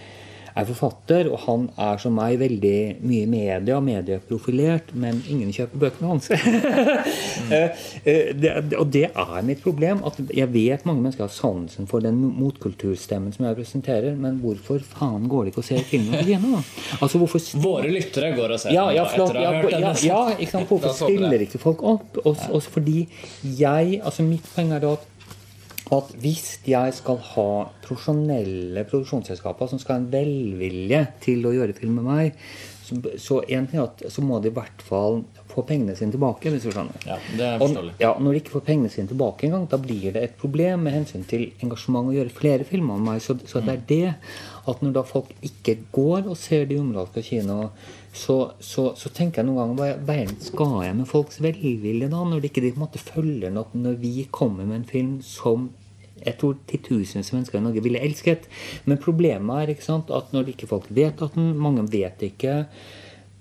er 0.56 0.68
forfatter, 0.70 1.30
og 1.34 1.40
han 1.48 1.64
er 1.82 1.98
som 2.02 2.14
meg 2.18 2.38
veldig 2.42 2.76
mye 3.02 3.24
i 3.24 3.30
media, 3.30 3.80
medieprofilert, 3.84 4.92
men 4.94 5.22
ingen 5.30 5.50
kjøper 5.56 5.82
bøkene 5.88 6.12
hans. 6.12 6.30
Det, 7.50 7.64
det- 8.44 8.78
og 8.80 8.88
det 8.94 9.06
er 9.10 9.42
mitt 9.46 9.62
problem. 9.64 10.04
at 10.06 10.20
Jeg 10.34 10.50
vet 10.54 10.86
mange 10.86 11.02
mennesker 11.02 11.26
har 11.26 11.34
sansen 11.34 11.88
for 11.90 12.00
den 12.06 12.20
motkulturstemmen 12.40 13.34
som 13.34 13.46
jeg 13.46 13.56
representerer, 13.56 14.16
men 14.16 14.40
hvorfor 14.44 14.80
faen 14.94 15.28
går 15.32 15.46
det 15.48 15.54
ikke 15.54 15.64
å 15.64 15.68
se 15.70 15.80
filmen 15.90 16.20
på 16.20 16.26
kino? 16.32 16.62
Altså, 17.02 17.18
hvorfor 17.22 17.42
Våre 17.64 17.90
lyttere 17.92 18.34
går 18.36 18.54
og 18.56 18.60
ser 18.62 18.74
ja, 18.76 18.86
ja, 18.96 19.04
flott, 19.10 19.34
ja, 19.36 19.52
ja, 19.70 19.94
ja, 20.04 20.22
ikke 20.38 20.52
sant? 20.52 20.68
Hvorfor 20.70 20.94
stiller 20.96 21.44
ikke 21.46 21.60
folk 21.62 21.84
opp? 21.84 22.20
Også, 22.24 22.50
også 22.56 22.74
fordi 22.78 23.08
jeg 23.60 24.00
altså 24.04 24.24
Mitt 24.24 24.46
poeng 24.56 24.72
er 24.76 24.80
da 24.84 24.94
at, 24.98 25.04
at 25.92 26.12
hvis 26.24 26.60
jeg 26.68 26.94
skal 26.96 27.18
ha 27.34 27.50
profesjonelle 27.84 28.86
produksjonsselskaper 28.88 29.68
som 29.72 29.82
skal 29.82 29.98
ha 29.98 30.04
en 30.04 30.12
velvilje 30.14 31.02
til 31.24 31.44
å 31.48 31.52
gjøre 31.56 31.76
film 31.76 32.00
med 32.00 32.08
meg, 32.08 32.46
så, 32.84 32.98
så, 33.20 33.38
en 33.56 33.68
ting 33.68 33.80
at, 33.80 34.02
så 34.12 34.24
må 34.26 34.40
de 34.44 34.50
i 34.52 34.56
hvert 34.56 34.84
fall 34.84 35.22
få 35.52 35.64
pengene 35.68 35.96
sine 35.96 36.12
tilbake. 36.12 36.52
hvis 36.52 36.66
du 36.66 36.72
skjønner. 36.74 37.06
Ja, 37.08 37.18
det 37.38 37.48
er 37.48 37.64
Og, 37.64 37.92
ja, 38.02 38.12
når 38.20 38.36
de 38.36 38.42
ikke 38.42 38.58
får 38.58 38.66
pengene 38.68 38.92
sine 38.92 39.12
tilbake 39.12 39.48
engang, 39.48 39.68
da 39.72 39.80
blir 39.80 40.12
det 40.12 40.24
et 40.24 40.38
problem 40.40 40.84
med 40.88 40.96
hensyn 40.98 41.24
til 41.28 41.50
engasjement 41.64 42.12
å 42.12 42.16
gjøre 42.16 42.36
flere 42.36 42.68
filmer 42.68 43.00
med 43.00 43.14
meg. 43.14 43.24
Så, 43.24 43.38
så 43.48 43.64
det 43.64 43.78
er 43.78 43.84
det 43.88 44.16
at 44.68 44.84
når 44.84 44.98
da 45.00 45.06
folk 45.08 45.32
ikke 45.44 45.78
går 45.96 46.28
og 46.28 46.40
ser 46.40 46.68
de 46.68 46.80
umoralske 46.82 47.24
kino, 47.24 47.72
så, 48.14 48.38
så, 48.62 48.92
så 48.98 49.10
tenker 49.10 49.42
jeg 49.42 49.50
noen 49.50 49.74
ganger 49.76 50.02
hva 50.06 50.18
skal 50.46 50.76
jeg 50.86 50.98
med 51.00 51.10
folks 51.10 51.40
velvilje 51.42 52.12
da, 52.12 52.20
når 52.22 52.44
de 52.44 52.52
ikke 52.52 52.62
de 52.62 52.74
på 52.76 52.78
en 52.78 52.86
måte 52.86 53.02
følger 53.02 53.54
noe 53.54 53.74
når 53.74 53.98
vi 54.04 54.28
kommer 54.30 54.68
med 54.70 54.84
en 54.84 54.92
film 54.92 55.16
som 55.26 55.72
jeg 56.24 56.38
tror 56.40 56.60
titusenvis 56.70 57.32
av 57.32 57.40
mennesker 57.40 57.60
i 57.60 57.64
Norge 57.66 57.84
ville 57.84 58.02
elsket. 58.06 58.46
Men 58.88 59.02
problemet 59.02 59.74
er 59.74 59.82
sant, 59.84 60.12
at 60.14 60.32
når 60.32 60.54
ikke 60.54 60.70
folk 60.70 60.86
vet 60.94 61.20
at 61.26 61.36
den, 61.36 61.52
mange 61.60 61.84
vet 61.92 62.22
ikke, 62.30 62.62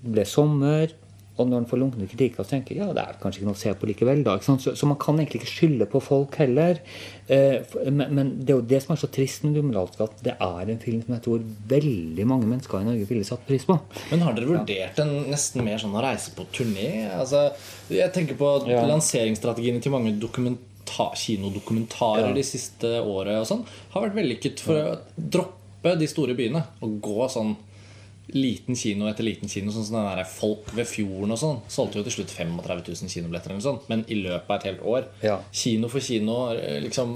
det 0.03 0.15
ble 0.17 0.25
sommer, 0.27 0.91
og 1.37 1.47
når 1.49 1.63
en 1.63 1.65
får 1.65 1.79
lunkne 1.81 2.05
kritikk, 2.07 2.35
så 2.37 2.43
tenker 2.45 2.75
jeg 2.75 2.83
ja, 2.83 2.93
det 2.93 3.01
er 3.01 3.15
kanskje 3.21 3.41
ikke 3.41 3.47
noe 3.49 3.57
å 3.57 3.61
se 3.63 3.71
på 3.73 3.87
likevel. 3.89 4.19
da? 4.23 4.35
Så, 4.45 4.53
så 4.77 4.85
man 4.89 4.99
kan 5.01 5.17
egentlig 5.17 5.39
ikke 5.41 5.49
skylde 5.49 5.87
på 5.89 6.01
folk 6.05 6.35
heller. 6.37 6.77
Eh, 7.27 7.63
men, 7.89 8.05
men 8.13 8.29
det 8.45 8.53
er 8.53 8.59
jo 8.59 8.65
det 8.69 8.81
som 8.83 8.93
er 8.93 9.01
så 9.01 9.09
trist 9.09 9.41
med 9.47 9.55
Dummelalsk, 9.57 9.97
at 10.05 10.21
det 10.27 10.35
er 10.37 10.69
en 10.75 10.81
film 10.83 11.01
som 11.01 11.15
jeg 11.15 11.23
tror 11.25 11.47
veldig 11.73 12.27
mange 12.29 12.45
mennesker 12.51 12.83
i 12.83 12.85
Norge 12.85 13.07
ville 13.09 13.25
satt 13.25 13.47
pris 13.47 13.65
på. 13.65 13.79
Men 14.11 14.21
har 14.27 14.37
dere 14.37 14.51
vurdert 14.51 15.01
en 15.01 15.15
nesten 15.33 15.65
mer 15.65 15.81
sånn 15.81 15.97
å 15.97 16.03
reise 16.05 16.35
på 16.37 16.45
turné? 16.53 16.91
Altså, 17.17 17.47
jeg 17.89 18.13
tenker 18.13 18.37
på 18.37 18.53
Ja. 18.69 18.85
lanseringsstrategiene 18.93 19.81
til 19.81 19.91
mange 19.95 20.13
kinodokumentarer 21.17 22.27
Ja. 22.29 22.33
de 22.33 22.43
siste 22.45 22.89
året 23.01 23.39
og 23.39 23.47
sånn, 23.49 23.65
har 23.93 24.03
vært 24.05 24.17
vellykket 24.19 24.59
for 24.61 24.75
å 24.75 24.97
droppe 25.17 25.97
de 25.97 26.07
store 26.07 26.35
byene 26.37 26.61
og 26.83 26.99
gå 27.01 27.29
sånn 27.31 27.55
liten 28.33 28.75
kino 28.75 29.07
etter 29.09 29.25
liten 29.27 29.49
kino, 29.51 29.71
sånn 29.75 29.83
som 29.85 29.97
den 29.97 30.05
der 30.17 30.23
Folk 30.29 30.69
ved 30.77 30.87
fjorden 30.87 31.33
og 31.35 31.39
sånn. 31.41 31.57
Solgte 31.69 31.99
jo 31.99 32.03
til 32.07 32.15
slutt 32.15 32.31
35 32.31 32.83
000 32.87 33.11
kinobilletter, 33.11 33.51
eller 33.51 33.61
sånt, 33.65 33.89
men 33.91 34.05
i 34.07 34.15
løpet 34.21 34.49
av 34.49 34.55
et 34.61 34.67
helt 34.69 34.81
år. 34.87 35.07
Ja. 35.21 35.35
Kino 35.51 35.89
for 35.91 35.99
kino, 35.99 36.37
eh, 36.55 36.79
liksom 36.85 37.13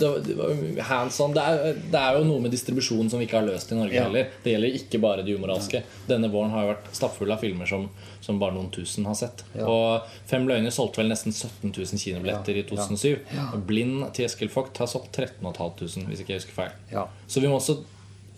det, 0.00 0.10
det 0.26 0.36
var 0.38 0.54
hands 0.88 1.20
on. 1.20 1.34
Det 1.36 1.42
er, 1.44 1.80
det 1.92 2.00
er 2.00 2.18
jo 2.18 2.24
noe 2.30 2.40
med 2.46 2.54
distribusjonen 2.56 3.10
som 3.12 3.20
vi 3.20 3.28
ikke 3.28 3.40
har 3.40 3.46
løst 3.50 3.72
i 3.72 3.78
Norge 3.78 3.94
Ja. 3.94 4.04
heller. 4.08 4.30
Det 4.42 4.54
gjelder 4.56 4.78
ikke 4.80 5.00
bare 5.04 5.22
de 5.26 5.36
umoralske. 5.36 5.82
Denne 6.08 6.30
våren 6.32 6.50
har 6.56 6.64
jo 6.64 6.72
vært 6.74 6.90
stappfull 6.96 7.30
av 7.36 7.42
filmer 7.44 7.66
som, 7.68 7.88
som 8.24 8.38
bare 8.40 8.56
noen 8.56 8.70
tusen 8.74 9.04
har 9.06 9.14
sett. 9.14 9.44
Ja. 9.54 9.66
Og 9.68 10.08
Fem 10.26 10.48
løgner 10.48 10.72
solgte 10.74 11.02
vel 11.02 11.12
nesten 11.12 11.32
17 11.36 11.70
000 11.76 12.00
kinobilletter 12.00 12.56
Ja, 12.56 12.62
i 12.64 12.68
2007. 12.68 13.20
Og 13.52 13.60
Blind 13.68 14.06
til 14.16 14.24
Eskil 14.26 14.48
Vogt 14.52 14.78
har 14.82 14.88
solgt 14.90 15.12
13 15.12 15.44
500, 15.44 16.08
hvis 16.08 16.20
ikke 16.24 16.32
jeg 16.34 16.40
husker 16.42 16.56
feil. 16.56 16.72
Ja. 16.90 17.06
Så 17.28 17.40
vi 17.44 17.46
må 17.50 17.60
også, 17.60 17.78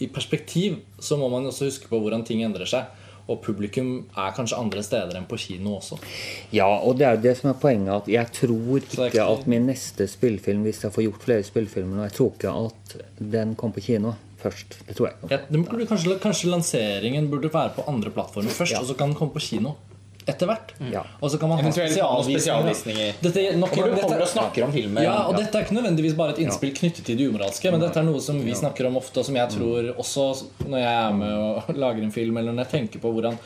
i 0.00 0.06
perspektiv 0.06 0.78
så 1.00 1.16
må 1.18 1.28
man 1.30 1.46
også 1.46 1.64
huske 1.68 1.88
på 1.90 2.00
hvordan 2.00 2.24
ting 2.24 2.42
endrer 2.46 2.66
seg. 2.66 2.84
Og 3.28 3.42
publikum 3.44 4.06
er 4.16 4.30
kanskje 4.32 4.56
andre 4.56 4.80
steder 4.82 5.18
enn 5.18 5.26
på 5.28 5.36
kino 5.36 5.74
også. 5.76 5.98
Ja, 6.50 6.64
og 6.64 6.96
det 6.96 7.04
er 7.06 7.16
jo 7.18 7.22
det 7.26 7.34
som 7.36 7.50
er 7.50 7.58
poenget. 7.60 7.90
At 7.92 8.08
jeg 8.08 8.30
tror 8.32 8.78
ikke 8.80 9.10
ikke- 9.10 9.26
at 9.32 9.46
min 9.46 9.66
neste 9.66 10.06
spillefilm, 10.08 10.62
hvis 10.64 10.82
jeg 10.82 10.92
får 10.92 11.02
gjort 11.04 11.22
flere 11.26 11.42
spillefilmer 11.44 11.96
nå, 11.96 12.02
jeg 12.08 12.12
tror 12.12 12.32
ikke 12.32 12.54
at 12.66 12.96
den 13.32 13.54
kom 13.54 13.72
på 13.72 13.80
kino 13.84 14.12
først. 14.42 14.78
Det 14.88 14.96
tror 14.96 15.06
jeg. 15.10 15.30
Ja, 15.30 15.38
det 15.52 15.60
burde 15.68 15.86
kanskje, 15.86 16.18
kanskje 16.18 16.48
lanseringen 16.50 17.28
burde 17.28 17.52
være 17.52 17.74
på 17.76 17.84
andre 17.88 18.10
plattformer 18.10 18.48
først, 18.50 18.72
Ja. 18.72 18.80
og 18.80 18.86
så 18.86 18.96
kan 18.96 19.08
den 19.10 19.16
komme 19.16 19.32
på 19.34 19.40
kino. 19.40 19.72
Etter 20.28 20.50
hvert. 20.50 20.74
Ja. 20.92 21.02
Og 21.20 21.32
så 21.32 21.38
kan 21.40 21.50
man 21.50 21.62
ha 21.64 21.70
spesialvisninger. 21.72 23.20
Dette, 23.24 23.44
nok, 23.56 23.72
Hvor 23.74 23.88
du 23.88 23.96
kommer 24.02 24.24
og 24.24 24.30
snakker 24.30 24.66
om 24.66 24.74
filmen. 24.74 25.02
Ja, 25.04 25.22
og 25.28 25.38
dette 25.38 25.56
er 25.56 25.66
ikke 25.66 25.78
nødvendigvis 25.78 26.16
bare 26.18 26.36
et 26.36 26.42
innspill 26.44 26.74
knyttet 26.76 27.06
til 27.08 27.18
det 27.18 27.30
umoralske, 27.30 27.72
men 27.72 27.82
dette 27.82 28.02
er 28.02 28.08
noe 28.08 28.20
som 28.24 28.40
vi 28.44 28.56
snakker 28.56 28.90
om 28.90 28.98
ofte, 29.00 29.22
og 29.22 29.28
som 29.28 29.38
jeg 29.40 29.54
tror 29.56 29.92
også 29.94 30.28
når 30.66 30.84
jeg 30.84 30.92
er 31.06 31.16
med 31.22 31.32
og 31.38 31.72
lager 31.84 32.04
en 32.04 32.14
film, 32.14 32.40
eller 32.42 32.54
når 32.54 32.68
jeg 32.68 32.74
tenker 32.76 33.04
på 33.04 33.14
hvordan 33.16 33.40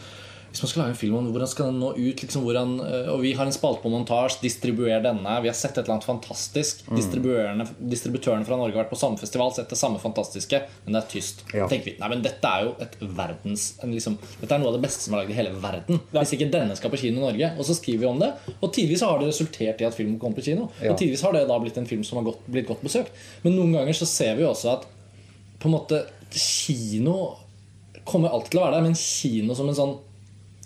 hvis 0.53 0.61
man 0.61 0.68
skal 0.68 0.82
lage 0.82 0.92
en 0.92 0.98
film 1.00 1.14
om 1.16 1.28
hvordan 1.32 1.48
skal 1.48 1.70
den 1.70 1.78
nå 1.80 1.90
ut 1.96 2.22
liksom 2.22 2.42
hvordan, 2.44 2.72
øh, 2.84 3.07
Og 3.14 3.22
vi 3.24 3.30
har 3.32 3.48
en 3.48 3.55
spalte 3.57 3.80
på 3.80 3.88
montasje, 3.88 4.42
distribuer 4.42 5.00
denne. 5.00 5.36
Vi 5.40 5.48
har 5.48 5.57
sett 5.57 5.78
et 5.78 5.86
eller 5.86 5.94
annet 5.94 6.05
fantastisk. 6.05 6.82
Distribuørene, 6.92 7.64
distributørene 7.80 8.44
fra 8.44 8.59
Norge 8.61 8.76
har 8.76 8.82
vært 8.82 8.92
på 8.92 8.98
samme 9.00 9.16
festival, 9.16 9.55
sett 9.57 9.72
det 9.72 9.78
samme 9.80 10.00
fantastiske, 10.03 10.61
men 10.84 10.92
det 10.92 11.00
er 11.00 11.09
tyst. 11.09 11.40
Ja. 11.57 11.70
tenker 11.70 11.88
vi, 11.88 11.96
nei, 12.03 12.11
men 12.12 12.24
Dette 12.26 12.53
er 12.53 12.66
jo 12.66 12.74
et 12.84 12.98
verdens 13.00 13.64
en 13.82 13.94
liksom, 13.96 14.18
Dette 14.42 14.53
er 14.53 14.61
noe 14.61 14.74
av 14.74 14.76
det 14.76 14.84
beste 14.84 15.07
som 15.07 15.16
er 15.16 15.22
laget 15.22 15.32
i 15.32 15.40
hele 15.40 15.57
verden. 15.64 16.05
Hvis 16.12 16.36
ikke 16.36 16.50
denne 16.53 16.76
skal 16.76 16.92
på 16.92 17.00
kino 17.00 17.22
i 17.22 17.24
Norge. 17.24 17.53
Og 17.57 17.68
så 17.68 17.78
skriver 17.80 18.05
vi 18.05 18.11
om 18.12 18.20
det. 18.20 18.30
Og 18.61 18.68
tidvis 18.76 19.07
har 19.09 19.18
det 19.22 19.32
resultert 19.32 19.80
i 19.80 19.88
at 19.88 19.96
filmen 19.96 20.20
kommer 20.20 20.36
på 20.36 20.44
kino. 20.50 20.68
Ja. 20.82 20.92
Og 20.92 21.00
tidvis 21.00 21.24
har 21.24 21.32
det 21.32 21.46
da 21.48 21.59
blitt 21.64 21.80
en 21.80 21.88
film 21.88 22.05
som 22.05 22.20
har 22.20 22.28
gått, 22.28 22.44
blitt 22.53 22.68
godt 22.68 22.84
besøkt. 22.84 23.16
Men 23.46 23.57
noen 23.57 23.72
ganger 23.78 23.96
så 23.96 24.09
ser 24.09 24.36
vi 24.36 24.44
også 24.44 24.76
at 24.76 24.88
på 25.62 25.70
en 25.70 25.78
måte 25.80 26.05
kino 26.36 27.38
kommer 28.05 28.34
alltid 28.34 28.53
til 28.53 28.61
å 28.61 28.64
være 28.66 28.76
der, 28.76 28.88
men 28.90 28.98
kino 28.98 29.57
som 29.57 29.68
en 29.70 29.78
sånn 29.78 30.00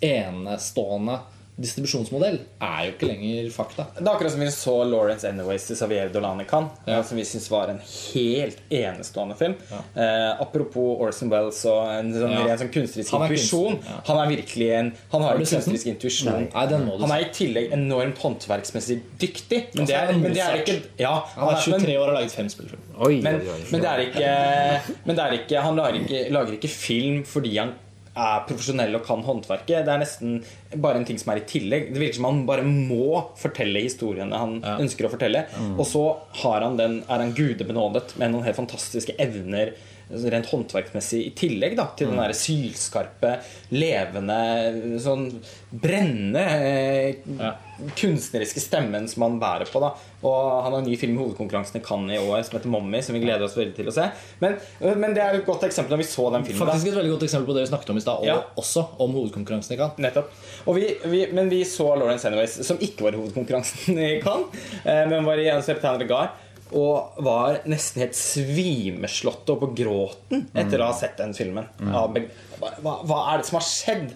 enestående 0.01 1.19
distribusjonsmodell 1.57 2.35
er 2.61 2.81
jo 2.85 2.91
ikke 2.91 3.07
lenger 3.09 3.47
fakta. 3.49 3.87
Det 3.95 4.03
er 4.03 4.11
akkurat 4.11 4.29
som 4.35 4.41
vi 4.43 4.49
så 4.53 4.73
Lawrence 4.85 5.25
Anyways 5.25 5.63
til 5.65 5.75
Xavier 5.79 6.11
Dolan 6.13 6.43
i 6.43 6.45
Cannes, 6.45 6.69
Ja. 6.85 6.99
som 7.01 7.17
vi 7.17 7.23
syns 7.25 7.47
var 7.49 7.71
en 7.73 7.79
helt 8.13 8.59
enestående 8.69 9.33
film. 9.39 9.55
Eh, 9.95 10.39
apropos 10.39 10.99
Orson 11.01 11.31
Wells 11.31 11.63
og 11.65 11.87
en 11.95 12.13
sånn, 12.13 12.29
Ja. 12.31 12.45
ren 12.45 12.59
sånn 12.59 12.69
kunstnerisk 12.71 13.09
Han 13.09 13.23
er 13.23 13.33
intuisjon. 13.33 13.73
kunstner, 13.79 13.89
ja. 13.89 14.01
Han 14.05 14.17
er 14.19 14.35
virkelig 14.35 14.69
en 14.77 14.93
Han 15.11 15.21
har 15.21 15.29
Har 15.31 15.35
en 15.39 15.45
kunstnerisk 15.45 15.87
intuisjon. 15.87 16.51
Han 16.53 17.11
er 17.11 17.19
i 17.25 17.29
tillegg 17.33 17.71
enormt 17.73 18.17
håndverksmessig 18.19 19.01
dyktig. 19.17 19.73
Men 19.73 19.81
Altså, 19.81 19.87
det 19.87 19.95
er, 19.95 20.13
men 20.13 20.33
det 20.33 20.43
er 20.43 20.63
ikke 20.63 20.81
Ja, 20.99 21.19
Han 21.35 21.55
er 21.55 21.57
23 21.57 21.97
år 21.97 22.01
og 22.03 22.13
har 22.13 22.21
laget 22.21 22.31
fem 22.33 22.49
spillefilmer. 22.49 23.23
Men, 23.23 23.41
men 23.71 23.81
det 23.81 23.89
er 23.89 23.97
ikke 24.05 24.95
Men 25.07 25.15
det 25.15 25.25
er 25.25 25.31
ikke 25.39 25.61
han 25.63 25.75
lager 25.75 25.93
ikke, 26.05 26.31
lager 26.31 26.51
ikke 26.53 26.69
film 26.69 27.23
fordi 27.23 27.57
han 27.57 27.73
er 28.17 28.45
profesjonell 28.49 28.95
og 28.97 29.03
kan 29.05 29.21
håndverket. 29.23 29.85
Det 29.85 29.93
er 29.93 30.01
nesten 30.01 30.39
bare 30.83 30.97
en 31.01 31.05
ting 31.07 31.19
som 31.21 31.31
er 31.33 31.41
i 31.43 31.45
tillegg. 31.49 31.91
Det 31.93 32.01
virker 32.01 32.19
som 32.19 32.25
han 32.31 32.45
bare 32.49 32.65
må 32.67 33.21
fortelle 33.37 33.83
historiene 33.85 34.33
han 34.41 34.57
Ja. 34.63 34.77
ønsker 34.81 35.05
å 35.07 35.11
fortelle. 35.13 35.45
Og 35.77 35.85
så 35.85 36.03
har 36.41 36.61
han 36.65 36.77
den, 36.77 37.03
er 37.09 37.17
han 37.23 37.33
gudebenådet 37.37 38.17
med 38.17 38.31
noen 38.33 38.43
helt 38.47 38.57
fantastiske 38.57 39.15
evner 39.19 39.73
rent 40.09 40.45
håndverksmessig 40.51 41.25
i 41.27 41.31
tillegg 41.35 41.75
da, 41.77 41.89
til 41.97 42.07
den 42.07 42.17
der 42.21 42.31
sylskarpe, 42.37 43.37
levende, 43.75 44.99
sånn 45.03 45.29
brennende 45.71 46.43
eh, 46.43 47.15
Ja. 47.39 47.53
kunstneriske 47.95 48.61
stemmen 48.63 49.05
som 49.11 49.21
han 49.27 49.35
bærer 49.41 49.67
på. 49.69 49.79
da 49.83 49.91
Og 50.25 50.63
Han 50.63 50.71
har 50.73 50.79
en 50.79 50.87
ny 50.89 50.95
film 50.97 51.13
i 51.13 51.21
hovedkonkurransen 51.21 51.77
i 51.77 51.83
Cannes 51.85 52.15
i 52.17 52.21
år 52.23 52.41
som 52.43 52.57
heter 52.57 52.69
'Mommy', 52.71 53.01
som 53.03 53.13
vi 53.13 53.21
gleder 53.21 53.43
oss 53.45 53.53
veldig 53.57 53.75
til 53.75 53.85
å 53.87 53.93
se. 53.93 54.07
Men, 54.39 54.55
men 54.81 55.13
det 55.13 55.21
er 55.21 55.33
jo 55.35 55.41
et 55.41 55.45
godt 55.45 55.63
eksempel 55.67 55.91
når 55.93 55.97
vi 56.01 56.07
så 56.09 56.31
den 56.33 56.43
filmen. 56.45 56.65
da 56.65 56.71
Faktisk 56.73 56.87
et 56.87 56.95
veldig 56.97 57.11
godt 57.11 57.23
eksempel 57.27 57.45
på 57.51 57.53
det 57.53 57.67
vi 57.67 57.71
snakket 57.75 57.89
om 57.89 57.97
i 57.97 58.01
stad, 58.01 58.17
og 58.17 58.25
Ja. 58.25 58.41
også 58.57 58.87
om 58.99 59.11
hovedkonkurransen 59.13 59.73
i 59.73 59.77
Cannes. 59.77 59.97
Nettopp. 59.99 60.31
Vi, 60.73 60.97
vi, 61.05 61.27
men 61.33 61.49
vi 61.49 61.63
så 61.63 61.95
Lawrence 61.99 62.25
Anyways, 62.27 62.65
som 62.65 62.77
ikke 62.79 63.01
var 63.03 63.13
i 63.13 63.17
hovedkonkurransen 63.21 63.99
i 63.99 64.21
Cannes, 64.21 64.47
eh, 64.85 65.05
men 65.09 65.23
var 65.25 65.37
i 65.37 65.61
September 65.61 65.99
Regard. 65.99 66.29
Og 66.75 67.21
var 67.23 67.61
nesten 67.69 68.01
helt 68.03 68.17
svimeslått 68.17 69.47
og 69.53 69.61
på 69.61 69.69
gråten 69.77 70.47
etter 70.57 70.81
å 70.83 70.89
ha 70.89 70.97
sett 70.97 71.17
den 71.21 71.33
filmen. 71.37 71.69
Av 71.87 72.17
Hva, 72.57 72.71
hva, 72.81 72.93
hva 73.07 73.19
er 73.31 73.39
det 73.41 73.47
som 73.47 73.59
har 73.59 73.67
skjedd? 73.67 74.13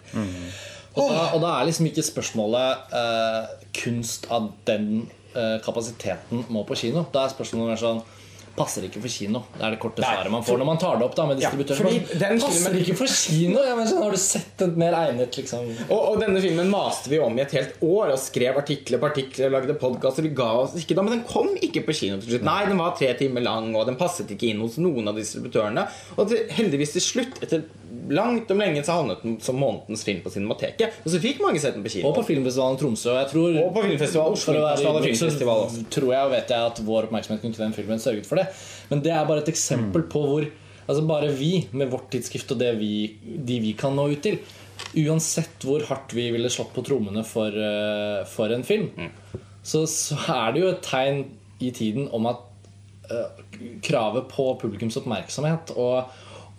Og 0.92 1.08
da, 1.08 1.28
og 1.36 1.44
da 1.44 1.52
er 1.56 1.70
liksom 1.70 1.88
ikke 1.88 2.04
spørsmålet 2.04 2.96
eh, 3.00 3.52
kunst 3.80 4.26
av 4.34 4.50
den 4.68 5.06
eh, 5.32 5.58
kapasiteten 5.64 6.44
må 6.52 6.66
på 6.68 6.76
kino. 6.82 7.06
Da 7.14 7.26
er 7.26 7.32
spørsmålet 7.36 7.72
mer 7.72 7.80
sånn 7.80 8.02
Passer 8.62 8.86
ikke 8.88 9.02
for 9.04 9.12
kino. 9.12 9.42
Det 9.56 9.66
er 9.66 9.76
det 9.76 9.80
korte 9.82 10.06
svaret 10.06 10.32
man 10.34 10.46
får 10.46 10.60
når 10.62 10.70
man 10.70 10.82
tar 10.82 11.00
det 11.00 11.08
opp 11.08 11.18
da 11.18 11.26
med 11.30 11.42
distributøren. 11.42 11.98
Ja, 11.98 12.20
den 12.22 12.42
passer 12.44 12.78
ikke 12.78 12.98
for 13.00 13.12
kino! 13.12 13.64
Ja, 13.66 13.76
men 13.80 13.90
sånn, 13.90 14.04
har 14.06 14.14
du 14.14 14.22
sett 14.22 14.62
et 14.66 14.80
mer 14.80 14.98
egnet 15.00 15.40
liksom 15.42 15.68
Og, 15.88 15.98
og 15.98 16.22
denne 16.22 16.42
filmen 16.44 16.70
maste 16.72 17.12
vi 17.12 17.20
om 17.24 17.38
i 17.40 17.44
et 17.44 17.56
helt 17.58 17.82
år 17.86 18.14
og 18.14 18.22
skrev 18.22 18.62
artikler 18.62 19.02
på 19.02 19.10
artikler 19.10 19.54
lagde 19.54 19.78
podkaster. 19.82 20.26
Vi 20.28 20.34
ga 20.38 20.52
oss 20.62 20.78
ikke 20.80 20.98
da, 20.98 21.06
Men 21.08 21.18
den 21.18 21.26
kom 21.30 21.52
ikke 21.58 21.86
på 21.88 21.98
kino 21.98 22.22
til 22.22 22.36
slutt. 22.36 22.48
Nei, 22.48 22.60
den 22.70 22.80
var 22.82 22.96
tre 23.00 23.12
timer 23.20 23.46
lang, 23.46 23.72
og 23.76 23.88
den 23.90 24.00
passet 24.00 24.32
ikke 24.32 24.52
inn 24.52 24.62
hos 24.64 24.78
noen 24.82 25.12
av 25.12 25.18
distributørene. 25.20 25.88
Og 26.18 26.32
til, 26.32 26.46
heldigvis 26.60 26.96
til 26.98 27.08
slutt, 27.08 27.42
etter 27.44 27.66
langt 28.10 28.52
om 28.52 28.62
lenge, 28.62 28.84
så 28.86 28.96
havnet 28.98 29.22
den 29.26 29.36
som 29.44 29.60
månedens 29.62 30.06
film 30.08 30.22
på 30.24 30.32
Cinemateket. 30.34 31.02
Og 31.04 31.14
så 31.14 31.22
fikk 31.22 31.42
mange 31.44 31.62
sett 31.62 31.76
den 31.78 31.86
på 31.86 31.92
kino. 31.94 32.10
Og 32.10 32.18
på 32.18 32.26
filmfestivalen 32.32 32.80
Tromsø. 32.82 33.12
Og 33.14 33.20
jeg 33.20 33.30
tror 33.34 33.60
Og 33.66 33.76
på 33.76 33.86
filmfestival 33.86 34.38
Oslo 34.38 34.56
Internasjonale 34.56 35.04
så 35.04 35.10
Filmfestival 35.10 35.64
også. 35.68 35.86
tror 35.98 36.16
jeg 36.16 36.30
og 36.30 36.34
vet 36.36 36.56
jeg 36.56 36.72
at 36.72 36.82
vår 36.88 37.10
oppmerksomhet 37.10 37.44
knyttet 37.44 37.60
til 37.60 37.66
den 37.68 37.78
filmen 37.78 38.04
sørget 38.04 38.30
for 38.30 38.42
det. 38.42 38.48
Men 38.90 39.06
det 39.06 39.14
er 39.16 39.30
bare 39.30 39.46
et 39.46 39.54
eksempel 39.54 40.08
på 40.12 40.26
hvor 40.26 40.50
Altså 40.90 41.04
bare 41.08 41.30
vi, 41.38 41.68
med 41.78 41.92
vårt 41.92 42.10
tidsskrift 42.12 42.52
og 42.52 42.58
det 42.60 42.72
vi, 42.80 43.14
de 43.22 43.60
vi 43.64 43.70
kan 43.78 43.94
nå 43.96 44.10
ut 44.12 44.24
til 44.26 44.40
Uansett 44.98 45.64
hvor 45.64 45.84
hardt 45.88 46.12
vi 46.18 46.26
ville 46.34 46.50
slått 46.52 46.74
på 46.76 46.84
trommene 46.84 47.22
for, 47.24 47.54
eh, 47.54 48.24
for 48.28 48.52
en 48.52 48.66
film, 48.66 48.90
så, 49.64 49.86
så 49.88 50.18
er 50.34 50.52
det 50.52 50.64
jo 50.64 50.72
et 50.72 50.82
tegn 50.84 51.22
i 51.62 51.70
tiden 51.76 52.10
om 52.12 52.26
at 52.32 52.42
eh, 53.14 53.44
kravet 53.86 54.28
på 54.34 54.48
publikums 54.60 54.98
oppmerksomhet 55.00 55.72
og, 55.78 56.10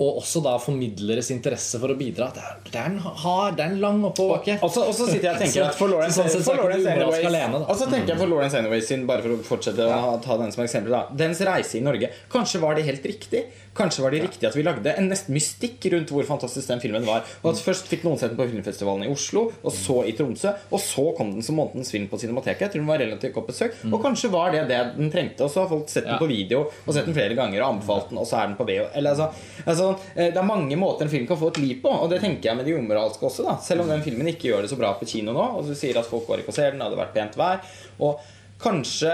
og 0.03 0.21
også 0.23 0.43
da 0.45 0.57
formidleres 0.63 1.31
interesse 1.35 1.79
for 1.81 1.95
å 1.95 1.97
bidra 1.99 2.29
Det 2.35 2.43
er, 2.43 2.59
det 2.67 2.79
er, 2.81 2.91
en, 2.91 2.99
hard, 3.23 3.57
det 3.59 3.65
er 3.65 3.75
en 3.77 3.81
lang 3.83 4.01
oppoverbakke. 4.09 4.59
Og 4.63 4.79
og 4.83 4.95
så 4.97 5.07
sitter 5.09 5.29
jeg 5.29 5.35
og 5.35 5.43
tenker 5.45 5.67
at 5.69 5.79
for 5.79 5.93
Lawrence, 5.93 6.17
Så 6.17 6.25
sånn 6.27 6.33
sett 6.35 6.47
for 6.49 6.61
Lawrence 6.61 6.95
Anyways 6.95 7.27
alene. 7.31 7.63
Og 7.63 7.79
så 7.79 7.89
tenker 7.91 8.15
jeg 8.15 8.21
for 8.23 8.33
Lawrence 8.33 8.59
Anyways 8.59 8.89
sin, 8.91 9.07
bare 9.09 9.25
for 9.25 9.37
å 9.37 9.41
fortsette 9.47 9.87
å 9.87 10.15
ta 10.25 10.39
den 10.43 10.55
som 10.55 10.65
eksempel 10.67 10.97
da. 10.97 11.03
Dens 11.25 11.43
reise 11.47 11.79
i 11.79 11.85
Norge. 11.85 12.11
Kanskje 12.33 12.63
var 12.65 12.79
det 12.79 12.87
helt 12.89 13.07
riktig. 13.13 13.45
Kanskje 13.77 14.03
var 14.05 14.13
det 14.13 14.23
riktig 14.27 14.45
at 14.49 14.57
vi 14.57 14.65
lagde 14.67 14.93
en 14.99 15.09
nesten 15.09 15.33
mystikk 15.33 15.87
rundt 15.95 16.11
hvor 16.13 16.27
fantastisk 16.29 16.69
den 16.69 16.83
filmen 16.83 17.07
var. 17.09 17.25
Og 17.43 17.53
at 17.53 17.63
Først 17.63 17.87
fikk 17.89 18.03
noen 18.05 18.19
sett 18.21 18.33
den 18.33 18.41
på 18.41 18.49
filmfestivalen 18.51 19.07
i 19.07 19.13
Oslo, 19.13 19.47
og 19.63 19.73
så 19.73 20.01
i 20.09 20.13
Tromsø. 20.19 20.51
Og 20.75 20.81
så 20.83 21.05
kom 21.17 21.31
den 21.33 21.47
som 21.47 21.57
månedens 21.57 21.93
film 21.95 22.09
på 22.11 22.19
Cinemateket. 22.21 22.67
Jeg 22.67 22.75
tror 22.75 22.83
den 22.83 22.91
var 22.91 23.01
relativt 23.01 23.37
godt 23.37 23.49
besøkt. 23.53 23.85
Og 23.89 24.03
kanskje 24.03 24.33
var 24.33 24.53
det 24.53 24.67
det 24.69 24.81
den 24.99 25.13
trengte. 25.15 25.47
Og 25.47 25.53
så 25.53 25.63
har 25.63 25.71
folk 25.71 25.89
sett 25.93 26.09
den 26.09 26.21
på 26.21 26.29
video 26.29 26.65
og 26.67 26.91
sett 26.93 27.09
den 27.09 27.17
flere 27.17 27.39
ganger 27.39 27.63
og 27.63 27.69
anbefalt 27.77 28.13
den, 28.13 28.21
og 28.21 28.29
så 28.29 28.43
er 28.43 28.51
den 28.51 28.59
på 28.59 28.67
VO. 28.69 28.91
Eller, 28.99 29.15
altså, 29.15 29.49
altså, 29.65 29.89
eh, 30.17 30.29
det 30.35 30.43
er 30.43 30.51
mange 30.51 30.77
måter 30.81 31.07
en 31.07 31.15
film 31.15 31.27
kan 31.31 31.41
få 31.41 31.53
et 31.55 31.63
liv 31.63 31.81
på, 31.85 31.93
og 31.93 32.11
det 32.13 32.21
tenker 32.25 32.51
jeg 32.51 32.59
med 32.59 32.69
de 32.69 32.77
umoralske 32.77 33.29
også. 33.29 33.47
da 33.49 33.57
Selv 33.63 33.87
om 33.87 33.95
den 33.95 34.05
filmen 34.05 34.29
ikke 34.35 34.51
gjør 34.51 34.67
det 34.67 34.73
så 34.75 34.81
bra 34.81 34.93
på 34.99 35.09
kino 35.09 35.33
nå, 35.37 35.49
og 35.57 35.69
du 35.69 35.75
sier 35.79 35.99
at 36.01 36.09
folk 36.09 36.29
går 36.29 36.43
ikke 36.43 36.53
og 36.53 36.59
ser 36.59 36.73
den, 36.75 36.83
det 36.83 36.91
hadde 36.91 37.01
vært 37.01 37.17
pent 37.17 37.41
vær. 37.41 37.65
Og 38.03 38.21
kanskje 38.63 39.11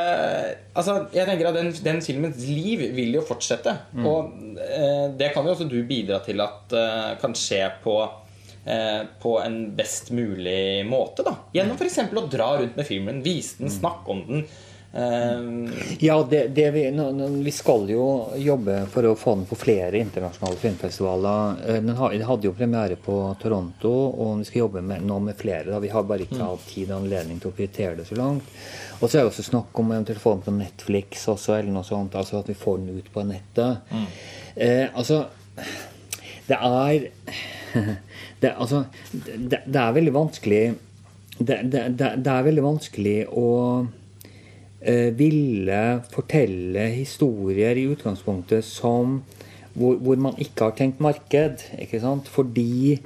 Altså, 0.79 0.95
jeg 1.17 1.27
tenker 1.27 1.49
at 1.51 1.57
den, 1.59 1.73
den 1.85 2.01
filmens 2.05 2.39
liv 2.47 2.85
vil 2.95 3.17
jo 3.19 3.25
fortsette. 3.27 3.75
Og 3.99 4.31
eh, 4.63 5.09
det 5.19 5.33
kan 5.35 5.47
jo 5.49 5.57
også 5.57 5.67
du 5.71 5.81
bidra 5.89 6.21
til 6.27 6.41
at 6.45 6.73
eh, 6.79 7.11
kan 7.23 7.35
skje 7.39 7.65
på 7.83 7.97
eh, 8.69 9.03
på 9.23 9.35
en 9.43 9.59
best 9.79 10.13
mulig 10.15 10.85
måte. 10.87 11.27
da 11.27 11.35
Gjennom 11.57 11.77
f.eks. 11.81 11.99
å 12.15 12.27
dra 12.31 12.53
rundt 12.61 12.79
med 12.79 12.87
filmen, 12.87 13.23
vise 13.27 13.59
den, 13.63 13.73
snakke 13.75 14.15
om 14.15 14.23
den. 14.29 14.45
Eh, 14.93 15.97
Ja, 16.01 16.23
det, 16.31 16.45
det 16.57 16.71
vi, 16.71 16.85
vi 17.45 17.53
skal 17.53 17.89
jo 17.91 18.05
jobbe 18.41 18.81
for 18.93 19.05
å 19.11 19.15
få 19.19 19.35
den 19.37 19.47
på 19.51 19.59
flere 19.59 19.99
internasjonale 20.01 20.57
filmfestivaler. 20.63 21.59
Eh, 21.67 21.81
Den 21.83 21.93
den 21.93 22.27
hadde 22.29 22.49
jo 22.49 22.55
premiere 22.57 22.97
på 22.97 23.19
Toronto, 23.43 23.93
og 24.15 24.39
vi 24.41 24.49
skal 24.49 24.65
jobbe 24.67 24.83
med, 24.83 25.03
nå 25.07 25.19
med 25.27 25.37
flere. 25.37 25.71
Da. 25.73 25.81
Vi 25.83 25.91
har 25.93 26.07
bare 26.09 26.25
ikke 26.29 26.41
hatt 26.45 26.69
tid 26.71 26.91
og 26.93 27.03
anledning 27.03 27.41
til 27.43 27.51
å 27.53 27.57
prioritere 27.59 27.99
det 28.01 28.07
så 28.09 28.17
langt. 28.21 28.55
Og 28.99 29.07
så 29.07 29.19
er 29.19 29.23
det 29.23 29.31
også 29.31 29.47
snakk 29.47 29.79
om 29.79 29.93
eventuelt 29.95 30.25
den 30.25 30.43
på 30.45 30.55
Netflix 30.57 31.29
også, 31.31 31.59
eller 31.59 31.75
noe 31.75 31.87
sånt. 31.87 32.17
Altså 32.19 32.41
at 32.41 32.49
vi 32.51 32.57
får 32.59 32.81
den 32.81 32.99
ut 32.99 33.11
på 33.15 33.23
nettet. 33.27 33.93
Eh, 34.57 34.89
altså 34.95 35.27
Det 36.49 36.57
er 36.57 37.09
det, 38.43 38.51
altså, 38.57 38.85
det, 39.13 39.61
det 39.67 39.81
er 39.81 39.93
veldig 39.93 40.15
vanskelig 40.15 40.63
det, 41.39 41.59
det, 41.71 41.83
det, 41.99 42.33
er 42.33 42.47
veldig 42.47 42.63
vanskelig 42.65 43.19
å 43.31 43.51
eh, 44.81 45.11
ville 45.15 45.83
fortelle 46.11 46.89
historier 46.97 47.79
i 47.79 47.87
utgangspunktet 47.93 48.67
som 48.67 49.21
hvor, 49.79 50.01
hvor 50.03 50.19
man 50.19 50.41
ikke 50.43 50.67
har 50.67 50.75
tenkt 50.75 51.05
marked. 51.05 51.63
Ikke 51.79 52.01
sant? 52.03 52.27
Fordi 52.33 52.99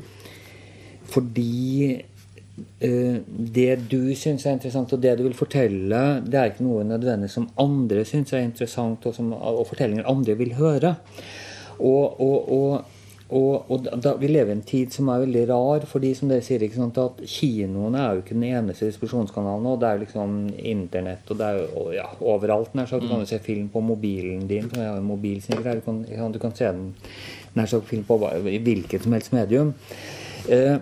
fordi 1.12 2.01
det 2.53 3.76
du 3.88 4.12
syns 4.18 4.44
er 4.44 4.59
interessant, 4.59 4.92
og 4.92 5.00
det 5.00 5.16
du 5.16 5.24
vil 5.24 5.36
fortelle, 5.36 6.00
det 6.26 6.38
er 6.38 6.50
ikke 6.50 6.66
noe 6.66 6.84
nødvendig 6.84 7.30
som 7.32 7.48
andre 7.61 8.05
syns 8.09 8.34
er 8.36 8.44
interessant, 8.44 9.07
og, 9.09 9.14
som, 9.16 9.32
og 9.32 9.64
fortellinger 9.70 10.09
andre 10.11 10.36
vil 10.36 10.53
høre. 10.59 10.96
Og, 11.80 12.20
og, 12.20 12.50
og, 13.32 13.86
da, 14.05 14.12
vi 14.20 14.28
lever 14.28 14.53
i 14.53 14.57
en 14.59 14.64
tid 14.68 14.92
som 14.92 15.09
er 15.09 15.22
veldig 15.22 15.46
rar, 15.48 15.86
fordi 15.88 16.11
som 16.18 16.28
dere 16.28 16.44
sier, 16.44 16.64
sant, 16.74 16.98
at 17.00 17.22
kinoene 17.24 18.03
er 18.03 18.18
jo 18.18 18.24
ikke 18.24 18.36
den 18.36 18.44
eneste 18.50 18.90
diskusjonskanalen. 18.90 19.70
og 19.70 19.80
Det 19.80 19.88
er 19.88 19.96
jo 19.96 20.03
liksom 20.03 20.34
Internett 20.59 21.32
og 21.32 21.40
det 21.40 21.48
er 21.48 21.62
jo 21.62 21.86
ja, 21.96 22.05
overalt. 22.20 22.74
Nær 22.76 22.90
sagt. 22.90 23.07
Du 23.07 23.09
kan 23.09 23.24
jo 23.24 23.30
se 23.30 23.40
film 23.40 23.70
på 23.72 23.80
mobilen 23.80 24.44
din. 24.50 24.68
for 24.68 24.82
Jeg 24.82 24.90
har 24.90 25.00
en 25.00 25.09
mobil. 25.09 25.40
Du 25.40 25.62
kan, 25.64 26.05
du 26.32 26.38
kan 26.42 26.55
se 26.55 26.68
den 26.68 26.92
nær 27.57 27.72
sagt 27.72 27.88
film 27.88 28.05
på 28.05 28.20
hvilket 28.20 29.07
som 29.07 29.16
helst 29.16 29.32
medium. 29.32 29.72
Eh, 30.53 30.76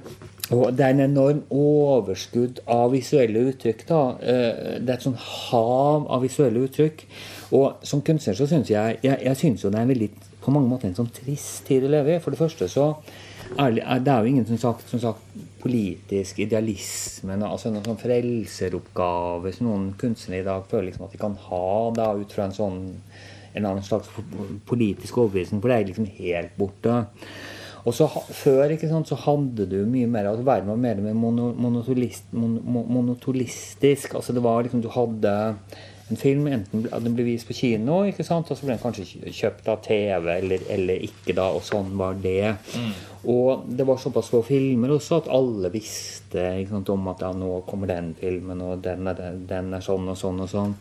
Og 0.50 0.72
det 0.74 0.82
er 0.84 0.94
en 0.96 1.04
enorm 1.04 1.42
overskudd 1.54 2.58
av 2.66 2.90
visuelle 2.94 3.44
uttrykk. 3.52 3.86
da. 3.88 4.00
Eh, 4.20 4.80
Det 4.80 4.88
er 4.88 4.94
et 4.94 5.06
sånn 5.06 5.16
hav 5.16 6.06
av 6.10 6.22
visuelle 6.22 6.66
uttrykk. 6.66 7.04
Og 7.52 7.74
som 7.82 8.02
kunstner 8.02 8.34
så 8.34 8.46
syns 8.46 8.68
jeg 8.70 8.98
Jeg, 9.02 9.18
jeg 9.22 9.36
synes 9.36 9.62
jo 9.62 9.70
det 9.70 9.78
er 9.78 9.82
en 9.82 9.88
veldig, 9.88 10.10
på 10.42 10.50
mange 10.50 10.68
måter 10.68 10.88
en 10.88 10.94
sånn 10.94 11.12
trist 11.12 11.66
tid 11.66 11.84
å 11.84 11.88
leve 11.88 12.16
i. 12.16 12.18
For 12.18 12.30
det 12.30 12.38
første 12.38 12.68
så 12.68 12.96
er 13.58 13.70
det, 13.70 14.08
er 14.08 14.20
jo 14.20 14.30
ingen 14.30 14.46
som 14.46 14.58
sagt, 14.58 14.88
som 14.88 15.00
sagt 15.00 15.20
politisk 15.60 16.38
idealisme, 16.38 17.36
altså 17.44 17.70
noen 17.70 17.84
sånn 17.84 17.98
frelseroppgave 17.98 19.52
som 19.52 19.66
noen 19.66 19.94
kunstnere 20.00 20.40
i 20.40 20.46
dag 20.46 20.64
føler 20.70 20.90
liksom 20.90 21.04
at 21.04 21.12
de 21.12 21.18
kan 21.18 21.34
ha 21.48 21.90
da 21.96 22.12
ut 22.16 22.32
fra 22.32 22.44
en 22.44 22.56
sånn 22.56 22.78
en 23.54 23.66
annen 23.66 23.82
slags 23.82 24.08
politisk 24.66 25.18
overbevisning, 25.18 25.60
for 25.60 25.68
det 25.72 25.76
er 25.76 25.88
liksom 25.88 26.06
helt 26.20 26.54
borte. 26.58 27.00
Og 27.86 27.94
så 27.96 28.06
Før 28.36 28.74
ikke 28.74 28.88
sant, 28.90 29.08
så 29.08 29.16
hadde 29.16 29.64
du 29.70 29.78
mye 29.88 30.06
mer 30.10 30.26
altså 30.32 30.44
Verden 30.44 30.68
var 30.68 30.76
mer, 30.76 30.98
mer 31.00 31.14
mono, 31.16 31.52
monotolist, 31.56 32.26
mon, 32.32 32.58
mo- 32.64 32.84
monotolistisk. 32.86 34.14
altså 34.14 34.34
det 34.36 34.42
var 34.44 34.62
liksom 34.66 34.82
Du 34.82 34.88
hadde 34.92 35.54
en 36.10 36.16
film, 36.18 36.48
enten 36.50 36.88
den 36.90 37.14
ble 37.14 37.22
vist 37.22 37.46
på 37.46 37.54
kino, 37.54 38.00
ikke 38.02 38.24
sant, 38.26 38.48
og 38.50 38.58
så 38.58 38.66
ble 38.66 38.74
den 38.74 38.80
kanskje 38.82 39.30
kjøpt 39.30 39.68
av 39.70 39.76
TV, 39.84 40.24
eller, 40.40 40.64
eller 40.74 41.04
ikke, 41.06 41.36
da, 41.38 41.44
og 41.54 41.62
sånn 41.62 41.92
var 42.00 42.16
det. 42.18 42.56
Og 43.30 43.62
det 43.70 43.86
var 43.86 44.00
såpass 44.02 44.32
få 44.32 44.40
filmer 44.42 44.90
også 44.96 45.20
at 45.20 45.28
alle 45.30 45.70
visste 45.70 46.42
ikke 46.64 46.72
sant, 46.74 46.90
om 46.90 47.06
at 47.12 47.22
ja, 47.22 47.30
nå 47.30 47.60
kommer 47.70 47.86
den 47.92 48.10
filmen, 48.18 48.58
og 48.66 48.82
den 48.82 49.06
er, 49.06 49.22
den 49.52 49.70
er 49.78 49.86
sånn 49.86 50.10
og 50.10 50.18
sånn 50.18 50.42
og 50.42 50.50
sånn. 50.50 50.74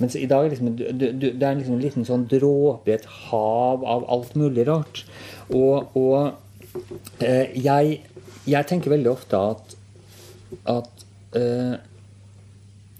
Mens 0.00 0.16
i 0.18 0.26
dag 0.26 0.48
liksom, 0.50 0.72
det 0.76 1.42
er 1.42 1.54
liksom 1.58 1.76
en 1.76 1.82
liten 1.84 2.04
sånn 2.08 2.26
dråpe 2.30 2.90
i 2.90 2.96
et 2.96 3.04
hav 3.28 3.84
av 3.86 4.06
alt 4.10 4.34
mulig 4.38 4.66
rart. 4.66 5.04
Og, 5.54 5.94
og 5.94 6.32
eh, 7.22 7.52
jeg, 7.62 8.00
jeg 8.50 8.66
tenker 8.70 8.90
veldig 8.94 9.12
ofte 9.12 9.38
at, 9.52 9.76
at 10.74 11.04
eh, 11.38 11.76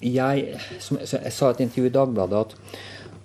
jeg, 0.04 0.58
som 0.84 0.98
jeg, 1.00 1.32
sa 1.32 1.50
i 1.50 1.56
et 1.56 1.64
intervju 1.66 1.88
i 1.90 1.94
Dagbladet 1.94 2.44
at 2.46 2.58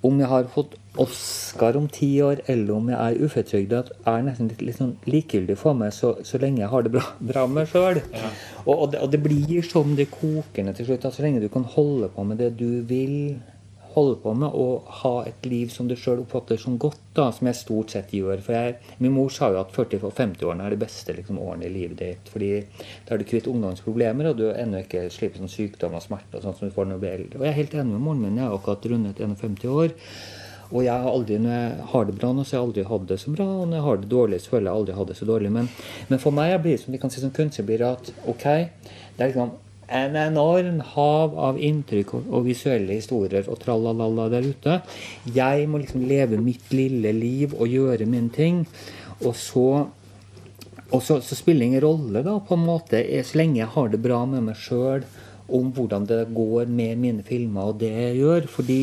om 0.08 0.16
jeg 0.22 0.30
har 0.32 0.46
fått 0.54 0.78
Oscar 1.00 1.76
om 1.76 1.86
ti 1.92 2.08
år, 2.24 2.40
eller 2.48 2.72
om 2.76 2.88
jeg 2.90 2.98
er 2.98 3.20
uføretrygda, 3.28 3.82
er 4.08 4.24
nesten 4.26 4.48
litt, 4.50 4.62
litt 4.64 4.78
sånn 4.80 4.94
likegyldig 5.08 5.58
for 5.60 5.76
meg 5.78 5.92
så, 5.96 6.14
så 6.28 6.40
lenge 6.42 6.62
jeg 6.64 6.72
har 6.72 6.86
det 6.86 6.92
bra, 6.94 7.04
bra 7.20 7.44
med 7.48 7.62
meg 7.62 7.70
sjøl. 7.72 8.00
Og, 8.66 8.74
og, 8.74 8.86
det- 8.94 9.02
og 9.04 9.12
det 9.14 9.20
blir 9.24 9.64
som 9.68 9.92
det 10.00 10.08
kokende 10.12 10.74
til 10.76 10.88
slutt. 10.90 11.06
at 11.08 11.16
Så 11.16 11.24
lenge 11.24 11.44
du 11.44 11.50
kan 11.52 11.68
holde 11.76 12.10
på 12.16 12.24
med 12.28 12.40
det 12.42 12.54
du 12.60 12.82
vil 12.88 13.38
holde 14.00 14.18
på 14.24 14.34
med, 14.42 14.56
og 14.56 14.90
ha 15.02 15.14
et 15.30 15.46
liv 15.50 15.70
som 15.74 15.88
du 15.90 15.96
sjøl 16.00 16.24
oppfatter 16.24 16.60
som 16.62 16.80
godt, 16.82 17.02
da, 17.18 17.30
som 17.36 17.50
jeg 17.50 17.60
stort 17.60 17.94
sett 17.94 18.14
gjør. 18.16 18.42
For 18.46 18.58
jeg, 18.58 18.76
Min 19.04 19.16
mor 19.16 19.30
sa 19.34 19.52
jo 19.54 19.62
at 19.62 19.76
40- 19.76 20.08
og 20.10 20.16
50-årene 20.18 20.66
er 20.66 20.76
de 20.76 20.82
beste 20.82 21.16
liksom, 21.16 21.40
årene 21.44 21.68
i 21.68 21.74
livet 21.74 22.02
ditt. 22.02 22.34
fordi 22.34 22.52
da 23.06 23.16
er 23.16 23.22
du 23.22 23.30
kvitt 23.30 23.48
ungdomsproblemer, 23.52 24.32
og 24.32 24.42
du 24.42 24.50
ennå 24.50 24.84
ikke 24.84 25.08
slipper 25.14 25.44
sånn 25.44 25.52
sykdom 25.52 25.96
og 26.00 26.06
smerte. 26.06 26.38
og 26.38 26.44
sånt 26.44 26.58
som 26.58 26.70
du 26.70 26.76
får 26.76 26.90
når 26.90 27.00
du 27.00 27.06
blir. 27.06 27.26
Og 27.38 27.46
jeg 27.46 27.54
er 27.54 27.62
helt 27.62 27.74
enig 27.74 27.94
med 27.94 28.06
moren 28.08 28.22
min. 28.22 28.38
Jeg 28.38 28.48
har 28.48 28.58
akkurat 28.58 28.92
rundet 28.92 29.20
51 29.20 29.66
år. 29.70 29.98
Og 30.70 30.84
jeg 30.86 30.94
har 30.94 31.10
aldri, 31.10 31.38
når 31.42 31.56
jeg 31.56 31.86
har 31.92 32.06
det 32.06 32.16
bra 32.20 32.30
nå, 32.34 32.44
så 32.46 32.56
har 32.56 32.60
jeg 32.60 32.68
aldri 32.68 32.84
hatt 32.92 33.08
det 33.10 33.18
så 33.22 33.32
bra. 33.34 33.48
Og 33.62 33.70
når 33.70 33.80
jeg 33.80 33.86
har 33.88 33.98
det 33.98 34.12
dårlig, 34.12 34.42
så 34.44 34.52
føler 34.54 34.70
jeg 34.70 34.82
aldri 34.82 34.98
hatt 35.00 35.10
det 35.10 35.18
så 35.18 35.30
dårlig. 35.30 35.52
Men, 35.56 35.72
men 36.12 36.22
for 36.22 36.36
meg 36.36 36.54
blir 36.62 36.78
det 36.78 36.84
som 36.84 36.94
vi 36.94 37.02
kan 37.02 37.14
si 37.14 37.24
som 37.24 37.34
kunstner, 37.34 37.66
blir 37.66 37.86
at 37.88 38.12
ok, 38.30 38.46
det 39.18 39.24
er 39.24 39.32
liksom 39.32 39.56
en 39.90 40.18
enorm 40.20 40.82
hav 40.94 41.38
av 41.40 41.60
inntrykk 41.60 42.14
og, 42.18 42.28
og 42.30 42.48
visuelle 42.48 42.98
historier 42.98 43.48
og 43.50 43.60
tralalala 43.64 44.28
der 44.34 44.50
ute. 44.50 44.80
Jeg 45.36 45.70
må 45.70 45.82
liksom 45.82 46.06
leve 46.10 46.40
mitt 46.42 46.74
lille 46.76 47.14
liv 47.16 47.56
og 47.58 47.72
gjøre 47.72 48.10
mine 48.10 48.30
ting. 48.34 48.66
Og 49.26 49.34
så 49.36 49.70
og 50.90 51.04
så, 51.06 51.20
så 51.22 51.36
spiller 51.38 51.62
det 51.62 51.68
ingen 51.70 51.84
rolle, 51.84 52.22
da, 52.26 52.40
på 52.42 52.56
en 52.58 52.66
måte, 52.66 52.98
eh, 52.98 53.22
så 53.26 53.38
lenge 53.38 53.60
jeg 53.60 53.70
har 53.76 53.92
det 53.92 54.02
bra 54.02 54.24
med 54.26 54.48
meg 54.48 54.58
sjøl, 54.58 55.04
om 55.54 55.68
hvordan 55.74 56.08
det 56.10 56.24
går 56.34 56.70
med 56.70 56.98
mine 57.02 57.26
filmer 57.26 57.70
og 57.70 57.78
det 57.82 57.92
jeg 57.94 58.16
gjør. 58.24 58.48
fordi 58.50 58.80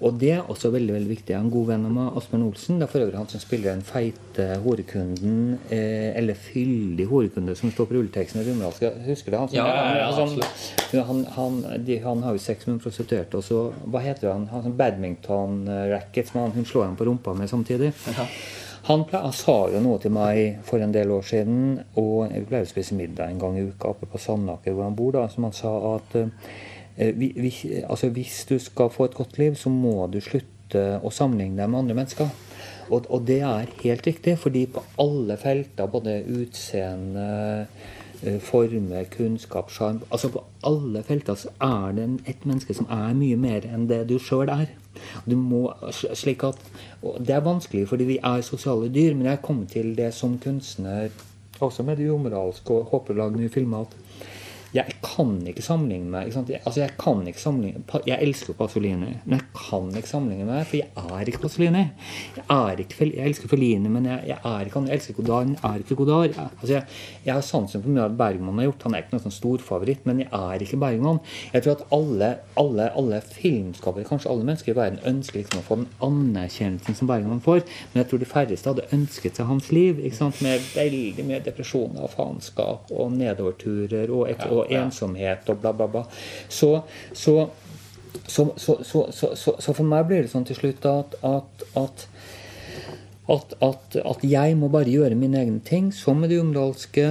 og 0.00 0.14
det 0.20 0.30
er 0.32 0.46
også 0.48 0.70
veldig 0.72 0.94
veldig 0.94 1.10
viktig. 1.10 1.34
En 1.36 1.50
god 1.52 1.66
venn 1.68 1.84
av 1.84 1.92
meg, 1.92 2.12
Asbjørn 2.16 2.44
Olsen. 2.46 2.78
Det 2.80 2.86
er 2.86 2.92
for 2.92 3.04
øvrig 3.04 3.18
han 3.20 3.28
som 3.28 3.40
spiller 3.42 3.70
den 3.74 3.82
feite 3.84 4.46
horekunden, 4.64 5.58
eh, 5.70 6.16
eller 6.16 6.34
fyldig 6.34 7.06
horekunde, 7.10 7.54
som 7.56 7.70
står 7.70 7.86
på 7.90 7.98
rulleteksten 7.98 8.40
i 8.40 8.46
Rumralske. 8.48 8.90
Husker 9.06 9.30
du 9.30 9.36
han? 9.38 9.48
som- 9.48 9.56
Ja, 9.56 9.66
ja, 9.66 9.98
ja, 9.98 11.04
han, 11.04 11.04
han, 11.04 11.24
han, 11.36 11.84
de, 11.84 11.98
han 11.98 12.22
har 12.22 12.32
jo 12.32 12.38
sex 12.38 12.66
med 12.66 12.74
en 12.74 12.80
prostituert, 12.80 13.34
og 13.34 13.42
så 13.44 13.72
Hva 13.86 14.00
heter 14.00 14.32
han? 14.32 14.46
Han 14.54 14.62
som 14.62 14.76
badminton-racket 14.76 16.28
som 16.28 16.40
han, 16.40 16.50
hun 16.50 16.64
slår 16.64 16.84
ham 16.84 16.96
på 16.96 17.04
rumpa 17.04 17.34
med 17.34 17.50
samtidig. 17.50 17.92
Han, 18.82 19.04
ple- 19.04 19.20
han 19.22 19.32
sa 19.36 19.68
jo 19.70 19.80
noe 19.84 19.98
til 20.00 20.10
meg 20.10 20.62
for 20.64 20.80
en 20.80 20.92
del 20.92 21.10
år 21.12 21.22
siden, 21.28 21.80
og 22.00 22.30
vi 22.32 22.40
pleier 22.48 22.64
å 22.64 22.70
spise 22.70 22.96
middag 22.96 23.28
en 23.30 23.38
gang 23.42 23.58
i 23.60 23.66
uka 23.68 23.90
oppe 23.92 24.06
på 24.08 24.18
Sandaker, 24.18 24.72
hvor 24.72 24.84
han 24.88 24.96
bor, 24.96 25.12
da, 25.12 25.26
som 25.28 25.44
han 25.44 25.52
sa 25.52 25.74
at 25.98 26.16
eh, 26.96 27.14
vi, 27.16 27.32
vi, 27.36 27.52
altså, 27.82 28.10
hvis 28.14 28.44
du 28.48 28.58
skal 28.58 28.90
få 28.90 29.08
et 29.08 29.18
godt 29.18 29.38
liv, 29.38 29.56
så 29.56 29.72
må 29.72 30.06
du 30.12 30.20
slutte 30.24 31.00
å 31.02 31.10
sammenligne 31.10 31.58
deg 31.58 31.70
med 31.70 31.84
andre 31.84 31.98
mennesker. 31.98 32.30
Og, 32.90 33.06
og 33.06 33.24
det 33.26 33.40
er 33.46 33.70
helt 33.84 34.06
riktig, 34.06 34.36
fordi 34.38 34.66
på 34.70 34.82
alle 35.02 35.36
felter, 35.38 35.90
både 35.90 36.20
utseende, 36.26 37.28
forme, 38.44 39.04
kunnskap, 39.08 39.70
sjarm 39.72 40.02
Altså 40.10 40.28
på 40.28 40.42
alle 40.68 41.02
felter 41.06 41.38
så 41.40 41.48
er 41.64 41.94
det 41.96 42.08
et 42.28 42.44
menneske 42.44 42.74
som 42.76 42.88
er 42.92 43.14
mye 43.16 43.38
mer 43.40 43.64
enn 43.64 43.86
det 43.88 44.02
du 44.10 44.18
sjøl 44.20 44.50
er. 44.52 44.68
Du 45.24 45.36
må, 45.38 45.70
slik 45.92 46.44
at, 46.44 46.58
Det 47.00 47.34
er 47.34 47.46
vanskelig 47.46 47.86
fordi 47.88 48.04
vi 48.04 48.18
er 48.18 48.42
sosiale 48.44 48.90
dyr, 48.92 49.14
men 49.14 49.30
jeg 49.30 49.42
kom 49.42 49.66
til 49.66 49.94
det 49.96 50.12
som 50.14 50.38
kunstner, 50.38 51.08
også 51.60 51.82
med 51.82 51.96
det 51.96 52.10
umoralske 52.10 52.72
og 52.72 52.88
håper 52.92 53.14
å 53.14 53.22
lage 53.22 53.40
nye 53.40 53.52
filmer, 53.52 53.84
at 53.84 54.09
jeg 54.74 54.96
kan 55.02 55.32
ikke 55.50 55.62
sammenligne 55.64 56.10
meg. 56.12 56.28
Ikke? 56.30 56.44
Jeg, 56.54 56.62
altså 56.64 56.80
jeg 56.80 56.94
kan 57.00 57.26
ikke 57.26 57.40
sammenligne 57.40 58.00
Jeg 58.06 58.18
elsker 58.22 58.54
Pasolini, 58.54 59.12
men 59.24 59.36
jeg 59.38 59.46
kan 59.56 59.88
ikke 59.96 60.08
sammenligne 60.08 60.46
meg, 60.46 60.66
for 60.66 60.78
jeg 60.78 60.88
er 61.20 61.30
ikke 61.32 61.42
Pasolini. 61.42 61.84
Jeg, 62.36 62.44
er 62.48 62.82
ikke, 62.84 63.08
jeg 63.16 63.26
elsker 63.26 63.50
Fellini, 63.50 63.88
men 63.88 64.06
jeg, 64.06 64.22
jeg 64.30 64.38
er 64.44 64.68
ikke 64.68 64.78
han. 64.78 64.88
Jeg 64.88 65.00
elsker 65.00 65.14
Godard, 65.18 65.46
men 65.46 65.56
jeg 65.56 65.70
er 65.70 65.84
ikke 65.84 65.98
Godard. 65.98 66.36
Altså 66.38 66.72
jeg, 66.72 66.84
jeg 67.26 67.34
har 67.34 67.44
sansen 67.46 67.82
for 67.82 67.90
mye 67.90 68.06
av 68.06 68.16
Bergman 68.20 68.60
har 68.62 68.68
gjort. 68.70 68.86
Han 68.86 68.94
er 68.94 69.04
ikke 69.04 69.16
noen 69.16 69.24
sånn 69.26 69.36
storfavoritt, 69.36 70.06
men 70.08 70.22
jeg 70.24 70.30
er 70.38 70.64
ikke 70.64 70.80
Bergman. 70.84 71.20
Jeg 71.54 71.66
tror 71.66 71.76
at 71.78 71.84
alle, 71.96 72.30
alle, 72.62 72.88
alle 73.00 73.20
filmskapere, 73.26 74.06
kanskje 74.08 74.30
alle 74.32 74.46
mennesker 74.46 74.74
i 74.74 74.78
verden, 74.78 75.02
ønsker 75.10 75.40
liksom 75.40 75.62
å 75.62 75.66
få 75.66 75.80
den 75.80 75.88
anerkjennelsen 76.06 76.98
som 77.00 77.10
Bergman 77.10 77.42
får, 77.44 77.64
men 77.92 78.02
jeg 78.02 78.10
tror 78.10 78.22
de 78.22 78.30
færreste 78.30 78.70
hadde 78.70 78.88
ønsket 78.94 79.40
seg 79.40 79.50
hans 79.50 79.70
liv, 79.74 80.00
med 80.40 80.62
veldig 80.74 81.24
mye 81.26 81.40
depresjoner 81.44 82.04
og 82.04 82.12
faenskap 82.12 82.90
og 82.92 83.12
nedoverturer 83.16 84.10
og, 84.12 84.26
et, 84.30 84.42
og 84.60 84.76
ensomhet 84.80 85.50
og 85.50 85.60
bla, 85.62 85.74
bla, 85.76 85.90
bla. 85.90 86.04
Så, 86.48 86.76
så 87.12 87.50
så, 88.30 88.46
så, 89.34 89.72
for 89.72 89.86
meg 89.86 90.06
blir 90.08 90.24
det 90.24 90.30
sånn 90.32 90.46
til 90.46 90.58
slutt 90.58 90.86
at, 90.88 91.16
at, 91.26 91.64
at, 91.78 92.04
at, 93.30 93.54
at, 93.62 93.96
at 94.02 94.24
jeg 94.26 94.56
må 94.58 94.68
bare 94.72 94.90
gjøre 94.90 95.14
mine 95.18 95.38
egne 95.38 95.60
ting, 95.66 95.90
som 95.94 96.18
med 96.18 96.32
det 96.32 96.40
umdalske, 96.42 97.04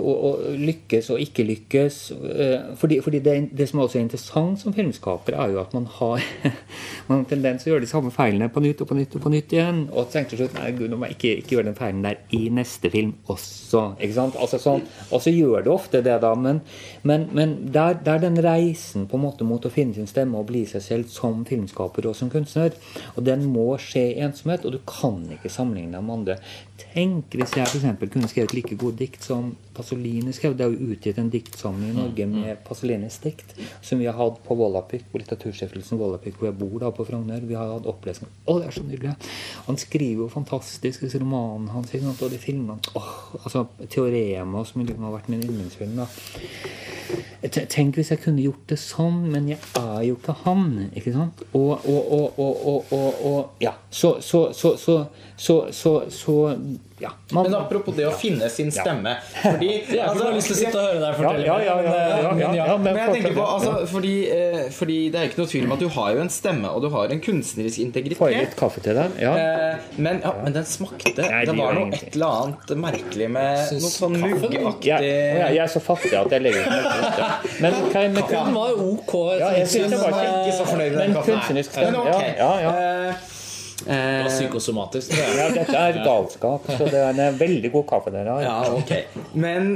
og, 0.00 0.12
og 0.12 0.56
lykkes 0.58 1.10
og 1.14 1.20
ikke 1.22 1.46
lykkes. 1.46 1.98
Eh, 2.12 2.72
Fordi, 2.78 2.98
fordi 3.04 3.20
det, 3.22 3.34
det 3.58 3.68
som 3.70 3.80
også 3.82 3.98
er 3.98 4.06
interessant 4.06 4.60
som 4.60 4.74
filmskaper, 4.74 5.36
er 5.38 5.52
jo 5.54 5.60
at 5.62 5.74
man 5.76 5.86
har 5.98 6.22
man 7.06 7.14
har 7.14 7.20
en 7.20 7.28
tendens 7.30 7.62
til 7.62 7.70
å 7.70 7.74
gjøre 7.76 7.84
de 7.86 7.90
samme 7.90 8.10
feilene 8.14 8.48
på 8.52 8.62
nytt 8.64 8.82
og 8.82 8.90
på 8.90 8.98
nytt 8.98 9.16
og 9.18 9.22
på 9.24 9.32
nytt 9.32 9.54
igjen. 9.54 9.84
Og 9.92 10.10
tenker 10.10 10.34
til 10.34 10.42
slutt 10.42 10.58
nei, 10.58 10.72
gud, 10.76 10.88
nå 10.90 10.98
må 10.98 11.10
jeg 11.10 11.18
ikke, 11.18 11.34
ikke 11.42 11.56
gjøre 11.56 11.68
den 11.70 11.78
feilen 11.78 12.02
der 12.06 12.20
i 12.34 12.42
neste 12.54 12.90
film 12.92 13.14
også. 13.30 13.84
ikke 14.02 14.18
sant? 14.18 14.38
Altså 14.42 14.60
sånn, 14.62 14.82
Og 15.12 15.22
så 15.22 15.32
gjør 15.34 15.62
det 15.62 15.72
ofte 15.72 16.02
det, 16.02 16.18
da, 16.24 16.34
men, 16.34 16.62
men, 17.06 17.28
men 17.36 17.54
der, 17.74 18.00
der 18.02 18.22
den 18.22 18.40
reisen 18.42 19.06
på 19.10 19.20
en 19.20 19.26
måte 19.28 19.46
mot 19.46 19.62
å 19.62 19.72
finne 19.72 19.94
sin 19.94 20.10
stemme 20.10 20.40
og 20.40 20.48
bli 20.50 20.64
seg 20.68 20.82
selv 20.84 21.12
som 21.12 21.44
filmskaper 21.48 22.10
og 22.10 22.18
som 22.18 22.30
kunstner, 22.32 22.74
og 23.14 23.22
den 23.28 23.46
må 23.52 23.68
skje 23.80 24.08
i 24.12 24.20
ensomhet, 24.26 24.66
og 24.66 24.74
du 24.74 24.80
kan 24.88 25.22
ikke 25.36 25.51
sammenligne 25.54 26.00
med 26.02 26.14
andre. 26.14 26.36
Tenk 26.82 27.36
hvis 27.38 27.54
jeg 27.56 27.68
f.eks. 27.68 27.84
kunne 28.12 28.30
skrevet 28.30 28.54
like 28.56 28.76
gode 28.80 28.98
dikt 28.98 29.24
som 29.24 29.52
Pasolini 29.76 30.32
skrev. 30.36 30.56
Det 30.58 30.66
er 30.66 30.74
jo 30.74 30.92
utgitt 30.92 31.20
en 31.20 31.30
diktsamling 31.32 31.92
i 31.92 31.96
Norge 31.96 32.26
med 32.28 32.62
Pasolinis 32.66 33.20
dikt, 33.22 33.54
som 33.84 34.02
vi 34.02 34.08
har 34.10 34.18
hatt 34.18 34.40
på 34.46 34.56
Vollapyk, 34.58 35.06
på 35.12 35.22
Litteraturstiftelsen 35.22 36.00
Vollapyk, 36.00 36.36
hvor 36.38 36.50
jeg 36.50 36.58
bor 36.60 36.76
da 36.82 36.92
på 36.94 37.06
Frogner. 37.08 37.44
Vi 37.46 37.56
har 37.58 37.72
hatt 37.72 37.88
opplesning. 37.88 38.32
Å, 38.44 38.58
det 38.60 38.68
er 38.68 38.76
så 38.76 38.84
nydelig! 38.86 39.16
Han 39.68 39.80
skriver 39.80 40.26
jo 40.26 40.30
fantastisk, 40.32 41.06
disse 41.06 41.22
romanene 41.22 41.72
hans, 41.72 41.92
og 41.92 42.30
de 42.32 42.40
filmene 42.40 42.80
Åh, 42.98 43.12
altså 43.42 43.66
Teorema, 43.90 44.64
som 44.68 44.82
liksom 44.82 45.06
har 45.06 45.16
vært 45.16 45.30
min 45.32 45.44
yndlingsfilm. 45.44 45.98
da 46.00 46.08
Tenk 47.42 47.96
hvis 47.98 48.12
jeg 48.12 48.20
kunne 48.22 48.42
gjort 48.44 48.68
det 48.70 48.78
sånn, 48.78 49.24
men 49.32 49.48
jeg 49.50 49.58
er 49.78 50.04
jo 50.06 50.14
ikke 50.14 50.34
han. 50.44 50.68
ikke 50.94 51.12
sant? 51.14 51.42
Og, 51.58 51.72
og, 51.90 52.12
og, 52.38 52.38
og, 52.38 52.92
og 53.26 53.62
ja. 53.62 53.74
Så, 53.90 54.14
så, 54.22 54.44
så, 54.54 54.96
så, 55.42 55.72
så, 55.72 56.02
så, 56.10 56.52
ja, 56.98 57.10
man, 57.32 57.42
Men 57.50 57.54
apropos 57.58 57.96
det 57.96 58.04
å 58.06 58.12
finne 58.14 58.46
sin 58.52 58.68
stemme 58.70 59.16
Fordi 59.42 59.70
Jeg 59.88 60.04
har 60.04 60.14
bare 60.14 60.36
lyst 60.36 60.52
til 60.52 60.54
å 60.54 60.58
sitte 60.60 60.78
og 60.78 60.84
høre 60.86 61.00
deg 61.02 61.16
fortelle 61.18 61.46
Ja, 61.48 61.56
ja, 61.58 61.72
ja, 61.74 61.74
men, 61.82 61.96
ja, 61.96 62.20
ja, 62.22 62.50
ja, 62.54 62.66
ja, 62.68 62.76
Men 62.78 62.98
jeg 63.00 63.16
tenker 63.16 63.34
på, 63.34 63.46
altså, 63.56 63.72
fordi, 63.90 64.12
eh, 64.30 64.60
fordi 64.76 64.98
det 65.10 65.18
er 65.18 65.26
ikke 65.32 65.40
noe 65.40 65.50
tvil 65.50 65.66
om 65.66 65.74
at 65.74 65.82
du 65.82 65.88
har 65.96 66.12
jo 66.14 66.22
en 66.22 66.30
stemme, 66.30 66.70
og 66.70 66.86
du 66.86 66.88
har 66.94 67.16
en 67.16 67.22
kunstnerisk 67.24 67.74
Får 67.74 67.82
jeg 67.82 67.90
litt 67.90 68.14
integritet. 68.14 68.54
kaffe 68.60 68.84
til 68.86 69.00
deg? 69.00 69.18
Ja. 69.24 69.32
Eh, 69.34 69.90
men, 69.98 70.22
ja, 70.22 70.32
men 70.44 70.54
den 70.60 70.70
smakte 70.76 71.26
Nei, 71.26 71.42
det 71.50 71.58
var 71.58 71.74
noe 71.80 71.90
et 71.98 72.06
eller 72.12 72.38
annet 72.44 72.72
merkelig 72.86 73.30
med 73.34 73.74
noe 73.82 73.92
sånn 73.96 74.20
muggeaktig 74.22 74.92
Jeg, 74.92 75.42
jeg 75.42 75.64
er 75.66 75.74
så 75.74 75.82
fattig 75.82 76.14
at 76.22 76.38
jeg 76.38 76.46
legger 76.46 76.70
ut. 76.70 77.20
Men 77.66 78.20
kaffen 78.22 78.54
var 78.54 78.70
jo 78.76 78.92
ok. 78.94 79.12
Ja, 79.42 79.50
jeg 79.58 79.66
synes 79.74 79.96
jeg 79.96 80.00
var 80.06 80.14
men, 80.14 80.32
Ikke 80.38 80.56
så 80.60 80.70
fornøyd 80.70 80.90
med 80.92 80.98
Men 81.00 81.06
den 81.08 81.18
kaffen. 81.18 81.34
kunstnerisk 81.34 81.74
Men 81.74 81.90
stemme, 81.90 82.06
ok. 82.06 82.26
ja, 82.38 82.50
ja, 82.62 82.70
ja. 82.70 83.10
Eh, 83.10 83.31
Det 83.86 83.96
var 83.96 84.26
eh, 84.26 84.30
psykosomatisk. 84.32 85.10
Det. 85.14 85.24
Ja, 85.38 85.46
dette 85.54 85.78
er 85.78 85.98
galskap, 86.04 86.66
så 86.78 86.86
det 86.90 87.00
er 87.02 87.20
en 87.28 87.38
veldig 87.40 87.70
god 87.74 87.86
kaffe 87.90 88.12
dere 88.14 88.36
har. 88.36 88.44
Ja, 88.46 88.72
ok. 88.76 88.92
Men 89.34 89.72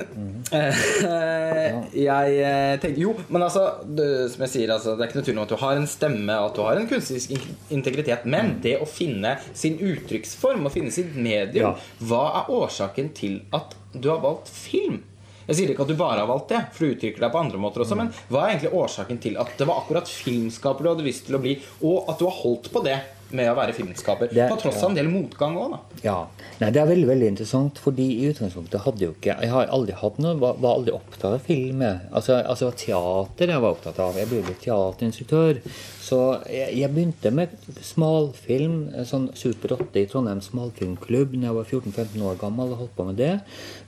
eh, 0.55 1.81
jeg 1.97 2.37
eh, 2.43 2.77
tenker 2.83 3.01
Jo, 3.01 3.15
men 3.33 3.45
altså 3.47 3.65
det, 3.87 4.07
Som 4.33 4.45
jeg 4.47 4.53
sier, 4.53 4.73
altså, 4.75 4.95
det 4.97 5.07
er 5.07 5.11
ikke 5.11 5.21
noe 5.21 5.27
tvil 5.29 5.41
om 5.41 5.47
at 5.47 5.55
du 5.55 5.59
har 5.63 5.81
en 5.81 5.91
stemme 5.91 6.39
og 6.41 6.51
at 6.51 6.59
du 6.59 6.63
har 6.67 6.81
en 6.81 6.89
kunstnerisk 6.91 7.35
integritet. 7.75 8.25
Men 8.31 8.57
det 8.65 8.77
å 8.83 8.89
finne 8.89 9.37
sin 9.57 9.79
uttrykksform 9.83 10.67
og 10.69 10.75
finne 10.77 10.95
sitt 10.95 11.15
medium, 11.17 11.73
Ja. 11.73 11.75
hva 12.07 12.23
er 12.43 12.51
årsaken 12.53 13.13
til 13.17 13.41
at 13.57 13.75
du 13.97 14.11
har 14.13 14.23
valgt 14.25 14.51
film? 14.53 15.03
Jeg 15.47 15.61
sier 15.61 15.71
ikke 15.71 15.85
at 15.87 15.91
du 15.93 15.99
bare 15.99 16.19
har 16.19 16.27
valgt 16.27 16.49
det, 16.51 16.59
for 16.75 16.85
du 16.87 16.95
uttrykker 16.97 17.23
deg 17.23 17.31
på 17.31 17.39
andre 17.39 17.59
måter 17.63 17.85
også. 17.85 17.95
Men 17.99 18.09
hva 18.33 18.41
er 18.49 18.57
egentlig 18.57 18.73
årsaken 18.75 19.21
til 19.23 19.37
at 19.39 19.53
det 19.59 19.69
var 19.69 19.79
akkurat 19.85 20.11
filmskaper 20.11 20.83
du 20.83 20.89
hadde 20.91 21.07
lyst 21.07 21.29
til 21.29 21.39
å 21.39 21.43
bli, 21.45 21.53
og 21.87 22.11
at 22.11 22.19
du 22.19 22.25
har 22.27 22.35
holdt 22.41 22.67
på 22.75 22.83
det 22.83 22.97
med 23.33 23.49
å 23.51 23.55
være 23.57 23.73
filmskaper? 23.75 24.29
Det- 24.33 24.49
på 24.51 24.57
tross 24.61 24.83
av 24.83 24.91
en 24.91 24.95
del 24.97 25.09
motgang 25.09 25.57
òg, 25.57 25.71
da. 25.73 25.79
Ja. 26.05 26.27
Nei, 26.61 26.71
det 26.71 26.81
er 26.83 26.87
veldig 26.87 27.07
veldig 27.09 27.29
interessant, 27.29 27.79
fordi 27.79 28.07
i 28.23 28.29
utgangspunktet 28.33 28.81
hadde 28.85 29.01
jo 29.01 29.13
ikke 29.13 29.41
Jeg 29.41 29.51
har 29.51 29.67
aldri 29.67 29.93
hatt 29.93 30.19
noe, 30.19 30.35
var, 30.39 30.55
var 30.55 30.77
aldri 30.79 30.93
opptatt 30.95 31.25
av 31.35 31.41
film. 31.41 31.83
Altså, 32.13 32.39
altså 32.47 32.71
teater 32.75 33.49
jeg 33.49 33.61
var 33.61 33.75
opptatt 33.75 33.99
av. 33.99 34.15
Jeg 34.17 34.29
ble 34.29 34.43
jo 34.43 34.55
teaterinstruktør. 34.63 35.61
Så 36.01 36.21
jeg, 36.49 36.77
jeg 36.79 36.91
begynte 36.95 37.33
med 37.33 37.49
smalfilm, 37.83 38.79
sånn 39.09 39.29
Super 39.37 39.75
8 39.77 40.01
i 40.03 40.07
Trondheim 40.07 40.41
smalfilmklubb 40.45 41.35
da 41.41 41.49
jeg 41.49 41.57
var 41.59 41.65
14-15 41.65 42.23
år 42.31 42.39
gammel 42.41 42.73
og 42.73 42.79
holdt 42.85 42.97
på 42.97 43.07
med 43.11 43.17
det. 43.21 43.33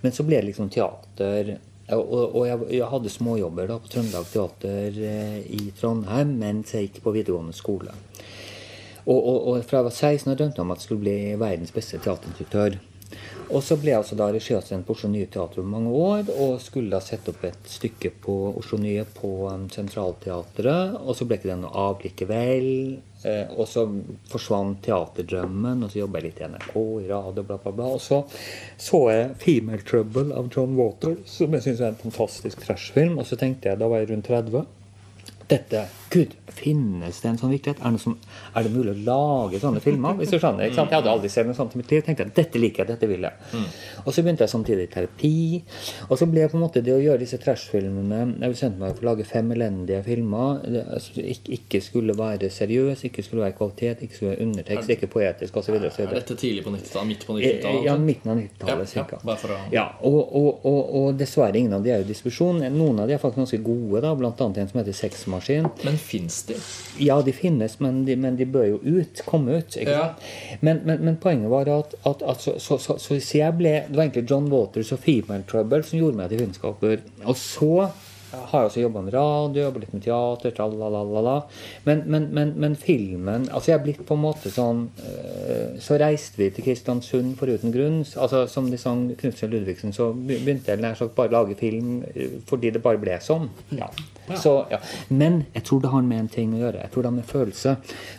Men 0.02 0.12
så 0.12 0.26
ble 0.26 0.40
det 0.40 0.48
liksom 0.50 0.70
teater. 0.74 1.58
Og, 1.90 2.02
og- 2.12 2.34
og 2.36 2.46
jeg, 2.46 2.58
jeg 2.80 2.88
hadde 2.90 3.08
småjobber 3.08 3.66
da 3.70 3.78
på 3.80 3.88
Trøndelag 3.88 4.26
Teater 4.28 4.98
eh, 5.08 5.38
i 5.56 5.70
Trondheim 5.78 6.34
mens 6.38 6.74
jeg 6.74 6.90
gikk 6.90 7.00
på 7.06 7.14
videregående 7.14 7.54
skole. 7.56 7.94
Og, 9.08 9.18
og, 9.18 9.48
og 9.48 9.64
fra 9.64 9.80
jeg 9.80 9.88
var 9.88 9.96
16 9.96 10.32
og 10.32 10.38
drømte 10.38 10.62
om 10.64 10.74
at 10.74 10.82
jeg 10.82 10.90
skulle 10.90 11.06
bli 11.06 11.18
verdens 11.40 11.72
beste 11.74 12.00
teaterinstruktør. 12.04 12.78
Og 13.48 13.62
så 13.64 13.78
ble 13.80 13.94
jeg 13.94 14.02
altså 14.02 14.16
da 14.18 14.26
regiassistent 14.28 14.84
på 14.84 14.92
Oslo 14.92 15.08
Nye 15.08 15.28
Teater 15.32 15.62
over 15.62 15.70
mange 15.72 15.92
år, 15.96 16.26
og 16.36 16.58
skulle 16.60 16.92
da 16.92 17.00
sette 17.00 17.32
opp 17.32 17.46
et 17.48 17.70
stykke 17.72 18.10
på 18.24 18.34
Oslo 18.60 18.76
Nye 18.82 19.06
på 19.16 19.30
um, 19.48 19.64
Sentralteatret. 19.72 20.98
Og 21.00 21.16
så 21.16 21.24
ble 21.24 21.38
ikke 21.38 21.48
det 21.54 21.56
noe 21.62 21.72
av 21.86 22.04
likevel. 22.04 22.68
Eh, 23.24 23.48
og 23.56 23.64
så 23.66 23.86
forsvant 24.30 24.82
teaterdrømmen, 24.84 25.80
og 25.82 25.90
så 25.90 26.02
jobba 26.02 26.20
jeg 26.20 26.28
litt 26.28 26.42
i 26.42 26.50
NRK, 26.52 26.74
i 26.76 27.08
radio, 27.08 27.46
bla, 27.48 27.56
bla, 27.64 27.72
bla. 27.80 27.88
Og 27.96 28.04
så 28.04 28.20
så 28.76 29.00
jeg 29.10 29.30
'Female 29.40 29.82
Trouble' 29.88 30.36
av 30.36 30.52
John 30.52 30.76
Water, 30.76 31.16
som 31.24 31.56
jeg 31.56 31.64
syns 31.64 31.80
er 31.80 31.94
en 31.94 32.02
fantastisk 32.04 32.60
trashfilm. 32.66 33.16
Og 33.18 33.26
så 33.26 33.40
tenkte 33.40 33.72
jeg, 33.72 33.80
da 33.80 33.88
var 33.88 34.04
jeg 34.04 34.12
rundt 34.12 34.28
30 34.28 34.66
dette 35.48 35.86
Gud, 36.12 36.34
finnes 36.58 37.20
det 37.22 37.30
en 37.30 37.38
sånn 37.40 37.52
virkelighet? 37.54 37.80
Er 37.86 37.94
det, 37.96 38.00
som, 38.02 38.16
er 38.58 38.66
det 38.66 38.72
mulig 38.74 38.92
å 38.94 38.98
lage 39.06 39.60
sånne 39.62 39.82
filmer? 39.84 40.18
Hvis 40.20 40.32
du 40.34 40.38
skjønner, 40.38 40.66
ikke 40.68 40.78
sant? 40.80 40.90
Jeg 40.92 41.00
hadde 41.02 41.12
aldri 41.14 41.30
sett 41.32 41.46
noe 41.48 41.56
sånt 41.58 41.74
i 41.76 41.80
mitt 41.80 41.90
liv. 41.94 42.02
tenkte 42.06 42.26
jeg, 42.26 42.34
dette 42.36 42.62
liker 42.62 42.84
jeg, 42.84 42.90
dette 42.94 43.08
vil 43.10 43.26
jeg. 43.28 43.64
Og 44.04 44.12
så 44.14 44.22
begynte 44.26 44.44
jeg 44.46 44.52
samtidig 44.52 44.88
i 44.88 44.92
terapi. 44.92 45.32
Og 46.08 46.18
så 46.20 46.28
ble 46.30 46.44
jeg 46.44 46.52
på 46.52 46.58
en 46.58 46.64
måte 46.66 46.82
det 46.84 46.94
å 46.94 47.00
gjøre 47.02 47.22
disse 47.22 47.38
trashfilmene 47.42 48.20
Jeg 48.42 48.52
bestemte 48.54 48.80
meg 48.82 48.94
for 48.96 49.06
å 49.06 49.10
lage 49.12 49.26
fem 49.28 49.50
elendige 49.54 50.02
filmer. 50.06 50.60
Det, 50.64 50.84
altså, 50.98 51.24
ikke, 51.58 51.80
skulle 51.84 52.16
være 52.18 52.50
seriøs, 52.52 53.04
ikke 53.08 53.24
skulle 53.26 53.44
være 53.46 53.56
kvalitet, 53.58 54.02
ikke 54.06 54.14
skulle 54.18 54.34
være 54.34 54.46
undertekst, 54.48 54.92
ikke 54.96 55.10
poetisk 55.12 55.56
osv. 55.60 55.76
Er 55.78 56.14
dette 56.14 56.36
tidlig 56.38 56.64
på 56.66 56.72
90-tallet? 56.74 57.08
Midt 57.08 57.26
på 57.28 57.36
Eh, 57.38 57.42
90-tallet? 57.44 57.84
Ja, 57.86 57.96
midten 57.96 58.30
av 58.32 58.38
90-tallet 58.42 58.94
Ja, 58.96 59.04
ja, 59.72 59.84
å- 60.02 60.12
og, 60.18 60.34
og, 60.34 60.66
og, 60.66 60.94
og 61.00 61.18
dessverre 61.18 61.56
ingen 61.58 61.72
av 61.76 61.84
de 61.84 61.92
er 61.92 62.02
jo 62.02 62.06
i 62.06 62.08
diskusjon. 62.12 62.60
Noen 62.74 63.00
av 63.02 63.08
de 63.08 63.14
er 63.16 63.22
faktisk 63.22 63.38
ganske 63.44 63.60
gode, 63.64 64.02
da, 64.02 64.12
annet 64.14 64.58
en 64.62 64.68
som 64.70 64.80
heter 64.80 64.96
Sexmaskin. 64.96 65.68
Men 65.84 65.96
fins 66.00 66.42
de? 66.48 66.58
Ja, 67.04 67.20
de 67.22 67.32
finnes, 67.36 67.78
men 67.84 68.02
de, 68.06 68.16
men 68.16 68.38
de 68.38 68.46
bør 68.48 68.66
jo 68.72 68.80
ut, 68.82 69.22
komme 69.26 69.60
ut. 69.60 69.78
Ja. 69.84 70.12
Men, 70.60 70.82
men, 70.88 71.04
men 71.04 71.18
poenget 71.22 71.52
var 71.52 71.70
at, 71.72 71.94
at, 72.08 72.24
at 72.24 72.44
så, 72.44 72.56
så, 72.58 72.78
så, 72.82 72.98
så, 72.98 73.18
så 73.20 73.38
jeg 73.38 73.56
ble, 73.58 73.74
Det 73.88 73.96
var 73.96 74.08
egentlig 74.08 74.26
John 74.30 74.50
Waters 74.52 74.92
og 74.96 75.02
Female 75.04 75.46
Trouble 75.48 75.82
som 75.86 76.00
gjorde 76.00 76.20
meg 76.20 76.32
til 76.32 76.44
filmskaper. 76.44 77.04
Og 77.24 77.38
så 77.38 77.72
har 78.32 78.66
også 78.66 78.82
jobba 78.82 79.02
med 79.04 79.14
radio, 79.14 79.62
jobba 79.64 79.82
litt 79.82 79.94
med 79.94 80.02
teater, 80.04 80.52
tralalala. 80.56 81.36
Men, 81.84 82.02
men, 82.06 82.28
men, 82.34 82.52
men 82.60 82.76
filmen 82.76 83.46
Altså, 83.48 83.70
jeg 83.70 83.78
er 83.78 83.84
blitt 83.84 84.02
på 84.06 84.16
en 84.16 84.22
måte 84.22 84.50
sånn 84.52 84.82
øh, 85.00 85.78
Så 85.82 85.96
reiste 86.00 86.40
vi 86.40 86.48
til 86.52 86.66
Kristiansund 86.66 87.36
for 87.38 87.50
uten 87.50 87.72
grunn. 87.74 88.00
Altså, 88.04 88.44
Som 88.50 88.68
de 88.72 88.80
sang 88.80 89.06
Knutsen 89.18 89.52
Ludvigsen, 89.52 89.94
så 89.96 90.10
begynte 90.12 90.74
jeg 90.74 90.82
nær 90.82 90.98
sagt 90.98 91.16
bare 91.16 91.32
å 91.32 91.38
lage 91.40 91.58
film 91.58 92.02
øh, 92.12 92.38
fordi 92.48 92.72
det 92.74 92.82
bare 92.84 93.00
ble 93.00 93.16
sånn. 93.24 93.48
Ja. 93.76 93.88
Så, 94.36 94.54
ja. 94.72 94.80
Men 95.08 95.44
jeg 95.54 95.64
tror 95.68 95.80
det 95.84 95.92
har 95.94 96.04
med 96.04 96.24
en 96.24 96.32
ting 96.32 96.52
å 96.56 96.60
gjøre. 96.60 96.82
Jeg 96.84 96.92
tror 96.92 97.04
det 97.04 97.12
har 97.12 97.16
med 97.16 97.30
følelse. 97.30 97.76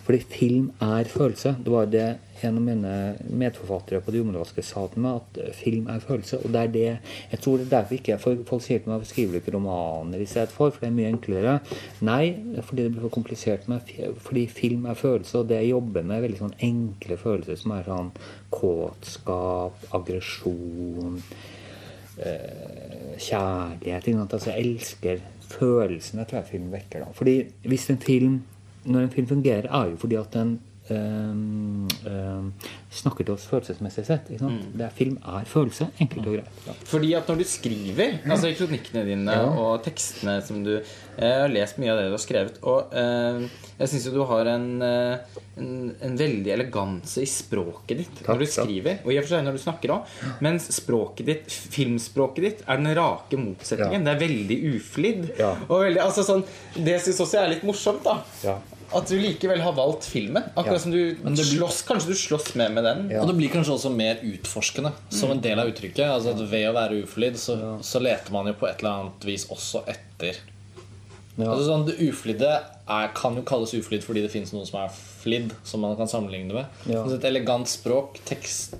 Fordi 0.08 0.24
film 0.32 0.72
er 0.82 1.12
følelse. 1.12 1.56
Det 1.64 1.74
var 1.74 1.92
det 1.92 2.08
en 2.48 2.58
av 2.60 2.64
mine 2.64 2.94
medforfattere 3.42 4.02
på 4.04 4.14
De 4.14 4.22
områdske 4.24 4.64
sa 4.66 4.86
til 4.92 5.04
meg, 5.04 5.20
at 5.20 5.40
eh, 5.44 5.54
film 5.56 5.90
er 5.92 6.04
følelse. 6.04 6.40
Og 6.44 6.54
det 6.54 6.62
er 6.62 6.74
det 6.74 6.86
Jeg 7.32 7.40
tror 7.44 7.58
det 7.58 7.66
er 7.68 7.74
derfor 7.76 7.98
ikke 7.98 8.18
for 8.22 8.44
Folk 8.50 8.66
sier 8.66 8.84
til 8.84 8.94
meg 8.94 9.06
skriver 9.10 9.36
du 9.36 9.40
ikke 9.42 9.56
romaner 9.58 10.22
i 10.22 10.28
stedet 10.30 10.54
for, 10.54 10.72
for 10.72 10.86
det 10.86 10.90
er 10.90 10.98
mye 10.98 11.12
enklere. 11.12 11.58
Nei, 12.06 12.24
fordi 12.62 12.86
det 12.86 12.94
blir 12.94 13.08
for 13.08 13.16
komplisert 13.20 13.68
med 13.72 13.94
Fordi 14.26 14.48
film 14.48 14.86
er 14.86 15.00
følelse, 15.00 15.42
og 15.42 15.50
det 15.50 15.62
jeg 15.62 15.74
jobber 15.74 16.04
med, 16.06 16.18
er 16.18 16.28
veldig 16.28 16.44
sånn 16.44 16.58
enkle 16.70 17.20
følelser 17.20 17.60
som 17.60 17.76
er 17.76 17.88
sånn 17.90 18.14
kåtskap, 18.54 19.90
aggresjon 19.96 21.20
eh, 22.20 23.18
kjærlighet. 23.20 24.10
Altså, 24.30 24.52
jeg 24.52 24.66
elsker 24.66 25.22
følelsene 25.50 26.26
tror 26.26 26.42
jeg 26.42 26.52
film 26.54 26.72
vekker. 26.74 27.04
da. 27.04 27.12
Fordi 27.14 27.42
hvis 27.66 27.90
en 27.90 27.98
film 27.98 28.42
Når 28.80 29.02
en 29.02 29.10
film 29.12 29.28
fungerer, 29.28 29.66
er 29.68 29.90
jo 29.90 29.98
fordi 30.00 30.16
at 30.16 30.34
den 30.34 30.54
snakker 33.00 33.26
til 33.28 33.34
oss 33.36 33.46
følelsesmessig 33.50 34.06
sett. 34.08 34.30
Det 34.30 34.40
er, 34.86 34.94
film 34.96 35.18
er 35.22 35.46
følelse. 35.50 35.90
Enkelt 36.02 36.26
og 36.28 36.38
greit. 36.40 36.62
Ja. 36.68 36.76
Fordi 36.90 37.12
at 37.18 37.30
når 37.30 37.42
du 37.42 37.46
skriver, 37.48 38.16
altså 38.30 38.50
i 38.52 38.56
kronikkene 38.58 39.04
dine 39.08 39.36
Ja. 39.36 39.46
og 39.50 39.84
tekstene 39.86 40.40
som 40.46 40.64
du 40.66 40.72
Jeg 41.20 41.42
har 41.42 41.50
lest 41.52 41.78
mye 41.82 41.92
av 41.92 41.98
det 42.00 42.06
du 42.08 42.14
har 42.16 42.22
skrevet, 42.24 42.60
og 42.64 42.94
eh, 42.96 43.42
jeg 43.80 43.90
syns 43.92 44.06
jo 44.08 44.12
du 44.14 44.22
har 44.30 44.48
en, 44.48 44.82
eh, 44.82 45.18
en, 45.60 45.96
en 46.02 46.16
veldig 46.16 46.54
eleganse 46.54 47.20
i 47.20 47.28
språket 47.28 47.98
ditt 48.00 48.22
når 48.24 48.40
du 48.40 48.46
takk. 48.46 48.54
skriver, 48.56 49.02
og 49.04 49.12
i 49.12 49.18
og 49.20 49.26
for 49.26 49.34
seg 49.36 49.44
når 49.44 49.58
du 49.58 49.64
snakker 49.66 49.94
òg. 49.98 50.14
Mens 50.48 50.70
språket 50.78 51.26
ditt, 51.28 51.52
filmspråket 51.76 52.42
ditt 52.48 52.64
er 52.66 52.80
den 52.80 52.96
rake 52.96 53.36
motsetningen. 53.36 54.08
Det 54.08 54.14
er 54.16 54.24
veldig 54.24 54.60
uflidd. 54.78 55.28
Ja. 55.42 55.52
Og 55.68 55.84
veldig, 55.90 56.00
altså 56.08 56.24
sånn, 56.24 56.46
det 56.80 57.02
syns 57.04 57.20
også 57.20 57.36
jeg 57.42 57.44
er 57.50 57.54
litt 57.58 57.68
morsomt, 57.68 58.08
da. 58.08 58.22
At 58.96 59.08
du 59.08 59.16
likevel 59.22 59.62
har 59.62 59.74
valgt 59.78 60.04
filmen. 60.10 60.44
Akkurat 60.56 60.74
Ja. 60.74 60.80
som 60.80 60.92
du 60.92 61.16
blir- 61.16 61.36
slåss 61.46 61.84
Kanskje 61.86 62.08
du 62.08 62.14
slåss 62.16 62.56
mer 62.56 62.70
med 62.70 62.84
den. 62.84 63.10
Ja. 63.12 63.22
Og 63.22 63.28
det 63.28 63.36
blir 63.38 63.50
kanskje 63.50 63.74
også 63.78 63.92
mer 63.96 64.16
utforskende 64.24 64.92
som 65.10 65.32
en 65.32 65.42
del 65.42 65.60
av 65.60 65.68
uttrykket. 65.68 66.06
Altså 66.10 66.30
at 66.34 66.40
Ved 66.50 66.68
å 66.70 66.74
være 66.74 67.04
uflidd 67.04 67.36
så, 67.38 67.80
så 67.84 68.02
leter 68.02 68.32
man 68.32 68.48
jo 68.48 68.54
på 68.54 68.68
et 68.70 68.80
eller 68.80 68.92
annet 69.04 69.26
vis 69.26 69.46
også 69.48 69.84
etter 69.88 70.36
Ja. 71.38 71.46
Altså 71.54 71.68
sånn, 71.70 71.86
Det 71.86 71.98
uflidde 72.00 72.62
er, 72.90 73.08
kan 73.16 73.36
jo 73.36 73.42
kalles 73.44 73.72
uflidd 73.74 74.04
fordi 74.04 74.22
det 74.24 74.32
fins 74.32 74.52
noe 74.52 74.66
som 74.66 74.82
er 74.84 74.90
flidd, 74.90 75.52
som 75.64 75.80
man 75.82 75.96
kan 75.96 76.08
sammenligne 76.08 76.52
med. 76.52 76.66
Ja. 76.86 77.04
Altså 77.04 77.16
et 77.16 77.24
elegant 77.24 77.66
språk, 77.68 78.18
tekst 78.26 78.74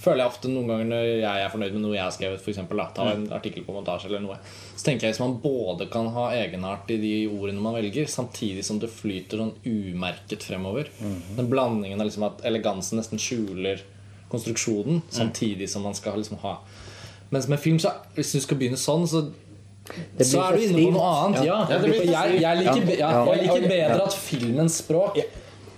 føler 0.00 0.22
jeg 0.22 0.30
ofte 0.32 0.50
noen 0.50 0.68
ganger 0.70 0.88
når 0.90 1.04
jeg 1.08 1.42
er 1.44 1.50
fornøyd 1.52 1.74
med 1.76 1.82
noe 1.84 1.94
jeg 1.96 2.04
har 2.04 2.14
skrevet, 2.14 2.46
eksempel, 2.52 2.80
ta 2.96 3.06
en 3.12 3.26
artikkel 3.36 3.64
på 3.66 3.74
montasje 3.76 4.08
eller 4.08 4.22
noe, 4.24 4.36
så 4.76 4.86
tenker 4.86 5.06
jeg 5.08 5.14
hvis 5.14 5.22
man 5.24 5.36
både 5.42 5.88
kan 5.92 6.08
ha 6.14 6.28
egenart 6.36 6.90
i 6.94 6.98
de 7.02 7.12
ordene 7.28 7.60
man 7.64 7.76
velger, 7.76 8.06
samtidig 8.10 8.64
som 8.64 8.78
det 8.82 8.90
flyter 8.92 9.42
sånn 9.42 9.54
umerket 9.66 10.46
fremover 10.46 10.88
Den 11.36 11.50
blandingen 11.52 12.00
av 12.00 12.08
liksom 12.08 12.26
at 12.30 12.44
elegansen 12.48 13.00
nesten 13.00 13.20
skjuler 13.20 13.82
konstruksjonen, 14.32 15.02
samtidig 15.14 15.68
som 15.70 15.84
man 15.86 15.94
skal 15.94 16.16
liksom 16.18 16.40
ha. 16.42 16.58
Mens 17.30 17.48
med 17.50 17.60
film, 17.62 17.78
så 17.78 17.92
hvis 18.16 18.32
du 18.34 18.40
skal 18.40 18.58
begynne 18.60 18.78
sånn, 18.80 19.06
så 19.10 19.26
så 20.24 20.40
er 20.40 20.56
du 20.56 20.62
inne 20.64 20.80
på 20.86 20.92
noe 20.94 21.08
annet. 21.12 21.42
Ja, 21.44 21.58
Ja, 21.68 21.76
jeg, 21.76 22.40
jeg, 22.40 22.58
liker, 22.62 22.98
Ja. 22.98 23.10
jeg 23.28 23.42
liker 23.42 23.68
bedre 23.68 24.06
at 24.06 24.14
filmens 24.16 24.78
språk 24.80 25.18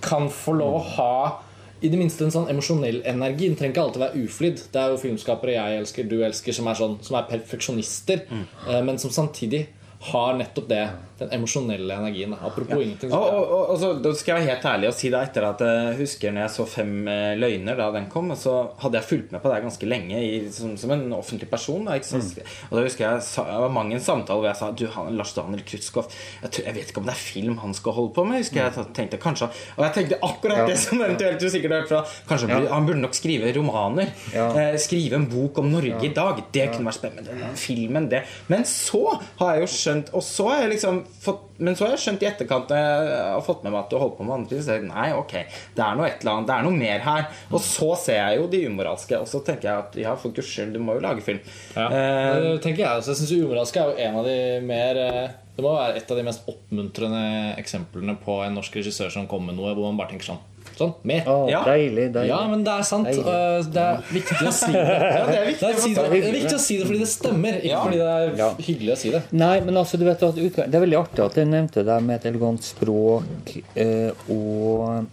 kan 0.01 0.29
få 0.31 0.55
lov 0.61 0.77
å 0.79 0.83
ha 0.95 1.43
i 1.83 1.89
det 1.93 1.99
minste 1.99 2.25
en 2.25 2.31
sånn 2.33 2.49
emosjonell 2.49 3.03
energi. 3.05 3.49
Den 3.49 3.57
trenger 3.57 3.75
ikke 3.75 3.83
alltid 3.83 4.01
være 4.01 4.25
uflidd. 4.25 4.63
Det 4.73 4.81
er 4.81 4.89
jo 4.95 4.97
filmskapere 5.03 5.53
jeg 5.57 5.81
elsker, 5.81 6.09
du 6.09 6.23
elsker, 6.25 6.53
som 6.57 6.67
er, 6.67 6.75
sånn, 6.75 6.99
som 7.05 7.17
er 7.17 7.27
perfeksjonister, 7.29 8.23
Mm. 8.31 8.45
eh, 8.69 8.83
men 8.83 8.99
som 8.99 9.11
samtidig 9.11 9.67
har 10.01 10.35
nettopp 10.39 10.69
det. 10.69 10.89
Den 11.17 11.31
emosjonelle 11.33 11.95
energien. 11.97 12.35
Apropos 12.35 12.67
Apropos 12.67 12.83
ingenting. 12.85 13.13
Og, 13.17 13.23
og, 13.25 13.45
og, 13.57 13.71
og 13.73 13.79
så, 13.81 13.89
da 14.05 14.11
skal 14.13 14.35
jeg 14.37 14.43
være 14.45 14.51
helt 14.53 14.65
ærlig 14.69 14.89
og 14.91 14.95
si 14.99 15.09
det 15.09 15.21
etter 15.25 15.45
at 15.49 15.63
jeg 15.65 15.95
husker 15.97 16.33
når 16.37 16.43
jeg 16.45 16.53
så 16.53 16.67
Fem 16.69 16.91
eh, 17.09 17.31
løgner 17.41 17.79
da 17.79 17.87
den 17.95 18.09
kom, 18.13 18.29
så 18.37 18.53
hadde 18.83 18.99
jeg 19.01 19.07
fulgt 19.09 19.31
med 19.33 19.41
på 19.41 19.49
det 19.49 19.63
ganske 19.65 19.89
lenge 19.89 20.19
i, 20.21 20.35
som, 20.53 20.75
som 20.77 20.91
en 20.93 21.07
offentlig 21.17 21.49
person. 21.49 21.87
Da, 21.89 21.95
ikke 21.97 22.11
sant? 22.11 22.43
Og 22.69 22.75
da 22.77 22.83
husker 22.85 23.07
jeg 23.07 23.23
sa- 23.25 23.47
det 23.49 23.57
var 23.65 23.73
mange 23.73 23.97
en 23.97 24.05
samtale 24.05 24.43
hvor 24.43 24.51
jeg 24.51 24.59
sa 24.61 24.69
Du, 24.77 24.85
han, 24.93 25.17
Lars 25.17 25.33
Daniel 25.39 25.63
Krutskov 25.65 26.11
jeg, 26.43 26.51
tror- 26.53 26.67
jeg 26.69 26.75
vet 26.77 26.93
ikke 26.93 27.01
om 27.01 27.09
det 27.09 27.15
er 27.17 27.23
film 27.23 27.57
han 27.65 27.73
skal 27.81 27.97
holde 27.97 28.13
på 28.19 28.27
med. 28.29 28.43
Husker 28.45 28.61
jeg 28.67 28.87
tenkte 29.01 29.23
kanskje 29.25 29.49
Og 29.79 29.83
jeg 29.87 29.95
tenkte 29.97 30.21
akkurat 30.29 30.69
det 30.69 30.77
som 30.85 31.01
eventuelt 31.01 31.41
du 31.41 31.49
sikkert 31.49 31.73
har 31.79 31.81
hørt 31.87 31.95
fra 31.95 32.05
Kanskje 32.29 32.51
han 32.53 32.61
burde- 32.61 32.75
han 32.77 32.91
burde 32.91 33.05
nok 33.07 33.17
skrive 33.17 33.55
romaner. 33.57 34.13
Ja. 34.37 34.51
Eh, 34.53 34.77
skrive 34.85 35.17
en 35.17 35.27
bok 35.33 35.63
om 35.65 35.73
Norge 35.73 36.05
i 36.05 36.13
dag. 36.13 36.45
Det 36.53 36.69
kunne 36.77 36.91
vært 36.93 37.01
spennende. 37.01 37.41
Den 37.41 37.57
filmen, 37.57 38.11
det. 38.13 38.27
Men 38.53 38.69
så 38.69 39.03
har 39.41 39.55
jeg 39.57 39.65
jo 39.65 39.73
skjønt 39.87 40.11
Og 40.19 40.23
så 40.27 40.47
har 40.51 40.61
jeg 40.65 40.73
liksom 40.75 40.99
fått 41.23 41.43
Men 41.63 41.77
så 41.79 41.87
har 41.87 41.95
jeg 41.95 42.03
skjønt 42.05 42.25
i 42.25 42.29
etterkant 42.29 42.69
når 42.75 42.83
jeg 42.83 43.15
har 43.33 43.45
fått 43.47 43.63
med 43.65 43.73
meg 43.73 43.81
at 43.85 43.91
du 43.95 43.97
holder 43.97 44.17
på 44.19 44.27
med 44.29 44.35
andre 44.37 44.51
ting, 44.53 44.61
så 44.67 44.77
jeg, 44.77 44.85
nei, 44.91 45.07
ok, 45.17 45.33
det 45.79 45.85
er 45.87 45.97
noe 45.97 46.09
et 46.11 46.21
eller 46.21 46.33
annet, 46.35 46.49
det 46.51 46.57
er 46.59 46.67
noe 46.67 46.77
mer 46.83 47.05
her. 47.07 47.25
Og 47.55 47.63
så 47.65 47.89
ser 48.03 48.19
jeg 48.21 48.41
jo 48.43 48.49
de 48.53 48.61
umoralske, 48.69 49.17
og 49.23 49.31
så 49.31 49.41
tenker 49.47 49.71
jeg 49.71 49.85
at 49.87 49.97
ja, 50.03 50.13
for 50.21 50.35
guds 50.37 50.51
skyld, 50.53 50.75
du 50.77 50.83
må 50.85 50.99
jo 50.99 51.05
lage 51.07 51.25
film. 51.25 51.41
ja. 51.77 51.87
Eh, 51.87 52.43
Det 52.51 52.61
tenker 52.67 52.85
jeg 52.85 53.01
også. 53.01 53.15
Jeg 53.15 53.23
synes 53.23 53.47
umoralske 53.47 53.81
er 53.81 53.89
jo 53.89 54.05
en 54.11 54.19
av 54.21 54.29
de 54.29 54.37
mer 54.69 55.01
eh, 55.07 55.31
Det 55.57 55.65
må 55.65 55.73
være 55.79 55.97
et 56.03 56.11
av 56.13 56.21
de 56.21 56.27
mest 56.29 56.45
oppmuntrende 56.53 57.23
eksemplene 57.63 58.19
på 58.27 58.37
en 58.45 58.59
norsk 58.61 58.77
regissør 58.77 59.09
som 59.15 59.27
kommer 59.31 59.55
med 59.55 59.63
noe 59.63 59.73
hvor 59.73 59.89
man 59.89 59.97
bare 60.03 60.13
tenker 60.13 60.35
sånn 60.35 60.43
Sånn, 60.77 60.93
mer. 61.09 61.23
Oh, 61.27 61.47
Ja. 61.49 61.63
deilig, 61.65 62.13
deilig. 62.13 62.29
Ja, 62.29 62.47
men 62.49 62.63
det 62.65 62.73
er 62.75 62.83
sant. 62.85 63.07
Deilig. 63.09 63.27
Eh, 63.27 63.63
Det 63.73 63.83
er 63.83 64.03
viktig 64.13 64.47
å 64.47 64.53
si 64.53 64.73
det. 64.73 64.83
ja, 65.17 65.27
det 65.27 65.39
er 65.39 65.47
viktig. 65.47 65.61
Det 65.61 66.05
er, 66.05 66.11
det 66.13 66.25
er 66.29 66.37
viktig 66.37 66.57
å 66.59 66.61
si 66.61 66.77
det 66.79 66.87
fordi 66.87 66.99
det 66.99 67.09
stemmer, 67.09 67.57
ikke 67.63 67.71
Ja. 67.71 67.83
fordi 67.85 67.97
det 67.97 68.11
er 68.17 68.37
Ja. 68.37 68.51
hyggelig 68.69 68.93
å 68.93 68.97
si 69.01 69.11
det. 69.11 69.23
Nei, 69.33 69.61
men 69.61 69.75
altså, 69.75 69.99
du 69.99 70.05
vet 70.05 70.23
at 70.23 70.35
Det 70.37 70.75
er 70.75 70.81
veldig 70.87 70.99
artig 71.01 71.25
at 71.25 71.35
du 71.35 71.45
nevnte 71.45 71.85
det 71.85 72.03
med 72.03 72.17
et 72.21 72.27
elegant 72.33 72.61
språk 72.63 73.57
eh, 73.75 74.11
og 74.29 75.07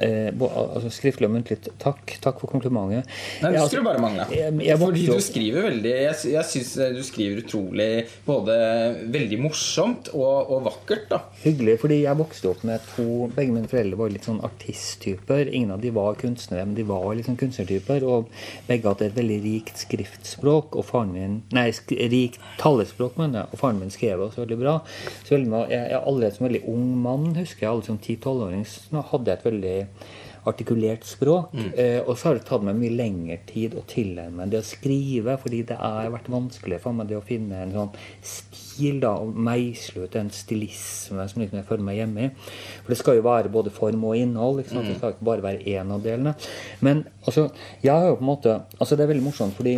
eh, 0.00 0.30
altså 0.40 0.90
skriftlig 0.92 1.28
og 1.28 1.34
muntlig 1.36 1.58
takk. 1.78 2.16
Takk 2.24 2.40
for 2.40 2.50
komplimentet. 2.52 3.06
Nei, 3.42 3.52
det 3.52 3.62
skulle 3.68 3.84
bare 3.84 4.00
mangle. 4.02 4.26
jeg- 4.30 4.60
jeg 4.66 4.78
Fordi 4.78 5.06
du 5.06 5.20
skriver 5.20 5.62
veldig 5.70 5.90
Jeg, 5.90 6.14
jeg 6.32 6.44
syns 6.44 6.74
du 6.96 7.02
skriver 7.02 7.42
utrolig 7.44 8.06
både 8.26 8.56
veldig 9.12 9.38
morsomt 9.40 10.08
og, 10.14 10.50
og 10.50 10.64
vakkert. 10.64 11.08
da 11.10 11.20
Hyggelig, 11.44 11.78
fordi 11.80 12.02
jeg 12.02 12.16
vokste 12.16 12.50
opp 12.50 12.64
med 12.64 12.80
to 12.96 13.28
Begge 13.36 13.52
mine 13.52 13.68
foreldre 13.70 13.96
var 14.00 14.08
litt 14.10 14.24
sånn 14.28 14.40
artisttyper. 14.44 15.48
Ingen 15.52 15.70
av 15.72 15.80
de 15.80 15.90
var 15.90 16.14
kunstnere, 16.20 16.64
men 16.66 16.74
de 16.74 16.82
var 16.88 17.14
liksom 17.14 17.36
kunstnertyper. 17.40 18.02
Og 18.06 18.28
begge 18.68 18.88
hadde 18.88 19.06
et 19.10 19.14
veldig 19.18 19.40
rikt 19.44 19.76
skriftspråk. 19.84 20.76
Og 20.76 20.84
faren 20.88 21.12
min 21.12 21.42
Nei, 21.52 21.70
rikt 22.10 22.38
talespråk, 22.60 23.16
mener 23.20 23.42
jeg. 23.44 23.48
Og 23.52 23.58
faren 23.62 23.80
min 23.80 23.90
skrev 23.90 24.20
også 24.26 24.44
veldig 24.44 24.58
bra. 24.60 24.76
Så 25.24 25.38
jeg, 25.38 25.70
jeg 25.70 26.00
allerede 26.04 26.34
som 26.36 26.46
veldig 26.48 26.62
ung 26.68 26.86
mann, 27.02 27.34
husker 27.36 27.66
jeg, 27.66 27.70
alle 27.70 27.86
som 27.86 27.98
10-12-åring, 27.98 28.64
så 28.66 29.04
hadde 29.10 29.30
jeg 29.32 29.38
et 29.40 29.48
veldig 29.50 29.76
artikulert 30.48 31.04
språk. 31.04 31.52
Eh, 31.76 32.00
og 32.00 32.16
så 32.18 32.30
har 32.30 32.38
det 32.38 32.46
tatt 32.48 32.64
meg 32.64 32.78
mye 32.78 32.94
lengre 32.96 33.36
tid 33.48 33.74
å 33.76 33.84
tilegne 33.88 34.32
meg 34.38 34.52
det 34.52 34.62
å 34.62 34.66
skrive, 34.66 35.36
fordi 35.40 35.62
det 35.68 35.76
har 35.80 36.08
vært 36.14 36.30
vanskelig 36.32 36.80
for 36.80 36.96
meg 36.96 37.10
det 37.10 37.18
å 37.18 37.24
finne 37.24 37.60
en 37.64 37.74
sånn 37.74 37.92
stil, 38.24 39.00
da, 39.02 39.12
og 39.20 39.36
meisle 39.36 40.06
ut 40.06 40.16
en 40.16 40.32
stilisme 40.32 41.26
som 41.28 41.42
liksom 41.42 41.60
jeg 41.60 41.68
føler 41.68 41.86
meg 41.90 42.00
hjemme 42.00 42.26
i. 42.26 42.32
For 42.80 42.94
det 42.94 43.00
skal 43.02 43.20
jo 43.20 43.26
være 43.28 43.52
både 43.52 43.74
form 43.74 44.08
og 44.08 44.16
innhold. 44.16 44.62
Ikke 44.62 44.74
sant? 44.74 44.88
Det 44.88 44.96
skal 44.98 45.16
ikke 45.16 45.28
bare 45.28 45.44
være 45.44 45.64
én 45.68 45.92
av 45.92 46.04
delene. 46.04 46.34
Men 46.80 47.04
altså, 47.26 47.50
jeg 47.84 47.92
har 47.92 48.08
jo 48.08 48.18
på 48.20 48.24
en 48.24 48.32
måte 48.32 48.58
Altså, 48.80 48.96
det 48.96 49.04
er 49.04 49.10
veldig 49.10 49.24
morsomt, 49.26 49.54
fordi 49.56 49.74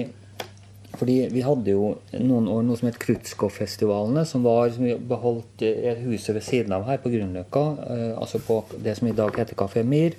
fordi 1.02 1.16
vi 1.34 1.42
hadde 1.42 1.72
jo 1.74 1.96
noen 2.14 2.46
år 2.46 2.62
noe 2.62 2.78
som 2.78 2.86
het 2.86 3.00
Krutskov-festivalene, 3.02 4.22
som 4.28 4.44
var 4.46 4.70
som 4.70 4.86
vi 4.86 4.94
beholdt 4.94 5.64
et 5.66 5.98
huset 6.04 6.36
ved 6.36 6.44
siden 6.46 6.74
av 6.76 6.86
her 6.86 7.00
på 7.02 7.10
Grünerløkka. 7.10 7.62
Eh, 7.90 8.10
altså 8.14 8.38
på 8.38 8.60
det 8.78 8.94
som 9.00 9.08
i 9.10 9.16
dag 9.18 9.34
heter 9.34 9.58
Kafé 9.58 9.82
Mir. 9.82 10.14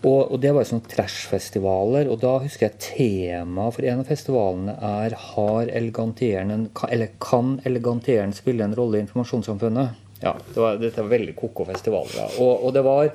Og, 0.00 0.30
og 0.30 0.36
det 0.40 0.52
var 0.54 0.62
jo 0.62 0.70
sånne 0.70 0.88
trash-festivaler, 0.88 2.08
og 2.08 2.22
da 2.22 2.36
husker 2.40 2.68
jeg 2.68 2.78
temaet 2.84 3.74
for 3.74 3.88
en 3.90 4.04
av 4.04 4.08
festivalene 4.08 4.76
er 4.86 5.16
Har 5.34 5.72
elegantieren 5.80 6.54
en, 6.54 6.68
eller 6.88 7.10
Kan 7.20 7.58
elegantieren 7.68 8.32
spille 8.36 8.64
en 8.64 8.76
rolle 8.78 9.00
i 9.00 9.04
informasjonssamfunnet? 9.04 9.98
Ja, 10.20 10.34
det 10.52 10.60
var, 10.60 10.76
Dette 10.76 11.00
var 11.00 11.12
veldig 11.14 11.32
koko-festival. 11.38 12.08
Da. 12.12 12.26
Og, 12.44 12.64
og 12.68 12.74
det 12.76 12.82
var, 12.84 13.08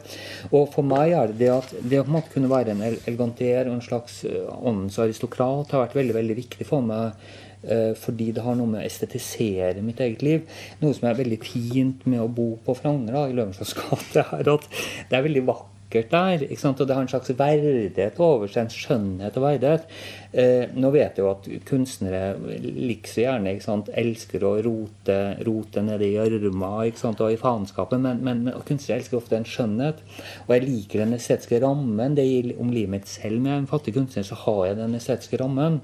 og 0.49 0.63
for 0.73 0.87
meg 0.89 1.11
er 1.13 1.29
det 1.29 1.37
det 1.43 1.51
at 1.53 1.73
det 1.85 1.99
å 2.01 2.21
kunne 2.33 2.49
være 2.49 2.73
en 2.73 2.81
el- 2.87 2.97
elegantier 3.05 3.67
og 3.69 3.75
en 3.77 3.83
slags 3.85 4.23
eh, 4.25 4.47
åndens 4.65 4.97
aristokrat 5.03 5.69
har 5.75 5.85
vært 5.85 5.99
veldig 5.99 6.15
veldig 6.17 6.37
viktig 6.41 6.65
for 6.65 6.81
meg. 6.81 7.13
eh, 7.61 7.93
Fordi 8.01 8.31
det 8.33 8.41
har 8.45 8.57
noe 8.57 8.71
med 8.73 8.81
å 8.81 8.87
estetisere 8.89 9.83
mitt 9.85 10.01
eget 10.01 10.25
liv. 10.25 10.49
Noe 10.81 10.97
som 10.97 11.07
er 11.11 11.21
veldig 11.21 11.39
fint 11.45 12.05
med 12.09 12.21
å 12.25 12.27
bo 12.41 12.55
på 12.65 12.73
Frogner, 12.81 13.29
i 13.29 13.37
Løvenskiolds 13.37 13.77
gate, 13.77 14.25
er 14.41 14.51
at 14.57 14.67
det 15.11 15.19
er 15.19 15.25
veldig 15.29 15.45
vakkert 15.45 16.09
der. 16.11 16.41
Og 16.49 16.81
det 16.87 16.95
har 16.97 17.05
en 17.05 17.07
slags 17.13 17.29
verdighet 17.37 18.17
over 18.19 18.49
seg, 18.49 18.65
en 18.65 18.73
skjønnhet 18.73 19.37
og 19.39 19.45
verdighet. 19.45 19.85
Eh, 20.35 20.67
nå 20.75 20.91
vet 20.91 21.15
jeg 21.15 21.23
jo 21.23 21.31
at 21.31 21.47
kunstnere 21.67 22.35
likså 22.59 23.23
gjerne 23.23 23.53
ikke 23.55 23.63
sant, 23.63 23.91
elsker 23.95 24.43
å 24.43 24.55
rote, 24.65 25.17
rote 25.47 25.83
nede 25.85 26.09
i 26.09 26.15
gjørma 26.15 26.71
og 26.83 27.29
i 27.31 27.39
faenskapet, 27.39 28.01
men, 28.01 28.19
men, 28.25 28.43
men 28.47 28.65
kunstnere 28.67 28.99
elsker 28.99 29.19
ofte 29.19 29.37
en 29.39 29.47
skjønnhet. 29.47 30.01
Og 30.45 30.55
jeg 30.55 30.65
liker 30.65 31.03
den 31.03 31.15
estetiske 31.17 31.61
rammen. 31.63 32.17
Det 32.17 32.25
gir 32.27 32.51
om 32.59 32.73
livet 32.73 32.93
mitt 32.95 33.09
selv. 33.09 33.39
Med 33.45 33.61
en 33.61 33.69
fattig 33.69 33.95
kunstner 33.95 34.25
så 34.27 34.37
har 34.43 34.61
jeg 34.69 34.79
den 34.81 34.97
estetiske 34.99 35.39
rammen. 35.41 35.79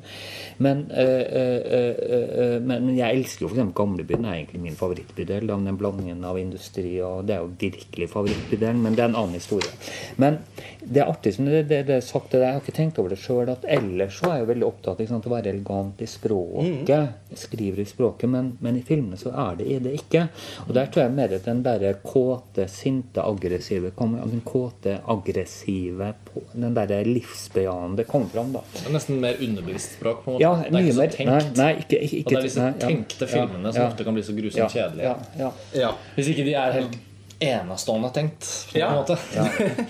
Men, 0.62 0.84
eh, 0.92 1.24
eh, 1.42 2.02
eh, 2.18 2.58
men, 2.60 2.92
jeg 2.98 3.22
elsker 3.22 3.48
jo 3.48 3.52
f.eks. 3.52 3.74
Gamlebyen. 3.78 4.26
er 4.26 4.42
egentlig 4.42 4.62
min 4.62 4.78
favorittbydel. 4.80 5.48
Den 5.48 5.80
blandingen 5.80 6.24
av 6.28 6.40
industri 6.40 7.00
og 7.02 7.26
Det 7.28 7.36
er 7.36 7.46
jo 7.46 7.54
virkelig 7.60 8.10
favorittbydelen, 8.12 8.82
men 8.82 8.96
det 8.96 9.06
er 9.06 9.12
en 9.12 9.20
annen 9.24 9.40
historie. 9.40 9.72
Men 10.18 10.40
det 10.82 11.02
er 11.02 11.10
artig 11.10 11.36
som 11.36 11.46
det, 11.46 11.68
det, 11.70 11.86
det 11.88 11.98
er 12.00 12.06
sagt, 12.06 12.32
det 12.32 12.42
deg, 12.42 12.48
jeg 12.48 12.58
har 12.58 12.64
ikke 12.64 12.78
tenkt 12.78 13.00
over 13.00 13.14
det 13.14 13.20
sjøl, 13.22 13.50
at 13.52 13.66
ellers 13.70 14.18
så 14.20 14.32
er 14.34 14.41
jo 14.42 14.50
veldig 14.50 14.68
opptatt 14.68 15.02
av 15.02 15.28
å 15.28 15.34
være 15.34 15.52
elegant 15.52 16.02
i 16.02 16.08
språket. 16.10 16.88
Mm. 16.92 17.38
skriver 17.38 17.82
i 17.82 17.86
språket, 17.86 18.30
men, 18.30 18.52
men 18.60 18.78
i 18.78 18.84
filmene 18.86 19.18
så 19.18 19.32
er 19.32 19.60
det, 19.60 19.68
er 19.76 19.84
det 19.86 19.94
ikke. 20.00 20.26
Og 20.68 20.74
der 20.76 20.90
tror 20.92 21.06
jeg 21.06 21.16
mer 21.18 21.36
at 21.38 21.48
den 21.48 21.64
derre 21.66 21.94
kåte, 22.04 22.68
sinte, 22.72 23.24
aggressive 23.24 23.92
kommer, 23.96 24.26
Den 24.32 24.44
kåte, 24.46 25.00
aggressive, 25.08 26.14
på- 26.26 26.44
den 26.54 26.76
derre 26.78 27.04
livsbejaende 27.08 28.06
kommer 28.10 28.34
fram, 28.34 28.52
da. 28.54 28.64
Det 28.74 28.88
er 28.88 28.98
nesten 28.98 29.22
mer 29.22 29.40
underbevisst 29.40 29.98
språk. 30.00 30.24
på 30.24 30.32
en 30.32 30.38
måte. 30.38 30.44
Ja, 30.44 30.56
det 30.64 30.74
er 30.74 30.86
ikke 30.86 30.98
så 30.98 31.06
mer. 31.06 31.16
tenkt. 31.16 31.32
Nei, 31.32 31.64
nei, 31.64 31.72
ikke, 31.84 32.02
ikke, 32.02 32.26
og 32.26 32.32
det 32.32 32.38
er 32.38 32.50
disse 32.50 32.62
nei, 32.62 32.74
ja. 32.74 32.88
tenkte 32.88 33.28
filmene 33.28 33.74
som 33.74 33.82
ja. 33.82 33.88
ofte 33.90 34.04
kan 34.08 34.18
bli 34.18 34.24
så 34.24 34.36
grusomt 34.38 34.64
ja, 34.64 34.68
kjedelige. 34.76 35.08
Ja, 35.08 35.16
ja. 35.46 35.52
Ja. 35.82 35.96
Hvis 36.16 36.34
ikke 36.34 36.46
de 36.48 36.54
er 36.54 36.78
helt 36.80 37.00
enestående 37.42 38.10
tenkt. 38.16 38.48
På 38.72 38.80
Ja. 38.80 38.90
en 38.92 39.00
måte. 39.02 39.18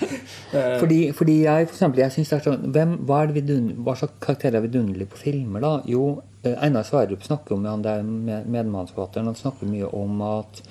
Fordi, 0.82 1.12
fordi 1.16 1.36
jeg 1.44 1.68
for 1.68 1.76
eksempel, 1.76 2.02
jeg 2.04 2.12
synes 2.12 2.30
det 2.32 2.38
er 2.38 2.46
sånn 2.48 2.72
hvem, 2.76 2.96
hva, 3.08 3.22
er 3.24 3.32
det 3.32 3.38
vidun, 3.42 3.70
hva 3.86 3.96
slags 4.00 4.18
karakterer 4.24 4.60
er 4.60 4.66
vidunderlig 4.66 5.08
på 5.12 5.20
filmer? 5.22 5.64
da? 5.64 5.74
Jo, 5.88 6.22
eh, 6.44 6.56
Einar 6.66 6.84
Sverdrup 6.88 7.24
snakker 7.24 7.56
om 7.56 7.66
han 7.70 7.84
der 7.86 8.02
med, 8.04 8.48
medmannsforfatteren 8.52 9.30
han 9.32 9.38
snakker 9.40 9.70
mye 9.72 9.88
om 9.96 10.22
at 10.28 10.64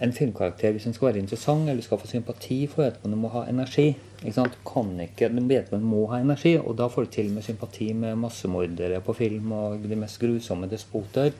en 0.00 0.12
filmkarakter, 0.12 0.74
hvis 0.76 0.84
den 0.84 0.92
skal 0.94 1.08
være 1.08 1.22
interessant 1.22 1.70
eller 1.72 1.82
skal 1.82 1.98
få 1.98 2.06
sympati 2.10 2.58
for 2.68 2.84
at 2.90 3.00
man 3.04 3.16
må 3.18 3.30
ha 3.32 3.46
energi. 3.48 3.94
Ikke 4.22 4.34
sant? 4.36 4.58
Kan 4.68 4.92
ikke, 5.00 5.30
den 5.32 5.48
man 5.72 5.86
må 5.88 6.06
ha 6.10 6.20
energi, 6.20 6.56
og 6.58 6.76
da 6.76 6.88
får 6.92 7.06
du 7.06 7.10
til 7.16 7.30
med 7.32 7.42
sympati 7.42 7.92
med 7.96 8.16
massemordere 8.20 9.00
på 9.00 9.14
film 9.16 9.52
og 9.52 9.88
de 9.88 9.96
mest 9.96 10.20
grusomme 10.20 10.68
despoter. 10.68 11.32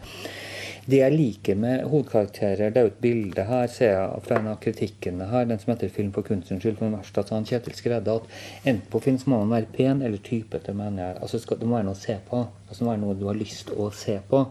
Det 0.86 1.00
jeg 1.00 1.12
liker 1.12 1.56
med 1.58 1.84
hovedkarakterer, 1.90 2.70
det 2.70 2.78
er 2.78 2.84
jo 2.86 2.90
et 2.92 3.00
bilde 3.02 3.44
her, 3.48 3.66
ser 3.66 3.92
jeg 3.96 4.20
fra 4.22 4.36
en 4.38 4.50
av 4.52 4.60
kritikkene 4.62 5.26
her, 5.32 5.48
den 5.50 5.58
som 5.58 5.72
heter 5.72 5.88
'Film 5.88 6.12
for 6.14 6.22
kunstens 6.22 6.62
skyld', 6.62 6.78
verst 6.78 7.18
at 7.18 7.30
han 7.34 7.44
Kjetil 7.44 7.74
skredde 7.74 8.14
at 8.14 8.28
enten 8.64 8.90
på 8.90 9.00
film 9.02 9.18
så 9.18 9.30
må 9.30 9.44
man 9.44 9.50
være 9.50 9.72
pen 9.72 10.02
eller 10.02 10.18
typete, 10.18 10.74
mener 10.74 11.06
jeg. 11.06 11.16
Altså 11.20 11.38
skal, 11.38 11.58
det 11.58 11.66
må 11.66 11.74
være 11.74 11.88
noe 11.88 11.98
å 11.98 12.04
se 12.06 12.18
på. 12.30 12.46
Altså 12.68 12.78
det 12.78 12.86
må 12.86 12.90
være 12.90 13.00
noe 13.00 13.18
du 13.20 13.26
har 13.26 13.34
lyst 13.34 13.70
å 13.70 13.90
se 13.90 14.20
på. 14.30 14.44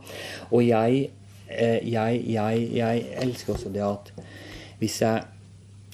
Og 0.52 0.68
jeg, 0.68 1.10
eh, 1.50 1.92
jeg, 1.92 2.24
jeg, 2.28 2.70
jeg 2.76 3.06
elsker 3.22 3.54
også 3.54 3.70
det 3.70 3.84
at 3.84 4.12
hvis 4.80 5.02
jeg 5.02 5.24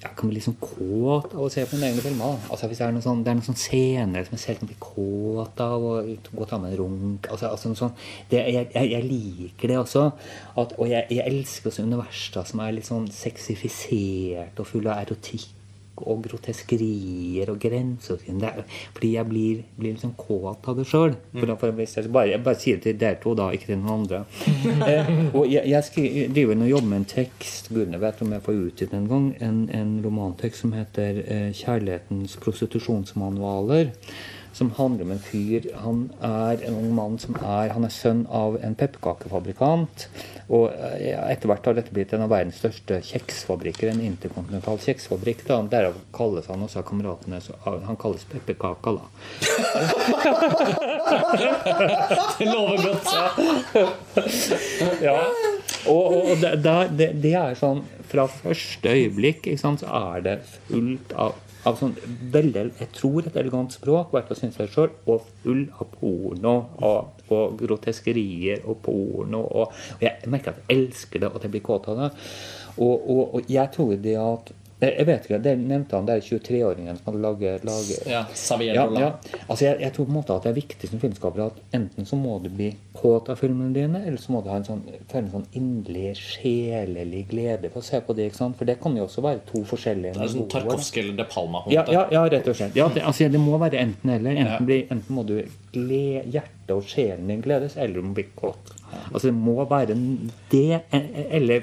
jeg 0.02 0.16
kan 0.18 0.30
bli 0.32 0.40
litt 0.40 0.46
sånn 0.48 0.58
kåt 0.58 1.36
av 1.36 1.44
å 1.46 1.50
se 1.54 1.62
på 1.70 1.78
mine 1.78 1.92
egne 1.92 2.02
filmer. 2.02 2.40
Altså 2.50 2.70
hvis 2.70 2.80
Det 2.82 2.88
er 2.88 2.96
noen 2.96 3.06
sånn, 3.06 3.22
det 3.26 3.36
sånn 3.46 3.60
scener 3.60 4.26
som 4.26 4.34
jeg 4.34 4.44
selv 4.44 4.62
kan 4.62 4.72
bli 4.72 4.78
kåt 4.82 5.62
av. 5.62 5.86
og 5.92 6.28
Gå 6.32 6.42
og 6.42 6.50
ta 6.50 6.58
med 6.58 6.74
en 6.74 6.80
runk. 6.80 7.30
Altså, 7.30 7.52
altså 7.52 7.74
sånn, 7.78 7.94
det, 8.32 8.42
jeg, 8.42 8.72
jeg, 8.74 8.92
jeg 8.96 9.08
liker 9.12 9.74
det 9.74 9.78
også. 9.84 10.08
At, 10.58 10.74
og 10.78 10.90
jeg, 10.90 11.06
jeg 11.14 11.28
elsker 11.30 11.70
også 11.70 11.86
universer 11.86 12.50
som 12.50 12.66
er 12.66 12.74
litt 12.80 12.90
sånn 12.90 13.10
sexifisert 13.14 14.58
og 14.58 14.72
full 14.74 14.90
av 14.90 15.04
erotikk 15.06 15.61
og 16.02 16.24
groteskerier 16.26 17.52
og 17.52 17.60
grenseoverskridende. 17.62 18.66
Fordi 18.96 19.12
jeg 19.16 19.30
blir, 19.30 19.62
blir 19.78 20.00
sånn 20.02 20.16
kåt 20.18 20.68
av 20.72 20.80
det 20.80 20.88
sjøl. 20.90 21.16
Bare, 22.12 22.32
jeg 22.34 22.44
bare 22.46 22.60
sier 22.62 22.80
det 22.80 22.88
til 22.88 23.00
dere 23.02 23.20
to, 23.22 23.36
da, 23.38 23.50
ikke 23.54 23.72
til 23.72 23.82
noen 23.82 24.02
andre. 24.02 24.24
eh, 24.90 25.14
og 25.30 25.46
jeg, 25.52 25.66
jeg 25.70 25.88
skriver, 25.88 26.36
driver 26.36 26.60
nå 26.60 26.68
og 26.68 26.74
jobber 26.76 26.92
med 26.94 27.02
en 27.04 27.10
tekst 27.16 27.72
Gudene 27.72 28.02
vet 28.02 28.22
om 28.24 28.36
jeg 28.36 28.46
får 28.48 28.62
utgitt 28.68 28.94
en 28.98 29.08
gang. 29.12 29.32
En, 29.46 29.64
en 29.78 29.96
romantekst 30.06 30.66
som 30.66 30.76
heter 30.76 31.24
eh, 31.26 31.50
'Kjærlighetens 31.56 32.38
prostitusjonsmanualer'. 32.42 33.92
Som 34.54 34.72
handler 34.78 35.06
om 35.06 35.12
en 35.16 35.20
fyr 35.24 35.68
Han 35.84 36.02
er 36.22 36.60
en 36.68 36.76
ung 36.76 36.96
mann 36.96 37.20
som 37.20 37.36
er 37.40 37.72
Han 37.76 37.86
er 37.88 37.94
sønn 37.94 38.26
av 38.28 38.58
en 38.62 38.76
pepperkakefabrikant. 38.76 40.08
Og 40.52 40.72
eh, 40.74 41.16
etter 41.32 41.48
hvert 41.48 41.66
har 41.70 41.78
dette 41.78 41.94
blitt 41.96 42.14
en 42.14 42.26
av 42.26 42.32
verdens 42.34 42.60
største 42.60 43.00
kjeksfabrikker. 43.08 43.88
En 43.92 44.04
interkontinental 44.04 44.78
kjeksfabrikk. 44.84 45.46
da, 45.48 45.62
Derav 45.72 45.96
kalles 46.16 46.50
han 46.52 46.66
også 46.66 46.82
av 46.82 46.88
kameratene 46.90 47.40
så, 47.44 47.56
Han 47.64 48.00
kalles 48.02 48.28
Pepperkaka, 48.32 48.92
da. 48.98 49.04
Det 52.38 52.46
lover 52.46 52.78
godt. 52.86 53.08
Ja. 55.02 55.18
Og, 55.90 56.06
og, 56.14 56.36
det, 56.42 56.52
det, 56.98 57.08
det 57.24 57.34
er 57.38 57.56
sånn 57.58 57.82
Fra 58.12 58.28
første 58.30 58.92
øyeblikk 58.92 59.48
sant, 59.60 59.82
så 59.82 59.88
er 60.16 60.26
det 60.26 60.36
fullt 60.68 61.16
av, 61.18 61.38
av 61.68 61.78
sånn 61.78 61.94
veldig, 62.34 62.64
jeg 62.80 62.90
tror 62.96 63.28
et 63.28 63.38
elegant 63.38 63.74
språk, 63.74 64.14
hvert 64.14 64.32
synes 64.38 64.58
jeg 64.58 64.72
sjøl, 64.74 64.90
og 65.06 65.28
full 65.44 65.66
av 65.78 65.92
porno 65.94 66.56
og, 66.82 67.28
og 67.30 67.60
groteskerier 67.60 68.64
og 68.66 68.82
porno. 68.86 69.44
Og, 69.46 69.76
og 69.98 70.06
jeg 70.06 70.32
merker 70.32 70.56
at 70.56 70.64
jeg 70.64 70.80
elsker 70.80 71.22
det, 71.22 71.30
og 71.30 71.38
at 71.38 71.48
jeg 71.48 71.56
blir 71.56 71.66
kåt 71.68 71.92
av 71.92 72.02
det. 72.02 72.10
Og, 72.78 72.96
og, 72.96 73.24
og 73.38 73.52
jeg 73.52 73.74
tror 73.76 73.94
det 74.02 74.18
at 74.18 74.54
jeg 74.82 75.06
vet 75.06 75.26
ikke, 75.28 75.38
det 75.46 75.52
nevnte 75.60 75.94
han 75.98 76.08
der 76.08 76.22
23-åringen 76.26 76.98
som 76.98 77.12
hadde 77.12 77.20
laget, 77.22 77.66
laget 77.68 78.08
Ja, 78.10 78.24
ja, 78.66 78.86
ja. 78.98 79.10
Altså 79.46 79.66
jeg, 79.68 79.78
jeg 79.84 79.94
tror 79.94 80.08
på 80.08 80.10
en 80.10 80.18
måte 80.18 80.34
at 80.34 80.48
det 80.48 80.50
er 80.50 80.58
viktig 80.58 80.90
som 80.90 81.02
filmskaper 81.04 81.44
at 81.46 81.60
enten 81.78 82.08
så 82.10 82.18
må 82.18 82.40
du 82.42 82.50
bli 82.50 82.72
kåt 82.98 83.30
av 83.30 83.38
filmene 83.38 83.76
dine, 83.76 84.02
eller 84.08 84.18
så 84.22 84.34
må 84.34 84.42
du 84.42 84.50
ha 84.50 84.58
en 84.58 84.66
sånn, 84.66 84.82
føle 85.12 85.24
en 85.28 85.32
sånn 85.36 85.46
inderlig, 85.60 86.16
sjelelig 86.18 87.24
glede 87.30 87.70
for 87.70 87.84
å 87.84 87.88
se 87.92 88.02
på 88.02 88.16
det. 88.18 88.32
ikke 88.32 88.42
sant? 88.42 88.58
For 88.58 88.70
det 88.70 88.80
kan 88.82 88.98
jo 88.98 89.06
også 89.06 89.24
være 89.26 89.44
to 89.52 89.64
forskjellige 89.70 90.18
Det 90.18 90.26
er 90.26 90.34
sånn. 90.34 90.50
Tarkovskij 90.52 91.04
eller 91.06 91.22
De 91.22 91.30
Palma. 91.30 91.64
Ja, 91.72 91.86
ja, 91.92 92.26
rett 92.34 92.50
og 92.50 92.58
slett. 92.58 92.76
Ja, 92.78 92.90
det, 92.94 93.06
altså, 93.06 93.30
det 93.32 93.42
må 93.42 93.62
være 93.62 93.86
enten 93.86 94.16
eller. 94.18 94.34
Enten, 94.34 94.66
bli, 94.66 94.82
enten 94.90 95.18
må 95.18 95.26
du 95.30 95.38
glede, 95.72 96.26
hjertet 96.34 96.74
og 96.76 96.86
sjelen 96.90 97.30
din 97.30 97.42
gledes, 97.46 97.78
eller 97.78 98.02
du 98.02 98.10
må 98.10 98.16
bli 98.18 98.26
kåt. 98.36 98.74
Altså 99.14 99.28
det 99.28 99.34
må 99.36 99.66
være 99.70 99.96
det, 100.52 100.82
eller 101.32 101.62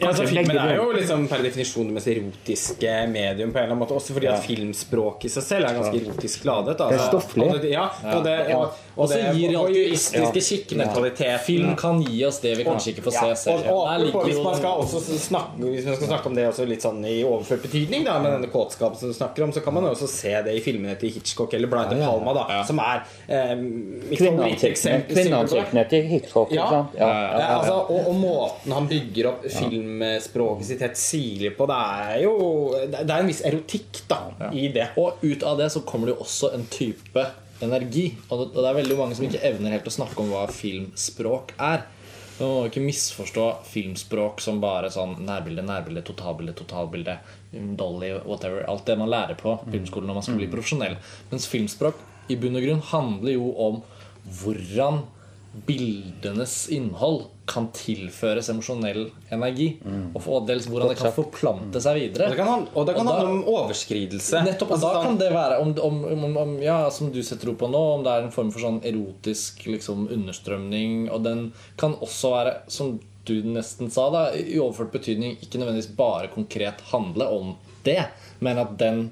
Ja, 0.00 0.08
altså, 0.08 0.26
filmen 0.26 0.56
er 0.56 0.74
jo 0.76 0.90
liksom 0.92 1.26
per 1.28 1.42
definisjon 1.44 1.86
det 1.88 1.94
mest 1.94 2.08
erotiske 2.12 2.92
medium. 3.12 3.52
på 3.52 3.58
en 3.58 3.64
eller 3.64 3.74
annen 3.74 3.78
måte 3.82 3.94
Også 3.96 4.12
fordi 4.16 4.26
at 4.28 4.42
filmspråket 4.44 5.24
i 5.24 5.32
seg 5.36 5.42
selv 5.46 5.64
er 5.68 5.74
ganske 5.78 6.00
erotisk 6.02 6.44
ladet. 6.44 6.76
Det 6.78 6.86
er 6.86 6.92
Altså. 6.92 7.08
stofflig. 7.10 7.46
Og 7.48 7.60
det, 7.62 7.70
ja, 7.70 7.86
og 8.16 8.24
det, 8.24 8.36
og, 8.54 8.62
og 8.62 9.02
Og 9.04 9.08
så 9.08 9.14
det 9.14 9.34
gir 9.36 9.56
alltid- 9.58 9.76
juristiske 9.76 10.34
Ja. 10.34 10.40
skikkentaliteten. 10.48 11.38
Film 11.46 11.76
kan 11.76 12.02
gi 12.02 12.24
oss 12.24 12.38
det 12.40 12.56
vi 12.58 12.64
kanskje 12.64 12.92
ikke 12.94 13.02
får 13.08 13.12
se 13.12 13.36
selv. 13.44 13.66
og, 13.70 13.82
og, 14.14 14.24
hvis, 14.26 14.38
man 14.44 14.54
skal 14.56 14.68
også 14.82 15.18
snakke, 15.18 15.62
hvis 15.62 15.86
man 15.86 15.96
skal 15.96 16.06
snakke 16.08 16.26
om 16.26 16.34
det 16.34 16.46
også 16.48 16.66
litt 16.68 16.82
sånn 16.82 17.04
i 17.06 17.22
overført 17.24 17.62
betydning, 17.62 18.04
da, 18.04 18.18
med 18.22 18.32
denne 18.32 18.50
kåtskapen 18.52 18.96
som 18.98 19.08
du 19.08 19.14
snakker 19.14 19.44
om, 19.44 19.52
så 19.52 19.60
kan 19.64 19.74
man 19.74 19.84
jo 19.84 19.90
også 19.90 20.08
se 20.08 20.34
det 20.44 20.54
i 20.56 20.60
filmene 20.60 20.96
til 21.00 21.10
Hitchcock 21.10 21.54
eller 21.54 21.68
Brian 21.68 21.88
De 21.90 21.96
Ja, 21.96 22.02
ja. 22.02 22.10
Palma, 22.18 22.32
da, 22.34 22.46
Ja. 22.52 22.62
som 22.64 22.78
er 22.78 23.02
eh, 23.28 23.54
mitt 23.56 24.18
favorittexempel. 24.18 25.14
Kvinneansiktene 25.16 25.88
til 25.88 26.02
Hitchcock. 26.08 26.52
Ja, 26.52 26.61
ikke 26.62 27.00
ja, 27.00 27.08
ja, 27.08 27.46
altså, 27.58 27.76
og, 27.92 28.08
og 28.10 28.18
måten 28.20 28.74
han 28.76 28.88
bygger 28.90 29.28
opp 29.32 29.46
filmspråket 29.46 30.68
sitt 30.68 30.84
helt 30.86 31.00
sirlig 31.00 31.54
på, 31.58 31.68
det 31.70 31.78
er 31.78 32.18
jo 32.24 32.34
Det 32.92 33.02
er 33.04 33.16
en 33.18 33.30
viss 33.30 33.44
erotikk 33.46 34.02
da 34.10 34.20
i 34.50 34.68
det. 34.74 34.90
Og 35.00 35.22
ut 35.22 35.46
av 35.48 35.58
det 35.60 35.70
så 35.74 35.84
kommer 35.86 36.10
det 36.10 36.16
jo 36.16 36.26
også 36.26 36.52
en 36.56 36.66
type 36.72 37.26
energi. 37.62 38.08
Og 38.28 38.38
det 38.38 38.46
og 38.52 38.60
det 38.60 38.68
er 38.68 38.78
veldig 38.80 38.98
mange 38.98 39.18
som 39.18 39.26
ikke 39.26 39.42
evner 39.46 39.76
helt 39.76 39.88
å 39.88 39.94
snakke 39.94 40.22
om 40.22 40.32
hva 40.32 40.46
filmspråk 40.52 41.54
er. 41.58 41.84
Man 42.38 42.48
må 42.48 42.62
ikke 42.66 42.82
misforstå 42.82 43.44
filmspråk 43.68 44.40
som 44.42 44.60
bare 44.62 44.90
sånn 44.90 45.18
nærbilde, 45.26 45.62
nærbilde, 45.68 46.02
totalbilde, 46.08 46.54
totalbilde, 46.58 47.18
dolly, 47.78 48.14
whatever. 48.24 48.64
Alt 48.70 48.88
det 48.88 48.96
man 48.98 49.12
lærer 49.12 49.38
på 49.38 49.54
filmskolen 49.68 50.10
når 50.10 50.18
man 50.18 50.26
skal 50.26 50.40
bli 50.40 50.50
profesjonell. 50.50 50.96
Mens 51.30 51.46
filmspråk 51.50 52.00
i 52.32 52.38
bunn 52.40 52.58
og 52.58 52.64
grunn 52.64 52.86
handler 52.92 53.36
jo 53.36 53.52
om 53.62 53.82
hvordan 54.40 55.02
bildenes 55.66 56.68
innhold 56.72 57.24
kan 57.46 57.66
tilføres 57.74 58.48
emosjonell 58.52 59.10
energi. 59.34 59.66
Og 60.14 60.22
for- 60.22 60.46
dels 60.46 60.66
hvordan 60.70 60.88
det 60.92 60.98
kan 60.98 61.12
forplante 61.12 61.80
seg 61.82 61.98
videre. 62.00 62.24
Og 62.26 62.30
det 62.30 62.38
kan, 62.38 62.46
han- 62.48 62.68
og 62.74 62.86
det 62.86 62.94
kan 62.96 63.06
Og 63.06 63.12
da- 63.12 63.18
handle 63.18 63.32
om 63.32 63.44
overskridelse. 63.54 64.44
Nettopp, 64.44 64.70
og 64.70 64.76
Altså, 64.78 64.80
da 64.80 64.94
sånn- 64.94 65.04
kan 65.04 65.18
det 65.18 65.32
være 65.32 65.60
om, 65.60 65.74
om, 65.78 66.24
om, 66.24 66.36
om, 66.36 66.62
Ja, 66.62 66.88
som 66.90 67.10
du 67.12 67.20
setter 67.22 67.48
ord 67.50 67.58
på 67.58 67.70
nå, 67.70 67.94
om 67.98 68.02
det 68.04 68.12
er 68.12 68.22
en 68.24 68.30
form 68.30 68.50
for 68.52 68.60
sånn 68.60 68.80
erotisk 68.82 69.66
liksom, 69.66 70.08
understrømning. 70.08 71.10
Og 71.10 71.22
den 71.22 71.52
kan 71.76 71.94
også 71.96 72.30
være, 72.30 72.56
som 72.68 73.00
du 73.24 73.42
nesten 73.42 73.90
sa, 73.90 74.10
da 74.10 74.30
i 74.32 74.56
overført 74.58 74.90
betydning 74.92 75.36
ikke 75.42 75.58
nødvendigvis 75.60 75.94
bare 75.96 76.28
konkret 76.28 76.80
handle 76.90 77.24
om 77.28 77.56
det, 77.84 78.06
men 78.40 78.58
at 78.58 78.76
den 78.78 79.10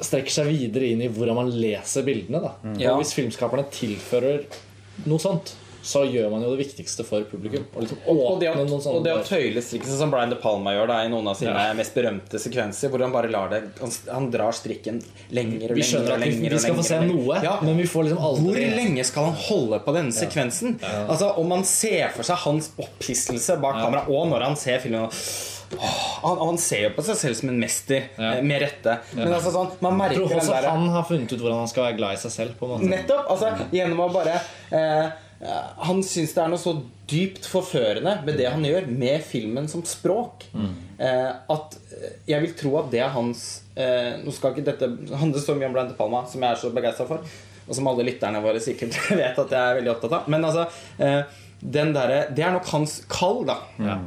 strekker 0.00 0.30
seg 0.30 0.46
videre 0.46 0.90
inn 0.92 1.02
i 1.02 1.08
hvordan 1.08 1.34
man 1.34 1.50
leser 1.50 2.02
bildene. 2.02 2.40
Da. 2.40 2.52
Ja. 2.78 2.92
Og 2.94 3.02
hvis 3.02 3.12
filmskaperne 3.14 3.66
tilfører 3.70 4.44
noe 5.06 5.18
sånt, 5.22 5.54
så 5.82 6.02
gjør 6.04 6.26
man 6.30 6.42
jo 6.44 6.50
det 6.54 6.66
viktigste 6.66 7.06
for 7.08 7.22
publikum. 7.24 7.62
Og 7.74 7.82
liksom 7.86 7.98
Og 8.06 8.38
det, 8.40 8.50
å, 8.52 8.64
og 8.92 9.04
det 9.06 9.12
å 9.16 9.22
tøyle 9.24 9.62
strikken, 9.64 9.88
sånn 9.88 9.98
som 10.02 10.10
Brian 10.12 10.28
De 10.28 10.36
Palma 10.36 10.74
gjør 10.76 10.90
da, 10.92 10.98
i 11.06 11.08
noen 11.08 11.30
av 11.32 11.38
sine 11.38 11.54
Ja. 11.56 11.72
mest 11.72 11.94
berømte 11.96 12.36
sekvenser, 12.36 12.90
hvor 12.92 13.00
han 13.00 13.10
bare 13.14 13.30
lar 13.32 13.48
det 13.48 13.62
Han, 13.80 13.90
han 14.12 14.26
drar 14.30 14.52
strikken 14.52 15.00
lenger 15.30 15.70
og 15.72 15.78
Vi 15.78 15.80
lenger. 15.80 15.88
skjønner 15.88 16.12
at 16.12 16.20
vi, 16.26 16.48
vi 16.50 16.58
skal 16.58 16.74
få 16.76 16.84
se 16.84 17.00
noe, 17.00 17.40
Ja. 17.42 17.54
men 17.62 17.78
vi 17.80 17.84
får 17.88 18.04
liksom 18.10 18.18
aldri 18.28 18.44
Hvor 18.66 18.76
lenge 18.76 19.04
skal 19.08 19.24
han 19.30 19.34
holde 19.48 19.80
på 19.86 19.94
denne 19.96 20.12
sekvensen? 20.12 20.76
Altså, 21.08 21.32
Om 21.38 21.48
man 21.48 21.64
ser 21.64 22.08
for 22.12 22.22
seg 22.28 22.36
hans 22.44 22.68
opphisselse 22.76 23.56
bak 23.62 23.80
kamera, 23.80 24.04
og 24.08 24.28
når 24.28 24.42
han 24.50 24.56
ser 24.56 24.78
filmen 24.84 25.08
han, 25.78 26.38
han 26.40 26.58
ser 26.58 26.82
jo 26.88 26.90
på 26.96 27.04
seg 27.06 27.16
selv 27.20 27.36
som 27.38 27.48
en 27.52 27.58
mester, 27.62 28.08
Ja. 28.18 28.32
eh, 28.38 28.42
med 28.42 28.62
rette. 28.64 28.98
Men 29.14 29.32
altså 29.36 29.52
sånn, 29.54 29.70
man 29.80 29.92
Jeg 29.92 30.00
merker 30.02 30.20
tror 30.22 30.28
den 30.34 30.38
også 30.42 30.54
der 30.56 30.68
han 30.70 30.88
har 30.96 31.04
funnet 31.08 31.32
ut 31.34 31.40
hvordan 31.44 31.58
han 31.62 31.68
skal 31.70 31.84
være 31.88 31.96
glad 32.00 32.14
i 32.18 32.22
seg 32.24 32.32
selv. 32.36 32.54
på 32.58 32.66
en 32.66 32.72
måte 32.74 32.88
Nettopp. 32.90 33.26
altså 33.30 33.52
Gjennom 33.72 34.00
å 34.04 34.08
bare 34.12 34.34
eh, 34.72 35.10
eh, 35.40 35.68
Han 35.86 36.02
syns 36.02 36.34
det 36.36 36.42
er 36.44 36.48
noe 36.52 36.58
så 36.62 36.74
dypt 37.10 37.46
forførende 37.50 38.16
med 38.26 38.36
det 38.38 38.46
han 38.52 38.62
gjør 38.62 38.84
med 38.86 39.22
filmen 39.26 39.66
som 39.68 39.82
språk, 39.82 40.44
eh, 40.54 41.30
at 41.50 41.78
eh, 41.90 42.12
jeg 42.30 42.40
vil 42.44 42.52
tro 42.54 42.76
at 42.78 42.90
det 42.92 43.00
er 43.02 43.10
hans 43.14 43.62
eh, 43.74 44.18
Nå 44.22 44.30
skal 44.36 44.52
ikke 44.54 44.66
dette 44.68 44.90
handle 45.18 45.40
så 45.42 45.56
mye 45.58 45.66
om 45.70 45.74
Brian 45.74 45.88
De 45.90 45.96
Palma, 45.98 46.24
som 46.30 46.42
jeg 46.44 46.50
er 46.54 46.60
så 46.60 46.70
begeistra 46.74 47.06
for, 47.08 47.24
og 47.66 47.74
som 47.76 47.86
alle 47.90 48.06
lytterne 48.06 48.42
våre 48.42 48.60
sikkert 48.62 48.94
vet 49.20 49.38
at 49.38 49.50
jeg 49.54 49.58
er 49.60 49.78
veldig 49.80 49.90
opptatt 49.96 50.14
av. 50.20 50.28
Men 50.30 50.44
altså 50.46 50.68
den 51.60 51.92
derre- 51.94 52.28
det 52.34 52.44
er 52.44 52.52
nok 52.56 52.68
hans 52.72 53.02
kall, 53.08 53.42
da. 53.48 53.58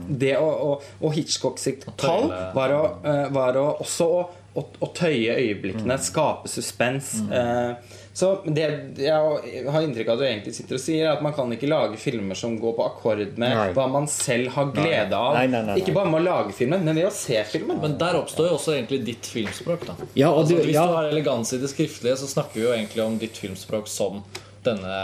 Det 0.07 0.35
å, 0.41 0.47
å, 0.47 0.77
og 1.01 1.13
Hitchcock 1.13 1.59
sitt 1.61 1.85
kall 2.01 2.29
var 2.55 2.73
å, 2.73 2.83
eh, 3.05 3.27
var 3.35 3.57
å 3.61 3.67
også 3.83 4.07
å, 4.09 4.23
å, 4.57 4.63
å 4.81 4.87
tøye 4.93 5.35
øyeblikkene, 5.37 5.97
skape 6.01 6.49
suspens. 6.49 7.15
Eh, 7.31 7.99
så 8.13 8.27
det 8.45 8.65
jeg 9.01 9.65
har 9.73 9.81
inntrykk 9.85 10.09
av 10.11 10.19
at 10.19 10.21
du 10.21 10.25
egentlig 10.27 10.51
sitter 10.53 10.77
og 10.77 10.81
sier, 10.83 11.05
er 11.07 11.15
at 11.15 11.21
man 11.25 11.33
kan 11.33 11.49
ikke 11.55 11.69
lage 11.69 11.97
filmer 11.97 12.37
som 12.37 12.53
går 12.61 12.75
på 12.77 12.83
akkord 12.85 13.37
med 13.41 13.55
Nei. 13.57 13.69
hva 13.73 13.87
man 13.89 14.05
selv 14.09 14.51
har 14.53 14.69
glede 14.75 15.17
av. 15.17 15.33
Nei, 15.37 15.47
nei, 15.47 15.61
nei, 15.63 15.71
nei. 15.71 15.77
Ikke 15.81 15.95
bare 15.97 16.11
med 16.13 16.21
å 16.21 16.25
lage 16.27 16.53
filmen, 16.57 16.83
men 16.85 16.97
ved 16.99 17.07
å 17.09 17.13
se 17.13 17.39
filmen. 17.49 17.81
Men 17.81 17.97
der 18.01 18.19
oppstår 18.19 18.51
jo 18.51 18.57
også 18.59 18.75
egentlig 18.75 19.01
ditt 19.09 19.29
filmspråk. 19.33 19.87
da 19.89 19.95
Ja, 20.13 20.29
og 20.29 20.43
altså, 20.43 20.59
Hvis 20.61 20.75
ja. 20.77 20.85
du 20.85 20.93
har 20.99 21.09
eleganse 21.09 21.57
i 21.57 21.63
det 21.65 21.71
skriftlige, 21.73 22.17
så 22.21 22.29
snakker 22.29 22.59
vi 22.61 22.67
jo 22.67 22.75
egentlig 22.75 23.05
om 23.05 23.17
ditt 23.21 23.37
filmspråk 23.41 23.89
som 23.89 24.21
denne 24.63 24.99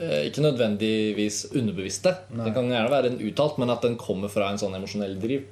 Ikke 0.00 0.44
nødvendigvis 0.44 1.42
underbevisste. 1.52 2.14
Det 2.32 2.52
kan 2.56 2.70
gjerne 2.72 2.90
være 2.92 3.10
en 3.12 3.18
uttalt, 3.28 3.58
men 3.60 3.72
at 3.74 3.82
den 3.84 3.98
kommer 4.00 4.32
fra 4.32 4.50
en 4.52 4.60
sånn 4.60 4.76
emosjonell 4.78 5.18
driv. 5.20 5.44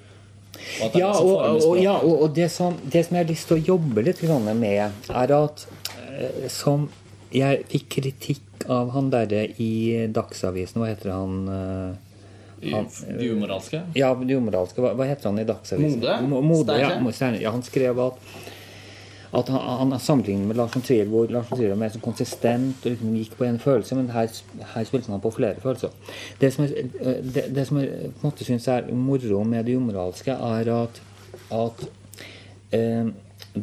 Og 0.82 0.96
Ja, 0.98 1.10
og, 1.12 1.60
og, 1.66 1.76
ja, 1.80 1.98
og, 2.00 2.30
det, 2.34 2.48
som, 2.50 2.78
det 2.82 3.04
som 3.06 3.18
jeg 3.18 3.26
har 3.26 3.30
lyst 3.30 3.50
til 3.50 3.58
å 3.58 3.66
jobbe 3.74 4.02
litt 4.06 4.22
med, 4.56 5.04
er 5.12 5.34
at 5.36 5.66
eh, 6.08 6.48
som 6.50 6.88
jeg 7.34 7.64
fikk 7.68 7.88
kritikk 7.98 8.64
av 8.72 8.90
han 8.94 9.10
derre 9.12 9.44
i 9.60 10.08
Dagsavisen 10.12 10.80
Hva 10.80 10.88
heter 10.88 11.12
han? 11.12 11.34
eh, 11.52 12.72
han 12.72 12.88
De 13.20 13.28
umoralske. 13.30 13.82
ja, 13.94 14.14
de 14.14 14.34
umoralske. 14.34 14.80
Hva, 14.82 14.94
hva 14.98 15.06
heter 15.06 15.30
han 15.30 15.38
i 15.38 15.46
Dagsavisen? 15.46 16.00
Mode? 16.00 16.42
Mode 16.42 16.78
ja, 16.80 16.96
ja, 17.38 17.52
han 17.52 17.62
skrev 17.62 18.00
at 18.02 18.24
at 19.34 19.48
han, 19.52 19.60
han 19.80 19.92
har 19.92 20.00
sammenlignet 20.00 20.48
med 20.48 20.56
Lars 20.56 20.74
von 20.74 20.82
Trier, 20.82 21.04
hvor 21.10 21.26
Lars 21.30 21.50
von 21.50 21.58
Trier 21.58 21.74
var 21.74 21.80
mer 21.82 21.92
så 21.92 22.00
konsistent 22.00 22.84
og 22.84 22.90
liksom 22.92 23.14
gikk 23.18 23.36
på 23.38 23.44
en 23.44 23.60
følelse, 23.60 23.98
men 23.98 24.10
her, 24.14 24.32
her 24.74 24.88
spilte 24.88 25.12
han 25.12 25.22
på 25.24 25.32
flere 25.36 25.60
følelser. 25.62 25.94
Det 26.40 26.52
som 26.54 26.64
jeg, 26.64 26.90
det, 27.34 27.44
det 27.54 27.66
som 27.68 27.80
jeg 27.82 28.12
på 28.14 28.22
en 28.22 28.30
måte 28.30 28.48
syns 28.48 28.68
er 28.72 28.88
moro 28.92 29.42
med 29.44 29.68
det 29.68 29.76
umoralske, 29.76 30.32
er 30.32 30.72
at, 30.74 31.02
at 31.52 31.88
eh, 32.72 33.10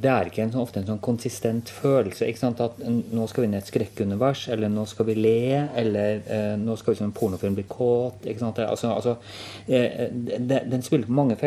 det 0.01 0.11
er 0.11 0.29
ikke 0.29 0.43
en 0.43 0.51
sånn, 0.53 0.63
ofte 0.63 0.81
en 0.81 0.87
sånn 0.89 1.01
konsistent 1.03 1.71
følelse. 1.71 2.27
At 2.49 2.79
nå 2.85 3.27
skal 3.29 3.43
vi 3.43 3.49
inn 3.49 3.55
i 3.55 3.59
et 3.59 3.69
skrekkunivers, 3.69 4.47
eller 4.53 4.71
nå 4.71 4.85
skal 4.89 5.09
vi 5.09 5.17
le, 5.19 5.37
eller 5.81 6.21
eh, 6.25 6.55
nå 6.61 6.75
skal 6.79 6.93
vi 6.93 7.01
som 7.01 7.09
en 7.09 7.15
pornofilm 7.15 7.55
bli 7.57 7.67
kåt. 7.69 8.25
altså, 8.25 8.91
altså 8.91 9.15
eh, 9.67 10.09
Den 10.11 10.85
spiller 10.85 11.07
på 11.07 11.17
mange, 11.21 11.37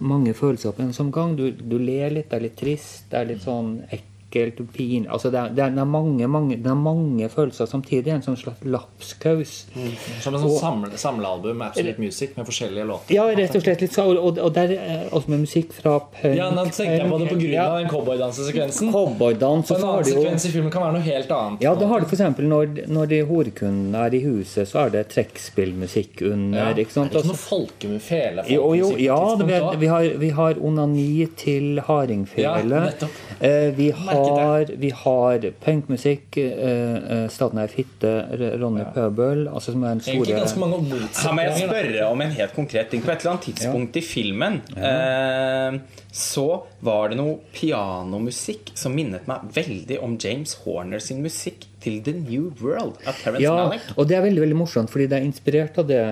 mange 0.00 0.34
følelser 0.34 0.72
på 0.72 0.82
en 0.82 0.96
sånn 0.96 1.12
gang. 1.14 1.36
Du, 1.36 1.50
du 1.50 1.78
ler 1.78 2.10
litt, 2.10 2.30
det 2.30 2.40
er 2.40 2.48
litt 2.48 2.58
trist, 2.58 3.06
det 3.10 3.20
er 3.20 3.32
litt 3.34 3.46
sånn 3.46 3.78
ekkelt 3.90 4.13
ekkelt 4.34 4.60
og 4.64 4.70
pin 4.74 5.06
altså 5.06 5.30
det, 5.30 5.38
er, 5.38 5.52
det, 5.54 5.62
er, 5.64 5.70
det, 5.76 5.84
mange, 5.86 6.26
mange, 6.26 6.56
det 6.58 6.70
er 6.70 6.78
mange 6.78 7.28
følelser 7.30 7.68
samtidig. 7.70 8.10
En 8.14 8.22
sånn 8.24 8.36
slags 8.38 8.64
lapskaus. 8.66 9.52
Mm. 9.74 9.92
Som 10.24 10.34
en 10.36 10.42
sånn 10.42 10.56
samle, 10.58 10.90
samlealbum 10.98 11.58
med 11.60 11.68
absolutt 11.70 11.98
Music 12.02 12.34
med 12.36 12.48
forskjellige 12.48 12.86
låter. 12.88 13.14
Ja, 13.14 13.24
rett 13.30 13.54
og 13.54 13.62
slett. 13.62 13.80
litt 13.84 13.94
så, 13.94 14.06
og, 14.12 14.38
og 14.42 14.52
der 14.56 14.74
er 14.74 15.04
også 15.14 15.30
med 15.32 15.44
musikk 15.44 15.72
fra 15.76 15.96
punk. 16.18 16.36
Ja, 16.38 16.50
nå 16.54 16.64
tenkte 16.66 16.98
jeg 16.98 17.10
på 17.10 17.18
det 17.22 17.28
på 17.30 17.38
grunn 17.40 17.60
av 17.64 17.78
den 17.78 17.90
cowboydansesekvensen. 17.92 18.92
Cowboydans, 18.94 19.70
en 19.74 19.84
annen 19.84 20.08
sekvens 20.08 20.48
i 20.48 20.52
filmen 20.54 20.72
kan 20.74 20.86
være 20.86 20.96
noe 20.98 21.06
helt 21.06 21.34
annet. 21.38 21.64
Ja, 21.64 21.74
da 21.78 21.88
har 21.90 22.02
du 22.04 22.08
f.eks. 22.10 22.24
når, 22.42 22.72
når 22.90 23.10
de 23.12 23.20
horekundene 23.28 24.04
er 24.08 24.18
i 24.18 24.22
huset, 24.24 24.68
så 24.70 24.84
er 24.86 24.94
det 24.96 25.04
trekkspillmusikk 25.14 26.24
under. 26.30 26.72
Ja. 26.72 26.74
ikke 26.84 26.94
sant? 26.96 27.12
Er 27.12 27.20
det 27.20 27.24
ikke 27.24 27.32
noe 27.34 27.42
folkemu- 27.44 28.00
fele 28.04 28.44
Jo, 28.50 28.74
jo, 28.76 28.90
ja, 29.00 29.18
vi, 29.38 29.58
vi, 29.80 29.86
har, 29.90 30.08
vi 30.20 30.30
har 30.34 30.58
onani 30.60 31.26
til 31.38 31.80
hardingfele. 31.86 32.44
Ja, 32.44 32.84
nettopp. 32.88 33.20
eh, 33.40 33.70
vi, 33.76 33.90
Merket 33.94 34.23
har, 34.28 34.70
vi 34.80 34.90
har 34.90 35.46
punkmusikk. 35.64 36.36
Eh, 36.40 36.94
eh, 37.16 37.24
Staten 37.32 37.60
er 37.62 37.72
fitte. 37.72 38.12
Ronny 38.60 38.84
Pøbel. 38.94 39.46
Altså, 39.48 39.74
som 39.74 39.84
er 39.84 39.96
en 39.96 40.02
Egentlig 40.04 40.36
ganske 40.36 40.56
store 40.56 40.70
mange 40.70 41.02
Her 41.14 41.36
må 41.36 41.44
jeg 41.46 41.68
spørre 41.68 42.08
om 42.10 42.24
en 42.24 42.34
helt 42.38 42.56
konkret 42.56 42.90
ting. 42.92 43.04
På 43.04 43.12
et 43.14 43.20
eller 43.24 43.34
annet 43.34 43.48
tidspunkt 43.50 44.00
i 44.00 44.04
filmen 44.04 44.60
eh, 44.76 45.78
så 46.14 46.48
var 46.84 47.10
det 47.10 47.18
noe 47.18 47.40
pianomusikk 47.56 48.74
som 48.78 48.94
minnet 48.94 49.26
meg 49.26 49.48
veldig 49.56 49.98
om 50.04 50.14
James 50.20 50.54
Horner 50.62 51.02
sin 51.02 51.24
musikk 51.24 51.66
til 51.84 51.98
The 52.04 52.14
New 52.16 52.52
World 52.62 53.00
av 53.02 53.18
Terence 53.18 53.42
Ja, 53.42 53.54
Malick. 53.66 53.88
og 53.96 54.08
det 54.08 54.16
er 54.16 54.24
veldig 54.24 54.44
veldig 54.44 54.58
morsomt, 54.58 54.92
fordi 54.92 55.08
det 55.10 55.18
er 55.18 55.26
inspirert 55.26 55.78
av 55.82 55.88
det. 55.90 56.02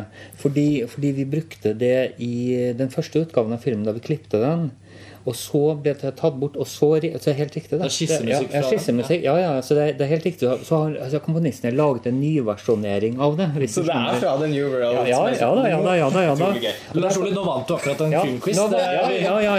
Fordi, 0.43 0.67
fordi 0.91 1.13
vi 1.21 1.29
brukte 1.37 1.73
det 1.79 1.97
i 2.23 2.73
den 2.77 2.91
første 2.93 3.23
utgaven 3.25 3.55
av 3.57 3.63
filmen 3.65 3.87
da 3.87 3.95
vi 3.97 4.05
klipte 4.05 4.43
den. 4.43 4.71
Og 5.25 5.37
så 5.39 5.61
ble 5.79 5.93
det 5.95 6.15
tatt 6.19 6.35
bort. 6.41 6.57
Og 6.59 6.67
så, 6.67 6.89
så 6.99 7.31
er 7.31 7.35
det 7.35 7.35
helt 7.39 7.57
riktig. 7.57 7.79
Det 7.79 7.87
er 7.87 7.93
skissemusikk 7.95 8.53
ja, 8.53 8.61
ja, 8.61 8.63
skissemusikk, 8.69 9.23
ja, 9.27 9.35
ja, 9.39 9.51
så 9.63 9.77
det, 9.79 9.83
er- 9.89 9.99
det 9.99 10.07
er 10.07 10.11
helt 10.17 10.25
riktig. 10.27 10.49
Så 10.67 10.79
har 10.83 10.97
altså, 11.05 11.21
komponistene 11.23 11.71
laget 11.77 12.07
en 12.11 12.19
nyversjonering 12.21 13.21
av 13.23 13.37
det. 13.39 13.49
Så 13.71 13.85
det 13.87 13.95
er 13.95 14.19
fra 14.23 14.33
The 14.41 14.49
New 14.51 14.67
World? 14.73 14.83
Ja, 14.83 15.05
ja, 15.07 15.21
ja 15.39 15.51
da, 15.55 15.69
ja 15.71 15.81
da, 15.83 15.95
ja 15.97 16.09
da, 16.11 16.25
ja 16.27 16.35
da. 16.35 16.51
Lars 16.99 17.19
Ole, 17.23 17.31
nå 17.37 17.45
vant 17.47 17.69
du 17.69 17.75
akkurat 17.77 18.01
en 18.07 18.17
filmquiz. 18.21 18.57
ja, 18.59 19.39
ja, 19.43 19.57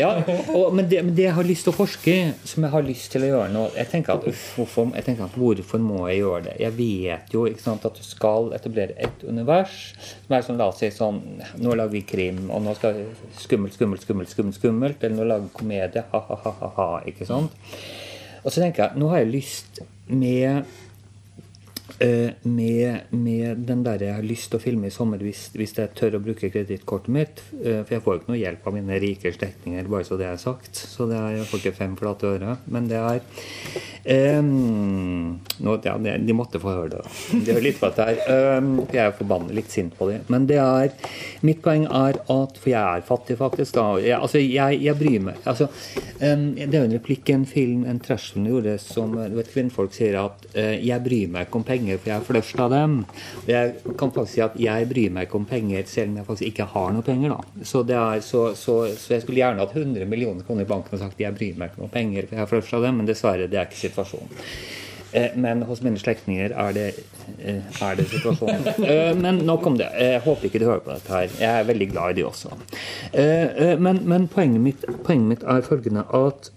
ja. 0.00 0.12
Og, 0.54 0.74
men, 0.74 0.88
det, 0.90 1.02
men 1.06 1.14
det 1.16 1.28
jeg 1.28 1.36
har 1.36 1.46
lyst 1.46 1.66
til 1.66 1.72
å 1.72 1.76
forske 1.76 2.12
i, 2.12 2.24
som 2.48 2.66
jeg 2.66 2.72
har 2.74 2.84
lyst 2.86 3.10
til 3.14 3.24
å 3.26 3.28
gjøre 3.30 3.48
nå 3.52 3.62
Jeg 3.76 3.88
tenker 3.92 4.16
at, 4.18 4.26
uff, 4.28 4.42
hvorfor, 4.58 4.90
jeg 4.96 5.06
tenker 5.06 5.26
at 5.28 5.36
hvorfor 5.38 5.82
må 5.82 6.06
jeg 6.10 6.20
gjøre 6.22 6.42
det? 6.48 6.56
Jeg 6.62 6.76
vet 6.78 7.34
jo 7.34 7.46
ikke 7.50 7.62
sant, 7.64 7.86
at 7.88 7.96
du 7.98 8.04
skal 8.06 8.50
etablere 8.56 8.96
et 8.98 9.24
univers 9.28 9.78
som 10.26 10.36
er 10.36 10.44
sånn, 10.46 10.58
la 10.60 10.68
oss 10.72 10.80
si 10.82 10.90
sånn 10.94 11.20
Nå 11.62 11.74
lager 11.78 11.92
vi 11.92 12.02
krim, 12.08 12.44
og 12.52 12.62
nå 12.64 12.74
skal 12.78 12.98
skummelt, 13.40 13.74
skummelt, 13.76 14.02
skummelt, 14.04 14.30
skummelt, 14.32 14.56
skummelt 14.58 14.71
eller 15.04 15.16
nå 15.18 15.26
lager 15.28 15.52
komedie, 15.56 16.04
ha-ha-ha-ha, 16.12 16.88
ikke 17.10 17.28
sant? 17.28 17.52
Og 18.42 18.50
så 18.50 18.62
tenker 18.62 18.86
jeg, 18.86 18.98
nå 18.98 19.10
har 19.12 19.22
jeg 19.22 19.32
lyst 19.34 19.82
med 20.10 20.64
med, 22.42 23.00
med 23.10 23.56
den 23.68 23.82
der 23.84 24.02
jeg 24.02 24.14
har 24.16 24.24
lyst 24.26 24.50
til 24.50 24.58
å 24.58 24.62
filme 24.62 24.88
i 24.88 24.94
sommer 24.94 25.20
hvis, 25.22 25.44
hvis 25.54 25.74
jeg 25.76 25.92
tør 25.98 26.16
å 26.18 26.22
bruke 26.24 26.48
kredittkortet 26.50 27.12
mitt. 27.14 27.42
eh, 27.62 27.82
For 27.84 27.94
jeg 27.96 28.02
får 28.02 28.14
jo 28.14 28.20
ikke 28.22 28.32
noe 28.32 28.40
hjelp 28.40 28.66
av 28.66 28.74
mine 28.74 28.98
rike 29.02 29.32
slektninger, 29.34 29.90
bare 29.92 30.06
så 30.08 30.18
det 30.18 30.26
er 30.30 30.40
sagt. 30.40 30.74
Så 30.76 31.06
det 31.10 31.18
er, 31.18 31.36
jeg 31.40 31.48
får 31.50 31.62
ikke 31.62 31.76
fem 31.78 31.96
flate 32.00 32.30
øre. 32.32 32.56
Men 32.72 32.88
det 32.90 32.98
er 32.98 33.20
um, 34.38 35.38
nå, 35.62 35.76
ja, 35.84 35.94
De 35.98 36.34
måtte 36.36 36.60
få 36.62 36.72
høre 36.74 36.96
det. 36.96 37.02
Det 37.46 37.54
er 37.54 37.62
litt 37.64 37.78
for 37.78 37.92
at 37.92 38.00
det 38.00 38.24
er 38.26 38.58
um, 38.58 38.72
Jeg 38.88 39.02
er 39.04 39.14
forbannet 39.18 39.54
litt 39.56 39.70
sint 39.72 39.94
på 39.98 40.08
dem. 40.10 40.24
Men 40.32 40.46
det 40.50 40.58
er 40.62 40.90
Mitt 41.46 41.62
poeng 41.64 41.86
er 41.86 42.18
at 42.22 42.58
For 42.58 42.72
jeg 42.72 42.82
er 42.82 43.06
fattig, 43.06 43.38
faktisk. 43.40 43.74
da 43.78 43.86
jeg, 44.02 44.18
Altså, 44.18 44.38
jeg, 44.42 44.80
jeg 44.82 44.98
bryr 44.98 45.20
meg. 45.28 45.38
Altså, 45.48 45.68
um, 46.22 46.48
det 46.56 46.70
er 46.72 46.80
jo 46.80 46.88
en 46.88 46.96
replikk 46.96 47.30
i 47.30 47.36
en 47.36 47.46
film 47.48 47.84
en 47.88 48.00
trashfilm 48.02 48.46
gjorde 48.48 48.78
som 48.82 49.12
du 49.12 49.36
vet, 49.36 49.50
kvinnfolk 49.52 49.94
sier 49.94 50.18
at 50.20 50.46
uh, 50.56 50.74
'jeg 50.78 51.02
bryr 51.04 51.28
meg 51.32 51.46
ikke 51.46 51.58
om 51.58 51.64
penger, 51.64 51.71
for 51.98 52.10
jeg 52.10 52.16
er 52.16 52.26
flørst 52.26 52.60
av 52.60 52.70
dem'. 52.70 53.04
Jeg 53.46 53.74
kan 53.98 54.10
faktisk 54.12 54.34
si 54.34 54.40
at 54.40 54.56
jeg 54.56 54.88
bryr 54.88 55.10
meg 55.10 55.28
ikke 55.28 55.38
om 55.40 55.44
penger 55.44 55.82
selv 55.86 56.10
om 56.10 56.16
jeg 56.16 56.26
faktisk 56.26 56.48
ikke 56.50 56.68
har 56.74 56.92
noe 56.92 57.02
penger. 57.02 57.28
da 57.30 57.64
Så, 57.64 57.80
er, 57.88 58.20
så, 58.20 58.54
så, 58.54 58.86
så 58.96 59.14
jeg 59.14 59.22
skulle 59.22 59.40
gjerne 59.40 59.58
hatt 59.60 59.76
100 59.76 60.06
millioner 60.06 60.42
kroner 60.42 60.62
i 60.62 60.68
banken 60.68 60.94
og 60.94 60.98
sagt 61.00 61.20
'jeg 61.20 61.34
bryr 61.34 61.56
meg 61.58 61.70
ikke 61.70 61.82
om 61.82 61.88
penger, 61.88 62.26
for 62.26 62.36
jeg 62.36 62.42
er 62.42 62.46
flørst 62.46 62.74
av 62.74 62.82
dem', 62.82 62.96
men 62.96 63.06
dessverre, 63.06 63.48
det 63.48 63.58
er 63.58 63.66
ikke 63.66 63.88
situasjonen. 63.88 64.28
Eh, 65.12 65.30
Men 65.36 65.62
hos 65.62 65.82
mine 65.82 66.00
slektninger 66.00 66.54
er 66.56 66.78
eh, 66.80 67.82
er 67.82 67.96
det 67.96 68.08
situasjonen. 68.08 68.66
Eh, 68.82 69.14
Men 69.14 69.42
nok 69.46 69.66
om 69.66 69.76
det. 69.78 69.90
Jeg 69.98 70.20
håper 70.24 70.48
ikke 70.48 70.58
de 70.58 70.64
hører 70.64 70.80
på 70.80 70.94
dette 70.94 71.12
her. 71.12 71.28
Jeg 71.40 71.60
er 71.60 71.68
veldig 71.68 71.90
glad 71.92 72.10
i 72.10 72.20
de 72.20 72.24
også. 72.26 72.50
Men, 73.78 74.00
men 74.08 74.28
poenget, 74.28 74.60
mitt, 74.60 74.84
poenget 75.04 75.28
mitt 75.28 75.42
er 75.42 75.60
følgende 75.66 76.04
at 76.16 76.50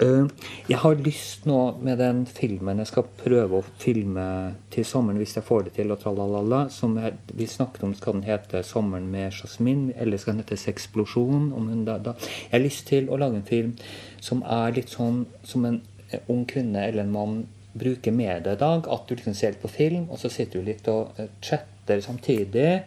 jeg 0.00 0.78
har 0.80 0.94
lyst 1.04 1.44
nå 1.44 1.58
med 1.84 1.98
den 2.00 2.22
filmen 2.24 2.78
jeg 2.80 2.88
skal 2.88 3.08
prøve 3.20 3.58
å 3.58 3.66
filme 3.82 4.24
til 4.72 4.86
sommeren 4.88 5.20
hvis 5.20 5.36
jeg 5.36 5.44
får 5.44 5.66
det 5.66 5.74
til, 5.76 5.92
og 5.92 6.00
tralalala, 6.00 6.62
som 6.72 6.96
jeg, 6.96 7.18
vi 7.36 7.48
snakket 7.50 7.84
om, 7.84 7.94
skal 7.94 8.16
den 8.16 8.24
hete 8.24 8.62
'Sommeren 8.64 9.10
med 9.12 9.32
Jasmin', 9.32 9.92
eller 9.96 10.16
skal 10.16 10.34
den 10.34 10.44
hete 10.44 10.56
'Sexplosjon'? 10.56 11.84
Da, 11.84 11.98
da. 11.98 12.14
Jeg 12.48 12.56
har 12.56 12.64
lyst 12.64 12.86
til 12.86 13.10
å 13.10 13.20
lage 13.20 13.36
en 13.36 13.48
film 13.48 13.76
som 14.20 14.42
er 14.42 14.72
litt 14.72 14.88
sånn 14.88 15.26
som 15.44 15.64
en 15.64 15.80
eh, 16.10 16.20
ung 16.28 16.46
kvinne 16.46 16.86
eller 16.86 17.04
en 17.04 17.12
mann 17.12 17.46
bruker 17.72 18.12
mediet 18.12 18.54
i 18.56 18.60
dag. 18.60 18.88
At 18.88 19.08
du 19.08 19.14
liksom 19.14 19.34
ser 19.34 19.52
litt 19.52 19.62
på 19.62 19.68
film, 19.68 20.08
og 20.10 20.18
så 20.18 20.30
sitter 20.32 20.60
du 20.60 20.70
litt 20.70 20.88
og 20.88 21.18
eh, 21.18 21.28
chatter 21.42 22.00
samtidig. 22.00 22.84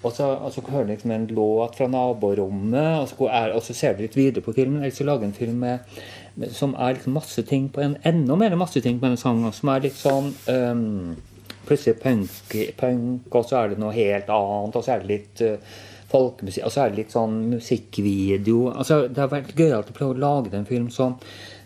Og 0.00 0.14
så, 0.16 0.24
og 0.24 0.52
så 0.52 0.62
hører 0.64 0.86
du 0.88 0.92
liksom 0.94 1.10
en 1.12 1.26
låt 1.36 1.76
fra 1.76 1.86
naborommet, 1.90 3.02
og 3.02 3.08
så, 3.10 3.26
er, 3.28 3.52
og 3.52 3.62
så 3.62 3.76
ser 3.76 3.96
du 3.96 4.06
litt 4.06 4.16
videre 4.16 4.44
på 4.44 4.54
filmen. 4.56 4.80
Eller 4.80 4.96
så 4.96 5.04
lager 5.04 5.28
en 5.28 5.36
film 5.36 5.58
med, 5.60 5.82
med, 5.84 6.14
som 6.54 6.74
er 6.74 6.96
liksom 6.96 7.16
masse 7.18 7.42
ting 7.48 7.68
på 7.72 7.82
en 7.84 7.96
enda 8.06 8.36
mer 8.38 8.56
masse 8.58 8.80
ting 8.84 9.00
på 9.00 9.10
en 9.10 9.18
sang, 9.20 9.42
som 9.52 9.72
er 9.72 9.86
litt 9.88 9.98
sånn 9.98 10.32
um, 10.48 11.16
Plutselig 11.60 12.00
punk, 12.00 12.54
punk, 12.80 13.34
og 13.36 13.44
så 13.46 13.58
er 13.60 13.68
det 13.70 13.76
noe 13.78 13.92
helt 13.94 14.30
annet, 14.32 14.74
og 14.74 14.82
så 14.82 14.94
er 14.94 15.02
det 15.02 15.10
litt 15.10 15.42
uh, 15.44 15.74
folkemusikk, 16.10 16.64
og 16.66 16.72
så 16.74 16.82
er 16.82 16.90
det 16.90 16.98
litt 17.02 17.14
sånn 17.14 17.36
musikkvideo. 17.52 18.72
Altså, 18.72 19.02
det 19.06 19.20
har 19.22 19.30
vært 19.30 19.52
gøyalt 19.54 19.92
å 19.92 19.94
prøve 19.94 20.16
å 20.16 20.22
lage 20.24 20.56
en 20.56 20.66
film 20.66 20.88
som, 20.90 21.18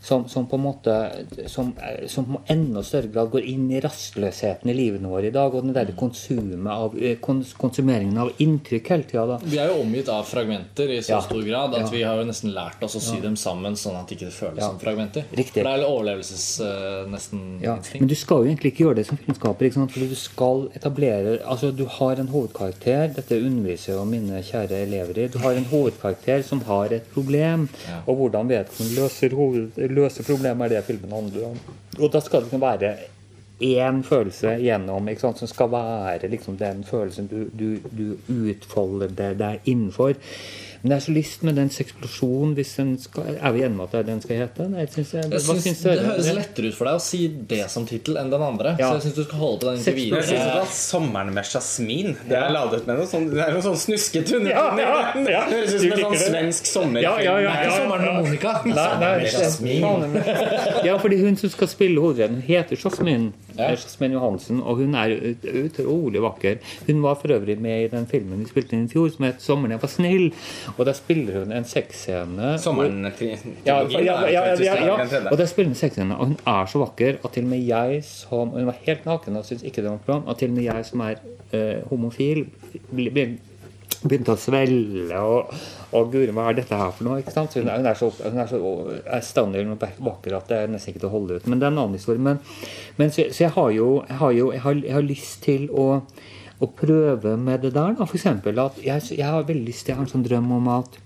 som, 0.04 0.26
som 0.28 0.44
på 0.50 0.58
en 0.58 0.64
måte 0.66 0.94
som, 1.48 1.70
som 2.12 2.26
på 2.28 2.40
enda 2.52 2.82
større 2.84 3.08
grad 3.14 3.30
går 3.32 3.46
inn 3.48 3.70
i 3.72 3.80
rastløsheten 3.80 4.68
i 4.70 4.74
livene 4.76 5.08
våre 5.08 5.30
i 5.30 5.34
dag, 5.34 5.54
og 5.56 5.64
den 5.64 5.72
der 5.76 5.92
konsumet 5.96 6.68
av, 6.70 6.96
eh, 7.00 7.16
kons 7.24 7.54
konsumeringen 7.56 8.18
av 8.20 8.32
inntrykk 8.44 8.90
hele 8.92 9.06
tida. 9.08 9.38
Vi 9.44 9.58
er 9.62 9.70
jo 9.72 9.80
omgitt 9.82 10.10
av 10.12 10.26
fragmenter 10.28 10.92
i 10.92 10.98
så 11.02 11.14
Ja. 11.16 11.20
stor 11.24 11.42
grad 11.42 11.74
at 11.74 11.80
Ja. 11.86 11.90
vi 11.90 12.02
har 12.02 12.18
jo 12.20 12.24
nesten 12.28 12.52
lært 12.52 12.82
oss 12.84 12.96
å 12.96 13.00
sy 13.00 13.20
dem 13.22 13.36
sammen 13.36 13.72
sånn 13.80 13.96
at 14.00 14.08
det 14.08 14.18
ikke 14.20 14.30
føles 14.32 14.60
som 14.60 14.78
fragmenter. 14.78 15.24
Riktig. 15.32 15.62
For 15.62 15.70
det 15.70 15.80
er 15.80 15.88
overlevelses 15.88 16.60
uh, 16.60 17.08
nesten 17.10 17.62
Ja, 17.62 17.76
instinkt. 17.76 18.00
men 18.00 18.08
du 18.08 18.14
skal 18.14 18.44
jo 18.44 18.50
egentlig 18.52 18.72
ikke 18.74 18.84
gjøre 18.84 18.96
det 18.96 19.06
som 19.06 19.16
filmskaper. 19.16 19.64
Ikke 19.70 19.74
sant? 19.80 19.90
Fordi 19.92 20.08
du 20.08 20.14
skal 20.20 20.68
etablere 20.76 21.38
Altså, 21.44 21.70
du 21.74 21.84
har 21.86 22.16
en 22.20 22.28
hovedkarakter. 22.28 23.14
Dette 23.14 23.36
underviser 23.40 23.94
jo 23.94 24.04
mine 24.04 24.42
kjære 24.42 24.82
elever 24.86 25.18
i. 25.24 25.28
Du 25.28 25.38
har 25.38 25.52
en 25.54 25.64
hovedkarakter 25.64 26.42
som 26.44 26.60
har 26.68 26.92
et 26.92 27.08
problem. 27.12 27.68
Ja. 27.88 28.00
Og 28.06 28.16
hvordan 28.18 28.48
vedkommende 28.48 28.96
løser, 29.00 29.34
hoved, 29.34 29.72
løser 29.96 30.26
problemet, 30.26 30.66
er 30.66 30.76
det 30.76 30.86
filmen 30.86 31.12
handler 31.14 31.50
om. 31.52 31.58
Og 32.00 32.10
da 32.12 32.22
skal 32.22 32.42
det 32.42 32.50
liksom 32.50 32.64
være 32.64 32.94
én 33.64 34.02
følelse 34.02 34.56
gjennom 34.58 35.08
som 35.38 35.48
skal 35.48 35.70
være 35.70 36.28
liksom 36.28 36.56
den 36.58 36.84
følelsen 36.84 37.28
du, 37.30 37.44
du, 37.52 37.78
du 37.90 38.16
utfolder 38.50 39.34
deg 39.38 39.60
innenfor. 39.64 40.14
Men 40.84 40.92
jeg 40.92 40.98
har 40.98 41.04
så 41.06 41.12
lyst 41.16 41.42
med 41.48 41.54
den 41.56 41.70
seksplosjonen 41.72 42.50
hvis 42.58 42.74
den 42.76 42.90
skal, 43.00 43.38
Er 43.40 43.52
vi 43.54 43.62
enige 43.64 43.72
om 43.72 43.80
at 43.86 43.92
det 43.94 44.00
er 44.02 44.08
den 44.10 44.18
skal 44.20 44.36
hete? 44.42 44.66
Nei, 44.68 44.82
synes 44.92 45.14
jeg, 45.16 45.30
Jeg 45.32 45.40
synes, 45.40 45.62
syns 45.64 45.78
det 45.80 45.94
høres 46.04 46.26
lettere 46.36 46.68
ut 46.68 46.76
for 46.76 46.90
deg 46.90 46.98
å 46.98 47.00
si 47.00 47.20
det 47.52 47.60
som 47.72 47.86
tittel 47.88 48.18
enn 48.20 48.28
den 48.28 48.44
andre. 48.44 48.74
Ja. 48.76 48.90
Så 48.90 48.98
jeg 48.98 49.06
syns 49.06 49.16
du 49.16 49.22
skal 49.24 49.40
holde 49.40 49.60
på 49.62 49.70
den 49.70 49.78
inntil 49.80 49.96
Jeg 49.96 50.02
videre. 50.02 50.26
synes 50.28 50.58
at 50.60 50.74
'Sommeren 50.76 51.32
med 51.32 51.48
jasmin' 51.48 52.12
Det 52.28 52.36
er 52.36 52.52
ladet 52.52 52.86
med 52.86 52.98
noe 53.00 53.06
sånn, 53.08 53.30
det 53.32 53.40
er 53.46 53.52
noe 53.56 53.64
sånn 53.64 53.80
snuskete 53.80 54.36
under. 54.36 54.50
Ja, 54.50 54.66
ja, 54.76 54.92
ja. 55.16 55.40
Det 55.48 55.56
høres 55.56 55.72
ut 55.72 55.80
som 55.80 55.92
en 55.92 56.04
sånn 56.04 56.20
svensk 56.28 56.66
sommerfilm. 56.68 57.02
Ja, 57.08 57.16
ja, 57.18 57.38
ja, 57.40 57.48
Det 57.48 57.56
er 57.56 57.64
ikke 57.64 57.80
sommeren 57.80 58.04
med 58.04 58.14
Monica. 58.20 58.52
Nei, 58.64 58.74
nei, 59.00 59.16
med 59.16 59.32
Jasmin. 59.32 60.84
Ja, 60.84 60.98
fordi 60.98 61.20
hun 61.24 61.36
som 61.40 61.48
skal 61.50 61.68
spille 61.68 61.96
hovedrollen, 62.00 62.42
heter 62.44 62.76
Jasmin. 62.76 63.32
Ja. 63.58 63.70
Jasmin 63.70 64.12
Johansen, 64.12 64.60
og 64.62 64.76
hun 64.76 64.94
er 64.94 65.14
utrolig 65.64 66.22
vakker. 66.22 66.56
Hun 66.86 67.02
var 67.02 67.14
for 67.20 67.28
øvrig 67.34 67.58
med 67.60 67.84
i 67.84 67.88
den 67.92 68.06
filmen 68.10 68.42
vi 68.42 68.48
spilte 68.50 68.74
inn 68.76 68.84
i 68.86 68.88
fjor, 68.92 69.08
som 69.14 69.24
het 69.24 69.38
'Sommeren 69.38 69.70
jeg 69.70 69.82
var 69.82 69.88
snill'. 69.88 70.32
Og 70.78 70.86
der 70.86 70.92
spiller 70.92 71.38
hun 71.38 71.52
en 71.52 71.64
sexscene. 71.64 72.58
Sommeren 72.58 73.12
Ja, 73.66 73.82
ja, 73.88 74.28
ja. 74.28 75.30
Og 75.30 75.38
der 75.38 75.46
spiller 75.46 75.68
hun 75.68 75.74
sexscene, 75.74 76.16
og 76.16 76.26
hun 76.26 76.38
er 76.46 76.66
så 76.66 76.78
vakker 76.78 77.16
at 77.24 77.32
til 77.32 77.44
og 77.44 77.50
med 77.50 77.66
jeg 77.66 78.04
som 78.04 78.48
Hun 78.48 78.66
var 78.66 78.76
helt 78.82 79.06
naken 79.06 79.36
og 79.36 79.44
syntes 79.44 79.62
ikke 79.64 79.76
det 79.82 79.84
var 79.84 79.90
noe 79.90 79.98
problem. 80.06 80.28
og 80.28 80.38
til 80.38 80.48
og 80.48 80.54
med 80.54 80.64
jeg 80.64 80.84
som 80.86 81.00
er 81.00 81.14
uh, 81.54 81.88
homofil, 81.88 82.46
blir 82.94 83.10
bli- 83.10 83.38
begynte 84.04 84.34
å 84.34 84.40
svelle 84.40 85.20
og, 85.24 85.52
og 85.96 86.12
Guri, 86.12 86.32
hva 86.34 86.48
er 86.50 86.58
dette 86.58 86.78
her 86.78 86.92
for 86.94 87.08
noe? 87.08 87.18
ikke 87.22 87.34
sant? 87.34 87.56
Hun, 87.56 87.68
er, 87.68 87.80
hun 87.80 87.88
er 87.90 87.98
så, 87.98 88.10
hun 88.20 88.40
er 88.42 88.50
så 88.50 88.60
erstander 89.18 89.72
og 89.72 89.84
vakker 90.10 90.38
at 90.38 90.48
det 90.50 90.60
er 90.60 90.72
nesten 90.72 90.92
ikke 90.92 91.04
til 91.04 91.10
å 91.10 91.14
holde 91.16 91.38
ut. 91.38 91.50
Men 91.50 91.60
det 91.60 91.68
er 91.68 91.74
en 91.74 91.82
annen 91.84 91.98
historie. 91.98 92.22
Men, 92.22 92.40
men 93.00 93.12
så, 93.14 93.28
så 93.34 93.46
jeg 93.46 93.54
har 93.56 93.70
jo, 93.76 93.90
jeg 94.08 94.20
har, 94.22 94.34
jo 94.38 94.48
jeg 94.54 94.64
har, 94.66 94.80
jeg 94.88 94.98
har 94.98 95.06
lyst 95.08 95.36
til 95.46 95.68
å, 95.70 95.86
å 96.60 96.70
prøve 96.80 97.36
med 97.40 97.64
det 97.64 97.74
der. 97.76 97.94
eksempel 98.20 98.60
at 98.62 98.82
jeg, 98.84 99.06
jeg 99.16 99.30
har 99.36 99.48
veldig 99.48 99.68
lyst 99.70 99.86
til, 99.86 99.94
Jeg 99.94 100.02
har 100.02 100.08
en 100.08 100.14
sånn 100.16 100.26
drøm 100.26 100.52
om 100.58 100.74
at 100.80 101.00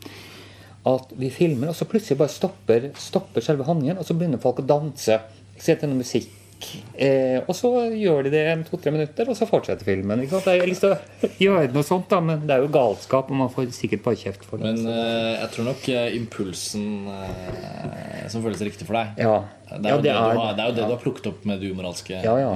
at 0.88 1.10
vi 1.20 1.28
filmer, 1.28 1.68
og 1.68 1.76
så 1.76 1.84
plutselig 1.84 2.16
bare 2.16 2.32
stopper, 2.32 2.90
stopper 2.96 3.44
selve 3.44 3.66
handlingen, 3.66 3.98
og 4.00 4.06
så 4.08 4.14
begynner 4.16 4.40
folk 4.40 4.62
å 4.62 4.68
danse. 4.68 5.18
ikke 5.52 5.66
sant, 5.66 5.82
denne 5.82 5.98
noe 5.98 6.37
musikk. 6.58 6.84
Eh, 6.94 7.42
og 7.46 7.54
så 7.54 7.70
gjør 7.94 8.24
de 8.24 8.30
det 8.30 8.68
to-tre 8.68 8.90
minutter, 8.90 9.28
og 9.28 9.36
så 9.36 9.46
fortsetter 9.46 9.84
filmen. 9.84 10.20
Ikke 10.22 10.36
sant? 10.36 10.46
Jeg 10.46 10.60
har 10.60 10.68
lyst 10.68 10.84
til 10.84 10.94
å 10.94 11.30
gjøre 11.46 11.72
noe 11.72 11.84
sånt, 11.84 12.08
da, 12.10 12.20
men 12.20 12.46
det 12.46 12.54
er 12.54 12.64
jo 12.64 12.72
galskap, 12.72 13.30
og 13.30 13.36
man 13.36 13.50
får 13.50 13.70
sikkert 13.72 14.02
bare 14.04 14.16
kjeft 14.18 14.44
for 14.44 14.58
det. 14.58 14.72
Men 14.72 14.86
eh, 14.90 15.38
jeg 15.38 15.52
tror 15.54 15.68
nok 15.70 15.88
eh, 15.88 16.16
impulsen 16.18 17.06
eh, 17.12 18.26
som 18.28 18.42
føles 18.42 18.60
riktig 18.60 18.86
for 18.86 18.98
deg 18.98 19.22
ja. 19.22 19.38
Det 19.68 19.76
er, 19.76 19.90
ja, 19.90 19.96
det, 20.00 20.12
du 20.12 20.16
har, 20.16 20.54
det 20.56 20.62
er 20.62 20.70
jo 20.70 20.74
det 20.78 20.84
du 20.86 20.92
har 20.94 21.00
plukket 21.02 21.26
opp 21.28 21.42
med 21.44 21.58
det 21.60 21.68
umoralske. 21.68 22.22
Ja, 22.24 22.38
ja. 22.40 22.54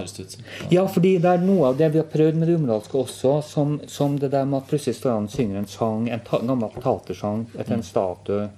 Ja, 0.73 0.87
fordi 0.89 1.11
det 1.21 1.29
er 1.29 1.43
noe 1.45 1.69
av 1.69 1.77
det 1.77 1.91
vi 1.93 2.01
har 2.01 2.07
prøvd 2.09 2.39
med 2.41 2.49
det 2.49 2.55
umoralske 2.57 2.97
også, 3.03 3.35
som, 3.45 3.75
som 3.85 4.15
det 4.17 4.31
der 4.33 4.47
med 4.49 4.63
at 4.63 4.71
plutselig 4.71 4.97
står 4.97 5.19
han 5.19 5.29
og 5.29 5.35
synger 5.35 5.61
en 5.61 5.69
sang, 5.69 6.09
en 6.09 6.25
ta, 6.25 6.41
gammel 6.41 6.73
tatersang 6.81 7.45
etter 7.53 7.77
en 7.77 7.85
statue. 7.85 8.49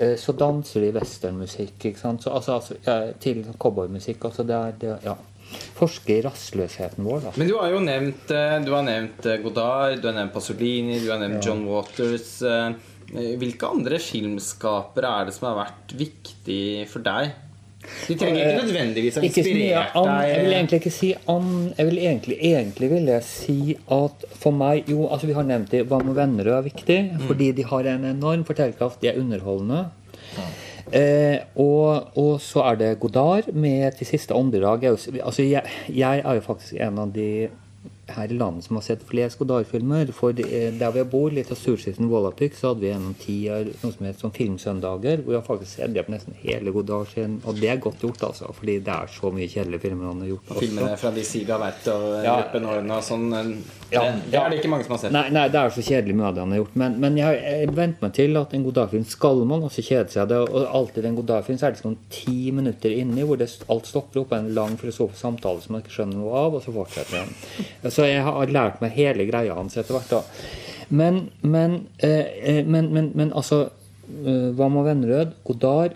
Eh, 0.00 0.14
Så 0.16 0.32
danser 0.32 0.80
de 0.86 0.92
westernmusikk, 0.96 1.76
ikke 1.90 2.00
sant? 2.00 2.24
Så, 2.24 2.32
altså, 2.32 2.54
altså, 2.58 2.76
ja, 2.86 3.12
til 3.20 3.42
cowboymusikk. 3.60 4.24
Altså 4.30 4.46
det 4.48 4.56
er, 4.56 4.78
det, 4.80 4.94
ja. 5.04 5.16
Forske 5.76 6.14
i 6.14 6.22
rastløsheten 6.22 7.04
vår, 7.04 7.24
da. 7.26 7.32
Men 7.36 7.48
du 7.50 7.56
har 7.58 7.72
jo 7.74 7.80
nevnt, 7.82 8.30
eh, 8.30 8.56
du 8.64 8.70
har 8.72 8.84
nevnt 8.86 9.26
eh, 9.26 9.40
Godard, 9.42 9.98
du 10.00 10.06
har 10.08 10.14
nevnt 10.16 10.32
Pasolini, 10.36 11.00
du 11.02 11.10
har 11.10 11.18
nevnt 11.20 11.44
John 11.44 11.64
Waters. 11.68 12.38
Hvilke 13.10 13.66
andre 13.66 13.98
filmskapere 13.98 15.08
er 15.20 15.24
det 15.26 15.32
som 15.34 15.48
har 15.48 15.56
vært 15.64 15.94
viktig 15.98 16.60
for 16.92 17.02
deg? 17.02 17.32
De 17.80 18.14
trenger 18.18 18.40
ikke 18.44 18.64
nødvendigvis 18.66 19.16
å 19.16 19.22
inspirere 19.24 19.84
mye 20.04 20.24
jeg 20.28 20.40
vil 20.44 20.54
egentlig 20.56 20.78
ikke 20.82 20.92
si 20.92 21.08
an 21.32 21.46
Jeg 21.78 21.86
vil 21.88 22.00
egentlig, 22.02 22.36
egentlig 22.44 22.90
vil 22.92 23.08
jeg 23.08 23.24
si 23.24 23.76
at 23.96 24.26
for 24.42 24.56
meg 24.56 24.90
Jo, 24.90 25.06
altså 25.08 25.30
vi 25.30 25.36
har 25.36 25.46
nevnt 25.48 25.72
det. 25.72 25.86
Hva 25.88 26.00
med 26.04 26.18
venner 26.18 26.50
er 26.58 26.66
viktig? 26.66 26.98
Fordi 27.28 27.50
de 27.56 27.64
har 27.70 27.88
en 27.94 28.04
enorm 28.10 28.44
fortellerkraft. 28.48 29.00
De 29.00 29.10
er 29.10 29.20
underholdende. 29.20 29.86
Eh, 30.92 31.38
og, 31.62 32.16
og 32.18 32.40
så 32.42 32.64
er 32.72 32.78
det 32.80 32.90
Godard 33.00 33.52
med 33.54 33.94
'Til 33.96 34.06
siste 34.06 34.34
åndedrag'. 34.34 34.86
Altså 35.22 35.42
jeg, 35.42 35.62
jeg 35.88 36.22
er 36.24 36.34
jo 36.34 36.40
faktisk 36.40 36.74
en 36.74 36.98
av 36.98 37.12
de 37.14 37.48
her 38.16 38.32
i 38.32 38.38
landet 38.38 38.64
som 38.66 38.76
har 38.78 38.84
sett 38.86 39.02
flest 39.08 39.38
Godard-filmer. 39.40 40.10
For 40.16 40.32
det, 40.36 40.46
der 40.80 40.94
vi 40.94 41.04
bor, 41.12 41.30
litt 41.34 41.50
av 41.52 41.58
Surskiften 41.60 42.08
Vålapyk, 42.10 42.54
så 42.58 42.72
hadde 42.72 42.84
vi 42.84 42.90
gjennom 42.92 43.14
ti 43.20 43.36
år 43.52 43.70
noe 43.82 43.94
som 43.94 44.06
het 44.08 44.20
sånn 44.22 44.34
Filmsøndager, 44.36 45.22
hvor 45.24 45.36
jeg 45.38 45.46
faktisk 45.46 45.76
sett 45.78 45.96
på 46.06 46.14
nesten 46.14 46.36
hele 46.42 46.72
Godard 46.74 47.08
sin. 47.14 47.38
Og 47.46 47.58
det 47.60 47.70
er 47.72 47.82
godt 47.82 48.02
gjort, 48.04 48.22
altså. 48.30 48.50
Fordi 48.56 48.78
det 48.86 48.94
er 48.94 49.10
så 49.12 49.30
mye 49.34 49.48
kjedelige 49.50 49.84
filmer 49.86 50.10
han 50.10 50.20
har 50.24 50.32
gjort. 50.34 50.48
også. 50.50 50.60
Filmene 50.64 50.96
fra 51.00 51.10
de 51.16 51.24
Siga 51.26 51.58
Wert 51.60 51.88
og 51.92 52.08
Ja. 52.24 52.36
Og 52.40 53.04
sånn. 53.04 53.28
eh, 53.34 53.52
Ja, 53.90 54.02
det, 54.06 54.30
det 54.30 54.38
er 54.38 54.50
det 54.50 54.58
ikke 54.60 54.70
mange 54.70 54.84
som 54.86 54.92
har 54.94 55.00
sett. 55.02 55.12
Nei, 55.12 55.24
nei, 55.34 55.48
det 55.50 55.58
er 55.58 55.72
så 55.74 55.82
kjedelig 55.82 56.14
mye 56.14 56.28
av 56.28 56.34
det 56.36 56.42
han 56.44 56.52
har 56.54 56.60
gjort. 56.60 56.76
Men, 56.78 56.98
men 57.02 57.16
jeg, 57.18 57.40
jeg 57.42 57.72
venter 57.74 58.04
meg 58.06 58.12
til 58.14 58.36
at 58.38 58.52
en 58.54 58.64
Godard-film 58.68 59.04
skal 59.10 59.40
man 59.50 59.64
også 59.66 59.82
kjede 59.82 60.12
seg. 60.14 60.28
Det, 60.30 60.38
og 60.46 60.68
alltid 60.78 61.08
en 61.08 61.16
Godard-film 61.18 61.58
så 61.58 61.66
er 61.66 61.74
det 61.74 61.82
sånn 61.82 61.96
ti 62.14 62.52
minutter 62.54 62.94
inni 62.94 63.24
hvor 63.26 63.40
det, 63.40 63.48
alt 63.70 63.86
stopper 63.90 64.22
opp 64.22 64.32
en 64.36 64.52
lang 64.54 64.76
filosofisk 64.78 65.18
samtale 65.18 65.60
som 65.64 65.74
man 65.74 65.82
ikke 65.82 65.96
skjønner 65.96 66.20
noe 66.20 66.38
av, 66.44 66.54
og 66.54 66.62
så 66.62 66.74
fortsetter 66.76 67.18
den. 67.18 67.34
Så 67.90 67.99
jeg 68.08 68.24
har 68.26 68.52
lært 68.52 68.80
meg 68.82 68.96
hele 68.96 69.26
greia 69.28 69.56
hans 69.56 69.76
etter 69.76 69.96
hvert. 69.96 70.10
da. 70.10 70.22
Men, 70.90 71.30
men, 71.40 71.86
eh, 71.98 72.26
eh, 72.42 72.66
men, 72.66 72.90
men, 73.14 73.32
altså 73.32 73.68
eh, 74.26 74.48
Hva 74.58 74.66
med 74.68 74.88
Vennerød? 74.88 75.36
Godard 75.46 75.94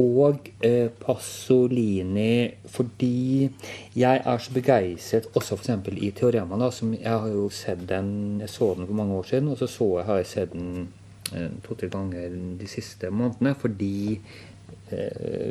og 0.00 0.48
eh, 0.64 0.88
Pasolini 1.00 2.48
fordi 2.72 3.50
jeg 3.96 4.22
er 4.24 4.38
så 4.40 4.52
begeistret 4.54 5.28
også 5.36 5.58
f.eks. 5.58 5.88
i 5.96 6.10
Teorema. 6.16 6.56
Da, 6.60 6.70
jeg 6.96 7.12
har 7.12 7.28
jo 7.28 7.48
sett 7.52 7.84
den 7.88 8.40
Jeg 8.40 8.48
så 8.48 8.74
den 8.76 8.86
for 8.86 8.94
mange 8.94 9.14
år 9.14 9.28
siden, 9.28 9.48
og 9.48 9.58
så, 9.58 9.66
så 9.66 9.98
jeg, 9.98 10.06
har 10.06 10.16
jeg 10.16 10.26
sett 10.26 10.52
den 10.52 10.88
eh, 11.34 11.50
to-tre 11.64 11.88
ganger 11.92 12.32
de 12.60 12.68
siste 12.68 13.10
månedene 13.10 13.54
fordi 13.54 14.20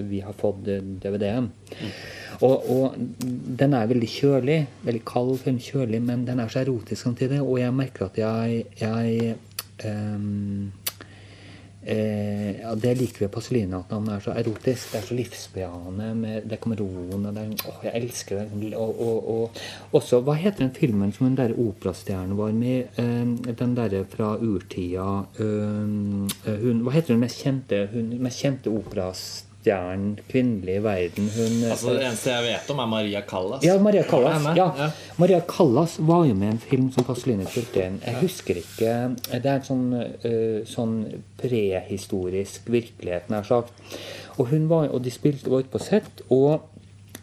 vi 0.10 0.22
har 0.24 0.36
fått 0.38 0.68
eh, 0.72 0.82
DVD-en. 1.04 1.50
Og, 2.42 2.70
og 2.74 2.98
den 3.62 3.76
er 3.78 3.90
veldig 3.92 4.10
kjølig. 4.10 4.60
Veldig 4.88 5.04
kald 5.08 5.34
film, 5.44 5.60
kjølig, 5.62 6.02
men 6.06 6.26
den 6.28 6.42
er 6.42 6.52
så 6.52 6.64
erotisk 6.64 7.04
samtidig. 7.04 7.42
Og 7.44 7.60
jeg 7.62 7.76
merker 7.78 8.08
at 8.08 8.20
jeg, 8.22 8.64
jeg 8.82 9.36
ehm, 9.86 10.72
Eh, 11.82 12.60
ja, 12.60 12.76
det 12.78 12.94
liker 13.00 13.26
ved 13.26 13.32
Pasolini, 13.34 13.74
at 13.74 13.90
han 13.90 14.08
er 14.14 14.22
så 14.22 14.36
erotisk. 14.38 14.92
Det 14.92 15.00
er 15.00 15.08
så 15.08 15.18
livsbejaende. 15.18 16.34
Det 16.50 16.60
kommer 16.62 16.82
roen 16.82 17.26
og 17.26 17.36
det 17.36 17.44
er, 17.44 17.68
åh, 17.70 17.86
Jeg 17.88 18.04
elsker 18.04 18.40
det. 18.40 18.74
Og, 18.78 19.02
og, 19.02 19.30
og 19.30 19.62
også, 19.98 20.22
Hva 20.22 20.38
heter 20.38 20.66
den 20.68 20.76
filmen 20.78 21.12
som 21.12 21.28
den 21.28 21.38
der 21.38 21.58
operastjernen 21.58 22.38
var 22.38 22.52
med? 22.54 22.92
Eh, 23.02 23.54
den 23.60 23.78
derre 23.78 24.06
fra 24.06 24.36
urtida 24.38 25.08
eh, 25.40 26.60
hun, 26.62 26.84
Hva 26.86 26.98
heter 26.98 27.16
den 27.16 27.24
mest 27.26 27.42
kjente, 27.42 27.88
hun, 27.94 28.14
mest 28.22 28.44
kjente 28.46 28.70
operastjernen 28.70 29.51
kvinnelig 29.64 30.76
i 30.80 30.84
verden? 30.84 31.30
Hun, 31.36 31.58
Altså, 31.72 31.94
det 31.96 32.08
eneste 32.08 32.34
jeg 32.34 32.46
vet 32.48 32.72
om, 32.74 32.80
er 32.80 32.90
Maria 32.92 33.22
Callas. 33.22 33.64
ja, 33.64 33.78
Maria 33.80 34.04
Callas. 34.04 34.48
Ja. 34.58 34.68
ja. 34.78 34.90
Maria 35.18 35.42
Callas 35.48 35.98
var 36.00 36.26
jo 36.26 36.34
med 36.34 36.48
i 36.48 36.52
en 36.52 36.60
film 36.60 36.92
som 36.92 37.06
Pasolini 37.08 37.46
spilte 37.46 37.86
inn. 37.86 38.02
Jeg 38.06 38.22
husker 38.22 38.62
ikke 38.62 38.98
Det 39.32 39.46
er 39.46 39.60
en 39.60 39.68
sånn, 39.68 39.86
uh, 39.94 40.66
sånn 40.66 40.98
prehistorisk 41.42 42.70
virkelighet, 42.72 43.30
nær 43.30 43.48
sagt. 43.48 43.74
Og 44.40 44.50
hun 44.50 44.68
var, 44.70 44.90
og 44.90 45.04
de 45.06 45.14
spilte 45.14 45.52
var 45.52 45.66
ute 45.66 45.74
på 45.74 45.82
sett. 45.84 46.26
og 46.30 46.68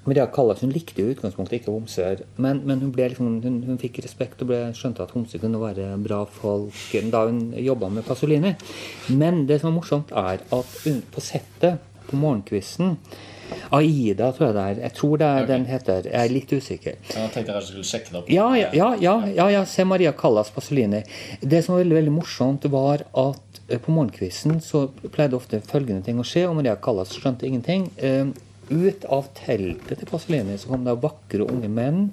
Maria 0.09 0.27
Callas 0.33 0.63
hun 0.65 0.73
likte 0.73 1.03
jo 1.03 1.13
utgangspunktet 1.13 1.59
ikke 1.59 1.73
homser, 1.75 2.23
men, 2.41 2.63
men 2.69 2.81
hun, 2.81 2.93
liksom, 2.97 3.43
hun, 3.45 3.59
hun 3.67 3.81
fikk 3.81 4.01
respekt 4.05 4.41
og 4.45 4.49
ble, 4.49 4.61
skjønte 4.77 5.05
at 5.05 5.13
homser 5.13 5.43
kunne 5.43 5.61
være 5.61 5.91
bra 6.01 6.23
folk 6.39 6.95
da 7.13 7.27
hun 7.29 7.51
jobba 7.61 7.91
med 7.93 8.07
Pasolini. 8.09 8.55
Men 9.13 9.45
det 9.51 9.61
som 9.61 9.73
er 9.73 9.77
morsomt, 9.77 10.15
er 10.17 10.41
at 10.41 10.77
på 11.13 11.25
settet 11.25 11.85
på 12.09 12.19
morgenkvisten 12.21 12.97
Aida, 13.73 14.31
tror 14.33 14.49
jeg 14.49 14.57
det 14.57 14.65
er. 14.65 14.81
Jeg 14.87 14.95
tror 14.97 15.21
det 15.21 15.29
er 15.29 15.47
den 15.49 15.67
heter. 15.69 16.09
Jeg 16.09 16.21
er 16.21 16.33
litt 16.33 16.53
usikker. 16.53 16.97
Jeg 17.13 17.33
tenkte 17.35 17.55
jeg 17.57 17.69
skulle 17.69 17.89
sjekke 17.91 18.13
det 18.13 18.21
opp. 18.21 18.33
Ja, 18.33 18.49
ja, 18.59 18.69
ja, 18.77 18.89
ja, 19.01 19.15
ja, 19.35 19.47
ja 19.55 19.63
se 19.69 19.87
Maria 19.89 20.13
Callas 20.17 20.51
Pasolini. 20.55 21.03
Det 21.41 21.63
som 21.65 21.75
var 21.75 21.85
veldig, 21.85 21.99
veldig 22.01 22.17
morsomt, 22.17 22.69
var 22.73 23.05
at 23.09 23.63
eh, 23.69 23.81
på 23.81 23.95
morgenkvisten 23.95 24.61
så 24.65 24.87
pleide 25.13 25.39
ofte 25.39 25.63
følgende 25.65 26.05
ting 26.07 26.21
å 26.21 26.27
skje, 26.27 26.47
og 26.49 26.59
Maria 26.61 26.77
Callas 26.81 27.15
skjønte 27.17 27.49
ingenting. 27.49 27.89
Eh, 27.97 28.27
ut 28.69 29.09
av 29.09 29.31
teltet 29.39 29.97
til 29.97 30.11
Pasolini 30.11 30.59
så 30.61 30.75
kom 30.75 30.85
det 30.85 30.99
vakre 31.01 31.49
unge 31.49 31.71
menn 31.73 32.11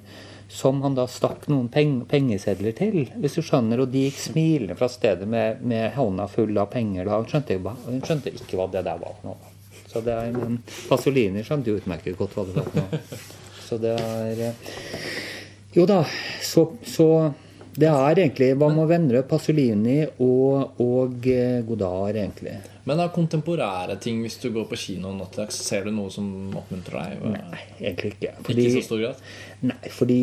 som 0.48 0.78
han 0.84 0.94
da 0.94 1.08
stakk 1.10 1.48
noen 1.50 1.66
peng 1.72 1.98
pengesedler 2.08 2.72
til, 2.78 3.10
hvis 3.18 3.36
du 3.36 3.42
skjønner. 3.42 3.82
Og 3.82 3.90
de 3.92 4.06
gikk 4.06 4.20
smilende 4.28 4.78
fra 4.78 4.88
stedet 4.88 5.26
med, 5.28 5.60
med 5.66 5.90
hånda 5.96 6.28
full 6.32 6.54
av 6.62 6.70
penger. 6.72 7.08
Da. 7.08 7.18
Hun, 7.18 7.28
skjønte, 7.28 7.58
skjønte 8.06 8.34
ikke 8.38 8.60
hva 8.60 8.70
det 8.72 8.86
der 8.86 9.02
var 9.02 9.18
for 9.18 9.32
noe. 9.32 9.55
Så 9.96 10.02
det 10.04 10.12
er, 10.12 10.34
men 10.36 10.58
Pasolini 10.90 11.40
skjønte 11.46 11.72
jo 11.72 11.80
utmerket 11.80 12.18
godt 12.18 12.36
hva 12.36 12.42
det 12.44 12.56
var 12.58 12.68
nå. 12.76 13.00
Så 13.64 13.78
det 13.80 13.94
er 13.96 14.42
eh, 14.50 14.74
Jo 15.72 15.86
da, 15.88 16.02
så, 16.44 16.66
så 16.84 17.06
det 17.76 17.88
er 17.88 18.20
egentlig 18.22 18.50
Hva 18.56 18.68
med 18.72 18.88
Vennerød, 18.88 19.26
Pasolini 19.28 19.98
og, 20.22 20.78
og 20.84 21.26
eh, 21.32 21.58
Godard, 21.66 22.16
egentlig. 22.16 22.54
Men 22.86 23.02
av 23.02 23.10
kontemporære 23.16 23.96
ting, 24.00 24.20
hvis 24.24 24.38
du 24.44 24.50
går 24.54 24.68
på 24.70 24.78
kino 24.80 25.10
nå 25.16 25.26
til 25.32 25.42
dags, 25.42 25.58
ser 25.66 25.88
du 25.88 25.92
noe 25.96 26.12
som 26.12 26.28
oppmuntrer 26.56 27.16
deg? 27.16 27.26
Nei, 27.34 27.64
egentlig 27.80 28.14
ikke. 28.14 28.36
Ikke 28.44 28.62
i 28.62 28.74
så 28.76 28.84
stor 28.86 29.02
grad? 29.02 29.28
Nei, 29.72 29.92
fordi 29.96 30.22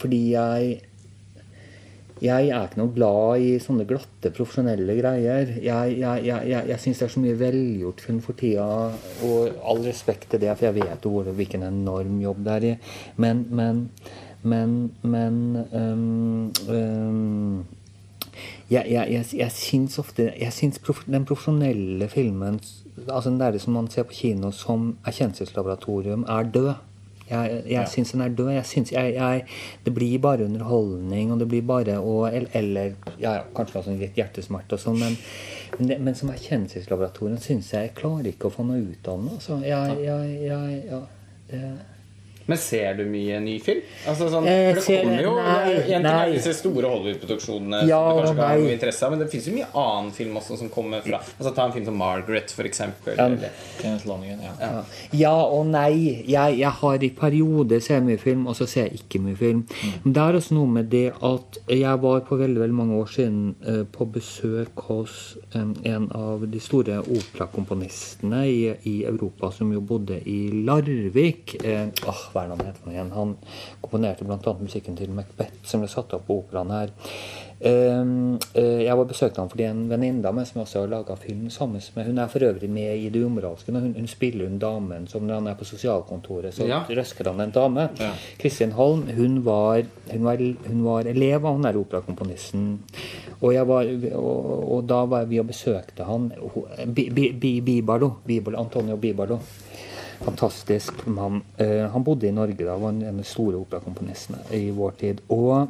Fordi 0.00 0.20
jeg 0.32 0.80
jeg 2.22 2.48
er 2.48 2.64
ikke 2.64 2.80
noe 2.80 2.92
glad 2.94 3.42
i 3.44 3.48
sånne 3.60 3.84
glatte, 3.88 4.30
profesjonelle 4.32 4.94
greier. 4.96 5.50
Jeg, 5.60 5.96
jeg, 6.00 6.22
jeg, 6.24 6.62
jeg, 6.70 6.78
syns 6.80 7.02
det 7.02 7.04
er 7.04 7.12
så 7.12 7.20
mye 7.20 7.36
velgjort 7.36 8.00
film 8.06 8.22
for 8.24 8.38
tida, 8.40 8.68
og 9.26 9.58
all 9.60 9.82
respekt 9.84 10.30
til 10.32 10.40
det, 10.40 10.54
for 10.56 10.70
jeg 10.70 10.78
vet 10.78 11.04
jo 11.04 11.36
hvilken 11.36 11.66
enorm 11.68 12.16
jobb 12.24 12.40
det 12.46 12.54
er 12.54 12.68
i. 12.70 12.72
Men, 13.20 13.44
men, 13.52 13.82
men, 14.48 14.78
men 15.04 15.36
um, 15.76 16.52
um, 16.72 17.66
jeg, 18.70 18.88
jeg, 18.90 19.26
jeg, 19.36 19.52
syns 19.54 19.98
ofte 20.02 20.26
Jeg 20.34 20.52
syns 20.52 20.80
prof, 20.82 21.04
den 21.06 21.24
profesjonelle 21.28 22.08
filmen, 22.10 22.58
altså 23.06 23.28
den 23.28 23.40
der 23.40 23.60
som 23.62 23.76
man 23.76 23.92
ser 23.92 24.08
på 24.08 24.16
kino 24.16 24.50
som 24.56 24.94
erkjennelseslaboratorium, 25.04 26.24
er 26.32 26.48
død. 26.48 26.72
Jeg, 27.30 27.50
jeg 27.64 27.72
Ja. 27.72 27.84
syns 27.90 28.12
den 28.12 28.20
er 28.20 28.28
død. 28.28 28.50
Jeg 28.54 28.66
synes, 28.66 28.92
jeg, 28.92 29.14
jeg, 29.14 29.44
det 29.84 29.94
blir 29.94 30.18
bare 30.22 30.44
underholdning, 30.44 31.32
og 31.32 31.40
det 31.40 31.48
blir 31.48 31.62
bare 31.66 31.98
og, 31.98 32.30
Eller, 32.54 32.92
ja, 33.20 33.40
kanskje 33.56 33.80
også 33.80 33.96
litt 33.98 34.14
hjertesmerte 34.16 34.78
og 34.78 34.80
sånn, 34.80 34.98
men, 35.00 35.16
men, 35.78 35.88
det, 35.88 36.00
men 36.00 36.14
som 36.14 36.30
erkjennelseslaboratorium 36.30 37.38
syns 37.42 37.72
jeg 37.72 37.88
jeg 37.88 37.94
klarer 37.98 38.30
ikke 38.30 38.46
å 38.46 38.54
få 38.54 38.64
noe 38.68 38.78
ut 38.78 39.08
av 39.08 39.18
den. 39.20 39.28
Altså. 39.34 39.58
Jeg, 39.64 39.98
jeg, 40.04 40.40
jeg, 40.46 40.82
ja, 40.90 41.00
det, 41.50 41.62
Men 42.48 42.58
ser 42.58 42.94
du 42.94 43.04
mye 43.10 43.40
ny 43.42 43.58
film? 43.60 43.80
Altså 44.06 44.28
sånn, 44.30 44.46
Eh, 44.46 44.68
for 44.68 44.74
det 44.74 44.82
ser- 44.84 45.02
kommer 45.02 45.22
jo 45.22 45.34
nei, 45.34 45.72
En 45.92 46.02
ting 46.02 46.06
er 46.06 46.32
disse 46.32 46.52
store 46.54 46.86
Hollywood-produksjonene 46.88 47.80
Ja, 47.88 47.98
som 47.98 48.16
du 48.16 48.22
kanskje 48.22 48.36
kan 48.36 48.48
ha 48.48 48.56
noe 48.56 48.72
interesse 48.76 49.02
av, 49.02 49.10
men 49.10 49.18
det 49.20 49.30
fins 49.30 49.46
jo 49.48 49.52
mye 49.56 49.66
annen 49.74 50.12
film 50.12 50.36
også 50.36 50.58
som 50.58 50.68
kommer 50.68 51.02
fra 51.02 51.18
Altså 51.40 51.54
Ta 51.54 51.66
en 51.66 51.72
film 51.72 51.84
som 51.84 51.96
Margaret, 51.98 52.46
eksempel. 52.58 53.16
Ja. 53.16 53.26
eller- 53.26 53.50
Kenneth 53.80 54.06
Lonergan, 54.06 54.40
ja. 54.42 54.52
Ja. 54.60 54.84
ja 55.12 55.34
og 55.44 55.66
nei. 55.66 56.22
Jeg, 56.26 56.58
jeg 56.58 56.70
har 56.70 56.94
i 57.02 57.10
perioder 57.10 57.80
ser 57.80 58.00
mye 58.00 58.18
film, 58.18 58.46
og 58.46 58.54
så 58.56 58.66
ser 58.68 58.82
jeg 58.88 59.00
ikke 59.00 59.20
mye 59.20 59.36
film. 59.36 59.66
Men 60.04 60.12
det 60.12 60.22
er 60.22 60.32
også 60.38 60.52
noe 60.54 60.66
med 60.66 60.90
det 60.90 61.12
at 61.22 61.58
jeg 61.68 62.00
var 62.02 62.20
på 62.20 62.38
veldig 62.38 62.58
veldig 62.60 62.74
mange 62.74 62.94
år 63.02 63.06
siden 63.08 63.54
eh, 63.66 63.82
på 63.90 64.06
besøk 64.12 64.74
hos 64.88 65.36
en 65.54 66.10
av 66.14 66.44
de 66.50 66.60
store 66.60 67.02
operakomponistene 67.02 68.44
i, 68.46 68.74
i 68.84 69.04
Europa 69.04 69.50
som 69.52 69.72
jo 69.72 69.80
bodde 69.80 70.20
i 70.26 70.50
Larvik. 70.66 71.56
Eh, 71.64 71.88
åh, 72.06 72.22
hva 72.36 72.44
er 72.44 72.52
det 72.52 72.58
han 72.58 72.68
heter 72.68 72.92
igjen? 72.92 73.12
Han 73.16 73.34
komponerte 73.80 74.28
bl.a. 74.28 74.54
musikken 74.60 74.96
til 74.98 75.12
Macbeth, 75.16 75.64
som 75.64 75.82
ble 75.82 75.88
satt 75.90 76.12
opp 76.16 76.26
på 76.28 76.40
operaen 76.42 76.74
her. 76.74 76.92
Um, 77.56 78.34
eh, 78.52 78.82
jeg 78.84 78.92
var 78.98 79.06
besøkte 79.08 79.40
han 79.40 79.48
fordi 79.48 79.64
en 79.64 79.86
venninne 79.88 80.28
av 80.28 80.34
meg 80.36 80.44
som 80.44 80.60
også 80.60 80.82
har 80.82 80.90
laga 80.92 81.14
film 81.16 81.46
sammen 81.48 81.80
med 81.94 82.04
Hun 82.04 82.18
er 82.20 82.28
for 82.28 82.44
øvrig 82.44 82.68
med 82.68 82.98
i 83.00 83.08
Det 83.08 83.22
umoralske. 83.24 83.72
Hun, 83.72 83.94
hun 83.96 84.10
spiller 84.12 84.44
hun 84.44 84.58
damen 84.60 85.06
som 85.08 85.24
når 85.24 85.40
han 85.40 85.48
er 85.48 85.56
på 85.56 85.64
sosialkontoret, 85.64 86.52
så 86.52 86.68
Ja. 86.68 86.82
røsker 86.84 87.30
han 87.30 87.40
en 87.40 87.54
dame. 87.54 87.88
Ja. 87.98 88.12
Kristin 88.38 88.72
Holm 88.76 89.08
hun 89.08 89.40
var, 89.44 89.82
hun, 90.12 90.24
var, 90.24 90.36
hun 90.68 90.84
var 90.84 91.08
elev 91.08 91.46
av 91.46 91.54
han 91.54 91.62
der 91.62 91.80
operakomponisten. 91.80 92.82
Og, 93.40 93.54
var, 93.68 93.88
og, 94.14 94.72
og 94.76 94.86
da 94.88 95.04
var 95.04 95.24
vi 95.24 95.40
og 95.40 95.48
besøkte 95.48 96.04
han. 96.04 96.32
Bibardo. 96.92 98.16
Antonio 98.56 98.96
Bibalo. 98.96 99.40
Fantastisk 100.24 101.06
mann. 101.06 101.42
Eh, 101.56 101.84
han 101.92 102.04
bodde 102.04 102.28
i 102.28 102.34
Norge 102.34 102.64
da, 102.64 102.76
var 102.80 102.94
en 102.94 103.02
av 103.08 103.18
de 103.20 103.26
store 103.26 103.60
operakomponistene 103.60 104.44
i 104.56 104.70
vår 104.74 104.96
tid. 105.00 105.20
Og 105.34 105.68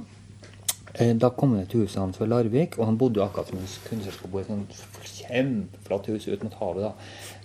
Da 0.97 1.28
kom 1.36 1.56
jeg 1.59 1.68
til 1.68 1.85
huset 1.85 2.01
hans 2.01 2.20
ved 2.20 2.31
Larvik, 2.32 2.78
og 2.78 2.86
han 2.89 2.97
bodde 2.98 3.20
jo 3.20 3.27
akkurat 3.27 3.51
som 3.51 3.59
en 3.60 3.73
kunstnerskap 3.89 4.32
i 4.32 4.40
et 4.40 4.47
sånt 4.48 4.78
kjempeflott 5.27 6.09
hus 6.12 6.28
ut 6.28 6.44
mot 6.44 6.55
havet. 6.60 6.86
da. 6.86 6.93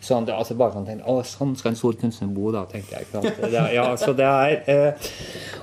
Så 0.02 0.16
han, 0.16 0.28
altså 0.34 0.56
bare 0.58 0.74
sånn 0.76 0.88
tenkte, 0.88 1.06
å, 1.10 1.22
sånn 1.28 1.54
skal 1.60 1.74
en 1.74 1.80
stor 1.80 1.98
kunstner 2.02 2.32
bo, 2.34 2.50
da, 2.56 2.64
tenkte 2.70 2.98
jeg. 2.98 3.10
Det, 3.12 3.64
ja, 3.76 3.86
så 4.00 4.14
det 4.18 4.28
er, 4.28 4.56
eh, 4.72 5.10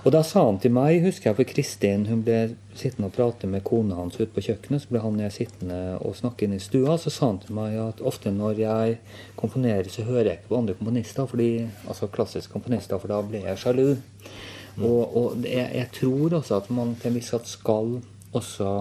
Og 0.05 0.13
da 0.15 0.23
sa 0.27 0.45
han 0.47 0.61
til 0.63 0.75
meg, 0.77 1.01
husker 1.07 1.31
jeg, 1.31 1.39
for 1.41 1.49
Kristin 1.49 2.07
hun 2.11 2.23
ble 2.27 2.39
sittende 2.79 3.09
og 3.11 3.17
prate 3.17 3.49
med 3.51 3.65
kona 3.67 3.97
hans 3.99 4.19
ute 4.21 4.31
på 4.35 4.45
kjøkkenet, 4.47 4.85
så 4.85 4.93
ble 4.93 5.03
han 5.03 5.19
og 5.19 5.25
jeg 5.25 5.35
sittende 5.35 5.81
og 5.99 6.15
snakke 6.19 6.47
inn 6.47 6.55
i 6.55 6.63
stua, 6.63 6.95
så 7.01 7.11
sa 7.11 7.33
han 7.33 7.41
til 7.43 7.57
meg 7.59 7.75
at 7.83 8.05
ofte 8.07 8.31
når 8.35 8.63
jeg 8.63 9.01
komponerer, 9.41 9.91
så 9.91 10.07
hører 10.07 10.31
jeg 10.31 10.41
ikke 10.41 10.53
på 10.53 10.61
andre 10.61 10.79
komponister, 10.79 11.27
fordi, 11.31 11.51
altså 11.89 12.11
klassiske 12.15 12.55
komponister, 12.55 13.01
for 13.03 13.11
da 13.11 13.19
blir 13.27 13.49
jeg 13.49 13.65
sjalu. 13.65 13.89
Og, 14.83 15.17
og 15.17 15.45
jeg, 15.45 15.71
jeg 15.75 15.89
tror 15.95 16.39
også 16.39 16.63
at 16.63 16.71
man 16.71 16.97
til 17.01 17.11
en 17.11 17.19
viss 17.19 17.31
grad 17.35 17.47
skal 17.51 18.01
også 18.33 18.73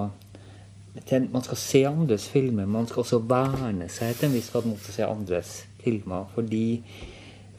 til, 1.07 1.27
Man 1.31 1.43
skal 1.43 1.57
se 1.57 1.87
andres 1.87 2.29
filmer. 2.29 2.65
Man 2.65 2.87
skal 2.87 2.99
også 2.99 3.19
verne 3.19 3.89
seg 3.89 4.15
til 4.15 4.29
en 4.29 4.35
viss 4.37 4.49
grad 4.53 4.65
mot 4.65 4.81
å 4.81 4.95
se 4.95 5.05
andres 5.05 5.53
filmer. 5.83 6.25
Fordi, 6.33 6.81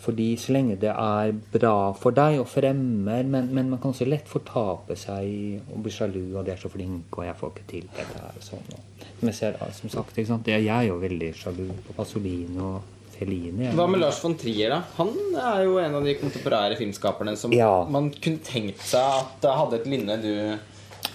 fordi 0.03 0.29
så 0.39 0.53
lenge 0.55 0.79
det 0.83 0.91
er 0.91 1.33
bra 1.55 1.93
for 1.99 2.15
deg 2.15 2.41
og 2.43 2.49
fremmer 2.51 3.23
Men, 3.23 3.49
men 3.55 3.71
man 3.71 3.81
kan 3.81 3.95
også 3.95 4.07
lett 4.09 4.29
fortape 4.29 4.97
seg 4.99 5.73
og 5.73 5.83
bli 5.83 5.95
sjalu, 5.95 6.37
og 6.37 6.45
de 6.47 6.55
er 6.55 6.61
så 6.61 6.71
flinke, 6.71 7.23
og 7.23 7.27
jeg 7.27 7.39
får 7.41 7.55
ikke 7.55 7.67
til 7.73 7.89
dette 7.97 8.23
her 8.27 8.45
sånn. 8.45 8.71
Som 9.19 9.33
jeg 9.33 9.39
ser, 9.41 9.59
som 9.81 9.91
sagt, 9.91 10.19
ikke 10.19 10.31
sant? 10.35 10.51
Jeg 10.51 10.67
er 10.67 10.87
jo 10.91 11.01
veldig 11.03 11.33
sjalu 11.35 11.67
på 11.89 11.99
Pasolino. 11.99 12.77
og 12.77 12.98
Fellini. 13.19 13.73
Hva 13.75 13.87
med 13.91 14.01
Lars 14.01 14.23
von 14.25 14.35
Trier, 14.39 14.71
da? 14.71 14.83
Han 14.97 15.13
er 15.35 15.65
jo 15.67 15.79
en 15.83 15.95
av 15.99 16.05
de 16.07 16.15
kontemporære 16.21 16.79
filmskaperne 16.79 17.37
som 17.37 17.53
Ja. 17.53 17.85
man 17.91 18.11
kunne 18.11 18.39
tenkt 18.45 18.81
seg 18.81 19.01
at 19.21 19.41
det 19.43 19.55
hadde 19.61 19.81
et 19.81 19.87
linne 19.87 20.21
du 20.23 20.59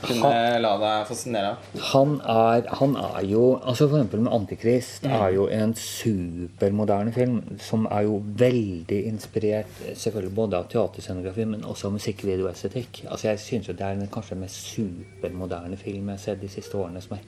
kunne 0.04 0.60
la 0.60 0.72
deg 0.82 1.06
fascinere 1.08 1.52
av. 1.54 1.58
Han 1.94 2.18
er, 2.28 2.66
han 2.76 2.96
er 3.00 3.22
jo 3.24 3.44
altså 3.64 3.88
For 3.88 3.98
eksempel 4.00 4.20
med 4.26 4.34
'Antikrist' 4.34 5.06
er 5.08 5.30
jo 5.34 5.48
en 5.48 5.74
supermoderne 5.74 7.14
film 7.14 7.58
som 7.60 7.86
er 7.92 8.02
jo 8.08 8.22
veldig 8.26 9.00
inspirert 9.08 9.72
selvfølgelig 9.96 10.36
både 10.36 10.58
av 10.60 10.68
teaterscenografi, 10.72 11.46
men 11.46 11.64
også 11.64 11.88
av 11.88 11.94
musikkvideoestetikk. 11.94 13.06
Altså 13.10 13.28
Jeg 13.30 13.40
syns 13.40 13.68
det 13.68 13.82
er 13.82 13.96
den 13.96 14.08
kanskje 14.12 14.36
mest 14.40 14.56
supermoderne 14.76 15.78
film 15.78 16.10
jeg 16.10 16.18
har 16.18 16.24
sett 16.26 16.42
de 16.42 16.50
siste 16.50 16.76
årene, 16.78 17.02
som 17.02 17.18
er 17.18 17.22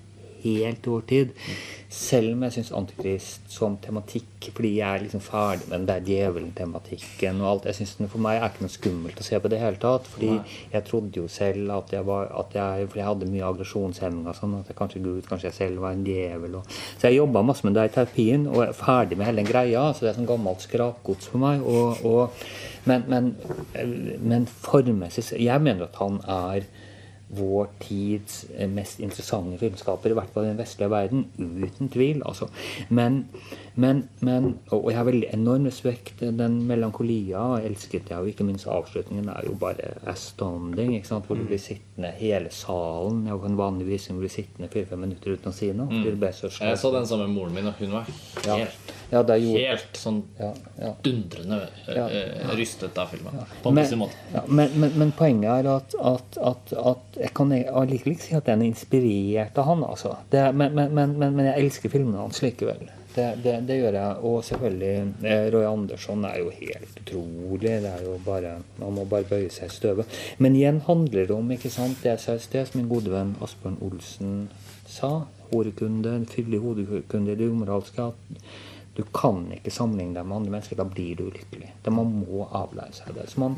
helt 0.45 0.85
i 0.87 0.93
vår 0.93 1.07
tid. 1.09 1.35
Selv 1.95 2.33
om 2.33 2.41
jeg 2.43 2.53
syns 2.53 2.71
'Antikrist' 2.71 3.47
som 3.47 3.77
tematikk 3.77 4.49
Fordi 4.55 4.71
jeg 4.77 4.95
er 4.95 5.03
liksom 5.03 5.21
ferdig 5.21 5.69
med 5.69 5.79
den 5.79 5.87
der 5.87 5.99
djevelen-tematikken 5.99 7.41
og 7.41 7.49
alt. 7.51 7.65
Jeg 7.65 7.75
synes 7.75 7.95
den 7.95 8.09
For 8.09 8.19
meg 8.19 8.37
er 8.37 8.49
ikke 8.49 8.65
noe 8.65 8.73
skummelt 8.73 9.19
å 9.19 9.23
se 9.23 9.39
på 9.39 9.49
det 9.49 9.59
hele 9.59 9.79
tatt. 9.81 10.07
Fordi 10.07 10.39
jeg 10.73 10.85
trodde 10.85 11.21
jo 11.21 11.27
selv 11.27 11.71
at 11.71 11.93
jeg 11.93 12.05
var 12.05 12.27
at 12.39 12.53
jeg, 12.53 12.89
For 12.89 12.99
jeg 12.99 13.07
hadde 13.07 13.31
mye 13.31 13.47
aggresjonshemming 13.47 14.27
og 14.27 14.35
sånn. 14.35 14.59
At 14.59 14.67
jeg 14.67 14.75
kanskje 14.75 15.03
Gud, 15.03 15.23
kanskje 15.29 15.49
jeg 15.49 15.53
selv 15.53 15.81
var 15.81 15.91
en 15.91 16.03
djevel. 16.03 16.55
Og, 16.55 16.63
så 16.97 17.07
jeg 17.07 17.17
jobba 17.17 17.41
masse 17.41 17.65
med 17.65 17.73
det 17.73 17.85
i 17.89 17.93
terapien 17.95 18.47
og 18.47 18.63
er 18.63 18.73
ferdig 18.73 19.17
med 19.17 19.25
hele 19.25 19.43
den 19.43 19.51
greia. 19.51 19.93
Så 19.93 20.05
det 20.05 20.11
er 20.11 20.19
sånn 20.19 20.29
gammelt 20.29 20.61
skrapgods 20.61 21.31
for 21.31 21.39
meg. 21.39 21.63
Og, 21.63 22.03
og, 22.05 22.45
men, 22.85 23.07
men, 23.07 23.35
men 24.21 24.45
formmessig 24.45 25.39
Jeg 25.39 25.61
mener 25.61 25.87
at 25.87 25.95
han 25.95 26.19
er 26.27 26.67
vår 27.29 27.69
tids 27.81 28.45
eh, 28.53 28.69
mest 28.69 28.99
interessante 28.99 29.57
filmskaper, 29.57 30.13
i 30.13 30.17
hvert 30.19 30.33
fall 30.33 30.45
i 30.45 30.51
den 30.51 30.59
vestlige 30.61 30.91
verden. 30.91 31.27
Uten 31.37 31.89
tvil. 31.89 32.21
altså. 32.25 32.47
Men, 32.89 33.25
men, 33.75 34.03
men 34.23 34.45
Og 34.71 34.85
jeg 34.91 34.97
har 34.97 35.05
veldig 35.07 35.29
enorm 35.35 35.65
respekt. 35.67 36.19
Den 36.19 36.61
melankolia 36.67 37.59
elsket 37.65 38.09
jeg, 38.11 38.17
og 38.21 38.29
ikke 38.31 38.45
minst 38.47 38.67
avslutningen 38.71 39.27
er 39.33 39.47
jo 39.49 39.55
bare 39.59 39.93
astounding. 40.07 40.93
ikke 40.95 41.09
sant? 41.09 41.27
Hvor 41.27 41.35
du 41.39 41.43
blir 41.47 41.59
sittende 41.61 42.11
hele 42.15 42.51
salen. 42.55 43.25
Jeg 43.27 43.41
kan 43.43 43.57
vanligvis 43.59 44.07
bli 44.15 44.29
sittende 44.31 44.69
fire-fem 44.71 45.03
minutter 45.05 45.35
uten 45.35 45.51
å 45.51 45.55
si 45.55 45.71
noe. 45.75 45.89
Mm. 45.91 46.03
det 46.07 46.15
ble 46.21 46.31
så 46.35 46.49
Jeg 46.55 46.79
så 46.79 46.91
den 46.95 47.07
sammen 47.09 47.27
med 47.29 47.35
moren 47.35 47.53
min, 47.57 47.67
og 47.67 47.79
hun 47.79 47.91
var 47.97 48.07
helt, 48.07 48.91
Ja, 49.11 49.21
er 49.35 49.37
jo 49.43 49.53
helt 49.53 49.99
sånn 49.99 50.23
ja, 50.39 50.53
ja. 50.81 50.93
dundrende 51.05 51.59
Ja. 51.87 52.07
eh, 52.09 52.55
rystet 52.57 52.97
av 52.97 53.11
filmen. 53.13 53.35
På 53.61 53.69
en 53.69 53.75
Men, 53.75 53.99
måte. 53.99 54.15
ja, 54.33 54.43
men, 54.47 54.71
men, 54.79 54.91
men 54.97 55.11
poenget 55.11 55.51
er 55.51 55.69
at, 55.75 55.95
at, 55.99 56.37
at, 56.41 56.73
at 56.73 57.19
jeg 57.21 57.33
kan 57.37 57.51
allikevel 57.51 58.15
ikke 58.15 58.29
si 58.31 58.35
at 58.35 58.45
den 58.49 58.61
er 58.63 58.71
inspirert 58.71 59.57
av 59.57 59.65
han. 59.69 59.83
altså. 59.83 60.15
Det, 60.31 60.45
men, 60.55 60.73
men, 60.75 60.93
men, 60.93 61.17
men, 61.19 61.35
men 61.35 61.45
jeg 61.51 61.65
elsker 61.65 61.89
filmene 61.93 62.17
hans 62.23 62.41
likevel. 62.41 62.87
Det, 63.15 63.27
det, 63.43 63.55
det 63.67 63.77
gjør 63.79 63.97
jeg. 63.97 64.17
Og 64.27 64.43
selvfølgelig 64.43 65.29
eh, 65.31 65.47
Roy 65.53 65.65
Andersson 65.69 66.25
er 66.27 66.39
jo 66.41 66.51
helt 66.51 66.99
utrolig. 67.01 67.71
Det 67.85 67.91
er 67.91 68.03
jo 68.03 68.17
bare, 68.25 68.57
Man 68.79 68.93
må 68.97 69.07
bare 69.09 69.27
bøye 69.29 69.49
seg 69.53 69.71
i 69.71 69.75
støvet. 69.75 70.19
Men 70.37 70.55
igjen 70.59 70.81
handler 70.87 71.27
det 71.29 71.35
om 71.35 71.51
ikke 71.55 71.71
sant, 71.73 72.01
det 72.03 72.15
jeg 72.15 72.23
sa 72.25 72.35
i 72.35 72.45
sted, 72.45 72.67
som 72.67 72.81
min 72.81 72.91
gode 72.91 73.13
venn 73.13 73.35
Asbjørn 73.45 73.81
Olsen 73.85 74.37
sa. 74.89 75.15
Horekunde, 75.51 76.17
fyldig 76.31 76.59
hodekunde 76.59 77.35
i 77.35 77.39
det 77.39 77.51
umoralske. 77.51 78.11
at 78.11 78.73
du 78.95 79.03
kan 79.11 79.41
ikke 79.51 79.71
sammenligne 79.75 80.15
deg 80.15 80.27
med 80.27 80.37
andre 80.37 80.51
mennesker. 80.53 80.77
Da 80.79 80.85
blir 80.87 81.17
du 81.19 81.25
ulykkelig. 81.27 81.73
Da 81.83 81.91
man 81.91 82.13
må 82.21 82.45
avlære 82.47 82.95
seg 82.95 83.11
det. 83.17 83.25
Så 83.27 83.41
man, 83.43 83.57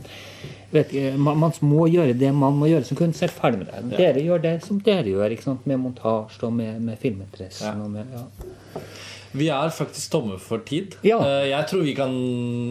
vet, 0.71 0.95
man, 1.13 1.37
man 1.43 1.53
må 1.61 1.85
gjøre 1.93 2.15
det 2.17 2.31
man 2.33 2.57
må 2.57 2.69
gjøre 2.71 2.87
som 2.89 2.97
kunstner. 2.97 3.29
Ferdig 3.29 3.61
med 3.61 3.69
det. 3.69 3.99
Dere 3.99 4.23
gjør 4.25 4.41
det 4.41 4.55
som 4.65 4.81
dere 4.81 5.05
gjør, 5.13 5.37
med 5.69 5.77
montasje 5.83 6.41
og 6.47 6.55
med, 6.57 6.81
med 6.81 6.97
filminteressen. 6.97 7.69
Ja. 7.69 7.85
Og 7.85 7.93
med, 7.93 8.17
ja. 8.17 8.81
Vi 9.35 9.49
er 9.51 9.71
faktisk 9.75 10.11
tomme 10.13 10.37
for 10.39 10.61
tid. 10.67 10.95
Ja. 11.05 11.17
Eh, 11.19 11.49
Jeg 11.51 11.67
tror 11.69 11.83
vi 11.83 11.95
kan 11.97 12.13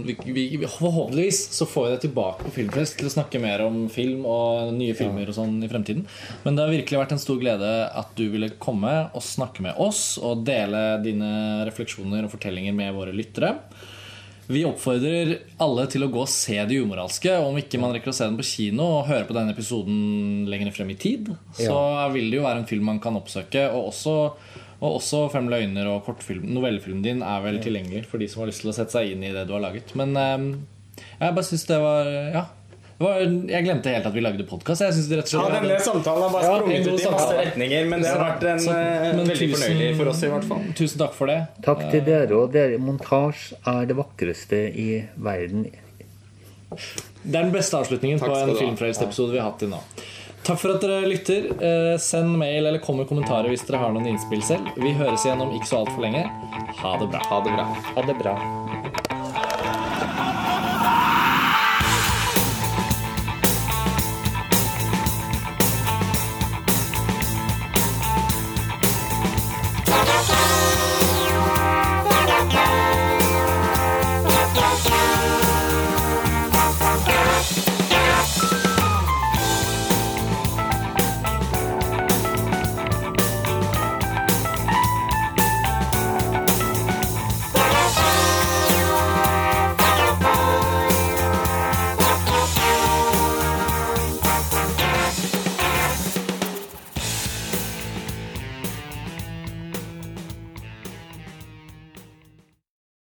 vi, 0.06 0.16
vi, 0.24 0.44
Forhåpentligvis 0.66 1.40
så 1.56 1.66
får 1.68 1.84
vi 1.86 1.90
deg 1.94 2.04
tilbake 2.06 2.46
på 2.46 2.54
Filmfest 2.54 2.98
til 3.00 3.10
å 3.10 3.14
snakke 3.16 3.40
mer 3.42 3.64
om 3.66 3.86
film 3.92 4.24
og 4.28 4.72
nye 4.76 4.94
filmer 4.96 5.28
og 5.28 5.36
sånn 5.36 5.58
i 5.64 5.68
fremtiden. 5.70 6.06
Men 6.44 6.56
det 6.56 6.64
har 6.64 6.72
virkelig 6.72 7.02
vært 7.02 7.16
en 7.16 7.22
stor 7.22 7.40
glede 7.42 7.72
at 7.92 8.14
du 8.18 8.24
ville 8.32 8.52
komme 8.62 8.94
og 9.12 9.22
snakke 9.24 9.64
med 9.66 9.76
oss 9.82 10.16
og 10.22 10.46
dele 10.48 10.86
dine 11.04 11.34
refleksjoner 11.68 12.24
og 12.26 12.32
fortellinger 12.36 12.74
med 12.76 12.94
våre 12.96 13.14
lyttere. 13.16 13.56
Vi 14.46 14.60
oppfordrer 14.62 15.32
alle 15.58 15.88
til 15.90 16.04
å 16.06 16.10
gå 16.14 16.20
og 16.22 16.30
se 16.30 16.54
Det 16.70 16.76
umoralske. 16.78 17.32
Om 17.42 17.56
ikke 17.58 17.80
man 17.82 17.90
rekker 17.96 18.12
å 18.12 18.14
se 18.14 18.28
den 18.28 18.36
på 18.38 18.46
kino 18.46 18.84
og 19.00 19.08
høre 19.08 19.26
på 19.26 19.34
denne 19.34 19.50
episoden 19.56 20.44
lenger 20.46 20.70
frem 20.76 20.92
i 20.94 20.98
tid, 21.02 21.32
så 21.58 21.80
vil 22.14 22.30
det 22.30 22.38
jo 22.38 22.44
være 22.46 22.62
en 22.62 22.68
film 22.70 22.86
man 22.86 23.00
kan 23.02 23.18
oppsøke. 23.18 23.64
Og 23.74 23.88
også, 23.90 24.14
og 24.80 24.98
også 25.00 25.30
Fem 25.32 25.48
løgner 25.48 25.86
og 25.88 26.04
kortfilm, 26.04 26.44
novellefilmen 26.52 27.02
din 27.02 27.22
er 27.22 27.40
vel 27.44 27.58
tilgjengelig 27.64 28.04
for 28.10 28.18
de 28.18 28.28
som 28.28 28.42
har 28.42 28.50
lyst 28.50 28.60
til 28.64 28.70
å 28.70 28.76
sette 28.76 28.92
seg 28.92 29.12
inn 29.14 29.22
i 29.24 29.32
det 29.32 29.46
du 29.48 29.54
har 29.56 29.62
laget. 29.64 29.94
Men 29.96 30.12
um, 30.16 30.46
jeg 31.20 31.34
bare 31.34 31.44
syns 31.48 31.66
det 31.66 31.80
var 31.80 32.10
Ja. 32.34 32.44
Det 32.96 33.04
var, 33.04 33.18
jeg 33.20 33.64
glemte 33.66 33.90
helt 33.92 34.06
at 34.08 34.14
vi 34.14 34.22
lagde 34.24 34.44
podkast. 34.48 34.80
Ja, 34.80 34.88
denne 34.88 35.58
denne 35.60 35.74
samtalen 35.84 36.22
har 36.24 36.30
bare 36.32 36.46
Ja, 36.46 36.54
sprunget 36.62 36.86
ut 36.88 37.02
i 37.04 37.10
masse 37.12 37.34
retninger, 37.36 37.88
men 37.90 38.00
det 38.00 38.08
har 38.08 38.22
vært 38.22 38.46
en 38.54 38.58
Så- 38.64 38.72
eh, 38.72 39.02
men 39.12 39.18
veldig 39.20 39.36
tusen- 39.36 39.52
fornøyelig 39.52 39.96
for 39.98 40.08
oss, 40.08 40.22
i 40.22 40.30
hvert 40.32 40.44
fall. 40.48 40.62
Tusen 40.78 40.98
takk 41.02 41.12
for 41.12 41.26
det. 41.26 41.36
Takk 41.62 41.82
til 41.90 42.00
dere. 42.06 42.32
Og 42.38 42.52
dere, 42.52 42.78
montasje 42.78 43.52
er 43.66 43.84
det 43.90 43.96
vakreste 43.96 44.62
i 44.80 45.04
verden. 45.18 45.66
Det 47.26 47.34
er 47.36 47.42
den 47.44 47.52
beste 47.52 47.76
avslutningen 47.78 48.18
Takk 48.18 48.30
på 48.32 48.36
en 48.40 48.48
du. 48.48 48.54
Filmfrelst-episode 48.60 49.32
vi 49.32 49.38
har 49.42 49.50
hatt 49.50 49.58
til 49.60 49.68
nå. 49.68 49.80
Takk 50.46 50.60
for 50.62 50.76
at 50.76 50.84
dere 50.84 51.08
lytter. 51.10 51.48
Eh, 51.58 51.96
Send 51.98 52.36
mail 52.38 52.66
eller 52.66 52.78
kom 52.78 53.00
med 53.00 53.08
kommentarer 53.10 53.50
hvis 53.50 53.66
dere 53.66 53.80
har 53.82 53.94
noen 53.96 54.06
innspill 54.12 54.44
selv. 54.46 54.70
Vi 54.78 54.94
høres 54.94 55.26
igjen 55.26 55.42
om 55.42 55.50
ikke 55.56 55.72
så 55.72 55.82
altfor 55.82 56.06
lenge. 56.06 56.22
Ha 56.84 56.94
det 57.02 57.10
bra. 57.10 57.24
Ha 57.32 57.42
det 57.48 57.56
bra. 57.56 57.66
Ha 57.96 58.06
det 58.06 58.18
bra. 58.22 58.36